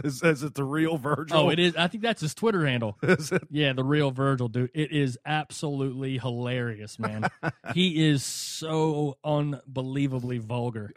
Is, 0.04 0.22
is 0.22 0.42
it 0.42 0.54
the 0.54 0.64
real 0.64 0.96
Virgil? 0.96 1.36
Oh, 1.36 1.50
it 1.50 1.58
is. 1.58 1.76
I 1.76 1.88
think 1.88 2.02
that's 2.02 2.20
his 2.20 2.34
Twitter 2.34 2.66
handle. 2.66 2.98
Yeah, 3.50 3.72
the 3.72 3.84
real 3.84 4.10
Virgil, 4.10 4.48
dude. 4.48 4.70
It 4.74 4.92
is 4.92 5.18
absolutely 5.26 6.18
hilarious, 6.18 6.98
man. 6.98 7.28
he 7.74 8.08
is 8.08 8.24
so 8.24 9.18
unbelievably 9.24 10.38
vulgar. 10.38 10.92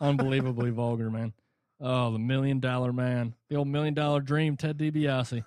unbelievably 0.00 0.70
vulgar, 0.70 1.10
man. 1.10 1.32
Oh, 1.80 2.12
the 2.12 2.18
million 2.18 2.60
dollar 2.60 2.92
man. 2.92 3.34
The 3.48 3.56
old 3.56 3.68
million 3.68 3.94
dollar 3.94 4.20
dream, 4.20 4.56
Ted 4.56 4.78
DiBiase. 4.78 5.44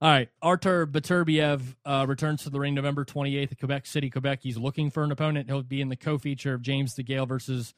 All 0.00 0.10
right. 0.10 0.28
Artur 0.42 0.86
Beterbiev 0.86 1.74
uh, 1.84 2.04
returns 2.08 2.42
to 2.42 2.50
the 2.50 2.60
ring 2.60 2.74
November 2.74 3.04
28th 3.04 3.52
at 3.52 3.58
Quebec 3.58 3.86
City, 3.86 4.10
Quebec. 4.10 4.40
He's 4.42 4.58
looking 4.58 4.90
for 4.90 5.02
an 5.02 5.10
opponent. 5.10 5.48
He'll 5.48 5.62
be 5.62 5.80
in 5.80 5.88
the 5.88 5.96
co 5.96 6.18
feature 6.18 6.54
of 6.54 6.62
James 6.62 6.94
DeGale 6.94 7.26
versus 7.26 7.74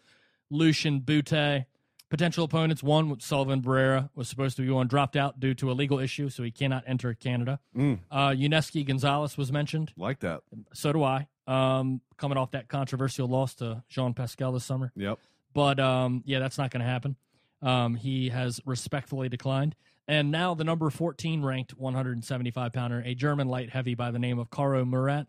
Lucian 0.51 1.01
Bute. 1.01 1.67
Potential 2.11 2.45
opponents 2.45 2.83
one, 2.83 3.21
Sullivan 3.21 3.61
Barrera, 3.61 4.09
was 4.15 4.29
supposed 4.29 4.57
to 4.57 4.63
be 4.63 4.71
one, 4.71 4.87
dropped 4.87 5.15
out 5.15 5.39
due 5.41 5.53
to 5.55 5.71
a 5.71 5.75
legal 5.75 5.99
issue, 5.99 6.31
so 6.31 6.43
he 6.43 6.51
cannot 6.51 6.85
enter 6.87 7.13
Canada. 7.13 7.61
Mm, 7.77 7.99
Uh, 8.11 8.29
Yunieski 8.31 8.87
Gonzalez 8.87 9.37
was 9.37 9.53
mentioned. 9.53 9.93
like 9.97 10.21
that. 10.21 10.41
So 10.73 10.93
do 10.93 11.03
I. 11.03 11.29
Um, 11.47 12.01
coming 12.17 12.39
off 12.39 12.51
that 12.53 12.69
controversial 12.69 13.29
loss 13.29 13.55
to 13.57 13.83
Jean 13.89 14.15
Pascal 14.15 14.53
this 14.53 14.65
summer. 14.65 14.91
Yep. 14.97 15.19
But 15.55 15.81
um, 15.81 16.23
yeah, 16.27 16.39
that's 16.39 16.57
not 16.59 16.71
going 16.71 16.81
to 16.81 16.87
happen. 16.91 17.17
Um, 17.61 17.95
he 17.95 18.29
has 18.31 18.61
respectfully 18.65 19.29
declined. 19.29 19.75
And 20.07 20.31
now 20.31 20.55
the 20.55 20.65
number 20.65 20.89
14 20.89 21.43
ranked 21.43 21.77
175 21.77 22.73
pounder, 22.73 23.03
a 23.05 23.15
German 23.15 23.49
light 23.49 23.69
heavy 23.71 23.95
by 23.95 24.11
the 24.11 24.19
name 24.19 24.39
of 24.39 24.49
Karo 24.49 24.85
Murat, 24.87 25.27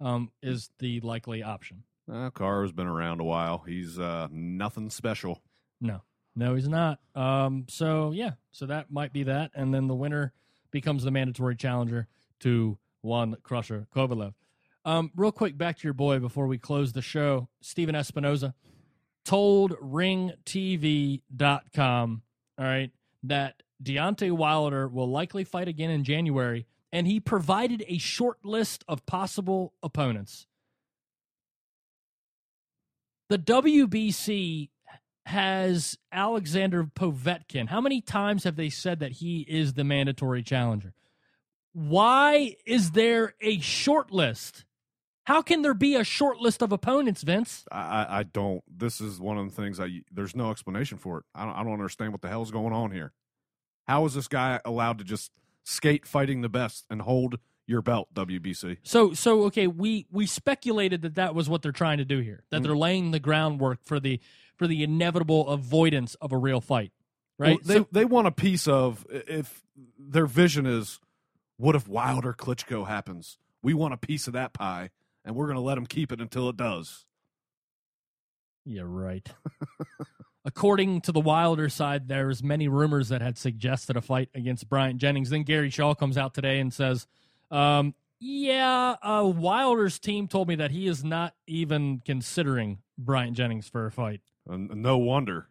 um, 0.00 0.30
is 0.42 0.70
the 0.80 1.00
likely 1.00 1.42
option. 1.44 1.84
Uh, 2.12 2.30
Karo's 2.30 2.72
been 2.72 2.86
around 2.88 3.20
a 3.20 3.24
while. 3.24 3.62
He's 3.66 3.98
uh, 3.98 4.26
nothing 4.32 4.90
special. 4.90 5.42
No, 5.80 6.02
no, 6.36 6.54
he's 6.54 6.68
not. 6.68 7.00
Um, 7.14 7.64
so 7.68 8.12
yeah, 8.12 8.32
so 8.52 8.66
that 8.66 8.90
might 8.90 9.12
be 9.12 9.24
that, 9.24 9.50
and 9.54 9.74
then 9.74 9.88
the 9.88 9.94
winner 9.94 10.32
becomes 10.70 11.02
the 11.02 11.10
mandatory 11.10 11.56
challenger 11.56 12.06
to 12.40 12.76
one 13.00 13.36
Crusher 13.42 13.86
Kovalev. 13.94 14.34
Um, 14.84 15.10
real 15.16 15.32
quick, 15.32 15.56
back 15.58 15.78
to 15.78 15.84
your 15.84 15.94
boy 15.94 16.18
before 16.18 16.46
we 16.46 16.58
close 16.58 16.92
the 16.92 17.02
show. 17.02 17.48
Stephen 17.60 17.94
Espinoza 17.94 18.52
told 19.24 19.72
RingTV.com, 19.72 21.22
all 22.58 22.64
right, 22.64 22.92
that 23.24 23.62
Deontay 23.82 24.30
Wilder 24.30 24.86
will 24.86 25.10
likely 25.10 25.42
fight 25.44 25.68
again 25.68 25.90
in 25.90 26.04
January, 26.04 26.66
and 26.92 27.06
he 27.06 27.18
provided 27.18 27.84
a 27.88 27.98
short 27.98 28.44
list 28.44 28.84
of 28.86 29.04
possible 29.06 29.72
opponents. 29.82 30.46
The 33.28 33.38
WBC 33.38 34.68
has 35.26 35.98
Alexander 36.12 36.84
Povetkin. 36.84 37.68
How 37.68 37.80
many 37.80 38.00
times 38.00 38.44
have 38.44 38.54
they 38.54 38.70
said 38.70 39.00
that 39.00 39.10
he 39.10 39.40
is 39.40 39.74
the 39.74 39.82
mandatory 39.82 40.44
challenger? 40.44 40.94
Why 41.72 42.54
is 42.64 42.92
there 42.92 43.34
a 43.40 43.58
short 43.58 44.12
list? 44.12 44.64
How 45.24 45.42
can 45.42 45.62
there 45.62 45.74
be 45.74 45.96
a 45.96 46.04
short 46.04 46.38
list 46.38 46.62
of 46.62 46.70
opponents, 46.70 47.24
Vince? 47.24 47.64
I, 47.72 48.06
I, 48.20 48.22
don't. 48.22 48.62
This 48.68 49.00
is 49.00 49.18
one 49.18 49.36
of 49.36 49.46
the 49.46 49.60
things 49.60 49.80
I. 49.80 50.02
There's 50.12 50.36
no 50.36 50.52
explanation 50.52 50.96
for 50.96 51.18
it. 51.18 51.24
I 51.34 51.44
don't, 51.44 51.54
I 51.54 51.64
don't 51.64 51.72
understand 51.72 52.12
what 52.12 52.22
the 52.22 52.28
hell's 52.28 52.52
going 52.52 52.72
on 52.72 52.92
here. 52.92 53.12
How 53.88 54.04
is 54.06 54.14
this 54.14 54.28
guy 54.28 54.60
allowed 54.64 54.98
to 54.98 55.04
just 55.04 55.32
skate 55.64 56.06
fighting 56.06 56.42
the 56.42 56.48
best 56.48 56.86
and 56.88 57.02
hold 57.02 57.40
your 57.66 57.82
belt, 57.82 58.14
WBC? 58.14 58.78
So, 58.84 59.12
so 59.12 59.42
okay, 59.46 59.66
we 59.66 60.06
we 60.12 60.26
speculated 60.26 61.02
that 61.02 61.16
that 61.16 61.34
was 61.34 61.48
what 61.48 61.62
they're 61.62 61.72
trying 61.72 61.98
to 61.98 62.04
do 62.04 62.20
here. 62.20 62.44
That 62.50 62.60
mm. 62.60 62.62
they're 62.62 62.76
laying 62.76 63.10
the 63.10 63.18
groundwork 63.18 63.80
for 63.82 63.98
the 63.98 64.20
for 64.56 64.66
the 64.66 64.82
inevitable 64.82 65.48
avoidance 65.48 66.14
of 66.16 66.32
a 66.32 66.36
real 66.38 66.60
fight, 66.60 66.92
right? 67.38 67.58
Well, 67.58 67.64
they 67.64 67.74
So- 67.76 67.88
they 67.92 68.04
want 68.04 68.26
a 68.26 68.32
piece 68.32 68.66
of 68.66 69.06
if 69.10 69.62
their 69.98 70.26
vision 70.26 70.66
is, 70.66 71.00
what 71.56 71.74
if 71.76 71.86
Wilder 71.88 72.32
Klitschko 72.32 72.86
happens? 72.86 73.38
We 73.62 73.74
want 73.74 73.94
a 73.94 73.98
piece 73.98 74.26
of 74.26 74.32
that 74.34 74.52
pie, 74.52 74.90
and 75.24 75.34
we're 75.34 75.46
going 75.46 75.56
to 75.56 75.62
let 75.62 75.74
them 75.76 75.86
keep 75.86 76.12
it 76.12 76.20
until 76.20 76.48
it 76.48 76.56
does. 76.56 77.04
Yeah, 78.64 78.82
right. 78.84 79.26
According 80.44 81.00
to 81.02 81.12
the 81.12 81.20
Wilder 81.20 81.68
side, 81.68 82.08
there's 82.08 82.42
many 82.42 82.68
rumors 82.68 83.08
that 83.08 83.20
had 83.20 83.36
suggested 83.36 83.96
a 83.96 84.00
fight 84.00 84.28
against 84.34 84.68
Bryant 84.68 85.00
Jennings. 85.00 85.30
Then 85.30 85.42
Gary 85.42 85.70
Shaw 85.70 85.94
comes 85.94 86.16
out 86.16 86.34
today 86.34 86.60
and 86.60 86.72
says, 86.72 87.06
um, 87.50 87.94
"Yeah, 88.18 88.96
uh, 89.02 89.32
Wilder's 89.34 89.98
team 89.98 90.28
told 90.28 90.48
me 90.48 90.54
that 90.56 90.70
he 90.70 90.86
is 90.86 91.04
not 91.04 91.34
even 91.46 92.02
considering 92.04 92.78
Bryant 92.98 93.36
Jennings 93.36 93.68
for 93.68 93.86
a 93.86 93.92
fight." 93.92 94.20
And 94.48 94.82
no 94.82 94.98
wonder. 94.98 95.48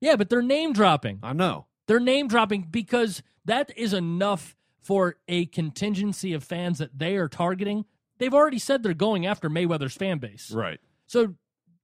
Yeah, 0.00 0.16
but 0.16 0.28
they're 0.28 0.42
name 0.42 0.72
dropping. 0.72 1.20
I 1.22 1.32
know. 1.32 1.66
They're 1.86 2.00
name 2.00 2.28
dropping 2.28 2.68
because 2.70 3.22
that 3.44 3.70
is 3.76 3.92
enough 3.92 4.56
for 4.80 5.16
a 5.28 5.46
contingency 5.46 6.32
of 6.32 6.42
fans 6.42 6.78
that 6.78 6.98
they 6.98 7.16
are 7.16 7.28
targeting. 7.28 7.84
They've 8.18 8.34
already 8.34 8.58
said 8.58 8.82
they're 8.82 8.94
going 8.94 9.26
after 9.26 9.48
Mayweather's 9.48 9.96
fan 9.96 10.18
base. 10.18 10.50
Right. 10.50 10.80
So 11.06 11.34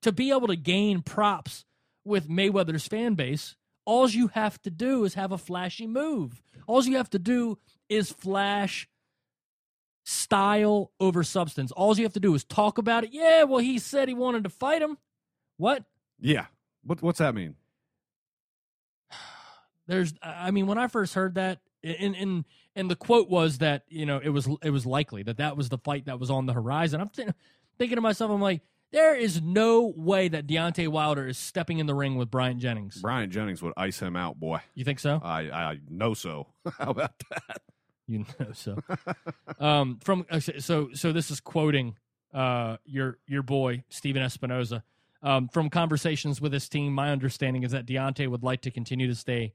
to 0.03 0.12
be 0.12 0.31
able 0.31 0.49
to 0.49 0.57
gain 0.57 1.03
props 1.03 1.65
with 2.05 2.29
Mayweather's 2.29 2.87
fan 2.87 3.15
base, 3.15 3.57
all 3.85 4.09
you 4.09 4.29
have 4.29 4.61
to 4.62 4.70
do 4.70 5.05
is 5.05 5.15
have 5.15 5.33
a 5.33 5.39
flashy 5.39 5.87
move. 5.87 6.43
All 6.66 6.85
you 6.85 6.97
have 6.97 7.11
to 7.11 7.19
do 7.19 7.59
is 7.89 8.12
flash 8.12 8.89
style 10.09 10.91
over 11.01 11.23
substance. 11.23 11.71
All 11.73 11.95
you 11.95 12.05
have 12.05 12.15
to 12.15 12.21
do 12.21 12.35
is 12.35 12.43
talk 12.43 12.79
about 12.79 13.05
it. 13.05 13.11
Yeah, 13.13 13.43
well, 13.45 13.59
he 13.59 13.79
said 13.79 14.09
he 14.09 14.15
wanted 14.15 14.45
to 14.45 14.51
fight 14.51 14.81
him. 14.81 14.97
What? 15.59 15.85
Yeah. 16.19 16.47
What 16.83 17.03
What's 17.03 17.19
that 17.19 17.35
mean? 17.35 17.57
There's, 19.87 20.15
I 20.23 20.51
mean, 20.51 20.67
when 20.67 20.79
I 20.79 20.87
first 20.87 21.15
heard 21.15 21.35
that, 21.35 21.61
And 21.85 22.17
and 22.17 22.45
and 22.75 22.91
the 22.91 22.97
quote 22.97 23.29
was 23.29 23.59
that 23.59 23.85
you 23.89 24.07
know 24.07 24.19
it 24.23 24.31
was 24.31 24.49
it 24.63 24.71
was 24.71 24.87
likely 24.87 25.23
that 25.25 25.37
that 25.37 25.57
was 25.57 25.69
the 25.69 25.79
fight 25.79 26.07
that 26.07 26.19
was 26.19 26.31
on 26.31 26.47
the 26.47 26.53
horizon. 26.55 27.01
I'm 27.01 27.11
th- 27.11 27.29
thinking 27.79 27.97
to 27.97 28.03
myself, 28.03 28.31
I'm 28.31 28.41
like, 28.41 28.63
there 28.93 29.15
is 29.15 29.43
no 29.43 29.93
way 29.95 30.29
that 30.29 30.47
Deontay 30.47 30.89
Wilder 30.89 31.29
is 31.29 31.37
stepping 31.37 31.79
in 31.79 31.87
the 31.87 31.95
ring 31.95 32.17
with 32.17 32.31
Bryant 32.31 32.61
Jennings. 32.61 33.03
Bryant 33.03 33.31
Jennings 33.33 33.63
would 33.63 33.75
ice 33.77 34.01
him 34.01 34.17
out, 34.17 34.41
boy. 34.41 34.61
You 34.75 34.85
think 34.85 35.01
so? 35.01 35.21
I 35.23 35.51
I 35.51 35.79
know 35.89 36.15
so. 36.15 36.47
How 36.79 36.91
about 36.91 37.13
that? 37.31 37.61
You 38.11 38.25
know 38.41 38.53
so. 38.55 38.79
um, 39.61 39.99
from 40.03 40.25
uh, 40.31 40.41
so 40.41 40.89
so 40.95 41.13
this 41.13 41.31
is 41.31 41.41
quoting 41.41 41.97
uh 42.33 42.79
your 42.87 43.19
your 43.27 43.43
boy 43.43 43.85
Stephen 43.91 44.23
Espinoza. 44.23 44.83
Um, 45.23 45.49
from 45.49 45.69
conversations 45.69 46.41
with 46.41 46.53
his 46.53 46.69
team, 46.69 46.95
my 46.95 47.11
understanding 47.11 47.65
is 47.65 47.73
that 47.73 47.87
Deontay 47.87 48.29
would 48.29 48.43
like 48.43 48.63
to 48.63 48.71
continue 48.71 49.09
to 49.09 49.15
stay 49.15 49.53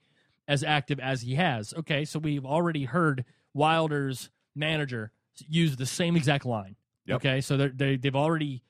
as 0.47 0.63
active 0.63 0.99
as 0.99 1.21
he 1.21 1.35
has. 1.35 1.73
Okay, 1.73 2.05
so 2.05 2.19
we've 2.19 2.45
already 2.45 2.83
heard 2.83 3.25
Wilder's 3.53 4.29
manager 4.55 5.11
use 5.47 5.75
the 5.75 5.85
same 5.85 6.15
exact 6.15 6.45
line. 6.45 6.75
Yep. 7.05 7.15
Okay, 7.17 7.41
so 7.41 7.57
they're, 7.57 7.69
they 7.69 7.95
they've 7.97 8.15
already 8.15 8.61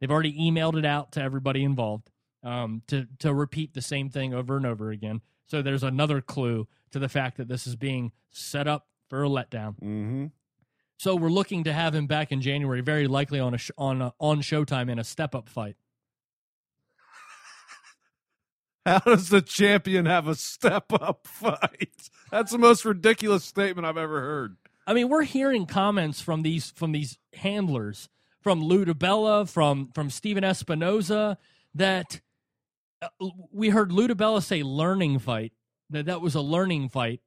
they've 0.00 0.10
already 0.10 0.34
emailed 0.38 0.78
it 0.78 0.84
out 0.84 1.12
to 1.12 1.22
everybody 1.22 1.64
involved 1.64 2.10
um, 2.42 2.82
to 2.88 3.06
to 3.20 3.32
repeat 3.34 3.74
the 3.74 3.82
same 3.82 4.08
thing 4.08 4.34
over 4.34 4.56
and 4.56 4.66
over 4.66 4.90
again. 4.90 5.20
So 5.46 5.62
there's 5.62 5.82
another 5.82 6.20
clue 6.20 6.68
to 6.92 6.98
the 6.98 7.08
fact 7.08 7.36
that 7.38 7.48
this 7.48 7.66
is 7.66 7.76
being 7.76 8.12
set 8.30 8.66
up 8.68 8.86
for 9.12 9.24
a 9.24 9.28
letdown. 9.28 9.74
Mm-hmm. 9.74 10.26
So 10.96 11.14
we're 11.14 11.28
looking 11.28 11.64
to 11.64 11.72
have 11.74 11.94
him 11.94 12.06
back 12.06 12.32
in 12.32 12.40
January, 12.40 12.80
very 12.80 13.06
likely 13.06 13.40
on 13.40 13.52
a 13.52 13.58
sh- 13.58 13.70
on 13.76 14.00
a, 14.00 14.14
on 14.18 14.40
Showtime 14.40 14.88
in 14.90 14.98
a 14.98 15.04
step 15.04 15.34
up 15.34 15.50
fight. 15.50 15.76
How 18.86 19.00
does 19.00 19.28
the 19.28 19.42
champion 19.42 20.06
have 20.06 20.28
a 20.28 20.34
step 20.34 20.94
up 20.94 21.26
fight? 21.26 22.08
That's 22.30 22.52
the 22.52 22.58
most 22.58 22.86
ridiculous 22.86 23.44
statement 23.44 23.86
I've 23.86 23.98
ever 23.98 24.22
heard. 24.22 24.56
I 24.86 24.94
mean, 24.94 25.10
we're 25.10 25.24
hearing 25.24 25.66
comments 25.66 26.22
from 26.22 26.40
these 26.40 26.70
from 26.70 26.92
these 26.92 27.18
handlers, 27.34 28.08
from 28.40 28.62
Lou 28.64 28.86
DiBella, 28.86 29.46
from 29.46 29.90
from 29.92 30.08
Stephen 30.08 30.42
Espinoza, 30.42 31.36
that 31.74 32.22
uh, 33.02 33.28
we 33.52 33.68
heard 33.68 33.92
Lou 33.92 34.08
DiBella 34.08 34.42
say 34.42 34.62
learning 34.62 35.18
fight. 35.18 35.52
That 35.90 36.06
that 36.06 36.22
was 36.22 36.34
a 36.34 36.40
learning 36.40 36.88
fight 36.88 37.20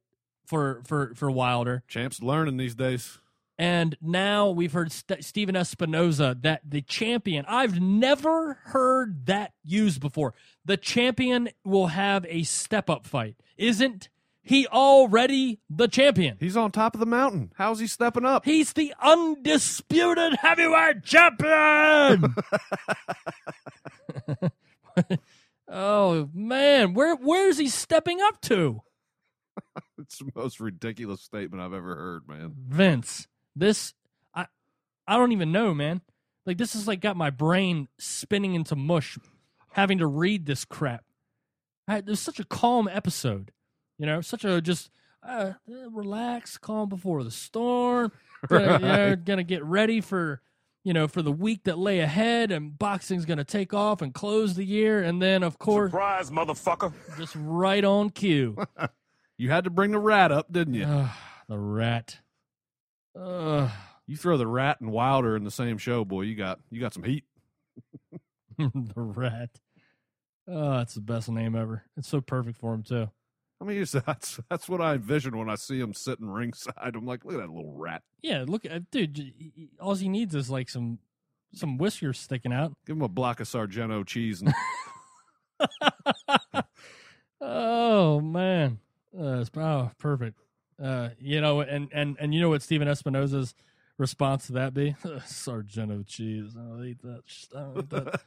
for 0.46 0.82
for 0.84 1.14
for 1.14 1.30
Wilder. 1.30 1.82
Champ's 1.88 2.22
learning 2.22 2.56
these 2.56 2.74
days. 2.74 3.18
And 3.58 3.96
now 4.02 4.50
we've 4.50 4.72
heard 4.72 4.92
St- 4.92 5.24
Stephen 5.24 5.54
Espinoza 5.54 6.40
that 6.42 6.60
the 6.68 6.82
champion, 6.82 7.46
I've 7.48 7.80
never 7.80 8.54
heard 8.64 9.26
that 9.26 9.52
used 9.64 10.00
before. 10.00 10.34
The 10.64 10.76
champion 10.76 11.48
will 11.64 11.86
have 11.86 12.26
a 12.28 12.42
step 12.42 12.90
up 12.90 13.06
fight. 13.06 13.36
Isn't 13.56 14.10
he 14.42 14.66
already 14.66 15.60
the 15.70 15.88
champion? 15.88 16.36
He's 16.38 16.56
on 16.56 16.70
top 16.70 16.94
of 16.94 17.00
the 17.00 17.06
mountain. 17.06 17.52
How's 17.56 17.80
he 17.80 17.86
stepping 17.86 18.26
up? 18.26 18.44
He's 18.44 18.74
the 18.74 18.94
undisputed 19.00 20.34
heavyweight 20.34 21.02
champion. 21.02 22.34
oh 25.68 26.28
man, 26.34 26.92
where 26.92 27.16
where's 27.16 27.58
he 27.58 27.68
stepping 27.68 28.20
up 28.20 28.40
to? 28.42 28.82
It's 29.98 30.18
the 30.18 30.30
most 30.34 30.60
ridiculous 30.60 31.22
statement 31.22 31.62
I've 31.62 31.72
ever 31.72 31.96
heard, 31.96 32.28
man. 32.28 32.52
Vince, 32.68 33.26
this 33.54 33.94
I 34.34 34.46
I 35.06 35.16
don't 35.16 35.32
even 35.32 35.52
know, 35.52 35.74
man. 35.74 36.02
Like 36.44 36.58
this 36.58 36.74
is 36.74 36.86
like 36.86 37.00
got 37.00 37.16
my 37.16 37.30
brain 37.30 37.88
spinning 37.98 38.54
into 38.54 38.76
mush 38.76 39.18
having 39.72 39.98
to 39.98 40.06
read 40.06 40.46
this 40.46 40.64
crap. 40.64 41.04
I, 41.88 41.98
it 41.98 42.06
was 42.06 42.20
such 42.20 42.38
a 42.40 42.44
calm 42.44 42.88
episode, 42.92 43.52
you 43.98 44.06
know, 44.06 44.20
such 44.20 44.44
a 44.44 44.60
just 44.60 44.90
uh, 45.26 45.52
relax, 45.90 46.56
calm 46.58 46.88
before 46.88 47.24
the 47.24 47.30
storm. 47.30 48.12
Gonna, 48.48 48.72
you 48.74 48.78
know, 48.78 49.16
gonna 49.16 49.42
get 49.42 49.64
ready 49.64 50.00
for 50.00 50.40
you 50.84 50.92
know 50.92 51.08
for 51.08 51.22
the 51.22 51.32
week 51.32 51.64
that 51.64 51.78
lay 51.78 52.00
ahead, 52.00 52.52
and 52.52 52.78
boxing's 52.78 53.24
gonna 53.24 53.44
take 53.44 53.72
off 53.74 54.02
and 54.02 54.12
close 54.14 54.54
the 54.54 54.64
year, 54.64 55.02
and 55.02 55.20
then 55.20 55.42
of 55.42 55.58
course 55.58 55.90
Surprise, 55.90 56.30
motherfucker. 56.30 56.92
just 57.18 57.34
right 57.36 57.82
on 57.82 58.10
cue. 58.10 58.56
You 59.38 59.50
had 59.50 59.64
to 59.64 59.70
bring 59.70 59.90
the 59.90 59.98
rat 59.98 60.32
up, 60.32 60.50
didn't 60.52 60.74
you? 60.74 60.84
Ugh, 60.84 61.10
the 61.48 61.58
rat. 61.58 62.18
Ugh. 63.18 63.70
You 64.06 64.16
throw 64.16 64.36
the 64.36 64.46
rat 64.46 64.80
and 64.80 64.92
Wilder 64.92 65.36
in 65.36 65.44
the 65.44 65.50
same 65.50 65.78
show, 65.78 66.04
boy. 66.04 66.22
You 66.22 66.36
got 66.36 66.60
you 66.70 66.80
got 66.80 66.94
some 66.94 67.02
heat. 67.02 67.24
the 68.58 68.70
rat. 68.96 69.50
Oh, 70.48 70.78
that's 70.78 70.94
the 70.94 71.00
best 71.00 71.28
name 71.28 71.56
ever. 71.56 71.82
It's 71.96 72.08
so 72.08 72.20
perfect 72.20 72.58
for 72.58 72.72
him 72.72 72.82
too. 72.84 73.10
I 73.60 73.64
mean, 73.64 73.84
that's 74.06 74.38
that's 74.48 74.68
what 74.68 74.80
I 74.80 74.94
envision 74.94 75.36
when 75.36 75.50
I 75.50 75.56
see 75.56 75.80
him 75.80 75.92
sitting 75.92 76.28
ringside. 76.30 76.94
I'm 76.94 77.04
like, 77.04 77.24
look 77.24 77.34
at 77.34 77.40
that 77.40 77.50
little 77.50 77.72
rat. 77.74 78.02
Yeah, 78.22 78.44
look, 78.46 78.64
at 78.64 78.90
dude. 78.90 79.14
j- 79.14 79.34
he- 79.36 79.52
he- 79.56 79.70
All 79.80 79.94
he 79.96 80.08
needs 80.08 80.34
is 80.34 80.48
like 80.50 80.68
some 80.70 80.98
some 81.52 81.76
whiskers 81.78 82.18
sticking 82.18 82.52
out. 82.52 82.74
Give 82.86 82.96
him 82.96 83.02
a 83.02 83.08
block 83.08 83.40
of 83.40 83.48
Sargento 83.48 84.04
cheese 84.04 84.40
and 84.42 84.54
Oh 87.40 88.20
man, 88.20 88.78
uh, 89.18 89.44
oh 89.56 89.90
perfect. 89.98 90.40
Uh, 90.82 91.10
you 91.18 91.40
know, 91.40 91.60
and 91.60 91.88
and 91.92 92.16
and 92.20 92.34
you 92.34 92.40
know 92.40 92.48
what 92.48 92.62
Stephen 92.62 92.88
Espinoza's 92.88 93.54
response 93.98 94.46
to 94.48 94.52
that 94.54 94.74
be? 94.74 94.94
Sargento 95.24 96.02
cheese. 96.02 96.54
I 96.56 96.60
don't 96.60 96.84
eat 96.84 97.02
that. 97.02 97.22
sh- 97.24 97.46
I 97.54 97.60
don't 97.60 97.78
eat 97.78 97.90
that. 97.90 98.20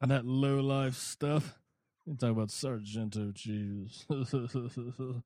that 0.02 0.24
low 0.24 0.60
life 0.60 0.94
stuff. 0.94 1.58
You 2.06 2.14
talk 2.14 2.30
about 2.30 2.50
Sargento 2.50 3.32
cheese. 3.32 4.06
oh 4.10 5.22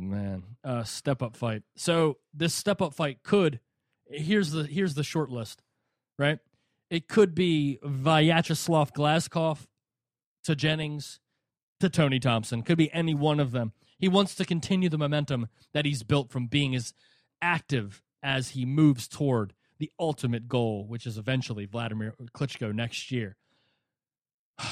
man, 0.00 0.42
uh, 0.64 0.82
step 0.84 1.22
up 1.22 1.36
fight. 1.36 1.62
So 1.76 2.18
this 2.34 2.54
step 2.54 2.82
up 2.82 2.94
fight 2.94 3.22
could. 3.22 3.60
Here's 4.10 4.50
the 4.50 4.64
here's 4.64 4.94
the 4.94 5.04
short 5.04 5.30
list, 5.30 5.62
right? 6.18 6.38
It 6.90 7.06
could 7.08 7.34
be 7.34 7.78
Vyacheslav 7.84 8.92
Glazkov 8.92 9.66
to 10.44 10.56
Jennings 10.56 11.20
to 11.80 11.88
Tony 11.88 12.18
Thompson. 12.18 12.62
Could 12.62 12.78
be 12.78 12.92
any 12.92 13.14
one 13.14 13.40
of 13.40 13.52
them. 13.52 13.72
He 13.98 14.08
wants 14.08 14.34
to 14.36 14.44
continue 14.44 14.88
the 14.88 14.98
momentum 14.98 15.48
that 15.72 15.84
he's 15.84 16.02
built 16.02 16.30
from 16.30 16.46
being 16.46 16.74
as 16.74 16.94
active 17.42 18.02
as 18.22 18.50
he 18.50 18.64
moves 18.64 19.08
toward 19.08 19.54
the 19.78 19.90
ultimate 19.98 20.48
goal, 20.48 20.86
which 20.86 21.06
is 21.06 21.18
eventually 21.18 21.66
Vladimir 21.66 22.14
Klitschko 22.34 22.74
next 22.74 23.10
year. 23.10 23.36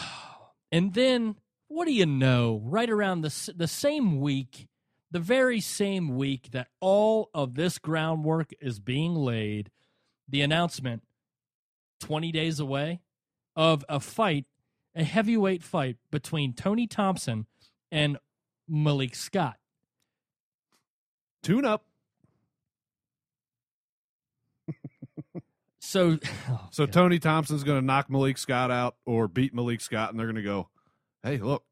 And 0.72 0.94
then, 0.94 1.36
what 1.68 1.84
do 1.84 1.92
you 1.92 2.06
know? 2.06 2.60
Right 2.64 2.90
around 2.90 3.20
the 3.20 3.52
the 3.56 3.68
same 3.68 4.20
week, 4.20 4.66
the 5.12 5.20
very 5.20 5.60
same 5.60 6.16
week 6.16 6.50
that 6.50 6.66
all 6.80 7.30
of 7.32 7.54
this 7.54 7.78
groundwork 7.78 8.50
is 8.60 8.80
being 8.80 9.14
laid, 9.14 9.70
the 10.28 10.42
announcement, 10.42 11.04
twenty 12.00 12.32
days 12.32 12.58
away, 12.58 13.00
of 13.54 13.84
a 13.88 14.00
fight, 14.00 14.46
a 14.96 15.04
heavyweight 15.04 15.62
fight 15.62 15.98
between 16.10 16.54
Tony 16.54 16.86
Thompson 16.86 17.46
and 17.92 18.18
Malik 18.66 19.14
Scott. 19.14 19.56
tune 21.42 21.64
up. 21.64 21.84
So, 25.78 26.18
oh, 26.50 26.68
So 26.72 26.86
God. 26.86 26.92
Tony 26.92 27.18
Thompson's 27.20 27.62
going 27.62 27.80
to 27.80 27.84
knock 27.84 28.10
Malik 28.10 28.38
Scott 28.38 28.72
out 28.72 28.96
or 29.04 29.28
beat 29.28 29.54
Malik 29.54 29.80
Scott, 29.80 30.10
and 30.10 30.18
they're 30.18 30.26
going 30.26 30.34
to 30.34 30.42
go, 30.42 30.68
"Hey, 31.22 31.36
look, 31.38 31.64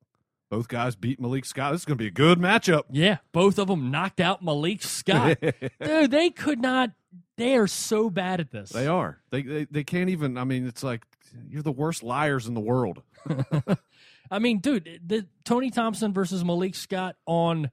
both 0.51 0.69
guys 0.69 0.95
beat 0.95 1.21
Malik 1.21 1.45
Scott. 1.45 1.73
This 1.73 1.81
is 1.81 1.85
going 1.85 1.99
to 1.99 2.03
be 2.03 2.07
a 2.09 2.13
good 2.13 2.39
matchup." 2.39 2.85
yeah, 2.93 3.17
both 3.33 3.59
of 3.59 3.67
them 3.67 3.91
knocked 3.91 4.21
out 4.21 4.41
Malik 4.43 4.83
Scott. 4.85 5.39
Dude, 5.83 6.13
they 6.13 6.31
could 6.31 6.61
not. 6.61 6.91
They 7.37 7.57
are 7.57 7.67
so 7.67 8.09
bad 8.09 8.39
at 8.39 8.53
this. 8.53 8.71
They 8.71 8.87
are. 8.87 9.19
They, 9.31 9.43
they 9.43 9.65
they 9.65 9.83
can't 9.83 10.11
even. 10.11 10.39
I 10.39 10.45
mean, 10.45 10.65
it's 10.65 10.85
like 10.85 11.03
you're 11.49 11.63
the 11.63 11.73
worst 11.73 12.05
liars 12.05 12.47
in 12.47 12.55
the 12.55 12.61
world. 12.61 13.03
I 14.31 14.39
mean, 14.39 14.59
dude, 14.59 15.01
the 15.07 15.27
Tony 15.45 15.71
Thompson 15.71 16.13
versus 16.13 16.45
Malik 16.45 16.75
Scott 16.75 17.17
on 17.27 17.71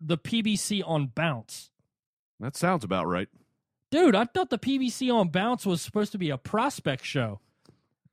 the 0.00 0.16
PBC 0.16 0.82
on 0.84 1.08
Bounce. 1.08 1.70
That 2.38 2.56
sounds 2.56 2.84
about 2.84 3.06
right. 3.06 3.28
Dude, 3.90 4.14
I 4.14 4.24
thought 4.24 4.50
the 4.50 4.58
PBC 4.58 5.12
on 5.12 5.28
Bounce 5.28 5.66
was 5.66 5.82
supposed 5.82 6.12
to 6.12 6.18
be 6.18 6.30
a 6.30 6.38
prospect 6.38 7.04
show. 7.04 7.40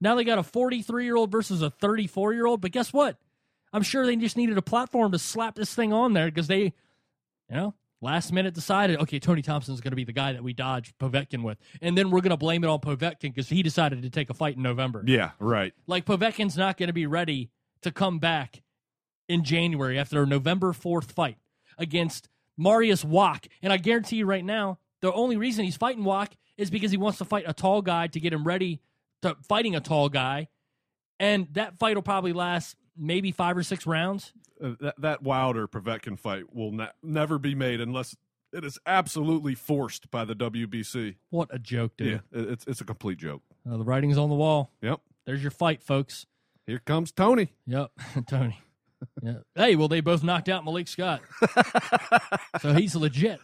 Now 0.02 0.16
they 0.16 0.24
got 0.24 0.40
a 0.40 0.44
43 0.44 1.06
year 1.06 1.16
old 1.16 1.32
versus 1.32 1.62
a 1.62 1.70
34 1.70 2.34
year 2.34 2.46
old, 2.46 2.62
but 2.62 2.72
guess 2.72 2.92
what? 2.92 3.18
I'm 3.74 3.84
sure 3.84 4.06
they 4.06 4.16
just 4.16 4.38
needed 4.38 4.58
a 4.58 4.62
platform 4.62 5.12
to 5.12 5.20
slap 5.20 5.56
this 5.56 5.74
thing 5.74 5.94
on 5.94 6.14
there 6.14 6.26
because 6.26 6.48
they, 6.48 6.62
you 6.62 6.74
know, 7.52 7.74
last 8.02 8.32
minute 8.32 8.54
decided, 8.54 9.00
okay, 9.02 9.20
Tony 9.20 9.42
Thompson's 9.42 9.82
going 9.82 9.92
to 9.92 9.96
be 9.96 10.04
the 10.04 10.14
guy 10.14 10.34
that 10.34 10.44
we 10.44 10.54
dodge 10.54 10.94
Povetkin 11.00 11.44
with. 11.44 11.58
And 11.82 11.98
then 11.98 12.12
we're 12.12 12.22
going 12.22 12.32
to 12.32 12.38
blame 12.38 12.64
it 12.64 12.68
on 12.68 12.80
Povetkin 12.80 13.34
because 13.34 13.50
he 13.50 13.64
decided 13.64 14.02
to 14.04 14.10
take 14.10 14.30
a 14.30 14.34
fight 14.34 14.58
in 14.58 14.64
November. 14.64 15.04
Yeah, 15.06 15.32
right. 15.40 15.74
Like 15.88 16.06
Povetkin's 16.06 16.58
not 16.58 16.78
going 16.78 16.88
to 16.88 16.94
be 16.94 17.06
ready 17.06 17.50
to 17.82 17.92
come 17.92 18.20
back 18.20 18.62
in 19.28 19.44
January 19.44 20.00
after 20.00 20.24
a 20.24 20.28
November 20.28 20.74
4th 20.74 21.12
fight 21.12 21.38
against 21.78 22.30
Marius 22.58 23.04
Wach. 23.04 23.46
And 23.62 23.72
I 23.72 23.78
guarantee 23.78 24.18
you 24.18 24.26
right 24.26 24.46
now, 24.46 24.80
the 25.02 25.14
only 25.14 25.38
reason 25.38 25.66
he's 25.66 25.78
fighting 25.78 26.04
Wach 26.04 26.32
is 26.58 26.70
because 26.70 26.92
he 26.92 26.98
wants 26.98 27.20
to 27.20 27.26
fight 27.26 27.46
a 27.48 27.54
tall 27.54 27.82
guy 27.82 28.08
to 28.08 28.20
get 28.20 28.34
him 28.34 28.44
ready 28.44 28.82
to 29.22 29.36
fighting 29.48 29.76
a 29.76 29.80
tall 29.80 30.10
guy. 30.10 30.48
And 31.20 31.48
that 31.54 31.78
fight 31.78 31.96
will 31.96 32.04
probably 32.04 32.34
last 32.34 32.76
maybe 32.98 33.32
five 33.32 33.58
or 33.58 33.64
six 33.64 33.86
rounds. 33.86 34.34
Uh, 34.64 34.72
that 34.80 34.96
that 35.00 35.24
Wilder 35.24 35.68
Povetkin 35.68 36.18
fight 36.20 36.54
will 36.54 36.72
ne- 36.72 36.90
never 37.04 37.38
be 37.40 37.54
made 37.56 37.80
unless 37.82 38.16
it 38.54 38.64
is 38.64 38.80
absolutely 38.86 39.54
forced 39.56 40.10
by 40.10 40.26
the 40.26 40.36
WBC. 40.36 41.16
What 41.30 41.50
a 41.54 41.60
joke, 41.60 41.98
dude. 41.98 42.22
Yeah, 42.32 42.40
it- 42.42 42.50
it's 42.50 42.66
it's 42.68 42.82
a 42.82 42.86
complete 42.86 43.18
joke. 43.20 43.42
Uh, 43.70 43.78
the 43.78 43.84
writing's 43.84 44.18
on 44.18 44.30
the 44.30 44.36
wall. 44.36 44.72
Yep. 44.82 45.02
There's 45.26 45.42
your 45.42 45.52
fight, 45.52 45.84
folks. 45.84 46.26
Here 46.66 46.80
comes 46.80 47.12
Tony. 47.12 47.54
Yep, 47.66 47.92
Tony. 48.30 48.60
Yeah. 49.22 49.40
Hey, 49.56 49.76
well, 49.76 49.88
they 49.88 50.02
both 50.02 50.24
knocked 50.24 50.50
out 50.50 50.66
Malik 50.66 50.88
Scott, 50.88 51.22
so 52.62 52.74
he's 52.74 52.96
legit. 52.96 53.40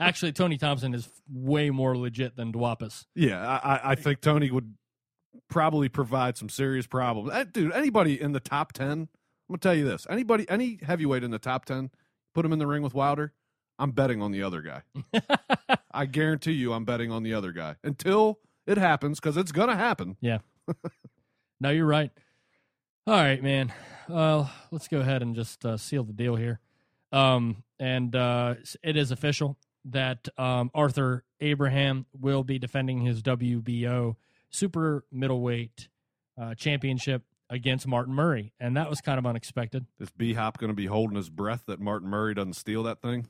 Actually, 0.00 0.32
Tony 0.32 0.58
Thompson 0.58 0.94
is 0.94 1.08
way 1.32 1.70
more 1.70 1.96
legit 1.96 2.36
than 2.36 2.52
Duhaupas. 2.52 3.06
Yeah, 3.14 3.40
I, 3.42 3.92
I- 3.92 3.94
think 3.94 4.20
Tony 4.20 4.50
would 4.50 4.74
probably 5.48 5.88
provide 5.88 6.36
some 6.36 6.48
serious 6.48 6.86
problems. 6.86 7.30
Eh, 7.32 7.44
Dude, 7.50 7.72
anybody 7.72 8.20
in 8.20 8.32
the 8.32 8.40
top 8.40 8.72
ten, 8.72 9.08
I'm 9.48 9.54
gonna 9.54 9.60
tell 9.60 9.74
you 9.74 9.84
this: 9.84 10.06
anybody, 10.10 10.48
any 10.48 10.78
heavyweight 10.82 11.24
in 11.24 11.30
the 11.30 11.38
top 11.38 11.64
ten, 11.64 11.90
put 12.34 12.44
him 12.44 12.52
in 12.52 12.58
the 12.58 12.66
ring 12.66 12.82
with 12.82 12.94
Wilder. 12.94 13.32
I'm 13.78 13.92
betting 13.92 14.20
on 14.20 14.32
the 14.32 14.42
other 14.42 14.60
guy. 14.60 14.82
I 15.92 16.06
guarantee 16.06 16.52
you, 16.52 16.72
I'm 16.72 16.84
betting 16.84 17.10
on 17.10 17.22
the 17.22 17.32
other 17.34 17.52
guy 17.52 17.76
until 17.82 18.40
it 18.66 18.76
happens 18.76 19.20
because 19.20 19.36
it's 19.36 19.52
gonna 19.52 19.76
happen. 19.76 20.16
Yeah. 20.20 20.38
no, 21.60 21.70
you're 21.70 21.86
right. 21.86 22.10
All 23.06 23.14
right, 23.14 23.42
man. 23.42 23.72
Well, 24.08 24.50
let's 24.70 24.88
go 24.88 25.00
ahead 25.00 25.22
and 25.22 25.34
just 25.34 25.64
uh, 25.64 25.76
seal 25.76 26.04
the 26.04 26.12
deal 26.12 26.36
here. 26.36 26.60
Um, 27.10 27.62
and 27.78 28.14
uh, 28.14 28.56
it 28.82 28.96
is 28.96 29.10
official 29.10 29.56
that 29.86 30.28
um, 30.36 30.70
Arthur 30.74 31.24
Abraham 31.40 32.04
will 32.12 32.44
be 32.44 32.58
defending 32.58 33.00
his 33.00 33.22
WBO 33.22 34.16
super 34.50 35.04
middleweight 35.10 35.88
uh, 36.40 36.54
championship 36.54 37.22
against 37.50 37.86
Martin 37.86 38.14
Murray, 38.14 38.52
and 38.60 38.76
that 38.76 38.90
was 38.90 39.00
kind 39.00 39.18
of 39.18 39.26
unexpected. 39.26 39.86
Is 40.00 40.10
B 40.10 40.34
Hop 40.34 40.58
going 40.58 40.70
to 40.70 40.76
be 40.76 40.86
holding 40.86 41.16
his 41.16 41.30
breath 41.30 41.64
that 41.66 41.80
Martin 41.80 42.08
Murray 42.08 42.34
doesn't 42.34 42.54
steal 42.54 42.82
that 42.84 43.00
thing? 43.00 43.26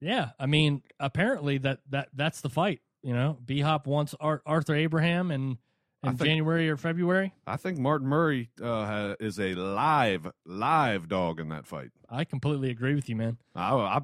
Yeah, 0.00 0.30
I 0.38 0.46
mean, 0.46 0.82
apparently 0.98 1.58
that 1.58 1.80
that 1.90 2.08
that's 2.14 2.40
the 2.40 2.50
fight. 2.50 2.80
You 3.02 3.14
know, 3.14 3.38
B 3.44 3.60
Hop 3.60 3.86
wants 3.86 4.14
Ar- 4.20 4.42
Arthur 4.46 4.74
Abraham 4.74 5.30
in 5.30 5.58
I 6.04 6.10
in 6.10 6.16
think- 6.16 6.28
January 6.28 6.68
or 6.68 6.76
February. 6.76 7.32
I 7.46 7.56
think 7.56 7.78
Martin 7.78 8.08
Murray 8.08 8.50
uh, 8.60 8.64
ha- 8.86 9.14
is 9.20 9.38
a 9.38 9.54
live, 9.54 10.26
live 10.44 11.08
dog 11.08 11.38
in 11.40 11.48
that 11.50 11.66
fight. 11.66 11.90
I 12.08 12.24
completely 12.24 12.70
agree 12.70 12.94
with 12.94 13.08
you, 13.08 13.14
man. 13.16 13.38
I, 13.54 13.74
I, 13.74 14.00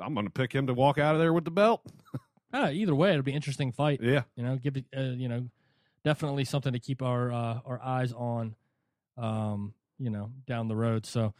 I'm 0.00 0.12
going 0.14 0.26
to 0.26 0.32
pick 0.32 0.52
him 0.52 0.66
to 0.66 0.74
walk 0.74 0.98
out 0.98 1.14
of 1.14 1.20
there 1.20 1.32
with 1.32 1.44
the 1.46 1.50
belt. 1.50 1.82
Uh, 2.52 2.68
either 2.72 2.94
way, 2.94 3.10
it'll 3.12 3.22
be 3.22 3.30
an 3.32 3.36
interesting 3.36 3.72
fight. 3.72 4.00
Yeah, 4.02 4.22
You 4.36 4.44
know, 4.44 4.56
give 4.56 4.76
it, 4.76 4.84
uh, 4.96 5.00
you 5.00 5.28
know, 5.28 5.48
definitely 6.04 6.44
something 6.44 6.72
to 6.74 6.78
keep 6.78 7.00
our 7.02 7.32
uh, 7.32 7.60
our 7.64 7.80
eyes 7.82 8.12
on. 8.12 8.54
Um, 9.18 9.74
you 9.98 10.10
know, 10.10 10.30
down 10.46 10.68
the 10.68 10.76
road. 10.76 11.04
So, 11.06 11.34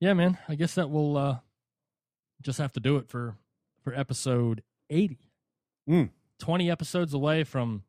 yeah, 0.00 0.12
man. 0.14 0.38
I 0.48 0.54
guess 0.54 0.74
that 0.76 0.90
will 0.90 1.16
uh, 1.16 1.38
just 2.42 2.58
have 2.58 2.72
to 2.74 2.80
do 2.80 2.96
it 2.96 3.08
for 3.08 3.36
for 3.82 3.92
episode 3.94 4.62
eighty. 4.90 5.18
Mm. 5.88 6.10
Twenty 6.38 6.70
episodes 6.70 7.12
away 7.14 7.42
from 7.44 7.82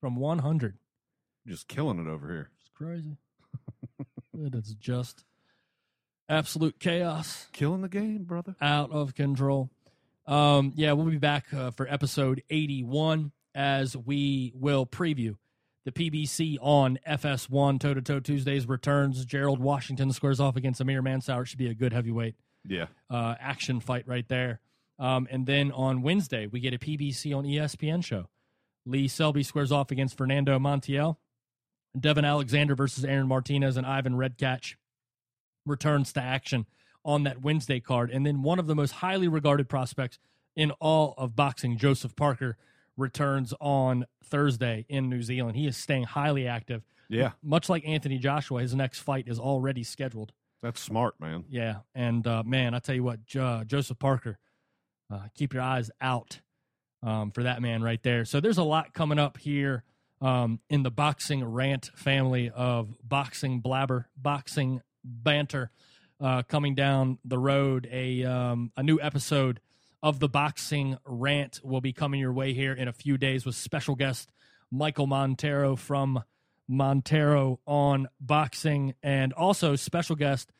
from 0.00 0.16
one 0.16 0.40
hundred. 0.40 0.78
just 1.46 1.68
killing 1.68 1.98
it 1.98 2.08
over 2.08 2.28
here. 2.28 2.50
It's 2.60 2.70
crazy. 2.74 3.16
it 4.34 4.54
is 4.54 4.74
just 4.74 5.24
absolute 6.28 6.78
chaos. 6.80 7.46
Killing 7.52 7.82
the 7.82 7.88
game, 7.88 8.24
brother. 8.24 8.56
out 8.60 8.90
of 8.90 9.14
control. 9.14 9.70
Um, 10.26 10.72
yeah, 10.76 10.92
we'll 10.92 11.06
be 11.06 11.16
back 11.16 11.46
uh, 11.54 11.70
for 11.70 11.88
episode 11.88 12.42
81 12.50 13.32
as 13.54 13.96
we 13.96 14.52
will 14.54 14.84
preview 14.84 15.36
the 15.92 16.10
PBC 16.10 16.58
on 16.60 16.98
FS1 17.08 17.80
Toe 17.80 17.94
to 17.94 18.02
Toe 18.02 18.20
Tuesdays 18.20 18.68
returns. 18.68 19.24
Gerald 19.24 19.58
Washington 19.60 20.12
squares 20.12 20.38
off 20.40 20.56
against 20.56 20.80
Amir 20.80 21.00
Mansour. 21.00 21.42
It 21.42 21.46
should 21.46 21.58
be 21.58 21.70
a 21.70 21.74
good 21.74 21.92
heavyweight 21.94 22.34
Yeah. 22.66 22.86
uh, 23.08 23.36
action 23.40 23.80
fight 23.80 24.06
right 24.06 24.28
there. 24.28 24.60
Um, 24.98 25.26
and 25.30 25.46
then 25.46 25.72
on 25.72 26.02
Wednesday, 26.02 26.46
we 26.46 26.60
get 26.60 26.74
a 26.74 26.78
PBC 26.78 27.34
on 27.34 27.44
ESPN 27.44 28.04
show. 28.04 28.28
Lee 28.84 29.08
Selby 29.08 29.42
squares 29.42 29.72
off 29.72 29.90
against 29.90 30.16
Fernando 30.16 30.58
Montiel. 30.58 31.16
Devon 31.98 32.24
Alexander 32.24 32.74
versus 32.74 33.04
Aaron 33.04 33.28
Martinez 33.28 33.76
and 33.76 33.86
Ivan 33.86 34.14
Redkach 34.14 34.74
returns 35.64 36.12
to 36.14 36.20
action 36.20 36.66
on 37.04 37.22
that 37.22 37.40
Wednesday 37.40 37.80
card. 37.80 38.10
And 38.10 38.26
then 38.26 38.42
one 38.42 38.58
of 38.58 38.66
the 38.66 38.74
most 38.74 38.90
highly 38.92 39.28
regarded 39.28 39.68
prospects 39.68 40.18
in 40.54 40.70
all 40.72 41.14
of 41.16 41.34
boxing, 41.34 41.78
Joseph 41.78 42.14
Parker, 42.14 42.58
returns 42.98 43.54
on 43.60 44.04
Thursday 44.24 44.84
in 44.88 45.08
New 45.08 45.22
Zealand. 45.22 45.56
He 45.56 45.66
is 45.66 45.76
staying 45.76 46.04
highly 46.04 46.46
active. 46.46 46.82
Yeah. 47.08 47.30
Much 47.42 47.70
like 47.70 47.86
Anthony 47.86 48.18
Joshua, 48.18 48.60
his 48.60 48.74
next 48.74 48.98
fight 48.98 49.28
is 49.28 49.38
already 49.38 49.82
scheduled. 49.82 50.32
That's 50.62 50.80
smart, 50.80 51.14
man. 51.20 51.44
Yeah, 51.48 51.76
and 51.94 52.26
uh, 52.26 52.42
man, 52.42 52.74
I 52.74 52.80
tell 52.80 52.94
you 52.94 53.04
what, 53.04 53.24
Jo- 53.24 53.62
Joseph 53.64 53.98
Parker, 53.98 54.38
uh, 55.10 55.28
keep 55.34 55.54
your 55.54 55.62
eyes 55.62 55.90
out 56.00 56.40
um, 57.02 57.30
for 57.30 57.44
that 57.44 57.62
man 57.62 57.82
right 57.82 58.02
there. 58.02 58.24
So 58.24 58.40
there's 58.40 58.58
a 58.58 58.64
lot 58.64 58.92
coming 58.92 59.20
up 59.20 59.38
here 59.38 59.84
um, 60.20 60.58
in 60.68 60.82
the 60.82 60.90
boxing 60.90 61.44
rant 61.44 61.90
family 61.94 62.50
of 62.50 62.94
boxing 63.02 63.60
blabber, 63.60 64.08
boxing 64.16 64.82
banter 65.04 65.70
uh, 66.20 66.42
coming 66.42 66.74
down 66.74 67.18
the 67.24 67.38
road. 67.38 67.88
A 67.90 68.24
um, 68.24 68.72
a 68.76 68.82
new 68.82 68.98
episode 69.00 69.60
of 70.02 70.20
the 70.20 70.28
boxing 70.28 70.96
rant 71.04 71.60
will 71.62 71.80
be 71.80 71.92
coming 71.92 72.20
your 72.20 72.32
way 72.32 72.52
here 72.52 72.72
in 72.72 72.88
a 72.88 72.92
few 72.92 73.18
days 73.18 73.44
with 73.44 73.54
special 73.54 73.94
guest 73.94 74.30
Michael 74.70 75.06
Montero 75.06 75.76
from 75.76 76.22
Montero 76.68 77.60
on 77.66 78.08
boxing, 78.20 78.94
and 79.02 79.32
also 79.32 79.74
special 79.76 80.16
guest 80.16 80.52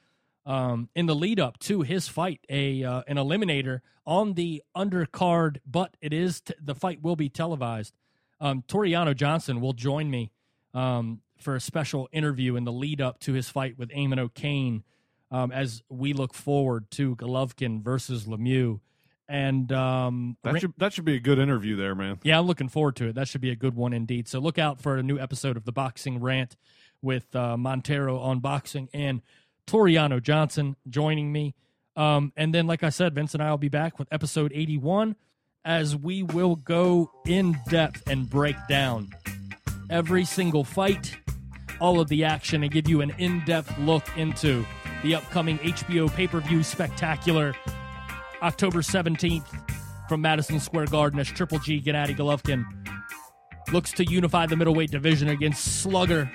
um, 0.46 0.88
in 0.94 1.06
the 1.06 1.14
lead 1.14 1.38
up 1.38 1.58
to 1.60 1.82
his 1.82 2.08
fight, 2.08 2.40
a 2.48 2.82
uh, 2.82 3.02
an 3.06 3.16
eliminator 3.16 3.80
on 4.06 4.32
the 4.32 4.62
undercard, 4.74 5.58
but 5.66 5.94
it 6.00 6.14
is 6.14 6.40
t- 6.40 6.54
the 6.60 6.74
fight 6.74 7.02
will 7.02 7.16
be 7.16 7.28
televised. 7.28 7.94
Um, 8.40 8.64
Tureano 8.66 9.14
Johnson 9.14 9.60
will 9.60 9.74
join 9.74 10.10
me 10.10 10.32
um, 10.72 11.20
for 11.36 11.54
a 11.54 11.60
special 11.60 12.08
interview 12.12 12.56
in 12.56 12.64
the 12.64 12.72
lead 12.72 13.02
up 13.02 13.20
to 13.20 13.34
his 13.34 13.50
fight 13.50 13.78
with 13.78 13.90
Eamonn 13.90 14.18
O'Kane 14.18 14.84
um, 15.30 15.52
as 15.52 15.82
we 15.90 16.14
look 16.14 16.32
forward 16.32 16.90
to 16.92 17.16
Golovkin 17.16 17.82
versus 17.82 18.24
Lemieux. 18.24 18.80
And 19.28 19.70
um, 19.72 20.36
That 20.42 20.58
should 20.60 20.72
that 20.78 20.92
should 20.94 21.04
be 21.04 21.14
a 21.16 21.20
good 21.20 21.38
interview 21.38 21.76
there, 21.76 21.94
man. 21.94 22.18
yeah, 22.22 22.38
I'm 22.38 22.46
looking 22.46 22.68
forward 22.68 22.96
to 22.96 23.08
it. 23.08 23.14
That 23.14 23.28
should 23.28 23.42
be 23.42 23.50
a 23.50 23.56
good 23.56 23.74
one 23.74 23.92
indeed. 23.92 24.26
So 24.26 24.38
look 24.38 24.58
out 24.58 24.80
for 24.80 24.96
a 24.96 25.02
new 25.02 25.18
episode 25.18 25.56
of 25.56 25.64
the 25.64 25.72
Boxing 25.72 26.20
Rant 26.20 26.56
with 27.02 27.34
uh, 27.36 27.56
Montero 27.56 28.18
on 28.18 28.40
boxing 28.40 28.88
and 28.94 29.20
Tureano 29.66 30.22
Johnson 30.22 30.76
joining 30.88 31.30
me. 31.30 31.54
Um, 31.94 32.32
and 32.36 32.54
then, 32.54 32.66
like 32.66 32.82
I 32.82 32.88
said, 32.88 33.14
Vince 33.14 33.34
and 33.34 33.42
I 33.42 33.50
will 33.50 33.58
be 33.58 33.68
back 33.68 33.98
with 33.98 34.08
episode 34.10 34.50
81 34.54 35.14
as 35.64 35.94
we 35.94 36.22
will 36.22 36.56
go 36.56 37.10
in 37.26 37.58
depth 37.68 38.08
and 38.08 38.30
break 38.30 38.56
down 38.68 39.10
every 39.90 40.24
single 40.24 40.64
fight, 40.64 41.16
all 41.80 42.00
of 42.00 42.08
the 42.08 42.24
action, 42.24 42.62
and 42.62 42.72
give 42.72 42.88
you 42.88 43.00
an 43.02 43.12
in 43.18 43.44
depth 43.44 43.76
look 43.78 44.04
into 44.16 44.64
the 45.02 45.14
upcoming 45.16 45.58
HBO 45.58 46.10
pay 46.14 46.26
per 46.26 46.40
view 46.40 46.62
spectacular 46.62 47.54
October 48.42 48.78
17th 48.78 49.46
from 50.08 50.20
Madison 50.20 50.60
Square 50.60 50.86
Garden 50.86 51.18
as 51.18 51.28
Triple 51.28 51.58
G 51.58 51.80
Gennady 51.80 52.16
Golovkin 52.16 52.64
looks 53.72 53.92
to 53.92 54.04
unify 54.04 54.46
the 54.46 54.56
middleweight 54.56 54.90
division 54.90 55.28
against 55.28 55.82
Slugger, 55.82 56.30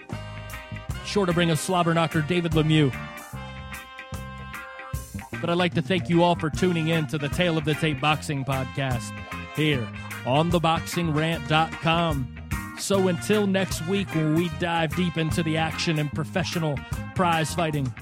sure 1.06 1.26
to 1.26 1.34
bring 1.34 1.52
a 1.52 1.56
slobber 1.56 1.94
knocker 1.94 2.22
David 2.22 2.52
Lemieux. 2.52 2.94
But 5.42 5.50
I'd 5.50 5.58
like 5.58 5.74
to 5.74 5.82
thank 5.82 6.10
you 6.10 6.24
all 6.24 6.36
for 6.36 6.50
tuning 6.50 6.90
in 6.90 7.08
to 7.08 7.18
the 7.18 7.30
Tale 7.30 7.58
of 7.58 7.66
the 7.66 7.74
Tape 7.74 8.00
Boxing 8.00 8.46
Podcast 8.46 9.12
here 9.56 9.88
on 10.26 10.52
theboxingrant.com. 10.52 12.38
So 12.80 13.08
until 13.08 13.48
next 13.48 13.86
week, 13.88 14.14
when 14.16 14.36
we 14.36 14.50
dive 14.60 14.96
deep 14.96 15.18
into 15.18 15.44
the 15.44 15.58
action 15.58 16.00
and 16.00 16.12
professional 16.12 16.78
prize 17.16 17.54
fighting, 17.54 17.94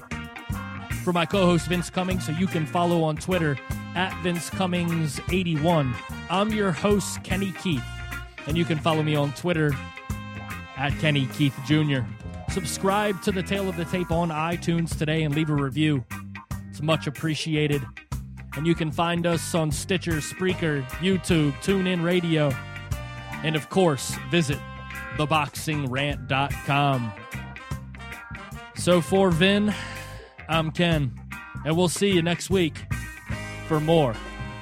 for 1.02 1.12
my 1.12 1.26
co-host 1.26 1.66
Vince 1.66 1.90
Cummings, 1.90 2.26
so 2.26 2.32
you 2.32 2.46
can 2.46 2.64
follow 2.64 3.02
on 3.02 3.16
Twitter 3.16 3.58
at 3.94 4.16
Vince 4.22 4.50
Cummings81. 4.50 5.94
I'm 6.30 6.50
your 6.50 6.72
host 6.72 7.22
Kenny 7.22 7.52
Keith, 7.52 7.84
and 8.46 8.56
you 8.56 8.64
can 8.64 8.78
follow 8.78 9.02
me 9.02 9.14
on 9.14 9.32
Twitter 9.34 9.72
at 10.76 10.98
Kenny 10.98 11.26
Keith 11.26 11.58
Jr. 11.66 12.00
Subscribe 12.50 13.20
to 13.22 13.32
the 13.32 13.42
Tale 13.42 13.68
of 13.68 13.76
the 13.76 13.84
Tape 13.84 14.10
on 14.10 14.30
iTunes 14.30 14.96
today 14.96 15.22
and 15.22 15.34
leave 15.34 15.50
a 15.50 15.54
review. 15.54 16.04
It's 16.70 16.82
much 16.82 17.06
appreciated. 17.06 17.82
And 18.54 18.66
you 18.66 18.74
can 18.74 18.90
find 18.90 19.26
us 19.26 19.54
on 19.54 19.70
Stitcher, 19.70 20.16
Spreaker, 20.16 20.82
YouTube, 21.00 21.52
TuneIn 21.62 22.04
Radio, 22.04 22.52
and 23.42 23.56
of 23.56 23.70
course, 23.70 24.14
visit 24.30 24.58
theboxingrant.com. 25.16 27.12
So 28.74 29.00
for 29.00 29.30
Vin, 29.30 29.74
I'm 30.48 30.70
Ken, 30.70 31.18
and 31.64 31.76
we'll 31.76 31.88
see 31.88 32.10
you 32.10 32.20
next 32.22 32.50
week 32.50 32.84
for 33.72 33.80
more 33.80 34.12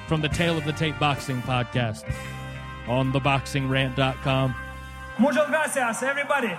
from 0.07 0.21
the 0.21 0.29
Tale 0.29 0.57
of 0.57 0.63
the 0.63 0.71
Tape 0.71 0.97
Boxing 0.97 1.41
Podcast 1.41 2.09
on 2.87 3.11
theboxingrant.com. 3.11 4.55
Muchas 5.19 5.49
gracias, 5.49 6.01
everybody. 6.01 6.55